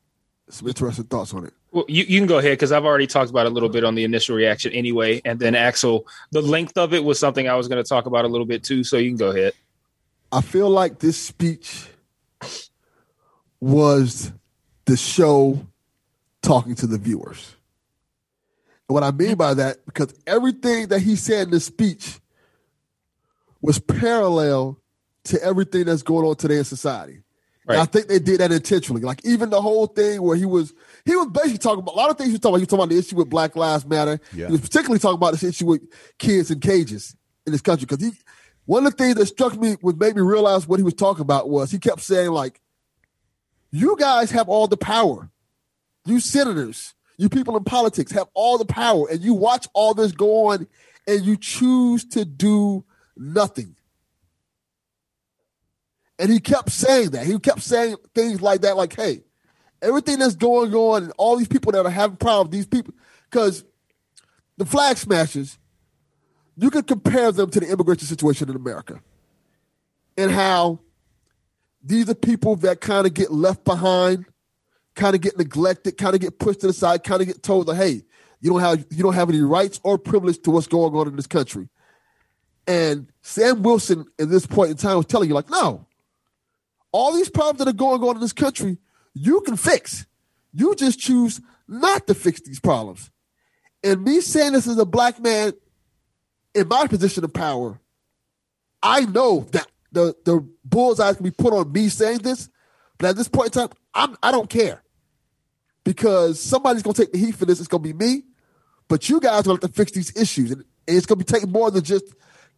some 0.49 0.69
interesting 0.69 1.05
thoughts 1.05 1.35
on 1.35 1.45
it. 1.45 1.53
Well, 1.73 1.85
you, 1.89 2.05
you 2.05 2.19
can 2.19 2.27
go 2.27 2.39
ahead 2.39 2.53
because 2.53 2.73
I've 2.73 2.85
already 2.85 3.07
talked 3.07 3.31
about 3.31 3.47
a 3.47 3.51
little 3.51 3.69
bit 3.69 3.85
on 3.85 3.95
the 3.95 4.05
initial 4.05 4.37
reaction 4.37 4.73
anyway. 4.73 5.21
And 5.25 5.39
then 5.39 5.55
Axel, 5.55 6.07
the 6.31 6.41
length 6.41 6.79
of 6.79 6.95
it 6.95 7.05
was 7.05 7.19
something 7.19 7.49
I 7.49 7.57
was 7.57 7.69
going 7.69 7.83
to 7.83 7.89
talk 7.89 8.07
about 8.07 8.25
a 8.25 8.29
little 8.29 8.47
bit 8.47 8.63
too. 8.63 8.85
So 8.85 8.97
you 8.97 9.11
can 9.11 9.19
go 9.19 9.31
ahead. 9.31 9.53
I 10.31 10.41
feel 10.41 10.71
like 10.71 11.01
this 11.01 11.21
speech 11.21 11.89
was 13.61 14.33
the 14.85 14.97
show 14.97 15.67
talking 16.43 16.75
to 16.77 16.87
the 16.87 16.99
viewers. 16.99 17.57
And 18.89 18.95
what 18.95 19.03
I 19.03 19.11
mean 19.11 19.36
by 19.36 19.55
that, 19.55 19.84
because 19.86 20.14
everything 20.26 20.89
that 20.89 21.01
he 21.01 21.16
said 21.16 21.49
in 21.49 21.51
the 21.51 21.61
speech 21.61 22.20
was 23.61 23.78
parallel 23.78 24.80
to 25.24 25.43
everything 25.43 25.84
that's 25.84 26.03
going 26.03 26.26
on 26.26 26.36
today 26.36 26.59
in 26.59 26.64
society. 26.64 27.22
And 27.66 27.76
I 27.76 27.84
think 27.84 28.07
they 28.09 28.18
did 28.18 28.41
that 28.41 28.51
intentionally. 28.51 29.03
Like 29.03 29.22
even 29.26 29.51
the 29.51 29.61
whole 29.61 29.86
thing 29.86 30.22
where 30.22 30.36
he 30.36 30.47
was 30.47 30.72
he 31.05 31.14
was 31.14 31.26
basically 31.26 31.59
talking 31.59 31.80
about 31.80 31.95
a 31.95 31.99
lot 31.99 32.11
of 32.11 32.16
things 32.16 32.28
he 32.28 32.32
was 32.32 32.41
talking 32.41 32.53
about. 32.55 32.59
He 32.59 32.62
was 32.62 32.68
talking 32.68 32.84
about 32.84 32.89
the 32.89 32.99
issue 32.99 33.16
with 33.16 33.28
Black 33.28 33.57
Lives 33.57 33.84
Matter. 33.84 34.20
Yeah. 34.32 34.47
He 34.47 34.53
was 34.53 34.62
particularly 34.62 34.99
talking 34.99 35.16
about 35.16 35.32
this 35.32 35.43
issue 35.43 35.66
with 35.66 35.82
kids 36.16 36.51
in 36.51 36.61
cages 36.61 37.14
in 37.45 37.53
this 37.53 37.61
country. 37.61 37.84
Because 37.84 38.03
he 38.03 38.12
one 38.64 38.86
of 38.86 38.97
the 38.97 39.05
things 39.05 39.16
that 39.16 39.26
struck 39.26 39.55
me 39.59 39.76
what 39.82 39.99
made 39.99 40.16
me 40.16 40.22
realize 40.22 40.66
what 40.66 40.78
he 40.78 40.82
was 40.82 40.95
talking 40.95 41.20
about 41.20 41.51
was 41.51 41.70
he 41.70 41.78
kept 41.78 42.01
saying, 42.01 42.30
like, 42.30 42.61
you 43.70 43.97
guys 43.99 44.30
have 44.30 44.49
all 44.49 44.66
the 44.66 44.78
power. 44.78 45.30
You 46.07 46.20
senators, 46.20 46.95
you 47.19 47.29
people 47.29 47.57
in 47.57 47.64
politics 47.64 48.12
have 48.12 48.29
all 48.33 48.57
the 48.57 48.64
power, 48.64 49.09
and 49.11 49.21
you 49.21 49.35
watch 49.35 49.69
all 49.75 49.93
this 49.93 50.12
go 50.12 50.47
on 50.47 50.66
and 51.07 51.25
you 51.25 51.37
choose 51.37 52.05
to 52.05 52.25
do 52.25 52.85
nothing. 53.16 53.75
And 56.19 56.31
he 56.31 56.41
kept 56.41 56.71
saying 56.71 57.11
that. 57.11 57.27
He 57.27 57.39
kept 57.39 57.62
saying 57.62 57.97
things 58.14 58.41
like 58.41 58.62
that, 58.62 58.77
like, 58.77 58.95
hey, 58.95 59.23
everything 59.83 60.19
that's 60.19 60.37
going 60.37 60.75
on 60.75 61.05
and 61.05 61.12
all 61.19 61.37
these 61.37 61.49
people 61.49 61.73
that 61.73 61.85
are 61.85 61.91
having 61.91 62.16
problems, 62.16 62.53
these 62.53 62.66
people, 62.66 62.95
because 63.31 63.64
the 64.57 64.64
flag 64.64 64.97
smashers, 64.97 65.59
you 66.57 66.71
could 66.71 66.87
compare 66.87 67.31
them 67.33 67.51
to 67.51 67.61
the 67.61 67.71
immigration 67.71 68.07
situation 68.07 68.49
in 68.49 68.57
America 68.57 69.01
and 70.16 70.31
how 70.31 70.81
these 71.83 72.11
are 72.11 72.14
people 72.14 72.57
that 72.57 72.81
kind 72.81 73.07
of 73.07 73.14
get 73.14 73.33
left 73.33 73.64
behind, 73.64 74.27
kind 74.99 75.15
of 75.15 75.23
get 75.23 75.39
neglected, 75.39 75.97
kind 75.97 76.15
of 76.15 76.21
get 76.21 76.39
pushed 76.39 76.61
to 76.61 76.67
the 76.67 76.73
side, 76.73 77.05
kind 77.05 77.23
of 77.23 77.29
get 77.29 77.43
told 77.43 77.67
that, 77.67 77.77
hey, 77.77 78.03
you 78.41 78.51
don't 78.51 78.61
have 78.61 78.85
you 78.91 79.03
don't 79.03 79.15
have 79.15 79.31
any 79.31 79.41
rights 79.41 79.81
or 79.83 79.97
privilege 79.97 80.43
to 80.43 80.51
what's 80.51 80.67
going 80.67 80.95
on 80.95 81.09
in 81.09 81.17
this 81.17 81.27
country. 81.27 81.69
And 82.67 83.11
Sam 83.23 83.63
Wilson 83.63 84.05
at 84.19 84.29
this 84.29 84.47
point 84.47 84.71
in 84.71 84.77
time 84.77 84.99
was 84.99 85.07
telling 85.07 85.29
you, 85.29 85.35
like, 85.35 85.49
no, 85.49 85.87
all 86.93 87.15
these 87.15 87.31
problems 87.31 87.59
that 87.61 87.69
are 87.69 87.73
going 87.73 88.03
on 88.03 88.16
in 88.16 88.20
this 88.20 88.33
country, 88.33 88.79
you 89.15 89.41
can 89.41 89.57
fix. 89.57 90.07
You 90.53 90.75
just 90.75 90.99
choose 90.99 91.41
not 91.66 92.07
to 92.09 92.15
fix 92.15 92.41
these 92.43 92.61
problems. 92.61 93.11
And 93.83 94.03
me 94.03 94.20
saying 94.20 94.53
this 94.53 94.66
as 94.66 94.79
a 94.79 94.85
black 94.85 95.20
man 95.20 95.53
in 96.55 96.69
my 96.69 96.87
position 96.89 97.25
of 97.25 97.33
power, 97.33 97.81
I 98.83 99.07
know 99.07 99.47
that 99.53 99.66
the 99.93 100.15
the 100.25 100.47
bullseye 100.65 101.15
can 101.15 101.25
be 101.25 101.31
put 101.31 101.53
on 101.53 101.73
me 101.73 101.89
saying 101.89 102.19
this, 102.19 102.51
but 102.99 103.09
at 103.09 103.16
this 103.16 103.29
point 103.29 103.57
in 103.57 103.62
time, 103.62 103.79
I'm 103.95 104.16
I 104.23 104.31
don't 104.31 104.51
care. 104.51 104.83
Because 105.89 106.39
somebody's 106.39 106.82
gonna 106.82 106.93
take 106.93 107.12
the 107.12 107.19
heat 107.19 107.35
for 107.35 107.47
this, 107.47 107.60
it's 107.60 107.66
gonna 107.66 107.82
be 107.82 107.94
me. 107.94 108.24
But 108.89 109.09
you 109.09 109.20
guys 109.20 109.40
are 109.40 109.44
gonna 109.44 109.55
have 109.62 109.70
to 109.70 109.74
fix 109.74 109.90
these 109.90 110.15
issues. 110.15 110.51
And, 110.51 110.62
it's 110.86 111.06
gonna 111.06 111.16
be 111.16 111.24
taking 111.24 111.51
more 111.51 111.70
than 111.70 111.82
just 111.82 112.05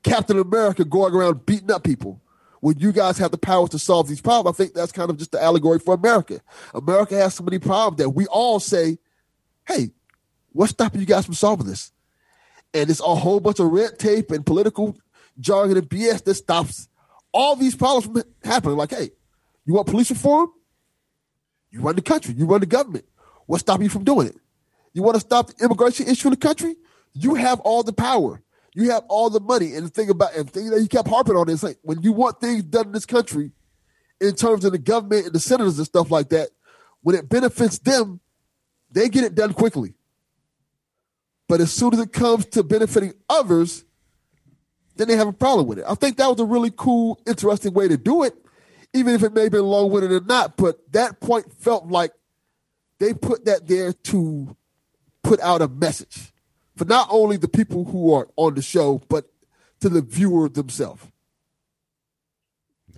Captain 0.02 0.36
America 0.36 0.84
going 0.84 1.14
around 1.14 1.46
beating 1.46 1.70
up 1.70 1.84
people. 1.84 2.20
When 2.58 2.80
you 2.80 2.90
guys 2.90 3.18
have 3.18 3.30
the 3.30 3.38
power 3.38 3.68
to 3.68 3.78
solve 3.78 4.08
these 4.08 4.20
problems, 4.20 4.56
I 4.56 4.64
think 4.64 4.74
that's 4.74 4.90
kind 4.90 5.10
of 5.10 5.16
just 5.16 5.30
the 5.30 5.40
allegory 5.40 5.78
for 5.78 5.94
America. 5.94 6.40
America 6.74 7.14
has 7.14 7.34
so 7.34 7.44
many 7.44 7.60
problems 7.60 7.98
that 7.98 8.10
we 8.10 8.26
all 8.26 8.58
say, 8.58 8.98
hey, 9.64 9.92
what's 10.50 10.72
stopping 10.72 11.00
you 11.00 11.06
guys 11.06 11.24
from 11.24 11.34
solving 11.34 11.68
this? 11.68 11.92
And 12.74 12.90
it's 12.90 12.98
a 12.98 13.14
whole 13.14 13.38
bunch 13.38 13.60
of 13.60 13.70
red 13.70 13.96
tape 13.96 14.32
and 14.32 14.44
political 14.44 14.98
jargon 15.38 15.76
and 15.76 15.88
BS 15.88 16.24
that 16.24 16.34
stops 16.34 16.88
all 17.32 17.54
these 17.54 17.76
problems 17.76 18.06
from 18.06 18.24
happening. 18.42 18.76
Like, 18.76 18.90
hey, 18.90 19.10
you 19.66 19.74
want 19.74 19.86
police 19.86 20.10
reform? 20.10 20.50
You 21.70 21.80
run 21.80 21.94
the 21.94 22.02
country. 22.02 22.34
You 22.34 22.46
run 22.46 22.58
the 22.60 22.66
government. 22.66 23.04
What's 23.50 23.62
stopping 23.62 23.82
you 23.82 23.90
from 23.90 24.04
doing 24.04 24.28
it? 24.28 24.36
You 24.92 25.02
want 25.02 25.16
to 25.16 25.20
stop 25.20 25.48
the 25.48 25.64
immigration 25.64 26.06
issue 26.06 26.28
in 26.28 26.34
the 26.34 26.36
country? 26.36 26.76
You 27.14 27.34
have 27.34 27.58
all 27.58 27.82
the 27.82 27.92
power. 27.92 28.40
You 28.76 28.92
have 28.92 29.02
all 29.08 29.28
the 29.28 29.40
money. 29.40 29.74
And 29.74 29.86
the 29.86 29.90
thing 29.90 30.08
about 30.08 30.36
and 30.36 30.46
the 30.46 30.52
thing 30.52 30.70
that 30.70 30.80
you 30.80 30.86
kept 30.86 31.08
harping 31.08 31.34
on 31.34 31.48
is 31.48 31.64
like 31.64 31.76
when 31.82 32.00
you 32.00 32.12
want 32.12 32.40
things 32.40 32.62
done 32.62 32.86
in 32.86 32.92
this 32.92 33.06
country, 33.06 33.50
in 34.20 34.36
terms 34.36 34.64
of 34.64 34.70
the 34.70 34.78
government 34.78 35.26
and 35.26 35.34
the 35.34 35.40
senators 35.40 35.78
and 35.78 35.86
stuff 35.88 36.12
like 36.12 36.28
that, 36.28 36.50
when 37.02 37.16
it 37.16 37.28
benefits 37.28 37.80
them, 37.80 38.20
they 38.88 39.08
get 39.08 39.24
it 39.24 39.34
done 39.34 39.52
quickly. 39.52 39.94
But 41.48 41.60
as 41.60 41.72
soon 41.72 41.92
as 41.92 41.98
it 41.98 42.12
comes 42.12 42.46
to 42.46 42.62
benefiting 42.62 43.14
others, 43.28 43.84
then 44.94 45.08
they 45.08 45.16
have 45.16 45.26
a 45.26 45.32
problem 45.32 45.66
with 45.66 45.80
it. 45.80 45.86
I 45.88 45.96
think 45.96 46.18
that 46.18 46.28
was 46.28 46.38
a 46.38 46.44
really 46.44 46.70
cool, 46.70 47.20
interesting 47.26 47.74
way 47.74 47.88
to 47.88 47.96
do 47.96 48.22
it, 48.22 48.34
even 48.94 49.12
if 49.12 49.24
it 49.24 49.34
may 49.34 49.42
have 49.42 49.52
been 49.52 49.64
long 49.64 49.90
winded 49.90 50.12
or 50.12 50.24
not. 50.24 50.56
But 50.56 50.92
that 50.92 51.18
point 51.18 51.52
felt 51.52 51.88
like 51.88 52.12
they 53.00 53.14
put 53.14 53.46
that 53.46 53.66
there 53.66 53.92
to 53.92 54.56
put 55.24 55.40
out 55.40 55.62
a 55.62 55.68
message 55.68 56.32
for 56.76 56.84
not 56.84 57.08
only 57.10 57.36
the 57.36 57.48
people 57.48 57.84
who 57.86 58.14
are 58.14 58.28
on 58.36 58.54
the 58.54 58.62
show, 58.62 59.02
but 59.08 59.26
to 59.80 59.88
the 59.88 60.02
viewer 60.02 60.48
themselves. 60.48 61.04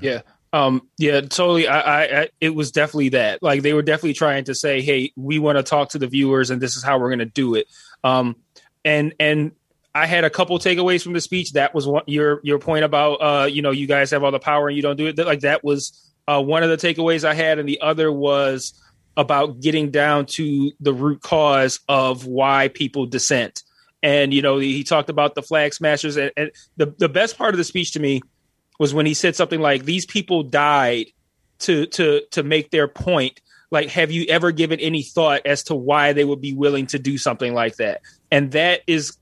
Yeah. 0.01 0.23
Um, 0.53 0.89
yeah, 0.99 1.23
totally. 1.23 1.67
I, 1.67 1.81
I, 1.81 2.21
I, 2.21 2.29
it 2.41 2.51
was 2.55 2.73
definitely 2.73 3.11
that. 3.11 3.43
Like 3.43 3.63
they 3.63 3.73
were 3.73 3.83
definitely 3.83 4.13
trying 4.13 4.45
to 4.45 4.55
say, 4.55 4.83
"Hey, 4.83 5.13
we 5.17 5.39
want 5.39 5.57
to 5.57 5.63
talk 5.63 5.91
to 5.91 5.99
the 5.99 6.07
viewers, 6.07 6.51
and 6.51 6.61
this 6.61 6.77
is 6.77 6.83
how 6.83 6.99
we're 6.99 7.09
going 7.09 7.21
to 7.21 7.25
do 7.25 7.55
it." 7.55 7.69
Um, 8.05 8.37
and 8.85 9.15
and 9.19 9.53
I 9.95 10.07
had 10.07 10.25
a 10.25 10.31
couple 10.31 10.59
takeaways 10.59 11.03
from 11.03 11.15
the 11.15 11.23
speech. 11.23 11.53
That 11.53 11.75
was 11.75 11.87
one, 11.87 12.03
your 12.07 12.41
your 12.43 12.59
point 12.59 12.85
about, 12.85 13.15
uh, 13.15 13.47
you 13.47 13.63
know, 13.63 13.71
you 13.71 13.87
guys 13.87 14.11
have 14.11 14.25
all 14.25 14.31
the 14.31 14.39
power 14.39 14.69
and 14.69 14.77
you 14.77 14.83
don't 14.83 14.97
do 14.97 15.07
it. 15.07 15.17
Like 15.17 15.41
that 15.41 15.65
was 15.65 16.13
uh, 16.29 16.43
one 16.43 16.63
of 16.63 16.69
the 16.69 16.77
takeaways 16.77 17.25
I 17.25 17.33
had, 17.33 17.59
and 17.59 17.67
the 17.67 17.81
other 17.81 18.13
was 18.13 18.75
about 19.17 19.61
getting 19.61 19.91
down 19.91 20.27
to 20.27 20.73
the 20.81 20.93
root 20.93 21.21
cause 21.23 21.81
of 21.89 22.27
why 22.27 22.69
people 22.69 23.07
dissent. 23.07 23.63
And 24.03 24.35
you 24.35 24.43
know, 24.43 24.59
he 24.59 24.83
talked 24.85 25.11
about 25.11 25.35
the 25.35 25.43
flag 25.43 25.75
smashers, 25.75 26.17
and, 26.17 26.33
and 26.37 26.51
the 26.77 26.95
the 26.99 27.09
best 27.09 27.39
part 27.39 27.55
of 27.55 27.59
the 27.59 27.65
speech 27.65 27.93
to 27.93 28.01
me 28.01 28.21
was 28.79 28.93
when 28.93 29.07
he 29.07 29.15
said 29.15 29.37
something 29.37 29.61
like 29.61 29.85
these 29.85 30.07
people 30.07 30.43
died 30.43 31.07
to 31.61 31.87
to 31.87 32.23
to 32.33 32.43
make 32.43 32.71
their 32.71 32.89
point 32.89 33.41
like 33.71 33.89
have 33.89 34.11
you 34.11 34.27
ever 34.29 34.51
given 34.53 34.81
any 34.81 35.03
thought 35.03 35.43
as 35.47 35.63
to 35.65 35.75
why 35.75 36.13
they 36.13 36.25
would 36.25 36.41
be 36.41 36.53
willing 36.53 36.87
to 36.87 36.99
do 36.99 37.17
something 37.17 37.55
like 37.55 37.77
that 37.77 38.01
and 38.31 38.53
that 38.53 38.81
is 38.87 39.17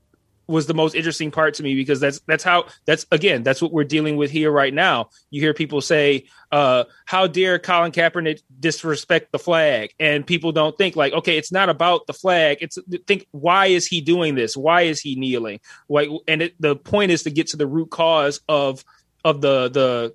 was 0.51 0.67
the 0.67 0.73
most 0.73 0.95
interesting 0.95 1.31
part 1.31 1.55
to 1.55 1.63
me 1.63 1.75
because 1.75 1.99
that's 1.99 2.19
that's 2.27 2.43
how 2.43 2.65
that's 2.85 3.05
again 3.11 3.43
that's 3.43 3.61
what 3.61 3.71
we're 3.71 3.83
dealing 3.83 4.17
with 4.17 4.29
here 4.29 4.51
right 4.51 4.73
now. 4.73 5.09
You 5.29 5.41
hear 5.41 5.53
people 5.53 5.81
say, 5.81 6.25
uh, 6.51 6.83
"How 7.05 7.27
dare 7.27 7.57
Colin 7.57 7.91
Kaepernick 7.91 8.41
disrespect 8.59 9.31
the 9.31 9.39
flag?" 9.39 9.93
And 9.99 10.25
people 10.27 10.51
don't 10.51 10.77
think 10.77 10.95
like, 10.95 11.13
okay, 11.13 11.37
it's 11.37 11.51
not 11.51 11.69
about 11.69 12.07
the 12.07 12.13
flag. 12.13 12.57
It's 12.61 12.77
think 13.07 13.27
why 13.31 13.67
is 13.67 13.87
he 13.87 14.01
doing 14.01 14.35
this? 14.35 14.55
Why 14.55 14.83
is 14.83 14.99
he 14.99 15.15
kneeling? 15.15 15.59
Like, 15.89 16.09
and 16.27 16.43
it, 16.43 16.55
the 16.59 16.75
point 16.75 17.11
is 17.11 17.23
to 17.23 17.31
get 17.31 17.47
to 17.47 17.57
the 17.57 17.67
root 17.67 17.89
cause 17.89 18.41
of 18.47 18.83
of 19.23 19.41
the 19.41 19.69
the 19.69 20.13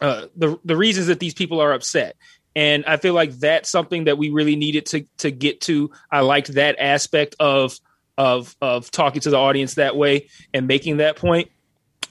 uh, 0.00 0.26
the 0.36 0.58
the 0.64 0.76
reasons 0.76 1.06
that 1.06 1.20
these 1.20 1.34
people 1.34 1.60
are 1.60 1.72
upset. 1.72 2.16
And 2.54 2.84
I 2.86 2.98
feel 2.98 3.14
like 3.14 3.32
that's 3.32 3.70
something 3.70 4.04
that 4.04 4.18
we 4.18 4.30
really 4.30 4.56
needed 4.56 4.86
to 4.86 5.06
to 5.18 5.30
get 5.30 5.60
to. 5.62 5.90
I 6.10 6.20
liked 6.20 6.54
that 6.54 6.76
aspect 6.78 7.36
of 7.40 7.78
of 8.18 8.54
of 8.60 8.90
talking 8.90 9.20
to 9.22 9.30
the 9.30 9.38
audience 9.38 9.74
that 9.74 9.96
way 9.96 10.28
and 10.52 10.66
making 10.66 10.98
that 10.98 11.16
point. 11.16 11.50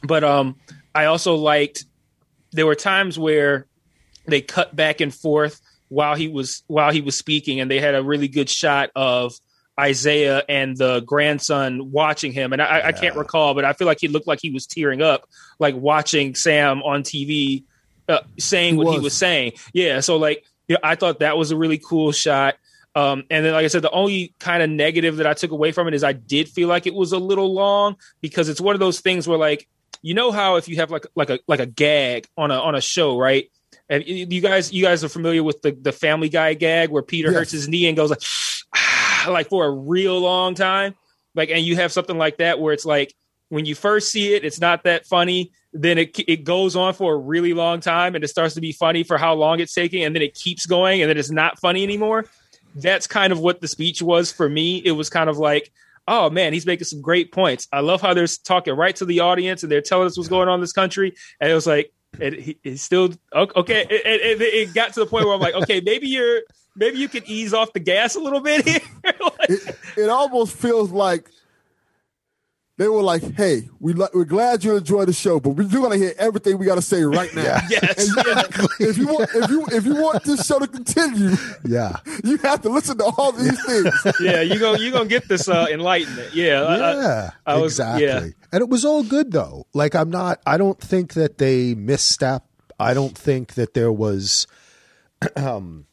But 0.03 0.23
um, 0.23 0.57
I 0.95 1.05
also 1.05 1.35
liked 1.35 1.85
there 2.51 2.65
were 2.65 2.75
times 2.75 3.17
where 3.17 3.67
they 4.25 4.41
cut 4.41 4.75
back 4.75 5.01
and 5.01 5.13
forth 5.13 5.61
while 5.89 6.15
he 6.15 6.27
was 6.27 6.63
while 6.67 6.91
he 6.91 7.01
was 7.01 7.17
speaking, 7.17 7.59
and 7.59 7.69
they 7.69 7.79
had 7.79 7.95
a 7.95 8.03
really 8.03 8.27
good 8.27 8.49
shot 8.49 8.89
of 8.95 9.33
Isaiah 9.79 10.43
and 10.47 10.77
the 10.77 11.01
grandson 11.01 11.91
watching 11.91 12.31
him. 12.31 12.53
And 12.53 12.61
I, 12.61 12.79
yeah. 12.79 12.87
I 12.87 12.91
can't 12.91 13.15
recall, 13.15 13.53
but 13.53 13.65
I 13.65 13.73
feel 13.73 13.87
like 13.87 13.99
he 13.99 14.07
looked 14.07 14.27
like 14.27 14.39
he 14.41 14.51
was 14.51 14.65
tearing 14.67 15.01
up, 15.01 15.27
like 15.59 15.75
watching 15.75 16.35
Sam 16.35 16.81
on 16.83 17.03
TV 17.03 17.63
uh, 18.07 18.21
saying 18.37 18.75
he 18.75 18.77
what 18.77 18.87
was. 18.87 18.95
he 18.95 18.99
was 19.01 19.13
saying. 19.13 19.53
Yeah. 19.73 20.01
So, 20.01 20.17
like, 20.17 20.45
you 20.67 20.75
know, 20.75 20.79
I 20.83 20.95
thought 20.95 21.19
that 21.19 21.37
was 21.37 21.51
a 21.51 21.57
really 21.57 21.77
cool 21.77 22.11
shot. 22.11 22.55
Um, 22.93 23.23
and 23.29 23.45
then, 23.45 23.53
like 23.53 23.63
I 23.63 23.67
said, 23.67 23.83
the 23.83 23.91
only 23.91 24.33
kind 24.39 24.61
of 24.61 24.69
negative 24.69 25.17
that 25.17 25.27
I 25.27 25.33
took 25.33 25.51
away 25.51 25.71
from 25.71 25.87
it 25.87 25.93
is 25.93 26.03
I 26.03 26.13
did 26.13 26.49
feel 26.49 26.67
like 26.67 26.87
it 26.87 26.93
was 26.93 27.13
a 27.13 27.17
little 27.17 27.53
long 27.53 27.95
because 28.19 28.49
it's 28.49 28.59
one 28.59 28.75
of 28.75 28.79
those 28.79 28.99
things 28.99 29.27
where, 29.27 29.37
like, 29.37 29.67
you 30.01 30.13
know 30.13 30.31
how 30.31 30.55
if 30.55 30.67
you 30.67 30.77
have 30.77 30.91
like 30.91 31.05
like 31.15 31.29
a 31.29 31.39
like 31.47 31.59
a 31.59 31.65
gag 31.65 32.27
on 32.37 32.51
a 32.51 32.55
on 32.55 32.75
a 32.75 32.81
show, 32.81 33.17
right? 33.17 33.49
And 33.89 34.03
you 34.05 34.41
guys 34.41 34.73
you 34.73 34.83
guys 34.83 35.03
are 35.03 35.09
familiar 35.09 35.43
with 35.43 35.61
the 35.61 35.71
the 35.71 35.91
Family 35.91 36.29
Guy 36.29 36.53
gag 36.53 36.89
where 36.89 37.03
Peter 37.03 37.29
yes. 37.29 37.37
hurts 37.37 37.51
his 37.51 37.67
knee 37.67 37.87
and 37.87 37.95
goes 37.95 38.09
like 38.09 38.21
like 39.27 39.49
for 39.49 39.65
a 39.65 39.71
real 39.71 40.19
long 40.19 40.55
time. 40.55 40.95
Like, 41.33 41.49
and 41.49 41.61
you 41.61 41.77
have 41.77 41.91
something 41.91 42.17
like 42.17 42.37
that 42.37 42.59
where 42.59 42.73
it's 42.73 42.85
like 42.85 43.13
when 43.49 43.65
you 43.65 43.75
first 43.75 44.11
see 44.11 44.33
it, 44.33 44.43
it's 44.43 44.59
not 44.59 44.83
that 44.83 45.05
funny. 45.05 45.51
Then 45.73 45.97
it 45.97 46.17
it 46.27 46.43
goes 46.43 46.75
on 46.75 46.93
for 46.93 47.13
a 47.13 47.17
really 47.17 47.53
long 47.53 47.79
time, 47.79 48.15
and 48.15 48.23
it 48.23 48.27
starts 48.27 48.55
to 48.55 48.61
be 48.61 48.71
funny 48.71 49.03
for 49.03 49.17
how 49.17 49.35
long 49.35 49.59
it's 49.59 49.73
taking, 49.73 50.03
and 50.03 50.13
then 50.15 50.21
it 50.21 50.33
keeps 50.33 50.65
going, 50.65 51.01
and 51.01 51.09
then 51.09 51.17
it's 51.17 51.31
not 51.31 51.59
funny 51.59 51.83
anymore. 51.83 52.25
That's 52.75 53.07
kind 53.07 53.33
of 53.33 53.39
what 53.39 53.61
the 53.61 53.67
speech 53.67 54.01
was 54.01 54.31
for 54.31 54.49
me. 54.49 54.81
It 54.83 54.91
was 54.91 55.09
kind 55.09 55.29
of 55.29 55.37
like, 55.37 55.71
oh 56.07 56.29
man, 56.29 56.53
he's 56.53 56.65
making 56.65 56.85
some 56.85 57.01
great 57.01 57.31
points. 57.31 57.67
I 57.71 57.81
love 57.81 58.01
how 58.01 58.13
they're 58.13 58.27
talking 58.43 58.75
right 58.75 58.95
to 58.97 59.05
the 59.05 59.21
audience, 59.21 59.63
and 59.63 59.71
they're 59.71 59.81
telling 59.81 60.07
us 60.07 60.17
what's 60.17 60.29
going 60.29 60.49
on 60.49 60.55
in 60.55 60.61
this 60.61 60.73
country. 60.73 61.13
And 61.39 61.51
it 61.51 61.55
was 61.55 61.67
like, 61.67 61.91
it, 62.19 62.79
still 62.79 63.13
okay. 63.33 63.85
It, 63.89 64.41
it, 64.41 64.41
it, 64.41 64.73
got 64.73 64.93
to 64.93 64.99
the 64.99 65.05
point 65.05 65.25
where 65.25 65.33
I'm 65.33 65.39
like, 65.39 65.53
okay, 65.55 65.79
maybe 65.79 66.07
you're 66.07 66.41
maybe 66.75 66.97
you 66.97 67.07
could 67.07 67.23
ease 67.25 67.53
off 67.53 67.73
the 67.73 67.79
gas 67.79 68.15
a 68.15 68.19
little 68.19 68.41
bit 68.41 68.65
here. 68.67 68.81
like, 69.03 69.49
it, 69.49 69.77
it, 69.97 70.09
almost 70.09 70.55
feels 70.55 70.91
like 70.91 71.29
they 72.77 72.87
were 72.87 73.03
like, 73.03 73.21
"Hey, 73.35 73.69
we 73.79 73.93
we're 73.93 74.25
glad 74.25 74.63
you 74.63 74.75
enjoyed 74.75 75.07
the 75.07 75.13
show, 75.13 75.39
but 75.39 75.51
we're 75.51 75.67
going 75.67 75.91
to 75.91 75.97
hear 75.97 76.13
everything 76.17 76.57
we 76.57 76.65
got 76.65 76.75
to 76.75 76.81
say 76.81 77.03
right 77.03 77.33
now." 77.35 77.41
Yeah. 77.41 77.67
Yes, 77.69 78.07
exactly. 78.07 78.87
If 78.87 78.97
you 78.97 79.07
want, 79.07 79.29
if 79.33 79.49
you 79.49 79.65
if 79.71 79.85
you 79.85 79.95
want 79.95 80.23
this 80.23 80.45
show 80.45 80.59
to 80.59 80.67
continue, 80.67 81.35
yeah, 81.65 81.97
you 82.23 82.37
have 82.37 82.61
to 82.61 82.69
listen 82.69 82.97
to 82.99 83.05
all 83.17 83.31
these 83.31 83.63
things. 83.65 83.93
Yeah, 84.21 84.41
you 84.41 84.59
go 84.59 84.75
you 84.75 84.91
gonna 84.91 85.09
get 85.09 85.27
this 85.27 85.47
uh, 85.47 85.67
enlightenment. 85.69 86.33
Yeah, 86.33 86.77
yeah, 86.77 87.29
I, 87.45 87.53
I 87.53 87.57
was, 87.57 87.73
exactly. 87.73 88.05
Yeah. 88.05 88.29
And 88.51 88.61
it 88.61 88.69
was 88.69 88.85
all 88.85 89.03
good 89.03 89.31
though. 89.31 89.67
Like 89.73 89.95
I'm 89.95 90.09
not. 90.09 90.39
I 90.45 90.57
don't 90.57 90.79
think 90.79 91.13
that 91.13 91.37
they 91.37 91.75
misstep. 91.75 92.45
I 92.79 92.93
don't 92.93 93.17
think 93.17 93.53
that 93.55 93.73
there 93.73 93.91
was. 93.91 94.47
Um, 95.35 95.85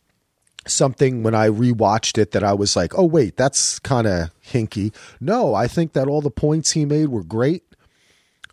something 0.69 1.23
when 1.23 1.35
I 1.35 1.49
rewatched 1.49 2.19
it 2.19 2.33
that 2.33 2.45
I 2.45 2.53
was 2.53 2.77
like, 2.77 2.97
oh, 2.97 3.05
wait, 3.05 3.37
that's 3.37 3.79
kind 3.79 4.07
of 4.07 4.31
hinky. 4.45 4.95
No, 5.21 5.55
I 5.55 5.67
think 5.69 5.93
that 5.93 6.09
all 6.09 6.21
the 6.21 6.31
points 6.31 6.73
he 6.73 6.85
made 6.85 7.09
were 7.09 7.25
great. 7.25 7.65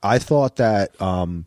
I 0.03 0.19
thought 0.19 0.57
that, 0.57 0.99
um, 1.01 1.45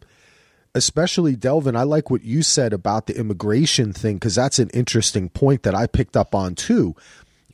especially 0.75 1.37
Delvin, 1.37 1.77
I 1.77 1.85
like 1.85 2.11
what 2.11 2.23
you 2.23 2.43
said 2.43 2.73
about 2.73 3.07
the 3.07 3.17
immigration 3.17 3.93
thing 3.93 4.17
because 4.17 4.35
that's 4.35 4.59
an 4.59 4.71
interesting 4.71 5.29
point 5.29 5.63
that 5.63 5.75
I 5.75 5.87
picked 5.87 6.17
up 6.17 6.35
on 6.35 6.55
too. 6.55 6.95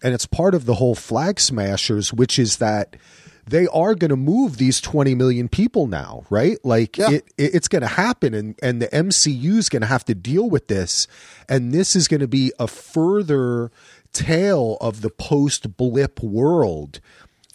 And 0.02 0.14
it's 0.14 0.26
part 0.26 0.54
of 0.54 0.66
the 0.66 0.74
whole 0.74 0.94
flag 0.94 1.40
smashers, 1.40 2.12
which 2.12 2.38
is 2.38 2.58
that 2.58 2.96
they 3.46 3.66
are 3.68 3.94
going 3.94 4.10
to 4.10 4.16
move 4.16 4.56
these 4.56 4.80
20 4.80 5.14
million 5.14 5.48
people 5.48 5.86
now, 5.86 6.24
right? 6.30 6.58
Like 6.64 6.96
yeah. 6.96 7.10
it, 7.10 7.24
it, 7.36 7.54
it's 7.54 7.68
going 7.68 7.82
to 7.82 7.88
happen 7.88 8.34
and, 8.34 8.58
and 8.62 8.80
the 8.80 8.88
MCU 8.88 9.58
is 9.58 9.68
going 9.68 9.82
to 9.82 9.86
have 9.86 10.04
to 10.06 10.14
deal 10.14 10.48
with 10.48 10.68
this. 10.68 11.06
And 11.48 11.72
this 11.72 11.94
is 11.94 12.08
going 12.08 12.20
to 12.20 12.28
be 12.28 12.52
a 12.58 12.66
further 12.66 13.70
tale 14.12 14.78
of 14.80 15.02
the 15.02 15.10
post 15.10 15.76
blip 15.76 16.22
world. 16.22 17.00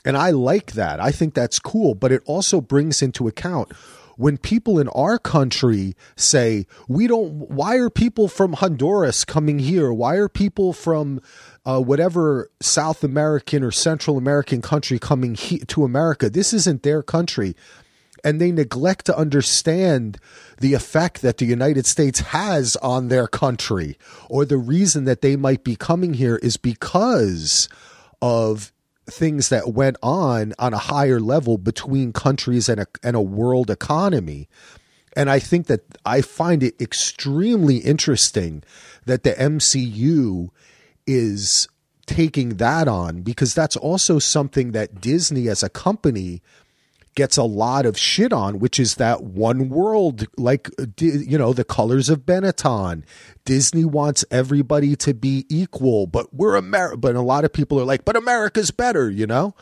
And 0.06 0.16
I 0.16 0.30
like 0.30 0.74
that. 0.74 1.00
I 1.00 1.12
think 1.12 1.34
that's 1.34 1.60
cool, 1.60 1.96
but 1.96 2.12
it 2.12 2.22
also 2.26 2.62
brings 2.62 3.02
into 3.02 3.28
account 3.28 3.72
when 4.20 4.38
people 4.38 4.80
in 4.80 4.90
our 4.90 5.18
country 5.18 5.96
say, 6.18 6.66
we 6.90 7.08
don't, 7.08 7.50
why 7.50 7.78
are 7.78 7.90
people 7.90 8.28
from 8.28 8.52
Honduras 8.52 9.24
coming 9.24 9.60
here? 9.60 9.94
Why 9.94 10.16
are 10.16 10.28
people 10.28 10.74
from 10.74 11.22
uh, 11.66 11.80
whatever 11.80 12.52
South 12.60 13.02
American 13.02 13.64
or 13.64 13.72
Central 13.72 14.18
American 14.18 14.62
country 14.62 15.00
coming 15.00 15.36
he- 15.36 15.60
to 15.60 15.86
America? 15.86 16.30
This 16.30 16.52
isn't 16.52 16.84
their 16.84 17.02
country. 17.02 17.56
And 18.22 18.42
they 18.42 18.52
neglect 18.52 19.06
to 19.06 19.18
understand 19.18 20.18
the 20.58 20.74
effect 20.74 21.22
that 21.22 21.38
the 21.38 21.46
United 21.46 21.86
States 21.86 22.20
has 22.20 22.76
on 22.82 23.08
their 23.08 23.26
country, 23.26 23.98
or 24.30 24.44
the 24.44 24.58
reason 24.58 25.06
that 25.06 25.22
they 25.22 25.38
might 25.38 25.64
be 25.64 25.78
coming 25.78 26.16
here 26.16 26.36
is 26.36 26.58
because 26.58 27.70
of 28.22 28.74
things 29.12 29.50
that 29.50 29.74
went 29.74 29.98
on 30.02 30.54
on 30.60 30.74
a 30.74 30.78
higher 30.78 31.20
level 31.20 31.58
between 31.58 32.14
countries 32.14 32.70
and 32.70 32.82
a, 32.82 32.88
and 33.04 33.16
a 33.16 33.22
world 33.22 33.70
economy. 33.70 34.48
And 35.16 35.30
I 35.30 35.40
think 35.40 35.68
that 35.68 35.82
I 36.06 36.22
find 36.22 36.64
it 36.64 36.80
extremely 36.80 37.78
interesting 37.78 38.64
that 39.06 39.24
the 39.24 39.34
MCU 39.34 40.50
is 41.08 41.68
taking 42.06 42.58
that 42.58 42.88
on 42.88 43.22
because 43.22 43.54
that's 43.54 43.76
also 43.76 44.20
something 44.20 44.72
that 44.72 45.02
Disney 45.02 45.48
as 45.48 45.62
a 45.64 45.70
company 45.70 46.42
gets 47.20 47.36
a 47.36 47.44
lot 47.44 47.86
of 47.86 47.98
shit 47.98 48.32
on, 48.32 48.60
which 48.60 48.80
is 48.80 48.96
that 48.96 49.22
one 49.22 49.68
world, 49.68 50.26
like, 50.38 50.70
you 51.02 51.38
know, 51.38 51.52
the 51.52 51.66
colors 51.66 52.08
of 52.08 52.22
Benetton. 52.22 53.04
Disney 53.44 53.84
wants 53.84 54.24
everybody 54.32 54.96
to 54.96 55.14
be 55.14 55.46
equal, 55.50 56.08
but 56.08 56.34
we're 56.34 56.56
America. 56.56 56.96
But 56.96 57.18
a 57.18 57.22
lot 57.22 57.44
of 57.44 57.52
people 57.52 57.78
are 57.78 57.84
like, 57.84 58.06
but 58.06 58.16
America's 58.16 58.72
better, 58.72 59.10
you 59.10 59.28
know? 59.28 59.54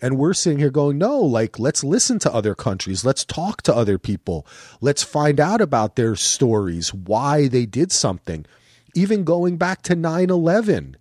And 0.00 0.16
we're 0.16 0.32
sitting 0.32 0.60
here 0.60 0.70
going, 0.70 0.96
no, 0.96 1.18
like, 1.18 1.58
let's 1.58 1.82
listen 1.82 2.20
to 2.20 2.32
other 2.32 2.54
countries. 2.54 3.04
Let's 3.04 3.24
talk 3.24 3.62
to 3.62 3.74
other 3.74 3.98
people. 3.98 4.46
Let's 4.80 5.02
find 5.02 5.40
out 5.40 5.60
about 5.60 5.96
their 5.96 6.14
stories, 6.14 6.94
why 6.94 7.48
they 7.48 7.66
did 7.66 7.90
something. 7.90 8.46
Even 8.94 9.24
going 9.24 9.56
back 9.56 9.82
to 9.82 9.96
9 9.96 10.30
11, 10.30 10.96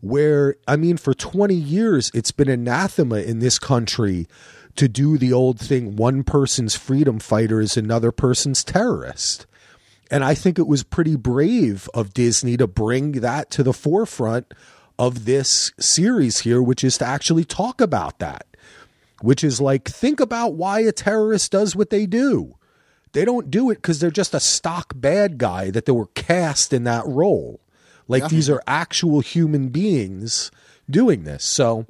where, 0.00 0.56
I 0.66 0.76
mean, 0.76 0.96
for 0.96 1.12
20 1.12 1.54
years, 1.54 2.10
it's 2.14 2.32
been 2.32 2.48
anathema 2.48 3.16
in 3.16 3.40
this 3.40 3.58
country 3.58 4.26
to 4.76 4.88
do 4.88 5.16
the 5.18 5.32
old 5.32 5.60
thing 5.60 5.96
one 5.96 6.24
person's 6.24 6.74
freedom 6.74 7.18
fighter 7.18 7.60
is 7.60 7.76
another 7.76 8.10
person's 8.12 8.64
terrorist. 8.64 9.46
And 10.10 10.24
I 10.24 10.34
think 10.34 10.58
it 10.58 10.66
was 10.66 10.82
pretty 10.82 11.16
brave 11.16 11.88
of 11.94 12.12
Disney 12.14 12.56
to 12.56 12.66
bring 12.66 13.12
that 13.12 13.50
to 13.52 13.62
the 13.62 13.72
forefront 13.72 14.52
of 14.98 15.24
this 15.24 15.72
series 15.78 16.40
here, 16.40 16.62
which 16.62 16.84
is 16.84 16.98
to 16.98 17.04
actually 17.06 17.44
talk 17.44 17.80
about 17.80 18.18
that, 18.18 18.46
which 19.22 19.42
is 19.42 19.60
like, 19.60 19.88
think 19.88 20.20
about 20.20 20.54
why 20.54 20.80
a 20.80 20.92
terrorist 20.92 21.52
does 21.52 21.74
what 21.74 21.90
they 21.90 22.06
do. 22.06 22.56
They 23.12 23.24
don't 23.24 23.50
do 23.50 23.70
it 23.70 23.76
because 23.76 24.00
they're 24.00 24.10
just 24.10 24.34
a 24.34 24.40
stock 24.40 24.92
bad 24.96 25.38
guy 25.38 25.70
that 25.70 25.86
they 25.86 25.92
were 25.92 26.08
cast 26.14 26.72
in 26.72 26.84
that 26.84 27.06
role. 27.06 27.60
Like 28.06 28.22
Yeah. 28.24 28.28
these 28.28 28.50
are 28.50 28.62
actual 28.66 29.20
human 29.20 29.68
beings 29.68 30.50
doing 30.90 31.24
this. 31.24 31.44
So 31.44 31.86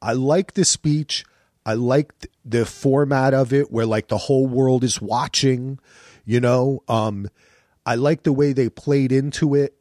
I 0.00 0.12
like 0.12 0.52
the 0.54 0.64
speech. 0.64 1.24
I 1.66 1.74
liked 1.74 2.26
the 2.44 2.66
format 2.66 3.34
of 3.34 3.52
it 3.52 3.70
where 3.70 3.86
like 3.86 4.08
the 4.08 4.18
whole 4.18 4.46
world 4.46 4.84
is 4.84 5.00
watching, 5.00 5.78
you 6.24 6.40
know. 6.40 6.82
Um 6.88 7.28
I 7.86 7.96
like 7.96 8.22
the 8.22 8.32
way 8.32 8.52
they 8.52 8.68
played 8.68 9.12
into 9.12 9.54
it. 9.54 9.76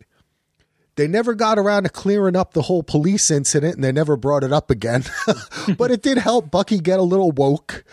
They 0.96 1.08
never 1.08 1.34
got 1.34 1.58
around 1.58 1.84
to 1.84 1.90
clearing 1.90 2.36
up 2.36 2.54
the 2.54 2.64
whole 2.64 2.84
police 2.84 3.32
incident 3.32 3.76
and 3.76 3.84
they 3.84 3.92
never 3.92 4.16
brought 4.16 4.44
it 4.44 4.52
up 4.52 4.70
again. 4.70 5.04
but 5.78 5.90
it 5.92 6.02
did 6.02 6.18
help 6.18 6.52
Bucky 6.52 6.80
get 6.80 7.00
a 7.00 7.04
little 7.04 7.32
woke. 7.32 7.84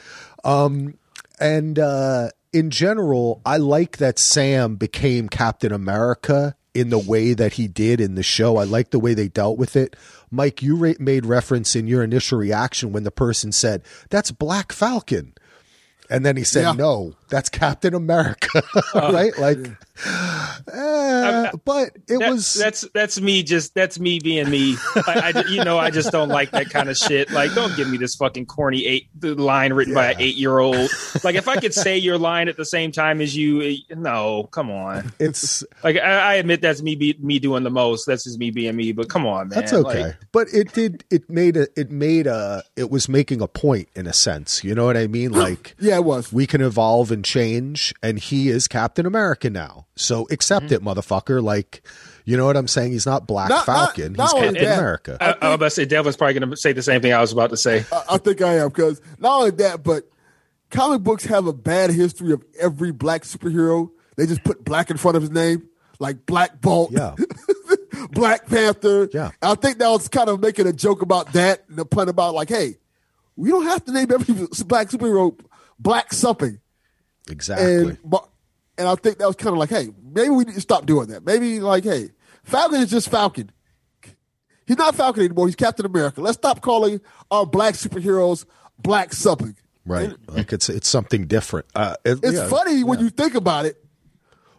Um 0.45 0.99
and 1.39 1.79
uh 1.79 2.31
in 2.53 2.71
general, 2.71 3.41
I 3.47 3.59
like 3.59 3.99
that 3.99 4.19
Sam 4.19 4.77
became 4.77 5.29
Captain 5.29 5.73
America 5.73 6.57
in 6.75 6.91
the 6.91 6.99
way 6.99 7.35
that 7.35 7.55
he 7.55 7.69
did 7.69 8.01
in 8.01 8.15
the 8.15 8.23
show. 8.23 8.57
I 8.57 8.65
like 8.65 8.91
the 8.91 8.99
way 8.99 9.15
they 9.15 9.29
dealt 9.29 9.59
with 9.59 9.77
it. 9.77 9.97
Mike, 10.31 10.63
you 10.63 10.77
ra- 10.77 10.93
made 10.99 11.27
reference 11.27 11.75
in 11.75 11.87
your 11.87 12.03
initial 12.03 12.39
reaction 12.39 12.93
when 12.93 13.03
the 13.05 13.11
person 13.11 13.53
said, 13.53 13.83
"That's 14.11 14.31
Black 14.31 14.73
Falcon." 14.73 15.35
And 16.09 16.25
then 16.25 16.37
he 16.37 16.45
said, 16.45 16.63
Yeah. 16.63 16.73
"No, 16.73 17.15
that's 17.31 17.49
Captain 17.49 17.95
America." 17.95 18.63
right? 18.95 19.33
Like 19.39 19.59
eh, 20.73 21.51
but 21.65 21.91
it 22.09 22.19
That- 22.19 22.31
was 22.31 22.55
that's 22.55 22.83
that's 22.95 23.21
me 23.21 23.43
just 23.43 23.75
that's 23.75 23.99
me 23.99 24.19
being 24.19 24.51
me. 24.51 24.77
I, 25.07 25.33
I- 25.35 25.49
you 25.49 25.65
know 25.65 25.79
I 25.79 25.91
just 25.91 26.13
don't 26.13 26.29
like 26.29 26.51
that 26.53 26.71
kind 26.71 26.89
of 26.89 26.97
shit. 26.97 27.31
Like 27.31 27.55
don't 27.55 27.75
give 27.77 27.89
me 27.91 27.97
this 27.99 28.15
fucking 28.17 28.47
corny 28.47 28.87
eight 28.87 29.09
the 29.19 29.35
line 29.35 29.73
written 29.73 29.95
by 29.95 30.13
an 30.13 30.21
eight 30.21 30.37
year 30.37 30.59
old. 30.59 30.91
Like 31.23 31.35
if 31.35 31.49
I 31.49 31.57
could 31.57 31.75
say 31.75 31.99
your 31.99 32.17
line 32.19 32.49
at 32.49 32.57
the 32.57 32.65
same 32.65 32.93
time 32.93 33.21
as 33.21 33.37
you, 33.37 33.61
eh, 33.63 33.77
no, 33.95 34.45
come 34.53 34.71
on. 34.71 35.13
it's 35.19 35.63
Like 35.85 35.97
I, 35.97 36.01
I 36.33 36.35
admit 36.35 36.63
that's 36.63 36.81
me 36.83 36.95
be, 36.95 37.15
me 37.21 37.39
doing 37.39 37.63
the 37.63 37.71
most. 37.71 38.07
That's 38.07 38.25
just 38.25 38.39
me 38.39 38.51
being 38.51 38.75
me. 38.75 38.93
But 38.93 39.09
come 39.11 39.27
on, 39.27 39.49
man. 39.49 39.59
That's 39.59 39.73
okay. 39.73 40.05
Like, 40.05 40.17
but 40.33 40.49
it 40.53 40.73
did 40.73 41.05
it 41.11 41.29
made 41.29 41.57
a 41.57 41.67
it 41.79 41.91
made 41.91 42.27
a 42.27 42.63
it 42.77 42.91
was 42.91 43.09
making 43.09 43.43
a 43.43 43.49
point 43.49 43.89
in 43.95 44.07
a 44.07 44.13
sense. 44.13 44.65
You 44.65 44.75
know 44.75 44.87
what 44.87 44.97
I 44.97 45.07
mean? 45.09 45.31
Like 45.41 45.75
Yeah, 45.79 45.97
it 45.97 46.05
was. 46.05 46.33
we 46.33 46.47
can 46.47 46.61
evolve 46.61 47.11
and 47.11 47.20
change 47.23 47.95
and 48.03 48.19
he 48.19 48.49
is 48.49 48.69
Captain 48.69 49.07
America 49.07 49.51
now. 49.51 49.87
So 49.97 50.27
accept 50.31 50.67
Mm-hmm. 50.67 50.75
it, 50.75 50.83
motherfucker. 50.83 51.43
Like 51.43 51.83
you 52.25 52.37
know 52.37 52.47
what 52.47 52.57
I'm 52.57 52.69
saying? 52.69 52.93
He's 52.93 53.07
not 53.07 53.27
Black 53.27 53.49
Not- 53.49 53.67
not- 53.67 53.67
Falcon. 53.67 54.13
not 54.13 54.25
He's 54.29 54.35
only 54.35 54.47
Captain 54.49 54.65
that, 54.65 54.79
America. 54.79 55.17
I, 55.21 55.25
I 55.27 55.49
was 55.49 55.55
about 55.57 55.65
to 55.67 55.71
say 55.71 55.85
Dev 55.85 56.05
was 56.07 56.17
probably 56.17 56.39
going 56.39 56.51
to 56.51 56.57
say 56.57 56.73
the 56.73 56.83
same 56.83 57.01
thing 57.03 57.13
I 57.13 57.21
was 57.21 57.33
about 57.33 57.51
to 57.51 57.57
say. 57.57 57.85
I, 57.93 58.03
I 58.11 58.19
think 58.19 58.41
I 58.43 58.59
am 58.59 58.69
because 58.69 59.01
not 59.19 59.39
only 59.39 59.51
that, 59.53 59.83
but 59.83 60.09
comic 60.71 61.03
books 61.03 61.25
have 61.25 61.47
a 61.47 61.53
bad 61.53 61.91
history 61.91 62.33
of 62.33 62.45
every 62.61 62.93
black 62.93 63.23
superhero. 63.23 63.91
They 64.17 64.27
just 64.27 64.45
put 64.45 64.65
black 64.65 64.91
in 64.91 64.97
front 64.99 65.17
of 65.17 65.23
his 65.23 65.31
name, 65.31 65.69
like 65.99 66.27
Black 66.27 66.61
Bolt, 66.61 66.93
Yeah. 66.93 67.15
Black 68.13 68.47
Panther. 68.47 69.09
Yeah. 69.13 69.31
I 69.43 69.55
think 69.55 69.79
that 69.79 69.89
was 69.89 70.09
kind 70.09 70.29
of 70.29 70.41
making 70.41 70.67
a 70.67 70.73
joke 70.73 71.03
about 71.03 71.33
that 71.35 71.65
and 71.69 71.77
the 71.77 71.85
pun 71.85 72.09
about 72.09 72.35
like, 72.35 72.49
hey, 72.49 72.77
we 73.37 73.51
don't 73.51 73.65
have 73.65 73.85
to 73.87 73.93
name 73.93 74.11
every 74.13 74.35
black 74.67 74.89
superhero 74.89 75.39
Black 75.79 76.13
something. 76.13 76.61
Exactly. 77.31 77.75
And 77.75 77.99
but 78.05 78.29
and 78.79 78.89
I 78.89 78.95
think 78.97 79.19
that 79.19 79.27
was 79.27 79.37
kind 79.37 79.53
of 79.55 79.59
like, 79.59 79.71
hey, 79.71 79.89
maybe 80.13 80.31
we 80.31 80.45
need 80.45 80.55
to 80.55 80.61
stop 80.61 80.87
doing 80.87 81.09
that. 81.09 81.25
Maybe 81.25 81.61
like, 81.61 81.85
hey, 81.85 82.11
Falcon 82.45 82.81
is 82.81 82.91
just 82.91 83.09
Falcon. 83.09 83.51
He's 84.67 84.77
not 84.79 84.95
Falcon 84.95 85.25
anymore. 85.25 85.47
He's 85.47 85.57
Captain 85.57 85.85
America. 85.85 86.21
Let's 86.21 86.37
stop 86.37 86.61
calling 86.61 87.01
our 87.31 87.45
black 87.45 87.75
superheroes 87.75 88.45
black 88.79 89.13
something. 89.13 89.57
right. 89.85 90.13
Like 90.29 90.53
it's 90.53 90.69
it's 90.69 90.89
something 90.89 91.27
different. 91.27 91.67
Uh 91.75 91.97
it- 92.05 92.21
It's 92.23 92.35
yeah. 92.39 92.49
funny 92.49 92.85
when 92.85 93.01
you 93.01 93.11
think 93.11 93.35
about 93.35 93.67
it, 93.67 93.83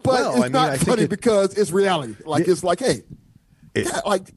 but 0.04 0.14
Well, 0.14 0.32
it's 0.34 0.40
I 0.40 0.44
mean, 0.44 0.52
not 0.52 0.70
I 0.72 0.78
funny 0.78 1.04
it- 1.04 1.10
because 1.10 1.58
it's 1.58 1.72
reality. 1.72 2.16
Like 2.26 2.48
it's 2.48 2.64
like, 2.64 2.80
hey, 2.80 3.04
It- 3.74 3.86
yeah, 3.88 4.02
like 4.06 4.34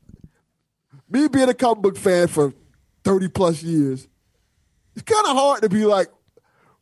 me 1.11 1.28
being 1.28 1.48
a 1.48 1.55
comic 1.55 1.82
book 1.82 1.97
fan 1.98 2.28
for 2.28 2.55
thirty 3.02 3.28
plus 3.28 3.62
years, 3.62 4.06
it's 4.94 5.02
kind 5.02 5.27
of 5.27 5.36
hard 5.36 5.62
to 5.62 5.69
be 5.69 5.85
like 5.85 6.09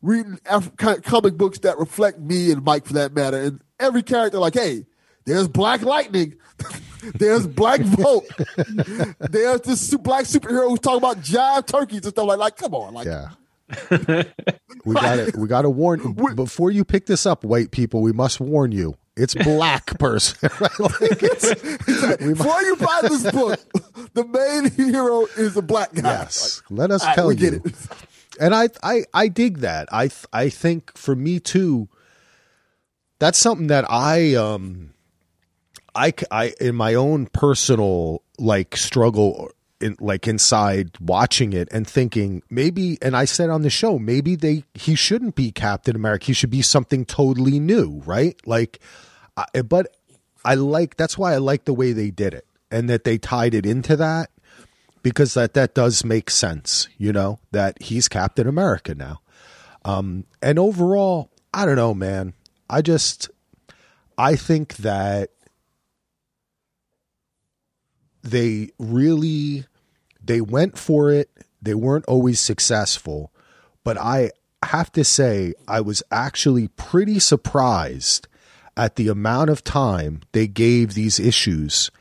reading 0.03 0.39
Af- 0.45 0.75
comic 0.77 1.35
books 1.37 1.57
that 1.59 1.79
reflect 1.79 2.19
me 2.19 2.51
and 2.51 2.63
Mike 2.63 2.85
for 2.85 2.93
that 2.93 3.13
matter, 3.15 3.41
and 3.41 3.61
every 3.79 4.03
character 4.03 4.37
like, 4.37 4.53
hey, 4.53 4.85
there's 5.25 5.47
Black 5.47 5.81
Lightning. 5.81 6.35
There's 7.15 7.45
Black 7.45 7.81
Bolt. 7.97 8.23
There's 9.19 9.59
this 9.61 9.81
su- 9.89 9.97
black 9.97 10.23
superhero 10.23 10.69
who's 10.69 10.79
talking 10.79 10.99
about 10.99 11.17
jive 11.17 11.65
turkeys 11.67 12.03
and 12.05 12.11
stuff 12.13 12.25
like. 12.27 12.37
Like, 12.39 12.55
come 12.55 12.73
on, 12.73 12.93
like, 12.93 13.07
Yeah. 13.07 13.29
we 14.85 14.93
got 14.93 15.15
to 15.15 15.33
we 15.37 15.47
got 15.49 15.63
to 15.63 15.69
warn 15.69 16.01
you. 16.01 16.33
before 16.35 16.71
you 16.71 16.85
pick 16.85 17.05
this 17.05 17.25
up, 17.25 17.43
white 17.43 17.71
people. 17.71 18.01
We 18.01 18.13
must 18.13 18.39
warn 18.39 18.71
you. 18.71 18.95
It's 19.17 19.33
black 19.35 19.99
person. 19.99 20.49
right? 20.61 20.79
Like 20.79 21.01
it's, 21.23 21.53
Before 22.17 22.61
you 22.61 22.75
buy 22.77 22.99
this 23.03 23.29
book, 23.31 23.59
the 24.13 24.25
main 24.25 24.71
hero 24.71 25.25
is 25.37 25.57
a 25.57 25.61
black 25.61 25.93
guy. 25.93 26.03
yes. 26.03 26.63
Let 26.69 26.89
us 26.91 27.03
tell 27.15 27.33
you. 27.33 27.61
And 28.39 28.53
I, 28.53 28.69
I 28.81 29.03
I 29.13 29.27
dig 29.27 29.59
that. 29.59 29.87
I 29.91 30.09
I 30.31 30.49
think 30.49 30.97
for 30.97 31.15
me 31.15 31.39
too. 31.39 31.89
That's 33.19 33.37
something 33.37 33.67
that 33.67 33.85
I 33.89 34.35
um 34.35 34.93
I 35.95 36.13
I 36.31 36.53
in 36.59 36.75
my 36.75 36.93
own 36.93 37.27
personal 37.27 38.23
like 38.37 38.75
struggle 38.75 39.51
in 39.79 39.95
like 39.99 40.27
inside 40.27 40.91
watching 40.99 41.53
it 41.53 41.67
and 41.71 41.87
thinking 41.87 42.41
maybe 42.49 42.97
and 43.01 43.15
I 43.15 43.25
said 43.25 43.49
on 43.49 43.61
the 43.61 43.69
show 43.69 43.99
maybe 43.99 44.35
they 44.35 44.63
he 44.73 44.95
shouldn't 44.95 45.35
be 45.35 45.51
Captain 45.51 45.95
America. 45.95 46.27
He 46.27 46.33
should 46.33 46.49
be 46.49 46.61
something 46.61 47.05
totally 47.05 47.59
new, 47.59 48.01
right? 48.05 48.35
Like 48.47 48.79
I, 49.37 49.61
but 49.61 49.95
I 50.43 50.55
like 50.55 50.97
that's 50.97 51.17
why 51.17 51.33
I 51.33 51.37
like 51.37 51.65
the 51.65 51.73
way 51.73 51.93
they 51.93 52.11
did 52.11 52.33
it 52.33 52.45
and 52.71 52.89
that 52.89 53.03
they 53.03 53.17
tied 53.17 53.53
it 53.53 53.65
into 53.65 53.95
that 53.97 54.29
because 55.03 55.35
that 55.35 55.53
that 55.53 55.75
does 55.75 56.03
make 56.03 56.29
sense, 56.29 56.87
you 56.97 57.13
know, 57.13 57.39
that 57.51 57.81
he's 57.81 58.07
Captain 58.07 58.47
America 58.47 58.95
now. 58.95 59.21
Um 59.85 60.25
and 60.41 60.57
overall, 60.57 61.29
I 61.53 61.65
don't 61.65 61.75
know, 61.75 61.93
man. 61.93 62.33
I 62.69 62.81
just 62.81 63.29
I 64.17 64.35
think 64.35 64.77
that 64.77 65.29
they 68.23 68.71
really 68.79 69.65
they 70.23 70.41
went 70.41 70.77
for 70.77 71.11
it. 71.11 71.29
They 71.61 71.73
weren't 71.73 72.05
always 72.05 72.39
successful, 72.39 73.31
but 73.83 73.97
I 73.97 74.31
have 74.63 74.91
to 74.93 75.03
say 75.03 75.53
I 75.67 75.81
was 75.81 76.01
actually 76.11 76.69
pretty 76.69 77.19
surprised 77.19 78.27
at 78.75 78.95
the 78.95 79.09
amount 79.09 79.49
of 79.49 79.63
time 79.63 80.21
they 80.31 80.47
gave 80.47 80.93
these 80.93 81.19
issues 81.19 81.91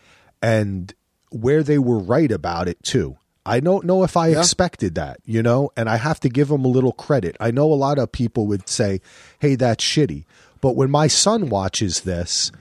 and 0.41 0.95
where 1.33 1.63
they 1.63 1.79
were 1.79 1.99
right 1.99 2.31
about 2.31 2.69
it 2.69 2.83
too. 2.83 3.17
I 3.45 3.59
don't 3.61 3.85
know 3.85 4.05
if 4.05 4.17
I 4.17 4.29
expected 4.29 4.95
that, 4.95 5.19
you 5.25 5.43
know, 5.43 5.71
and 5.77 5.89
I 5.89 5.97
have 5.97 6.21
to 6.21 6.29
give 6.29 6.49
them 6.49 6.65
a 6.65 6.69
little 6.69 6.93
credit. 6.93 7.37
I 7.41 7.51
know 7.51 7.73
a 7.73 7.75
lot 7.75 7.99
of 7.99 8.13
people 8.13 8.47
would 8.47 8.69
say, 8.69 9.01
"Hey, 9.41 9.57
that's 9.57 9.85
shitty." 9.85 10.25
But 10.61 10.77
when 10.77 10.91
my 10.91 11.09
son 11.09 11.49
watches 11.49 12.03
this, 12.03 12.53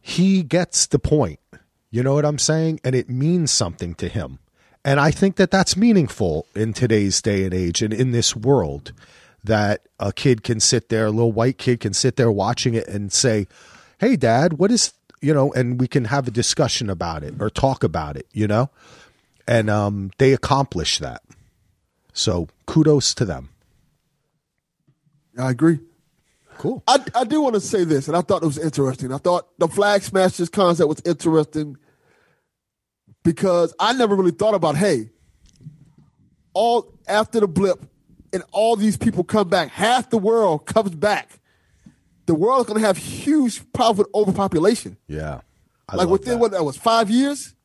he 0.00 0.42
gets 0.42 0.86
the 0.86 0.98
point. 0.98 1.38
You 1.90 2.02
know 2.02 2.14
what 2.14 2.24
I'm 2.24 2.38
saying? 2.38 2.80
And 2.82 2.94
it 2.94 3.10
means 3.10 3.50
something 3.50 3.94
to 3.96 4.08
him. 4.08 4.38
And 4.84 4.98
I 4.98 5.10
think 5.10 5.36
that 5.36 5.50
that's 5.50 5.76
meaningful 5.76 6.46
in 6.54 6.72
today's 6.72 7.20
day 7.20 7.44
and 7.44 7.52
age 7.52 7.82
and 7.82 7.92
in 7.92 8.12
this 8.12 8.34
world 8.34 8.92
that 9.44 9.82
a 9.98 10.12
kid 10.12 10.42
can 10.42 10.60
sit 10.60 10.88
there, 10.88 11.06
a 11.06 11.10
little 11.10 11.32
white 11.32 11.58
kid 11.58 11.80
can 11.80 11.92
sit 11.92 12.16
there 12.16 12.32
watching 12.32 12.74
it 12.74 12.88
and 12.88 13.12
say, 13.12 13.46
Hey, 13.98 14.16
dad, 14.16 14.54
what 14.54 14.70
is, 14.70 14.94
you 15.20 15.34
know, 15.34 15.52
and 15.52 15.80
we 15.80 15.86
can 15.86 16.06
have 16.06 16.26
a 16.26 16.30
discussion 16.30 16.88
about 16.90 17.22
it 17.22 17.34
or 17.40 17.50
talk 17.50 17.84
about 17.84 18.16
it, 18.16 18.26
you 18.32 18.46
know? 18.46 18.70
And 19.46 19.68
um, 19.68 20.10
they 20.18 20.32
accomplish 20.32 20.98
that. 20.98 21.22
So 22.12 22.48
kudos 22.66 23.14
to 23.14 23.24
them. 23.24 23.50
I 25.38 25.50
agree. 25.50 25.80
Cool. 26.58 26.82
I, 26.86 27.02
I 27.14 27.24
do 27.24 27.40
want 27.40 27.54
to 27.54 27.60
say 27.60 27.84
this, 27.84 28.06
and 28.06 28.16
I 28.16 28.20
thought 28.20 28.42
it 28.42 28.46
was 28.46 28.58
interesting. 28.58 29.12
I 29.12 29.18
thought 29.18 29.48
the 29.58 29.68
flag 29.68 30.02
smashers 30.02 30.50
concept 30.50 30.88
was 30.88 31.00
interesting 31.06 31.78
because 33.22 33.74
I 33.80 33.94
never 33.94 34.14
really 34.14 34.30
thought 34.30 34.54
about, 34.54 34.76
hey, 34.76 35.08
all 36.52 36.92
after 37.08 37.40
the 37.40 37.48
blip, 37.48 37.82
and 38.32 38.42
all 38.52 38.76
these 38.76 38.96
people 38.96 39.24
come 39.24 39.48
back, 39.48 39.70
half 39.70 40.10
the 40.10 40.18
world 40.18 40.66
comes 40.66 40.94
back. 40.94 41.39
The 42.30 42.34
world 42.36 42.60
is 42.60 42.66
going 42.68 42.80
to 42.80 42.86
have 42.86 42.96
huge 42.96 43.60
problem 43.72 43.98
with 44.06 44.14
overpopulation. 44.14 44.96
Yeah. 45.08 45.40
I 45.88 45.96
like 45.96 46.08
within 46.08 46.34
that. 46.34 46.38
what 46.38 46.52
that 46.52 46.64
was 46.64 46.76
five 46.76 47.10
years. 47.10 47.56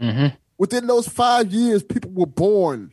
Mm-hmm. 0.00 0.36
Within 0.56 0.86
those 0.86 1.08
five 1.08 1.50
years, 1.52 1.82
people 1.82 2.12
were 2.12 2.24
born. 2.26 2.92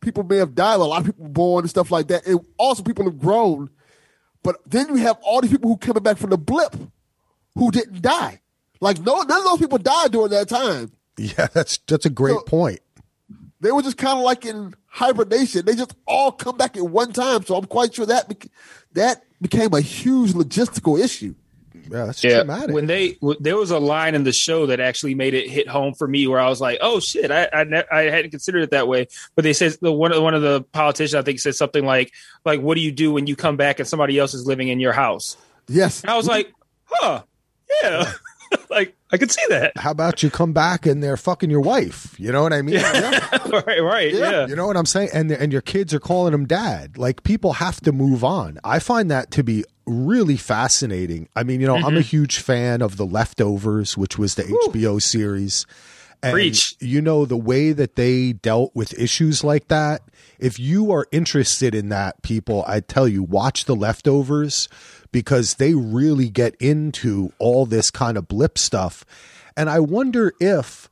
People 0.00 0.22
may 0.22 0.36
have 0.36 0.54
died. 0.54 0.74
A 0.76 0.84
lot 0.84 1.00
of 1.00 1.06
people 1.06 1.24
were 1.24 1.30
born 1.30 1.64
and 1.64 1.70
stuff 1.70 1.90
like 1.90 2.06
that. 2.06 2.24
And 2.28 2.38
also, 2.58 2.84
people 2.84 3.06
have 3.06 3.18
grown. 3.18 3.70
But 4.44 4.58
then 4.64 4.86
you 4.86 4.94
have 4.98 5.16
all 5.20 5.40
these 5.40 5.50
people 5.50 5.68
who 5.68 5.78
coming 5.78 6.04
back 6.04 6.16
from 6.16 6.30
the 6.30 6.38
blip, 6.38 6.76
who 7.56 7.72
didn't 7.72 8.00
die. 8.02 8.40
Like 8.80 9.00
no, 9.00 9.22
none 9.22 9.38
of 9.38 9.44
those 9.46 9.58
people 9.58 9.78
died 9.78 10.12
during 10.12 10.30
that 10.30 10.48
time. 10.48 10.92
Yeah, 11.18 11.48
that's 11.52 11.78
that's 11.88 12.06
a 12.06 12.10
great 12.10 12.36
So- 12.36 12.42
point. 12.42 12.78
They 13.60 13.72
were 13.72 13.82
just 13.82 13.96
kind 13.96 14.16
of 14.18 14.22
like 14.24 14.44
in 14.46 14.74
hibernation. 14.86 15.64
They 15.64 15.74
just 15.74 15.96
all 16.06 16.30
come 16.30 16.56
back 16.56 16.76
at 16.76 16.84
one 16.84 17.12
time. 17.12 17.42
So 17.42 17.56
I'm 17.56 17.64
quite 17.64 17.94
sure 17.94 18.06
that 18.06 18.32
that 18.92 19.24
became 19.40 19.72
a 19.74 19.80
huge 19.80 20.32
logistical 20.32 20.98
issue. 21.02 21.34
Yeah, 21.90 22.06
that's 22.06 22.24
Yeah, 22.24 22.38
traumatic. 22.38 22.74
when 22.74 22.86
they 22.86 23.12
w- 23.20 23.38
there 23.40 23.56
was 23.56 23.70
a 23.70 23.78
line 23.78 24.14
in 24.16 24.24
the 24.24 24.32
show 24.32 24.66
that 24.66 24.80
actually 24.80 25.14
made 25.14 25.34
it 25.34 25.48
hit 25.48 25.68
home 25.68 25.94
for 25.94 26.08
me, 26.08 26.26
where 26.26 26.40
I 26.40 26.48
was 26.48 26.60
like, 26.60 26.78
"Oh 26.80 26.98
shit, 26.98 27.30
I 27.30 27.48
I, 27.52 27.64
ne- 27.64 27.84
I 27.92 28.02
hadn't 28.10 28.30
considered 28.32 28.62
it 28.62 28.70
that 28.70 28.88
way." 28.88 29.06
But 29.36 29.42
they 29.44 29.52
said 29.52 29.76
the 29.80 29.92
one 29.92 30.12
of 30.12 30.20
one 30.22 30.34
of 30.34 30.42
the 30.42 30.62
politicians 30.62 31.14
I 31.14 31.22
think 31.22 31.38
said 31.38 31.54
something 31.54 31.84
like, 31.84 32.12
"Like, 32.44 32.60
what 32.60 32.74
do 32.74 32.80
you 32.80 32.90
do 32.90 33.12
when 33.12 33.26
you 33.28 33.36
come 33.36 33.56
back 33.56 33.78
and 33.78 33.86
somebody 33.86 34.18
else 34.18 34.34
is 34.34 34.46
living 34.46 34.66
in 34.68 34.80
your 34.80 34.94
house?" 34.94 35.36
Yes, 35.68 36.00
And 36.02 36.10
I 36.10 36.16
was 36.16 36.26
like, 36.26 36.52
"Huh, 36.86 37.22
yeah, 37.82 38.10
like 38.70 38.95
I 39.12 39.18
could 39.18 39.30
see 39.30 39.42
that." 39.50 39.72
How 39.76 39.90
about 39.92 40.22
you 40.22 40.30
come 40.30 40.52
back 40.52 40.86
and 40.86 41.02
they're 41.02 41.16
fucking 41.16 41.50
your 41.50 41.60
wife? 41.60 42.14
You 42.18 42.32
know 42.32 42.42
what 42.42 42.52
I 42.52 42.62
mean? 42.62 42.76
Yeah. 42.76 43.28
right, 43.66 43.80
right, 43.82 44.12
yeah. 44.12 44.46
You 44.46 44.56
know 44.56 44.66
what 44.66 44.76
I'm 44.76 44.86
saying? 44.86 45.10
And 45.12 45.30
and 45.30 45.52
your 45.52 45.62
kids 45.62 45.94
are 45.94 46.00
calling 46.00 46.34
him 46.34 46.46
dad. 46.46 46.98
Like 46.98 47.22
people 47.22 47.54
have 47.54 47.80
to 47.82 47.92
move 47.92 48.24
on. 48.24 48.58
I 48.64 48.78
find 48.78 49.10
that 49.10 49.30
to 49.32 49.42
be 49.44 49.64
really 49.86 50.36
fascinating. 50.36 51.28
I 51.36 51.42
mean, 51.44 51.60
you 51.60 51.66
know, 51.66 51.76
Mm-hmm. 51.76 51.84
I'm 51.86 51.96
a 51.96 52.00
huge 52.00 52.38
fan 52.38 52.82
of 52.82 52.96
The 52.96 53.06
Leftovers, 53.06 53.96
which 53.96 54.18
was 54.18 54.34
the 54.34 54.42
HBO 54.42 55.00
series. 55.00 55.64
And 56.22 56.32
Preach. 56.32 56.74
you 56.80 57.02
know 57.02 57.24
the 57.26 57.36
way 57.36 57.72
that 57.72 57.94
they 57.94 58.32
dealt 58.32 58.74
with 58.74 58.98
issues 58.98 59.44
like 59.44 59.68
that. 59.68 60.00
If 60.38 60.58
you 60.58 60.90
are 60.90 61.06
interested 61.12 61.74
in 61.74 61.90
that, 61.90 62.22
people, 62.22 62.64
I 62.66 62.80
tell 62.80 63.06
you, 63.06 63.22
watch 63.22 63.66
The 63.66 63.76
Leftovers 63.76 64.68
because 65.16 65.54
they 65.54 65.72
really 65.72 66.28
get 66.28 66.54
into 66.56 67.32
all 67.38 67.64
this 67.64 67.90
kind 67.90 68.18
of 68.18 68.28
blip 68.28 68.58
stuff. 68.58 69.02
And 69.56 69.70
I 69.70 69.80
wonder 69.80 70.34
if 70.40 70.90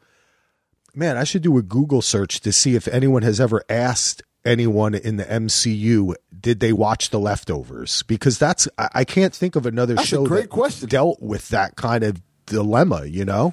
man, 0.94 1.18
I 1.18 1.24
should 1.24 1.42
do 1.42 1.58
a 1.58 1.62
Google 1.62 2.00
search 2.00 2.40
to 2.40 2.50
see 2.50 2.74
if 2.74 2.88
anyone 2.88 3.20
has 3.20 3.38
ever 3.38 3.62
asked 3.68 4.22
anyone 4.42 4.94
in 4.94 5.18
the 5.18 5.24
MCU 5.26 6.14
did 6.40 6.60
they 6.60 6.72
watch 6.72 7.10
The 7.10 7.18
Leftovers 7.18 8.02
because 8.04 8.38
that's 8.38 8.66
I, 8.78 9.04
can't 9.04 9.34
think 9.34 9.56
of 9.56 9.66
another 9.66 9.92
That's 9.96 10.08
show 10.08 10.24
great 10.24 10.44
that 10.44 10.48
question. 10.50 10.88
dealt 10.88 11.20
with 11.20 11.50
that 11.50 11.76
kind 11.76 12.02
of 12.02 12.22
dilemma. 12.46 13.04
You 13.04 13.26
know, 13.26 13.52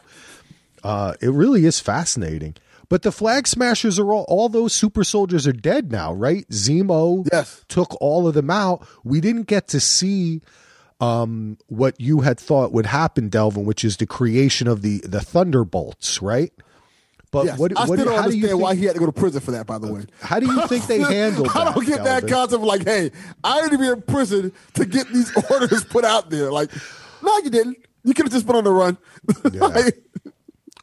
uh, 0.86 1.16
it 1.20 1.32
really 1.32 1.66
is 1.66 1.82
fascinating. 1.82 2.56
But 2.88 3.04
the 3.04 3.12
flag 3.12 3.48
smashers 3.48 3.98
are 4.00 4.12
all 4.14 4.26
all 4.30 4.48
those 4.50 4.74
super 4.74 5.06
soldiers 5.06 5.48
are 5.48 5.54
dead 5.54 5.94
now, 5.94 6.14
right? 6.14 6.46
Zemo 6.50 7.26
Yes. 7.32 7.64
took 7.70 7.96
all 8.02 8.28
of 8.28 8.34
them 8.36 8.50
out. 8.50 8.86
We 9.06 9.20
didn't 9.22 9.48
get 9.48 9.70
to 9.70 9.80
see 9.80 10.42
um, 11.02 11.58
what 11.68 12.00
you 12.00 12.22
had 12.22 12.40
thought 12.40 12.72
would 12.72 12.86
happen, 12.86 13.28
Delvin, 13.28 13.66
which 13.66 13.84
is 13.84 13.98
the 13.98 14.06
creation 14.06 14.68
of 14.68 14.84
the 14.84 15.00
the 15.00 15.20
Thunderbolts, 15.20 16.22
right? 16.22 16.54
But 17.32 17.46
yes. 17.46 17.58
what, 17.58 17.78
I 17.78 17.86
what 17.86 17.98
still 17.98 18.12
don't 18.12 18.22
how 18.22 18.30
do 18.30 18.38
you 18.38 18.44
understand 18.44 18.50
think, 18.50 18.62
why 18.62 18.76
he 18.76 18.86
had 18.86 18.94
to 18.96 19.00
go 19.00 19.06
to 19.06 19.12
prison 19.12 19.40
for 19.42 19.52
that. 19.52 19.66
By 19.66 19.78
the 19.80 19.92
way, 19.92 20.06
how 20.22 20.40
do 20.40 20.46
you 20.46 20.68
think 20.68 20.86
they 20.88 21.00
handled 21.00 21.48
that? 21.48 21.56
I 21.56 21.74
don't 21.74 21.86
get 21.86 22.04
that 22.04 22.28
concept. 22.28 22.62
of 22.62 22.64
Like, 22.64 22.86
hey, 22.86 23.12
I 23.44 23.62
need 23.62 23.72
to 23.72 23.78
be 23.78 23.88
in 23.88 24.02
prison 24.04 24.52
to 24.76 24.86
get 24.86 25.08
these 25.08 25.36
orders 25.52 25.84
put 25.86 26.06
out 26.06 26.30
there. 26.30 26.52
Like, 26.52 26.72
no, 27.24 27.38
you 27.40 27.50
didn't. 27.50 27.78
You 28.04 28.14
could 28.14 28.26
have 28.26 28.34
just 28.34 28.46
been 28.46 28.56
on 28.56 28.64
the 28.64 28.72
run. 28.72 28.98
Like, 29.44 30.04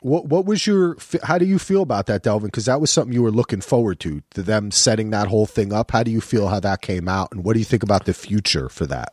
What 0.01 0.27
what 0.27 0.47
was 0.47 0.67
your 0.67 0.97
how 1.23 1.39
do 1.39 1.45
you 1.45 1.59
feel 1.59 1.83
about 1.83 2.07
that, 2.07 2.23
Delvin? 2.23 2.47
Because 2.47 2.65
that 2.65 2.81
was 2.81 2.91
something 2.91 3.13
you 3.13 3.23
were 3.23 3.33
looking 3.33 3.61
forward 3.61 4.01
to, 4.01 4.23
to 4.31 4.43
them 4.43 4.71
setting 4.71 5.11
that 5.11 5.29
whole 5.29 5.47
thing 5.47 5.73
up. 5.73 5.91
How 5.91 6.03
do 6.03 6.11
you 6.11 6.21
feel 6.21 6.49
how 6.49 6.61
that 6.61 6.81
came 6.81 7.09
out, 7.09 7.31
and 7.33 7.45
what 7.45 7.53
do 7.55 7.59
you 7.59 7.65
think 7.65 7.83
about 7.83 8.07
the 8.07 8.15
future 8.15 8.69
for 8.69 8.87
that? 8.87 9.13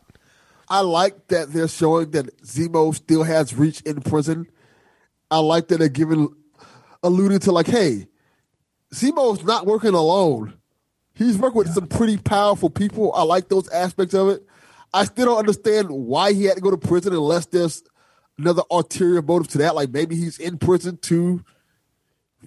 I 0.68 0.80
like 0.80 1.28
that 1.28 1.52
they're 1.52 1.68
showing 1.68 2.10
that 2.10 2.42
Zemo 2.42 2.94
still 2.94 3.22
has 3.22 3.54
reach 3.54 3.80
in 3.82 4.00
prison. 4.00 4.46
I 5.30 5.38
like 5.38 5.68
that 5.68 5.78
they're 5.78 5.88
giving, 5.88 6.34
alluded 7.02 7.42
to 7.42 7.52
like, 7.52 7.66
hey, 7.66 8.08
Zemo's 8.92 9.44
not 9.44 9.66
working 9.66 9.94
alone. 9.94 10.54
He's 11.14 11.38
working 11.38 11.58
with 11.58 11.72
some 11.72 11.86
pretty 11.86 12.18
powerful 12.18 12.70
people. 12.70 13.12
I 13.14 13.22
like 13.22 13.48
those 13.48 13.68
aspects 13.68 14.14
of 14.14 14.28
it. 14.28 14.46
I 14.92 15.04
still 15.04 15.26
don't 15.26 15.38
understand 15.38 15.90
why 15.90 16.32
he 16.32 16.44
had 16.44 16.56
to 16.56 16.60
go 16.60 16.70
to 16.70 16.76
prison 16.76 17.12
unless 17.12 17.46
there's 17.46 17.82
another 18.38 18.62
ulterior 18.70 19.22
motive 19.22 19.48
to 19.48 19.58
that. 19.58 19.74
Like 19.74 19.90
maybe 19.90 20.16
he's 20.16 20.38
in 20.38 20.58
prison 20.58 20.98
to 21.02 21.44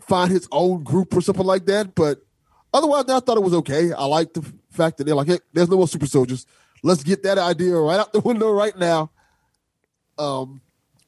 find 0.02 0.32
his 0.32 0.48
own 0.52 0.84
group 0.84 1.16
or 1.16 1.22
something 1.22 1.46
like 1.46 1.66
that. 1.66 1.96
But 1.96 2.22
otherwise, 2.74 3.06
I 3.10 3.20
thought 3.20 3.38
it 3.38 3.44
was 3.44 3.54
okay. 3.56 3.92
I 3.92 4.06
like 4.06 4.34
the 4.34 4.42
fact 4.72 4.98
that 4.98 5.06
they're 5.06 5.16
like, 5.16 5.28
hey, 5.28 5.40
there's 5.54 5.70
no 5.70 5.78
more 5.78 5.88
super 5.88 6.08
soldiers. 6.08 6.46
Let's 6.84 7.04
get 7.04 7.24
that 7.24 7.38
idea 7.38 7.76
right 7.76 8.00
out 8.00 8.14
the 8.14 8.20
window 8.26 8.52
right 8.52 8.78
now. 8.78 9.12
Um, 10.18 10.62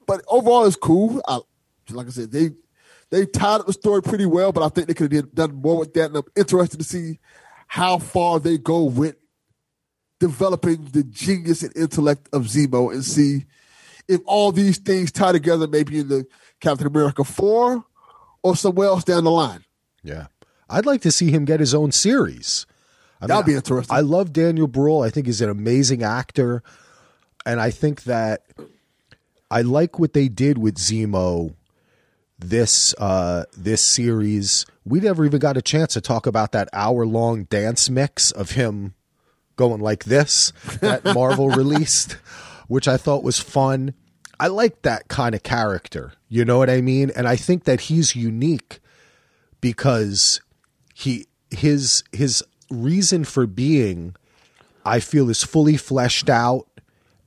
but 0.08 0.24
overall, 0.28 0.66
it's 0.66 0.76
cool. 0.76 1.22
I, 1.28 1.40
like 1.90 2.08
I 2.08 2.12
said, 2.12 2.32
they 2.32 2.52
they 3.10 3.26
tied 3.26 3.60
up 3.60 3.68
the 3.68 3.74
story 3.74 4.02
pretty 4.02 4.26
well, 4.26 4.52
but 4.52 4.64
I 4.64 4.70
think 4.70 4.88
they 4.88 4.94
could 4.94 5.12
have 5.12 5.36
done 5.36 5.56
more 5.56 5.78
with 5.78 5.94
that. 5.94 6.08
And 6.08 6.18
I'm 6.18 6.24
interested 6.36 6.78
to 6.78 6.84
see 6.84 7.20
how 7.68 7.98
far 7.98 8.40
they 8.40 8.58
go 8.58 8.84
with 8.84 9.16
developing 10.20 10.86
the 10.92 11.04
genius 11.04 11.64
and 11.64 11.76
intellect 11.76 12.30
of 12.32 12.44
Zemo 12.44 12.94
and 12.94 13.04
see 13.04 13.46
if 14.08 14.22
all 14.26 14.52
these 14.52 14.78
things 14.78 15.12
tie 15.12 15.32
together, 15.32 15.68
maybe 15.68 16.00
in 16.00 16.08
the 16.08 16.26
Captain 16.60 16.88
America 16.88 17.24
4 17.24 17.84
or 18.44 18.56
somewhere 18.56 18.88
else 18.88 19.04
down 19.04 19.24
the 19.24 19.32
line. 19.32 19.66
Yeah, 20.04 20.28
I'd 20.70 20.86
like 20.86 21.02
to 21.02 21.12
see 21.12 21.32
him 21.32 21.46
get 21.46 21.60
his 21.60 21.74
own 21.74 21.92
series. 21.92 22.66
I 23.22 23.28
That'd 23.28 23.46
be 23.46 23.54
interesting. 23.54 23.96
I 23.96 24.02
love 24.02 24.34
Daniel 24.34 24.68
Bruhl. 24.68 25.04
I 25.04 25.10
think 25.10 25.28
he's 25.28 25.42
an 25.42 25.50
amazing 25.50 26.02
actor, 26.04 26.64
and 27.46 27.62
I 27.62 27.70
think 27.70 28.04
that 28.04 28.44
I 29.50 29.62
like 29.62 30.00
what 30.00 30.14
they 30.14 30.28
did 30.28 30.58
with 30.58 30.76
Zemo. 30.76 31.54
This 32.40 32.96
uh, 32.98 33.44
this 33.56 33.84
series, 33.86 34.66
we 34.84 35.00
never 35.00 35.24
even 35.26 35.40
got 35.40 35.58
a 35.58 35.62
chance 35.62 35.94
to 35.94 36.02
talk 36.02 36.26
about 36.26 36.54
that 36.54 36.70
hour 36.74 37.06
long 37.06 37.44
dance 37.44 37.88
mix 37.88 38.32
of 38.32 38.52
him 38.52 38.96
going 39.56 39.80
like 39.80 40.06
this 40.06 40.52
that 40.82 41.06
Marvel 41.06 41.50
released, 41.50 42.14
which 42.68 42.88
I 42.88 42.98
thought 42.98 43.24
was 43.24 43.38
fun. 43.38 43.94
I 44.40 44.48
like 44.48 44.82
that 44.82 45.08
kind 45.08 45.36
of 45.36 45.44
character. 45.44 46.14
You 46.30 46.44
know 46.46 46.58
what 46.58 46.72
I 46.72 46.82
mean? 46.82 47.12
And 47.16 47.28
I 47.28 47.36
think 47.36 47.66
that 47.66 47.82
he's 47.82 48.16
unique 48.16 48.80
because 49.60 50.42
he 50.96 51.28
his 51.52 52.04
his 52.12 52.44
reason 52.72 53.24
for 53.24 53.46
being 53.46 54.16
I 54.84 55.00
feel 55.00 55.30
is 55.30 55.44
fully 55.44 55.78
fleshed 55.78 56.30
out 56.30 56.68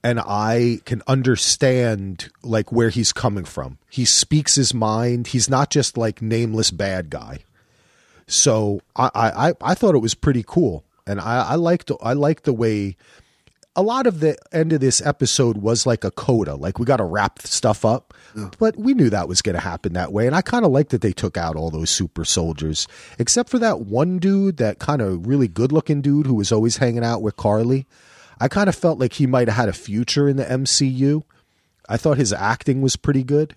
and 0.02 0.20
I 0.20 0.80
can 0.84 1.02
understand 1.06 2.30
like 2.42 2.72
where 2.72 2.90
he's 2.90 3.12
coming 3.12 3.44
from. 3.44 3.78
He 3.88 4.04
speaks 4.04 4.54
his 4.54 4.74
mind. 4.74 5.28
He's 5.28 5.48
not 5.48 5.70
just 5.70 5.96
like 5.96 6.20
nameless 6.20 6.70
bad 6.70 7.10
guy. 7.10 7.40
So 8.26 8.80
I 8.96 9.10
I, 9.14 9.52
I 9.60 9.74
thought 9.74 9.94
it 9.94 9.98
was 9.98 10.14
pretty 10.14 10.44
cool. 10.46 10.84
And 11.06 11.20
I, 11.20 11.50
I 11.50 11.54
liked 11.54 11.90
I 12.02 12.12
liked 12.14 12.44
the 12.44 12.52
way 12.52 12.96
a 13.76 13.82
lot 13.82 14.06
of 14.06 14.20
the 14.20 14.36
end 14.52 14.72
of 14.72 14.80
this 14.80 15.04
episode 15.04 15.58
was 15.58 15.86
like 15.86 16.04
a 16.04 16.10
coda, 16.10 16.54
like 16.54 16.78
we 16.78 16.86
got 16.86 16.98
to 16.98 17.04
wrap 17.04 17.40
stuff 17.42 17.84
up. 17.84 18.14
But 18.58 18.76
we 18.76 18.94
knew 18.94 19.10
that 19.10 19.28
was 19.28 19.42
going 19.42 19.54
to 19.54 19.60
happen 19.60 19.92
that 19.94 20.12
way, 20.12 20.26
and 20.26 20.34
I 20.34 20.42
kind 20.42 20.64
of 20.64 20.70
like 20.70 20.90
that 20.90 21.00
they 21.00 21.12
took 21.12 21.36
out 21.36 21.56
all 21.56 21.70
those 21.70 21.90
super 21.90 22.24
soldiers, 22.24 22.86
except 23.18 23.48
for 23.50 23.58
that 23.58 23.80
one 23.80 24.18
dude, 24.18 24.56
that 24.58 24.78
kind 24.78 25.02
of 25.02 25.26
really 25.26 25.48
good-looking 25.48 26.02
dude 26.02 26.26
who 26.26 26.34
was 26.34 26.52
always 26.52 26.76
hanging 26.76 27.04
out 27.04 27.22
with 27.22 27.36
Karli. 27.36 27.86
I 28.40 28.48
kind 28.48 28.68
of 28.68 28.74
felt 28.74 28.98
like 28.98 29.14
he 29.14 29.26
might 29.26 29.48
have 29.48 29.56
had 29.56 29.68
a 29.68 29.72
future 29.72 30.28
in 30.28 30.36
the 30.36 30.44
MCU. 30.44 31.22
I 31.88 31.96
thought 31.96 32.16
his 32.16 32.32
acting 32.32 32.82
was 32.82 32.96
pretty 32.96 33.22
good, 33.22 33.54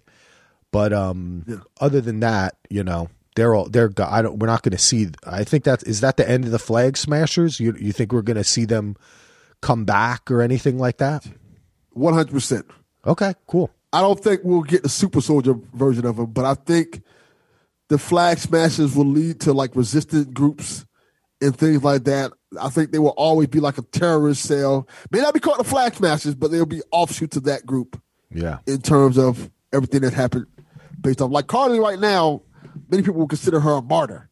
but 0.72 0.94
um, 0.94 1.64
other 1.80 2.02
than 2.02 2.20
that, 2.20 2.58
you 2.70 2.84
know, 2.84 3.10
they're 3.36 3.54
all 3.54 3.70
they're. 3.70 3.92
I 4.00 4.22
don't. 4.22 4.40
We're 4.40 4.48
not 4.48 4.64
going 4.64 4.72
to 4.72 4.78
see. 4.78 5.10
I 5.24 5.44
think 5.44 5.64
that 5.64 5.84
is 5.84 6.02
that 6.02 6.18
the 6.18 6.28
end 6.28 6.46
of 6.46 6.52
the 6.52 6.60
Flag 6.60 6.98
Smashers. 6.98 7.60
You 7.60 7.76
you 7.80 7.92
think 7.92 8.12
we're 8.12 8.24
going 8.24 8.38
to 8.38 8.44
see 8.44 8.66
them 8.66 8.98
come 9.62 9.86
back 9.86 10.30
or 10.32 10.42
anything 10.42 10.78
like 10.78 10.98
that? 10.98 11.28
100%. 11.96 12.64
Okay, 13.06 13.34
cool. 13.48 13.72
I 13.94 14.02
don't 14.02 14.20
think 14.20 14.42
we'll 14.44 14.62
get 14.62 14.84
the 14.84 14.90
super 14.90 15.22
soldier 15.22 15.56
version 15.74 16.06
of 16.06 16.20
him, 16.20 16.28
but 16.28 16.46
I 16.46 16.54
think 16.54 17.02
the 17.88 17.98
flag 17.98 18.38
smashers 18.38 18.96
will 18.96 19.06
lead 19.06 19.40
to 19.42 19.54
like 19.54 19.76
resistant 19.76 20.34
groups 20.34 20.86
and 21.42 21.56
things 21.58 21.84
like 21.84 22.04
that. 22.04 22.34
I 22.60 22.70
think 22.70 22.92
they 22.92 23.00
will 23.00 23.10
always 23.10 23.48
be 23.48 23.60
like 23.60 23.78
a 23.78 23.82
terrorist 23.82 24.44
cell. 24.44 24.88
May 25.12 25.20
not 25.20 25.34
be 25.34 25.40
called 25.40 25.60
the 25.60 25.64
flag 25.64 25.96
smashers, 25.96 26.36
but 26.36 26.52
they'll 26.52 26.66
be 26.66 26.82
offshoots 26.92 27.38
of 27.38 27.46
that 27.46 27.66
group 27.66 28.02
Yeah. 28.30 28.60
in 28.68 28.82
terms 28.82 29.18
of 29.18 29.50
everything 29.72 30.02
that 30.02 30.14
happened 30.14 30.48
based 31.02 31.22
on 31.22 31.32
like 31.32 31.48
Karli 31.48 31.80
right 31.80 32.00
now, 32.00 32.42
many 32.90 33.04
people 33.04 33.20
will 33.20 33.28
consider 33.28 33.60
her 33.60 33.74
a 33.74 33.82
martyr. 33.82 34.30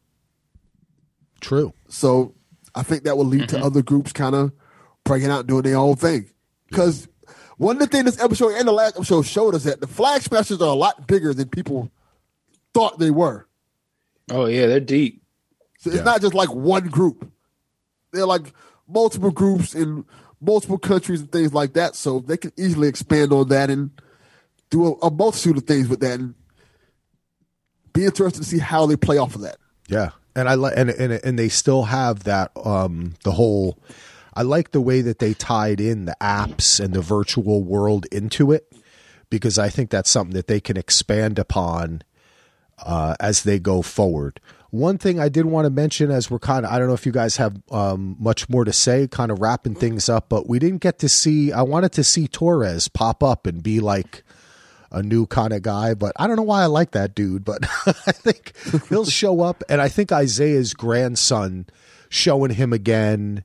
True. 1.40 1.72
So 1.88 2.34
I 2.74 2.82
think 2.82 3.04
that 3.04 3.16
will 3.16 3.24
lead 3.24 3.48
to 3.50 3.56
mm-hmm. 3.56 3.64
other 3.64 3.82
groups 3.82 4.12
kind 4.12 4.34
of 4.34 4.52
breaking 5.06 5.30
out 5.30 5.46
doing 5.46 5.62
their 5.62 5.78
own 5.78 5.96
thing. 5.96 6.28
Because 6.68 7.08
one 7.56 7.76
of 7.76 7.80
the 7.80 7.86
things 7.86 8.04
this 8.04 8.22
episode 8.22 8.54
and 8.54 8.68
the 8.68 8.72
last 8.72 8.96
episode 8.96 9.22
showed 9.22 9.54
us 9.54 9.64
that 9.64 9.80
the 9.80 9.86
flag 9.86 10.20
smashers 10.22 10.60
are 10.60 10.68
a 10.68 10.74
lot 10.74 11.06
bigger 11.06 11.32
than 11.32 11.48
people 11.48 11.90
thought 12.74 12.98
they 12.98 13.10
were. 13.10 13.46
Oh 14.30 14.46
yeah, 14.46 14.66
they're 14.66 14.80
deep. 14.80 15.22
So 15.78 15.90
it's 15.90 16.04
not 16.04 16.20
just 16.20 16.34
like 16.34 16.52
one 16.52 16.88
group. 16.88 17.30
They're 18.12 18.26
like 18.26 18.52
multiple 18.88 19.30
groups 19.30 19.74
in 19.74 20.04
multiple 20.40 20.78
countries 20.78 21.20
and 21.20 21.30
things 21.30 21.54
like 21.54 21.74
that. 21.74 21.94
So 21.94 22.18
they 22.18 22.36
can 22.36 22.52
easily 22.58 22.88
expand 22.88 23.32
on 23.32 23.48
that 23.48 23.70
and 23.70 23.90
do 24.68 24.86
a, 24.86 25.06
a 25.06 25.10
multitude 25.10 25.56
of 25.56 25.64
things 25.64 25.88
with 25.88 26.00
that. 26.00 26.18
And 26.18 26.34
be 27.92 28.04
interested 28.04 28.42
to 28.42 28.48
see 28.48 28.58
how 28.58 28.86
they 28.86 28.96
play 28.96 29.16
off 29.16 29.34
of 29.36 29.42
that. 29.42 29.56
Yeah, 29.88 30.10
and 30.34 30.48
I 30.48 30.54
like 30.54 30.74
and 30.76 30.90
and 30.90 31.12
and 31.12 31.38
they 31.38 31.48
still 31.48 31.84
have 31.84 32.24
that 32.24 32.50
um 32.56 33.14
the 33.24 33.32
whole. 33.32 33.78
I 34.36 34.42
like 34.42 34.72
the 34.72 34.82
way 34.82 35.00
that 35.00 35.18
they 35.18 35.32
tied 35.32 35.80
in 35.80 36.04
the 36.04 36.16
apps 36.20 36.78
and 36.78 36.92
the 36.92 37.00
virtual 37.00 37.64
world 37.64 38.04
into 38.12 38.52
it 38.52 38.70
because 39.30 39.58
I 39.58 39.70
think 39.70 39.88
that's 39.88 40.10
something 40.10 40.34
that 40.34 40.46
they 40.46 40.60
can 40.60 40.76
expand 40.76 41.38
upon 41.38 42.02
uh, 42.78 43.16
as 43.18 43.44
they 43.44 43.58
go 43.58 43.80
forward. 43.80 44.38
One 44.70 44.98
thing 44.98 45.18
I 45.18 45.30
did 45.30 45.46
want 45.46 45.64
to 45.64 45.70
mention 45.70 46.10
as 46.10 46.30
we're 46.30 46.38
kind 46.38 46.66
of 46.66 46.72
I 46.72 46.78
don't 46.78 46.88
know 46.88 46.94
if 46.94 47.06
you 47.06 47.12
guys 47.12 47.38
have 47.38 47.56
um, 47.70 48.16
much 48.18 48.48
more 48.50 48.66
to 48.66 48.74
say, 48.74 49.08
kind 49.08 49.30
of 49.30 49.40
wrapping 49.40 49.74
things 49.74 50.10
up, 50.10 50.28
but 50.28 50.46
we 50.46 50.58
didn't 50.58 50.82
get 50.82 50.98
to 50.98 51.08
see. 51.08 51.50
I 51.50 51.62
wanted 51.62 51.92
to 51.92 52.04
see 52.04 52.28
Torres 52.28 52.88
pop 52.88 53.22
up 53.22 53.46
and 53.46 53.62
be 53.62 53.80
like 53.80 54.22
a 54.90 55.02
new 55.02 55.26
kind 55.26 55.54
of 55.54 55.62
guy, 55.62 55.94
but 55.94 56.12
I 56.16 56.26
don't 56.26 56.36
know 56.36 56.42
why 56.42 56.62
I 56.62 56.66
like 56.66 56.90
that 56.90 57.14
dude, 57.14 57.42
but 57.42 57.64
I 57.86 58.12
think 58.12 58.52
he'll 58.88 59.06
show 59.06 59.40
up 59.40 59.64
and 59.68 59.80
I 59.80 59.88
think 59.88 60.12
Isaiah's 60.12 60.74
grandson 60.74 61.66
showing 62.10 62.50
him 62.50 62.72
again. 62.72 63.44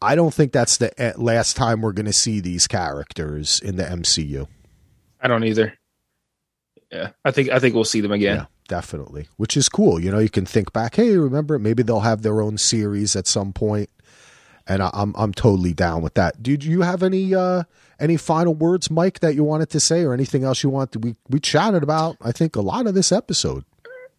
I 0.00 0.14
don't 0.14 0.32
think 0.32 0.52
that's 0.52 0.76
the 0.76 0.98
eh, 1.00 1.12
last 1.16 1.56
time 1.56 1.80
we're 1.80 1.92
going 1.92 2.06
to 2.06 2.12
see 2.12 2.40
these 2.40 2.66
characters 2.66 3.60
in 3.60 3.76
the 3.76 3.82
MCU. 3.82 4.46
I 5.20 5.28
don't 5.28 5.44
either. 5.44 5.74
Yeah, 6.92 7.10
I 7.24 7.32
think 7.32 7.50
I 7.50 7.58
think 7.58 7.74
we'll 7.74 7.84
see 7.84 8.00
them 8.00 8.12
again. 8.12 8.36
Yeah, 8.36 8.46
definitely. 8.68 9.28
Which 9.36 9.56
is 9.56 9.68
cool. 9.68 10.00
You 10.00 10.10
know, 10.10 10.18
you 10.18 10.30
can 10.30 10.46
think 10.46 10.72
back, 10.72 10.94
hey, 10.94 11.16
remember 11.16 11.58
maybe 11.58 11.82
they'll 11.82 12.00
have 12.00 12.22
their 12.22 12.40
own 12.40 12.56
series 12.56 13.14
at 13.16 13.26
some 13.26 13.52
point. 13.52 13.90
And 14.66 14.82
I, 14.82 14.90
I'm 14.92 15.14
I'm 15.16 15.34
totally 15.34 15.74
down 15.74 16.02
with 16.02 16.14
that. 16.14 16.42
Did 16.42 16.64
you 16.64 16.82
have 16.82 17.02
any 17.02 17.34
uh 17.34 17.64
any 17.98 18.16
final 18.16 18.54
words, 18.54 18.90
Mike, 18.90 19.20
that 19.20 19.34
you 19.34 19.44
wanted 19.44 19.70
to 19.70 19.80
say 19.80 20.04
or 20.04 20.14
anything 20.14 20.44
else 20.44 20.62
you 20.62 20.70
want 20.70 20.92
to 20.92 20.98
we 20.98 21.16
we 21.28 21.40
chatted 21.40 21.82
about, 21.82 22.16
I 22.22 22.32
think, 22.32 22.56
a 22.56 22.60
lot 22.60 22.86
of 22.86 22.94
this 22.94 23.12
episode. 23.12 23.64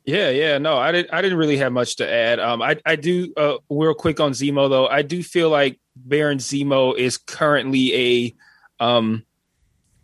Yeah, 0.10 0.32
yeah, 0.32 0.58
no, 0.58 0.76
I 0.76 0.92
didn't. 0.92 1.14
I 1.14 1.22
didn't 1.22 1.38
really 1.38 1.58
have 1.58 1.72
much 1.72 1.98
to 1.98 2.12
add. 2.12 2.40
Um, 2.40 2.64
I, 2.64 2.78
I 2.84 2.96
do. 2.96 3.32
Uh, 3.38 3.58
real 3.70 3.94
quick 3.94 4.20
on 4.20 4.32
Zemo 4.32 4.68
though, 4.68 4.88
I 4.88 5.04
do 5.04 5.22
feel 5.22 5.52
like 5.52 5.80
Baron 5.96 6.40
Zemo 6.40 6.98
is 6.98 7.18
currently 7.18 7.94
a 8.80 8.84
um 8.84 9.24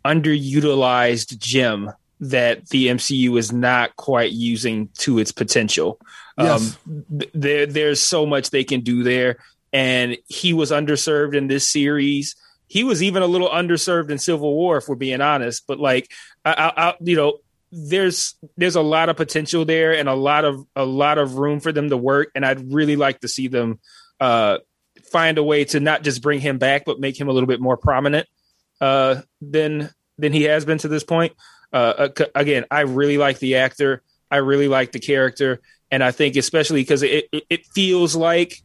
underutilized 0.05 1.39
gem 1.39 1.91
that 2.19 2.69
the 2.69 2.87
MCU 2.87 3.39
is 3.39 3.51
not 3.51 3.95
quite 3.95 4.31
using 4.31 4.89
to 4.99 5.17
its 5.17 5.31
potential. 5.31 5.99
Yes. 6.37 6.77
Um, 6.85 7.05
th- 7.17 7.31
there, 7.33 7.65
there's 7.65 7.99
so 7.99 8.27
much 8.27 8.51
they 8.51 8.63
can 8.63 8.81
do 8.81 9.01
there, 9.01 9.37
and 9.73 10.17
he 10.27 10.53
was 10.53 10.69
underserved 10.69 11.33
in 11.33 11.47
this 11.47 11.67
series. 11.67 12.35
He 12.67 12.83
was 12.83 13.01
even 13.01 13.23
a 13.23 13.27
little 13.27 13.49
underserved 13.49 14.11
in 14.11 14.19
Civil 14.19 14.53
War, 14.53 14.77
if 14.77 14.87
we're 14.87 14.95
being 14.95 15.21
honest. 15.21 15.63
But 15.67 15.79
like, 15.79 16.11
I, 16.43 16.53
I, 16.53 16.89
I 16.89 16.95
you 17.01 17.15
know, 17.15 17.39
there's 17.71 18.35
there's 18.57 18.75
a 18.75 18.81
lot 18.81 19.09
of 19.09 19.17
potential 19.17 19.65
there 19.65 19.93
and 19.93 20.07
a 20.07 20.13
lot 20.13 20.45
of 20.45 20.65
a 20.75 20.85
lot 20.85 21.17
of 21.17 21.35
room 21.35 21.59
for 21.59 21.71
them 21.71 21.89
to 21.89 21.97
work. 21.97 22.29
And 22.35 22.45
i'd 22.45 22.71
really 22.73 22.95
like 22.95 23.19
to 23.21 23.27
see 23.27 23.47
them 23.47 23.79
uh 24.19 24.59
find 25.11 25.37
a 25.37 25.43
way 25.43 25.65
to 25.65 25.79
not 25.79 26.03
just 26.03 26.21
bring 26.21 26.39
him 26.39 26.57
back 26.57 26.83
but 26.85 26.99
make 26.99 27.19
him 27.19 27.27
a 27.27 27.31
little 27.31 27.47
bit 27.47 27.59
more 27.59 27.77
prominent 27.77 28.27
uh 28.81 29.21
than 29.41 29.89
than 30.17 30.31
he 30.31 30.43
has 30.43 30.65
been 30.65 30.77
to 30.79 30.87
this 30.87 31.03
point. 31.03 31.33
Uh 31.73 32.09
again 32.33 32.65
i 32.71 32.81
really 32.81 33.17
like 33.17 33.39
the 33.39 33.55
actor. 33.57 34.01
I 34.31 34.37
really 34.37 34.67
like 34.67 34.91
the 34.91 34.99
character. 34.99 35.59
And 35.91 36.03
i 36.03 36.11
think 36.11 36.35
especially 36.35 36.81
because 36.81 37.03
it, 37.03 37.25
it 37.31 37.43
it 37.49 37.65
feels 37.67 38.15
like 38.15 38.57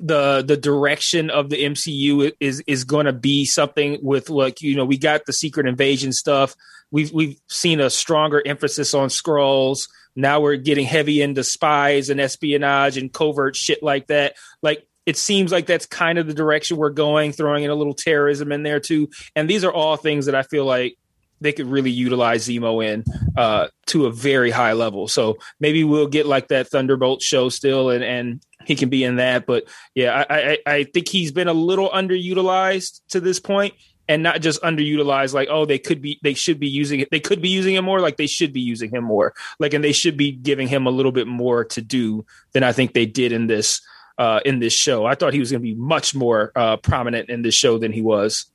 the 0.00 0.42
the 0.42 0.56
direction 0.56 1.30
of 1.30 1.50
the 1.50 1.56
MCU 1.64 2.32
is 2.40 2.62
is 2.66 2.84
going 2.84 3.06
to 3.06 3.12
be 3.12 3.44
something 3.44 3.98
with 4.02 4.28
like 4.28 4.60
you 4.60 4.74
know 4.74 4.84
we 4.84 4.98
got 4.98 5.24
the 5.26 5.32
secret 5.32 5.66
invasion 5.66 6.12
stuff 6.12 6.56
we've 6.94 7.12
we've 7.12 7.40
seen 7.48 7.80
a 7.80 7.90
stronger 7.90 8.40
emphasis 8.46 8.94
on 8.94 9.08
Skrulls 9.08 9.88
now 10.14 10.40
we're 10.40 10.56
getting 10.56 10.86
heavy 10.86 11.20
into 11.20 11.42
spies 11.42 12.08
and 12.08 12.20
espionage 12.20 12.96
and 12.96 13.12
covert 13.12 13.56
shit 13.56 13.82
like 13.82 14.06
that 14.06 14.36
like 14.62 14.86
it 15.04 15.18
seems 15.18 15.50
like 15.52 15.66
that's 15.66 15.86
kind 15.86 16.18
of 16.18 16.26
the 16.28 16.32
direction 16.32 16.76
we're 16.76 16.90
going 16.90 17.32
throwing 17.32 17.64
in 17.64 17.70
a 17.70 17.74
little 17.74 17.94
terrorism 17.94 18.52
in 18.52 18.62
there 18.62 18.78
too 18.78 19.08
and 19.34 19.50
these 19.50 19.64
are 19.64 19.72
all 19.72 19.96
things 19.96 20.26
that 20.26 20.36
I 20.36 20.44
feel 20.44 20.64
like 20.64 20.96
they 21.40 21.52
could 21.52 21.66
really 21.66 21.90
utilize 21.90 22.48
Zemo 22.48 22.84
in 22.84 23.04
uh, 23.36 23.66
to 23.86 24.06
a 24.06 24.10
very 24.10 24.50
high 24.50 24.72
level. 24.72 25.08
So 25.08 25.36
maybe 25.60 25.84
we'll 25.84 26.06
get 26.06 26.26
like 26.26 26.48
that 26.48 26.68
Thunderbolt 26.68 27.20
show 27.20 27.48
still, 27.50 27.90
and 27.90 28.02
and 28.02 28.40
he 28.64 28.76
can 28.76 28.88
be 28.88 29.04
in 29.04 29.16
that. 29.16 29.44
But 29.44 29.64
yeah, 29.94 30.24
I 30.28 30.36
I, 30.36 30.58
I 30.66 30.84
think 30.84 31.08
he's 31.08 31.32
been 31.32 31.48
a 31.48 31.52
little 31.52 31.90
underutilized 31.90 33.00
to 33.10 33.20
this 33.20 33.40
point, 33.40 33.74
and 34.08 34.22
not 34.22 34.40
just 34.40 34.60
underutilized. 34.62 35.34
Like 35.34 35.48
oh, 35.50 35.64
they 35.64 35.78
could 35.78 36.00
be, 36.00 36.18
they 36.22 36.34
should 36.34 36.60
be 36.60 36.68
using 36.68 37.00
it. 37.00 37.10
They 37.10 37.20
could 37.20 37.40
be 37.40 37.48
using 37.48 37.74
him 37.74 37.84
more. 37.84 38.00
Like 38.00 38.16
they 38.16 38.26
should 38.26 38.52
be 38.52 38.60
using 38.60 38.90
him 38.90 39.04
more. 39.04 39.34
Like 39.58 39.74
and 39.74 39.84
they 39.84 39.92
should 39.92 40.16
be 40.16 40.32
giving 40.32 40.68
him 40.68 40.86
a 40.86 40.90
little 40.90 41.12
bit 41.12 41.26
more 41.26 41.64
to 41.64 41.80
do 41.80 42.24
than 42.52 42.62
I 42.62 42.72
think 42.72 42.94
they 42.94 43.06
did 43.06 43.32
in 43.32 43.46
this 43.46 43.80
uh, 44.18 44.40
in 44.44 44.60
this 44.60 44.72
show. 44.72 45.04
I 45.06 45.14
thought 45.14 45.32
he 45.32 45.40
was 45.40 45.50
going 45.50 45.62
to 45.62 45.68
be 45.68 45.74
much 45.74 46.14
more 46.14 46.52
uh, 46.54 46.76
prominent 46.76 47.30
in 47.30 47.42
this 47.42 47.54
show 47.54 47.78
than 47.78 47.92
he 47.92 48.02
was. 48.02 48.46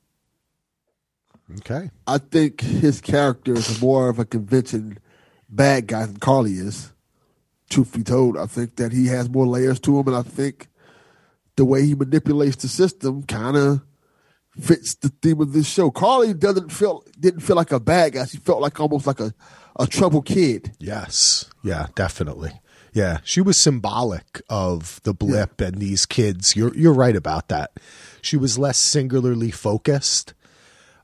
Okay. 1.57 1.89
I 2.05 2.19
think 2.19 2.61
his 2.61 3.01
character 3.01 3.53
is 3.53 3.81
more 3.81 4.09
of 4.09 4.19
a 4.19 4.25
convention 4.25 4.99
bad 5.49 5.87
guy 5.87 6.05
than 6.05 6.17
Karli 6.17 6.53
is. 6.53 6.93
Truth 7.69 7.93
be 7.93 8.03
told, 8.03 8.37
I 8.37 8.45
think 8.45 8.77
that 8.77 8.91
he 8.91 9.07
has 9.07 9.29
more 9.29 9.47
layers 9.47 9.79
to 9.81 9.99
him, 9.99 10.07
and 10.07 10.17
I 10.17 10.23
think 10.23 10.67
the 11.55 11.65
way 11.65 11.85
he 11.85 11.93
manipulates 11.93 12.55
the 12.57 12.67
system 12.67 13.23
kind 13.23 13.57
of 13.57 13.81
fits 14.59 14.95
the 14.95 15.09
theme 15.21 15.41
of 15.41 15.53
this 15.53 15.67
show. 15.67 15.91
Karli 15.91 16.33
doesn't 16.33 16.71
feel 16.71 17.03
didn't 17.19 17.41
feel 17.41 17.55
like 17.55 17.71
a 17.71 17.79
bad 17.79 18.13
guy. 18.13 18.25
She 18.25 18.37
felt 18.37 18.61
like 18.61 18.79
almost 18.79 19.07
like 19.07 19.19
a 19.19 19.33
a 19.79 19.87
troubled 19.87 20.25
kid. 20.25 20.73
Yes. 20.79 21.49
Yeah, 21.63 21.87
definitely. 21.95 22.51
Yeah, 22.91 23.19
she 23.23 23.39
was 23.39 23.61
symbolic 23.61 24.41
of 24.49 24.99
the 25.03 25.13
blip 25.13 25.61
and 25.61 25.77
these 25.77 26.05
kids. 26.07 26.55
You're 26.55 26.75
you're 26.75 26.93
right 26.93 27.15
about 27.15 27.47
that. 27.49 27.71
She 28.21 28.35
was 28.35 28.57
less 28.57 28.77
singularly 28.79 29.51
focused. 29.51 30.33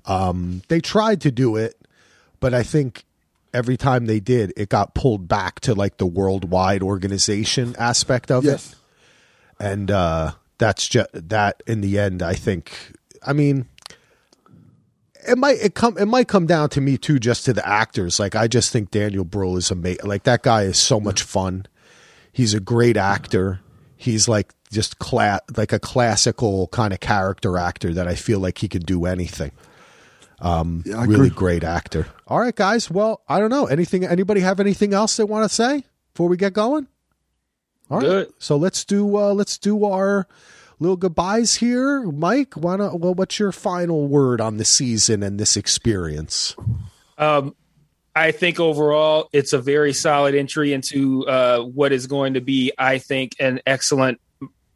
Um, 0.05 0.61
they 0.67 0.79
tried 0.81 1.21
to 1.21 1.31
do 1.31 1.55
it, 1.55 1.75
but 2.39 2.53
I 2.53 2.63
think 2.63 3.05
every 3.53 3.77
time 3.77 4.07
they 4.07 4.19
did, 4.19 4.51
it 4.57 4.69
got 4.69 4.93
pulled 4.95 5.27
back 5.27 5.59
to 5.61 5.73
like 5.75 5.97
the 5.97 6.05
worldwide 6.05 6.81
organization 6.83 7.75
aspect 7.77 8.29
of 8.31 8.43
Yes. 8.43 8.71
it, 8.73 8.77
and 9.63 9.89
uh, 9.91 10.31
that's 10.57 10.87
just 10.87 11.09
that. 11.13 11.61
In 11.67 11.81
the 11.81 11.99
end, 11.99 12.21
I 12.23 12.33
think. 12.33 12.93
I 13.25 13.33
mean, 13.33 13.67
it 15.27 15.37
might 15.37 15.57
it 15.61 15.73
come 15.75 15.97
it 15.97 16.05
might 16.05 16.27
come 16.27 16.45
down 16.45 16.69
to 16.69 16.81
me 16.81 16.97
too, 16.97 17.19
just 17.19 17.45
to 17.45 17.53
the 17.53 17.67
actors. 17.67 18.19
Like 18.19 18.35
I 18.35 18.47
just 18.47 18.71
think 18.71 18.91
Daniel 18.91 19.25
Bruhl 19.25 19.57
is 19.57 19.71
amazing. 19.71 20.05
Like 20.05 20.23
that 20.23 20.43
guy 20.43 20.63
is 20.63 20.77
so 20.77 20.99
much 20.99 21.23
fun. 21.23 21.65
He's 22.31 22.53
a 22.53 22.59
great 22.59 22.97
actor. 22.97 23.61
He's 23.97 24.27
like 24.27 24.53
just 24.71 24.99
cla- 24.99 25.41
like 25.55 25.73
a 25.73 25.79
classical 25.79 26.67
kind 26.67 26.93
of 26.93 26.99
character 26.99 27.57
actor 27.57 27.93
that 27.93 28.07
I 28.07 28.15
feel 28.15 28.39
like 28.39 28.59
he 28.59 28.67
could 28.67 28.85
do 28.85 29.05
anything. 29.05 29.51
Yeah, 30.85 31.01
really 31.05 31.27
agree. 31.27 31.29
great 31.29 31.63
actor. 31.63 32.07
All 32.27 32.39
right, 32.39 32.55
guys. 32.55 32.91
Well, 32.91 33.21
I 33.27 33.39
don't 33.39 33.49
know 33.49 33.65
anything. 33.67 34.03
Anybody 34.03 34.41
have 34.41 34.59
anything 34.59 34.93
else 34.93 35.17
they 35.17 35.23
want 35.23 35.49
to 35.49 35.53
say 35.53 35.85
before 36.13 36.27
we 36.27 36.37
get 36.37 36.53
going? 36.53 36.87
All 37.89 37.99
right. 37.99 38.05
Good. 38.05 38.33
So 38.39 38.57
let's 38.57 38.83
do 38.85 39.17
uh, 39.17 39.33
let's 39.33 39.57
do 39.57 39.85
our 39.85 40.27
little 40.79 40.97
goodbyes 40.97 41.55
here, 41.55 42.03
Mike. 42.03 42.53
Why 42.55 42.77
not? 42.77 42.99
Well, 42.99 43.13
what's 43.13 43.39
your 43.39 43.51
final 43.51 44.07
word 44.07 44.41
on 44.41 44.57
the 44.57 44.65
season 44.65 45.23
and 45.23 45.39
this 45.39 45.55
experience? 45.57 46.55
Um, 47.17 47.55
I 48.15 48.31
think 48.31 48.59
overall 48.59 49.29
it's 49.33 49.53
a 49.53 49.59
very 49.59 49.93
solid 49.93 50.35
entry 50.35 50.73
into 50.73 51.27
uh, 51.27 51.61
what 51.61 51.91
is 51.91 52.07
going 52.07 52.35
to 52.35 52.41
be, 52.41 52.71
I 52.77 52.97
think, 52.97 53.35
an 53.39 53.59
excellent 53.65 54.21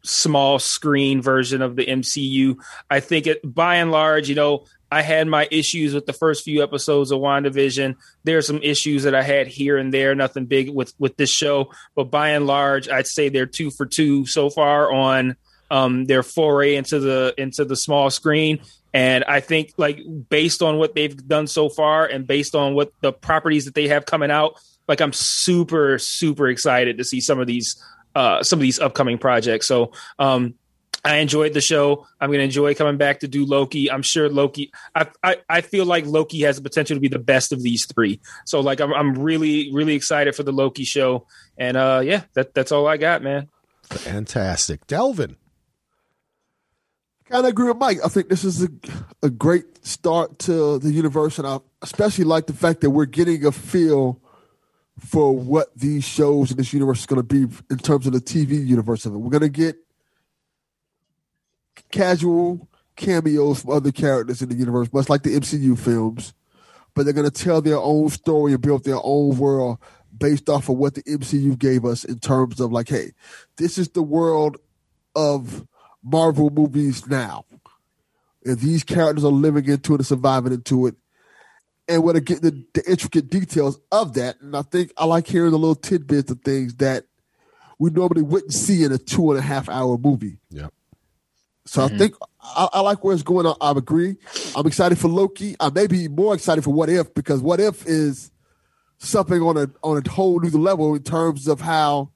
small 0.04 0.60
screen 0.60 1.22
version 1.22 1.62
of 1.62 1.76
the 1.76 1.86
MCU. 1.86 2.58
I 2.90 3.00
think 3.00 3.28
it, 3.28 3.40
by 3.44 3.76
and 3.76 3.92
large, 3.92 4.30
you 4.30 4.36
know, 4.36 4.66
I 4.92 5.04
had 5.04 5.28
my 5.28 5.48
issues 5.52 5.94
with 5.94 6.06
the 6.06 6.14
first 6.14 6.44
few 6.44 6.64
episodes 6.64 7.12
of 7.12 7.20
WandaVision. 7.20 7.96
There 8.24 8.38
are 8.38 8.42
some 8.42 8.60
issues 8.64 9.04
that 9.04 9.14
I 9.14 9.22
had 9.22 9.48
here 9.48 9.78
and 9.78 9.94
there, 9.94 10.16
nothing 10.16 10.46
big 10.46 10.70
with 10.70 10.94
with 10.98 11.16
this 11.16 11.30
show, 11.30 11.72
but 11.96 12.06
by 12.06 12.30
and 12.30 12.48
large, 12.48 12.90
I'd 12.90 13.08
say 13.08 13.30
they're 13.30 13.46
two 13.46 13.70
for 13.70 13.86
two 13.86 14.26
so 14.26 14.50
far 14.50 14.92
on 14.92 15.36
um, 15.70 16.06
their 16.06 16.24
foray 16.24 16.76
into 16.76 17.00
the 17.00 17.34
into 17.38 17.66
the 17.66 17.76
small 17.76 18.10
screen. 18.10 18.62
And 18.91 19.24
I 19.26 19.40
think, 19.40 19.74
like, 19.78 20.00
based 20.30 20.64
on 20.64 20.78
what 20.78 20.96
they've 20.96 21.16
done 21.28 21.46
so 21.46 21.70
far, 21.70 22.08
and 22.08 22.26
based 22.26 22.56
on 22.56 22.74
what 22.74 22.91
the 23.02 23.14
properties 23.14 23.66
that 23.66 23.76
they 23.76 23.88
have 23.88 24.06
coming 24.06 24.32
out, 24.32 24.60
like, 24.88 25.00
I'm 25.00 25.14
super 25.14 26.00
super 26.00 26.48
excited 26.48 26.98
to 26.98 27.04
see 27.04 27.22
some 27.22 27.40
of 27.40 27.46
these 27.46 27.82
uh, 28.16 28.41
some 28.44 28.58
of 28.58 28.62
these 28.62 28.80
upcoming 28.80 29.18
projects. 29.18 29.68
So 29.68 29.91
um, 30.18 30.56
I 31.04 31.18
enjoyed 31.18 31.54
the 31.54 31.62
show. 31.62 32.08
I'm 32.20 32.30
going 32.30 32.40
to 32.40 32.46
enjoy 32.46 32.76
coming 32.76 32.98
back 32.98 33.22
to 33.22 33.28
do 33.28 33.46
Loki. 33.46 33.90
I'm 33.91 34.02
sure 34.02 34.30
Loki. 34.30 34.72
I, 34.94 35.08
I, 35.24 35.38
I 35.48 35.62
feel 35.62 35.86
like 35.86 36.06
Loki 36.06 36.41
has 36.41 36.58
the 36.58 36.62
potential 36.62 36.96
to 36.96 37.00
be 37.00 37.08
the 37.08 37.20
best 37.20 37.52
of 37.52 37.64
these 37.64 37.86
three. 37.86 38.20
So 38.46 38.60
like 38.60 38.82
I'm 38.82 38.94
I'm 38.94 39.14
really 39.14 39.72
really 39.72 39.94
excited 39.94 40.36
for 40.36 40.44
the 40.44 40.52
Loki 40.52 40.84
show. 40.84 41.26
And 41.58 41.78
uh 41.78 42.02
yeah, 42.04 42.24
that 42.34 42.54
that's 42.54 42.72
all 42.72 42.88
I 42.88 42.98
got, 42.98 43.22
man. 43.22 43.48
Fantastic, 43.84 44.88
Delvin. 44.88 45.38
Kind 47.30 47.46
of 47.46 47.52
agree 47.52 47.68
with 47.68 47.78
Mike. 47.78 48.00
I 48.04 48.08
think 48.08 48.28
this 48.28 48.44
is 48.44 48.64
a, 48.64 48.70
a 49.22 49.30
great 49.30 49.86
start 49.86 50.40
to 50.40 50.80
the 50.80 50.92
universe, 50.92 51.38
and 51.38 51.48
I 51.48 51.60
especially 51.84 52.24
like 52.24 52.48
the 52.48 52.54
fact 52.54 52.82
that 52.82 52.90
we're 52.90 53.06
getting 53.06 53.46
a 53.46 53.52
feel 53.52 54.20
for 54.98 55.36
what 55.38 55.68
these 55.78 56.04
shows 56.04 56.50
in 56.50 56.58
this 56.58 56.74
universe 56.74 57.02
is 57.02 57.06
going 57.06 57.22
to 57.22 57.48
be 57.48 57.56
in 57.70 57.78
terms 57.78 58.08
of 58.08 58.14
the 58.14 58.20
TV 58.20 58.66
universe 58.66 59.06
of 59.06 59.14
it. 59.14 59.18
We're 59.18 59.30
going 59.30 59.42
to 59.42 59.50
get 59.50 59.78
casual 61.92 62.68
cameos 62.96 63.62
from 63.62 63.72
other 63.74 63.92
characters 63.92 64.42
in 64.42 64.50
the 64.50 64.56
universe, 64.56 64.92
much 64.92 65.08
like 65.08 65.22
the 65.22 65.40
MCU 65.40 65.78
films, 65.78 66.34
but 66.96 67.04
they're 67.04 67.14
going 67.14 67.30
to 67.30 67.44
tell 67.44 67.62
their 67.62 67.78
own 67.78 68.10
story 68.10 68.54
and 68.54 68.62
build 68.62 68.86
their 68.86 69.00
own 69.04 69.38
world 69.38 69.78
based 70.18 70.50
off 70.50 70.68
of 70.68 70.78
what 70.78 70.96
the 70.96 71.04
MCU 71.04 71.58
gave 71.60 71.86
us 71.86 72.04
in 72.04 72.18
terms 72.18 72.60
of 72.60 72.72
like, 72.72 72.90
hey, 72.90 73.12
this 73.58 73.78
is 73.78 73.90
the 73.90 74.02
world 74.02 74.58
of 75.16 75.68
Marvel 76.04 76.50
movies 76.50 77.08
now. 77.08 77.46
And 78.46 78.60
these 78.60 78.84
characters 78.84 79.26
are 79.26 79.32
living 79.32 79.68
into 79.68 79.94
it 79.94 80.00
and 80.00 80.06
surviving 80.06 80.54
into 80.54 80.88
it. 80.88 80.96
And 81.88 82.04
we're 82.04 82.14
to 82.14 82.22
get 82.22 82.42
the, 82.42 82.66
the 82.74 82.84
intricate 82.90 83.30
details 83.30 83.80
of 83.92 84.14
that. 84.14 84.40
And 84.42 84.56
I 84.56 84.62
think 84.62 84.94
I 84.98 85.06
like 85.06 85.28
hearing 85.28 85.52
the 85.52 85.58
little 85.58 85.76
tidbits 85.76 86.32
of 86.32 86.42
things 86.42 86.76
that 86.76 87.06
we 87.80 87.90
normally 87.90 88.22
wouldn't 88.22 88.54
see 88.54 88.84
in 88.84 88.92
a 88.92 88.98
two 88.98 89.32
and 89.32 89.40
a 89.40 89.42
half 89.42 89.68
hour 89.70 89.98
movie. 89.98 90.38
Yeah. 90.50 90.68
So 91.66 91.84
I 91.84 91.88
mm-hmm. 91.88 91.98
think 91.98 92.16
I, 92.42 92.68
I 92.74 92.80
like 92.82 93.04
where 93.04 93.14
it's 93.14 93.24
going. 93.24 93.46
I, 93.46 93.54
I 93.62 93.72
agree. 93.72 94.18
I'm 94.56 94.66
excited 94.68 94.98
for 94.98 95.08
Loki. 95.08 95.56
I 95.60 95.70
may 95.70 95.88
be 95.88 96.08
more 96.08 96.34
excited 96.34 96.64
for 96.64 96.74
What 96.74 96.90
If 96.90 97.14
because 97.14 97.42
What 97.42 97.60
If 97.60 97.86
is 97.86 98.32
something 98.98 99.42
on 99.42 99.58
a 99.58 99.70
on 99.84 100.02
a 100.04 100.10
whole 100.10 100.40
new 100.40 100.50
level 100.50 100.96
in 100.96 101.04
terms 101.04 101.48
of 101.48 101.62
how 101.62 102.12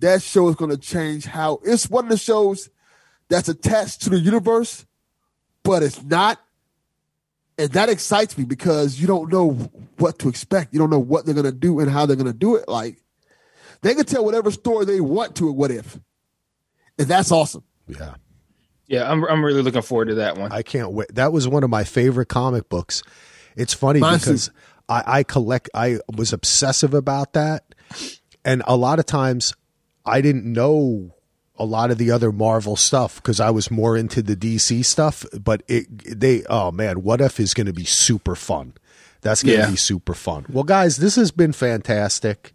that 0.00 0.22
show 0.22 0.48
is 0.48 0.56
going 0.56 0.70
to 0.70 0.76
change 0.76 1.24
how 1.24 1.60
it's 1.64 1.88
one 1.88 2.04
of 2.04 2.10
the 2.10 2.18
shows 2.18 2.68
that's 3.28 3.48
attached 3.48 4.02
to 4.02 4.10
the 4.10 4.18
universe, 4.18 4.84
but 5.62 5.82
it's 5.82 6.02
not. 6.02 6.40
And 7.58 7.70
that 7.72 7.88
excites 7.90 8.38
me 8.38 8.44
because 8.44 8.98
you 8.98 9.06
don't 9.06 9.30
know 9.30 9.50
what 9.98 10.18
to 10.20 10.28
expect. 10.28 10.72
You 10.72 10.78
don't 10.78 10.90
know 10.90 10.98
what 10.98 11.26
they're 11.26 11.34
going 11.34 11.44
to 11.44 11.52
do 11.52 11.78
and 11.80 11.90
how 11.90 12.06
they're 12.06 12.16
going 12.16 12.26
to 12.26 12.32
do 12.32 12.56
it. 12.56 12.68
Like 12.68 12.96
they 13.82 13.94
can 13.94 14.04
tell 14.06 14.24
whatever 14.24 14.50
story 14.50 14.86
they 14.86 15.00
want 15.00 15.36
to 15.36 15.48
it. 15.48 15.52
What 15.52 15.70
if? 15.70 15.98
And 16.98 17.06
that's 17.06 17.30
awesome. 17.30 17.64
Yeah. 17.86 18.14
Yeah, 18.86 19.08
I'm 19.08 19.24
I'm 19.26 19.44
really 19.44 19.62
looking 19.62 19.82
forward 19.82 20.08
to 20.08 20.14
that 20.16 20.36
one. 20.36 20.50
I 20.50 20.62
can't 20.62 20.90
wait. 20.90 21.14
That 21.14 21.32
was 21.32 21.46
one 21.46 21.62
of 21.62 21.70
my 21.70 21.84
favorite 21.84 22.26
comic 22.26 22.68
books. 22.68 23.04
It's 23.56 23.72
funny 23.72 24.00
Mine 24.00 24.18
because 24.18 24.48
too. 24.48 24.54
I, 24.88 25.02
I 25.06 25.22
collect. 25.22 25.70
I 25.72 26.00
was 26.16 26.32
obsessive 26.32 26.92
about 26.92 27.34
that, 27.34 27.72
and 28.44 28.64
a 28.66 28.76
lot 28.76 28.98
of 28.98 29.06
times 29.06 29.54
I 30.10 30.20
didn't 30.20 30.44
know 30.52 31.14
a 31.56 31.64
lot 31.64 31.90
of 31.90 31.98
the 31.98 32.10
other 32.10 32.32
Marvel 32.32 32.74
stuff 32.76 33.16
because 33.16 33.38
I 33.38 33.50
was 33.50 33.70
more 33.70 33.96
into 33.96 34.22
the 34.22 34.34
DC 34.36 34.84
stuff. 34.84 35.24
But 35.38 35.62
it, 35.68 35.86
they, 36.20 36.42
oh 36.48 36.70
man, 36.70 37.02
what 37.02 37.20
if 37.20 37.38
is 37.38 37.54
going 37.54 37.66
to 37.66 37.72
be 37.72 37.84
super 37.84 38.34
fun? 38.34 38.74
That's 39.22 39.42
going 39.42 39.56
to 39.56 39.66
Yeah. 39.66 39.70
be 39.70 39.76
super 39.76 40.14
fun. 40.14 40.46
Well, 40.48 40.64
guys, 40.64 40.96
this 40.96 41.16
has 41.16 41.30
been 41.30 41.52
fantastic. 41.52 42.52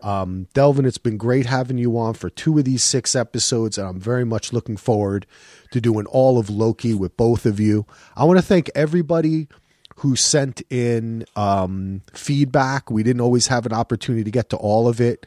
Um, 0.00 0.46
Delvin, 0.54 0.84
it's 0.86 0.96
been 0.96 1.16
great 1.18 1.46
having 1.46 1.76
you 1.76 1.98
on 1.98 2.14
for 2.14 2.30
two 2.30 2.56
of 2.58 2.64
these 2.64 2.84
six 2.84 3.16
episodes, 3.16 3.76
and 3.78 3.86
I'm 3.88 4.00
very 4.00 4.24
much 4.24 4.52
looking 4.52 4.76
forward 4.76 5.26
to 5.72 5.80
doing 5.80 6.06
all 6.06 6.38
of 6.38 6.48
Loki 6.48 6.94
with 6.94 7.16
both 7.16 7.44
of 7.44 7.58
you. 7.60 7.84
I 8.16 8.24
want 8.24 8.38
to 8.38 8.44
thank 8.44 8.70
everybody 8.76 9.48
who 9.96 10.14
sent 10.14 10.62
in 10.70 11.24
um, 11.34 12.02
feedback. 12.14 12.90
We 12.90 13.02
didn't 13.02 13.20
always 13.20 13.48
have 13.48 13.66
an 13.66 13.72
opportunity 13.72 14.22
to 14.24 14.30
get 14.30 14.50
to 14.50 14.56
all 14.56 14.86
of 14.86 15.00
it, 15.00 15.26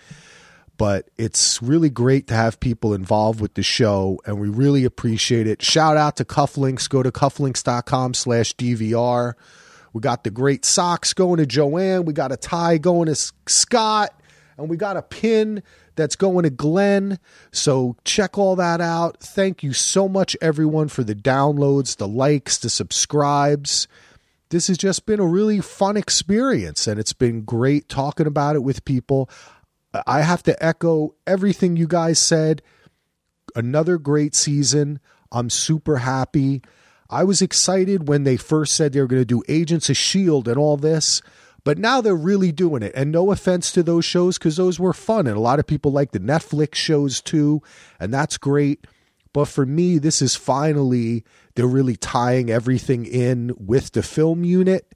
but 0.82 1.12
it's 1.16 1.62
really 1.62 1.92
great 1.92 2.26
to 2.26 2.34
have 2.34 2.60
people 2.60 2.96
involved 2.96 3.40
with 3.40 3.54
the 3.54 3.62
show, 3.62 4.20
and 4.26 4.40
we 4.40 4.50
really 4.50 4.84
appreciate 4.84 5.46
it. 5.46 5.62
Shout 5.62 5.96
out 5.96 6.16
to 6.16 6.26
Cufflinks. 6.26 6.90
Go 6.90 7.04
to 7.04 7.12
cufflinks.com 7.12 8.16
slash 8.16 8.56
DVR. 8.56 9.36
We 9.94 10.02
got 10.02 10.24
the 10.24 10.32
great 10.32 10.66
socks 10.66 11.14
going 11.14 11.38
to 11.38 11.46
Joanne. 11.46 12.06
We 12.06 12.14
got 12.14 12.32
a 12.32 12.36
tie 12.36 12.80
going 12.80 13.14
to 13.14 13.32
Scott. 13.46 14.10
And 14.58 14.72
we 14.72 14.76
got 14.76 14.98
a 14.98 15.04
pin 15.04 15.62
that's 15.96 16.16
going 16.16 16.46
to 16.46 16.50
Glenn. 16.50 17.20
So 17.52 17.96
check 18.04 18.40
all 18.40 18.56
that 18.56 18.82
out. 18.82 19.20
Thank 19.20 19.62
you 19.62 19.74
so 19.74 20.10
much, 20.10 20.36
everyone, 20.42 20.88
for 20.88 21.04
the 21.04 21.14
downloads, 21.14 21.98
the 21.98 22.08
likes, 22.08 22.58
the 22.58 22.72
subscribes. 22.72 23.88
This 24.50 24.68
has 24.68 24.80
just 24.80 25.06
been 25.06 25.20
a 25.20 25.28
really 25.28 25.62
fun 25.62 25.96
experience, 25.96 26.88
and 26.88 27.00
it's 27.00 27.14
been 27.14 27.44
great 27.44 27.88
talking 27.88 28.26
about 28.26 28.56
it 28.56 28.64
with 28.64 28.84
people. 28.84 29.30
I 30.08 30.22
have 30.22 30.44
to 30.44 30.64
echo 30.64 31.16
everything 31.28 31.76
you 31.76 31.88
guys 31.88 32.20
said 32.20 32.62
another 33.56 33.98
great 33.98 34.36
season. 34.36 35.00
I'm 35.32 35.50
super 35.50 35.98
happy. 35.98 36.62
I 37.10 37.24
was 37.24 37.42
excited 37.42 38.08
when 38.08 38.24
they 38.24 38.38
first 38.38 38.74
said 38.74 38.94
they 38.94 39.02
were 39.02 39.08
going 39.08 39.22
to 39.22 39.26
do 39.26 39.44
Agents 39.50 39.90
of 39.90 39.96
S.H.I.E.L.D. 39.96 40.50
and 40.50 40.58
all 40.58 40.78
this, 40.78 41.22
but 41.64 41.78
now 41.78 42.00
they're 42.00 42.16
really 42.16 42.54
doing 42.54 42.84
it. 42.84 42.94
And 42.96 43.12
no 43.12 43.32
offense 43.32 43.72
to 43.74 43.84
those 43.84 44.06
shows 44.06 44.38
because 44.38 44.56
those 44.56 44.80
were 44.80 44.94
fun. 44.94 45.28
And 45.28 45.36
a 45.36 45.42
lot 45.42 45.60
of 45.60 45.68
people 45.68 45.92
like 45.92 46.12
the 46.12 46.20
Netflix 46.20 46.76
shows 46.76 47.22
too, 47.22 47.62
and 48.00 48.14
that's 48.14 48.38
great. 48.38 48.88
But 49.34 49.46
for 49.46 49.66
me, 49.66 49.98
this 49.98 50.22
is 50.22 50.36
finally, 50.36 51.24
they're 51.56 51.68
really 51.68 51.96
tying 51.96 52.50
everything 52.50 53.06
in 53.06 53.54
with 53.58 53.92
the 53.92 54.04
film 54.04 54.44
unit. 54.44 54.94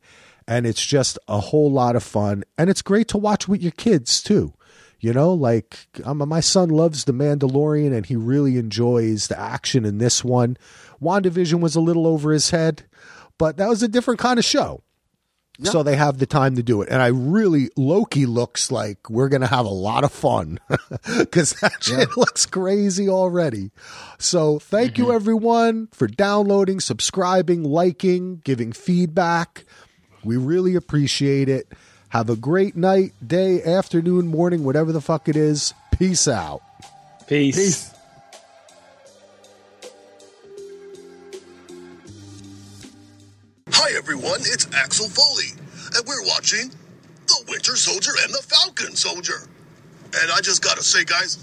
And 0.48 0.68
it's 0.68 0.86
just 0.86 1.18
a 1.28 1.40
whole 1.40 1.72
lot 1.72 1.96
of 1.96 2.04
fun. 2.04 2.44
And 2.58 2.70
it's 2.70 2.82
great 2.82 3.08
to 3.10 3.18
watch 3.18 3.48
with 3.48 3.62
your 3.62 3.72
kids 3.72 4.22
too. 4.22 4.54
You 5.00 5.14
know, 5.14 5.34
like 5.34 5.88
um, 6.04 6.18
my 6.28 6.40
son 6.40 6.70
loves 6.70 7.04
The 7.04 7.14
Mandalorian 7.14 7.96
and 7.96 8.06
he 8.06 8.16
really 8.16 8.58
enjoys 8.58 9.28
the 9.28 9.40
action 9.40 9.86
in 9.86 9.98
this 9.98 10.24
one. 10.24 10.58
WandaVision 11.02 11.60
was 11.60 11.76
a 11.76 11.82
little 11.82 12.08
over 12.08 12.32
his 12.32 12.50
head, 12.50 12.84
but 13.38 13.58
that 13.58 13.70
was 13.70 13.84
a 13.84 13.88
different 13.88 14.20
kind 14.20 14.40
of 14.40 14.46
show. 14.46 14.82
So 15.64 15.84
they 15.84 15.96
have 15.96 16.18
the 16.18 16.26
time 16.26 16.58
to 16.58 16.64
do 16.64 16.82
it. 16.82 16.90
And 16.90 17.02
I 17.02 17.08
really, 17.08 17.70
Loki 17.78 18.26
looks 18.26 18.72
like 18.72 19.10
we're 19.10 19.30
going 19.30 19.42
to 19.42 19.48
have 19.48 19.66
a 19.66 19.70
lot 19.70 20.04
of 20.04 20.12
fun 20.12 20.60
because 21.18 21.54
that 21.62 21.82
shit 21.82 22.18
looks 22.18 22.46
crazy 22.46 23.08
already. 23.08 23.72
So 24.20 24.60
thank 24.60 24.98
you, 24.98 25.14
everyone, 25.14 25.88
for 25.94 26.08
downloading, 26.08 26.82
subscribing, 26.82 27.64
liking, 27.64 28.42
giving 28.44 28.74
feedback. 28.74 29.64
We 30.26 30.36
really 30.36 30.76
appreciate 30.76 31.48
it. 31.48 31.72
Have 32.10 32.30
a 32.30 32.36
great 32.36 32.76
night, 32.76 33.14
day, 33.26 33.62
afternoon, 33.64 34.28
morning, 34.28 34.64
whatever 34.64 34.92
the 34.92 35.02
fuck 35.02 35.28
it 35.28 35.36
is. 35.36 35.74
Peace 35.98 36.28
out. 36.28 36.62
Peace. 37.28 37.56
Peace. 37.56 37.92
Hi 43.72 43.92
everyone, 43.98 44.40
it's 44.42 44.68
Axel 44.74 45.10
Foley, 45.10 45.52
and 45.96 46.08
we're 46.08 46.26
watching 46.26 46.72
The 47.28 47.46
Winter 47.50 47.76
Soldier 47.76 48.12
and 48.24 48.34
the 48.34 48.42
Falcon 48.42 48.96
Soldier. 48.96 49.48
And 50.22 50.32
I 50.32 50.40
just 50.42 50.64
gotta 50.64 50.84
say, 50.84 51.04
guys, 51.04 51.38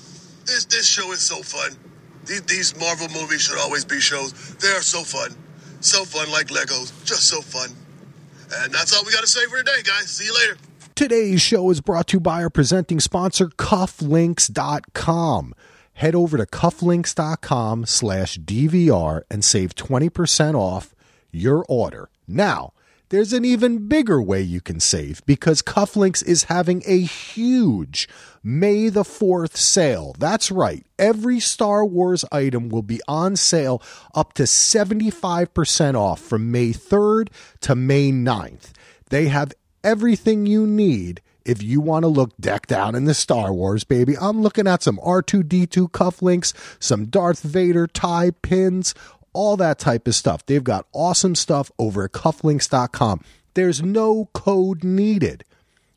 this 0.47 0.65
this 0.67 0.87
show 0.87 1.13
is 1.13 1.21
so 1.21 1.43
fun. 1.43 1.77
These, 2.25 2.43
these 2.43 2.79
Marvel 2.79 3.09
movies 3.09 3.43
should 3.43 3.59
always 3.59 3.85
be 3.85 4.01
shows. 4.01 4.33
They 4.57 4.69
are 4.69 4.83
so 4.83 5.03
fun, 5.03 5.37
so 5.81 6.05
fun 6.05 6.31
like 6.31 6.47
Legos, 6.49 7.05
just 7.05 7.29
so 7.29 7.41
fun. 7.41 7.71
And 8.55 8.73
that's 8.73 8.95
all 8.95 9.05
we 9.05 9.13
gotta 9.13 9.27
say 9.27 9.47
for 9.47 9.59
today, 9.59 9.83
guys. 9.85 10.11
See 10.11 10.25
you 10.25 10.35
later. 10.35 10.57
Today's 10.95 11.41
show 11.41 11.71
is 11.71 11.81
brought 11.81 12.09
to 12.09 12.17
you 12.17 12.21
by 12.21 12.43
our 12.43 12.51
presenting 12.51 13.01
sponsor, 13.01 13.49
cufflinks.com. 13.49 15.55
Head 15.95 16.15
over 16.15 16.37
to 16.37 16.47
cufflinks.com 16.47 17.87
slash 17.87 18.39
DVR 18.39 19.23
and 19.31 19.45
save 19.45 19.75
20% 19.75 20.55
off 20.55 20.95
your 21.31 21.65
order. 21.69 22.11
Now, 22.29 22.73
there's 23.13 23.35
an 23.35 23.45
even 23.45 23.89
bigger 23.89 24.23
way 24.23 24.41
you 24.41 24.63
can 24.63 24.81
save 24.81 25.21
because 25.27 25.61
Cufflinks 25.61 26.25
is 26.25 26.45
having 26.45 26.83
a 26.87 26.99
huge 26.99 28.09
May 28.43 28.89
the 28.89 29.03
4th 29.03 29.55
sale. 29.55 30.17
That's 30.19 30.51
right. 30.51 30.87
Every 30.99 31.39
Star 31.39 31.85
Wars 31.85 32.25
item 32.33 32.71
will 32.71 32.83
be 32.83 33.03
on 33.07 33.37
sale 33.37 33.83
up 34.15 34.33
to 34.33 34.45
75% 34.45 35.95
off 35.95 36.21
from 36.21 36.51
May 36.51 36.71
3rd 36.71 37.29
to 37.61 37.75
May 37.75 38.13
9th. 38.13 38.73
They 39.11 39.29
have 39.29 39.53
everything 39.85 40.47
you 40.47 40.67
need 40.67 41.21
if 41.45 41.63
you 41.63 41.83
want 41.83 42.05
to 42.05 42.09
look 42.09 42.31
decked 42.41 42.73
out 42.73 42.95
in 42.95 43.05
the 43.05 43.13
Star 43.13 43.53
Wars, 43.53 43.85
baby. 43.85 44.17
I'm 44.19 44.41
looking 44.41 44.67
at 44.67 44.83
some 44.83 44.97
R2D2 44.97 45.91
cufflinks, 45.91 46.55
some 46.83 47.07
Darth 47.07 47.43
Vader 47.43 47.87
tie 47.87 48.31
pins, 48.31 48.95
all 49.33 49.57
that 49.57 49.79
type 49.79 50.07
of 50.07 50.15
stuff. 50.15 50.45
They've 50.47 50.63
got 50.63 50.87
awesome 50.93 51.35
stuff 51.35 51.71
over 51.79 52.05
at 52.05 52.13
cufflinks.com. 52.13 53.23
There's 53.55 53.83
no 53.83 54.29
code 54.33 54.83
needed. 54.85 55.45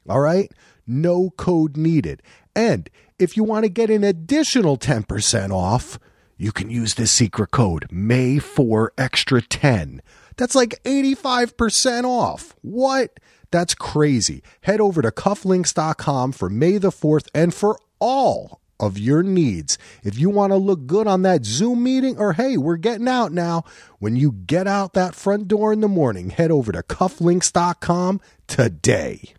All 0.09 0.19
right? 0.19 0.51
No 0.87 1.29
code 1.31 1.77
needed. 1.77 2.21
And 2.55 2.89
If 3.17 3.37
you 3.37 3.45
want 3.45 3.63
to 3.63 3.69
get 3.69 3.89
an 3.89 4.03
additional 4.03 4.77
10% 4.77 5.51
off, 5.51 5.97
you 6.37 6.51
can 6.51 6.69
use 6.69 6.95
this 6.95 7.11
secret 7.11 7.51
code 7.51 7.87
May4 7.89 8.89
Extra 8.97 9.41
10. 9.41 10.01
That's 10.35 10.53
like 10.53 10.81
85% 10.83 12.03
off. 12.03 12.53
What? 12.61 13.17
That's 13.51 13.73
crazy. 13.73 14.43
Head 14.61 14.81
over 14.81 15.01
to 15.01 15.11
cufflinks.com 15.11 16.33
for 16.33 16.49
May 16.49 16.77
the 16.77 16.89
4th 16.89 17.27
and 17.33 17.53
for 17.53 17.79
all 17.99 18.59
of 18.79 18.97
your 18.97 19.23
needs. 19.23 19.77
If 20.03 20.17
you 20.17 20.29
want 20.29 20.51
to 20.51 20.57
look 20.57 20.87
good 20.87 21.07
on 21.07 21.21
that 21.21 21.45
Zoom 21.45 21.83
meeting, 21.83 22.17
or 22.17 22.33
hey, 22.33 22.57
we're 22.57 22.77
getting 22.77 23.07
out 23.07 23.31
now, 23.31 23.63
when 23.99 24.15
you 24.15 24.31
get 24.31 24.67
out 24.67 24.93
that 24.93 25.15
front 25.15 25.47
door 25.47 25.71
in 25.71 25.81
the 25.81 25.87
morning, 25.87 26.31
head 26.31 26.51
over 26.51 26.71
to 26.71 26.81
cufflinks.com 26.81 28.21
today. 28.47 29.34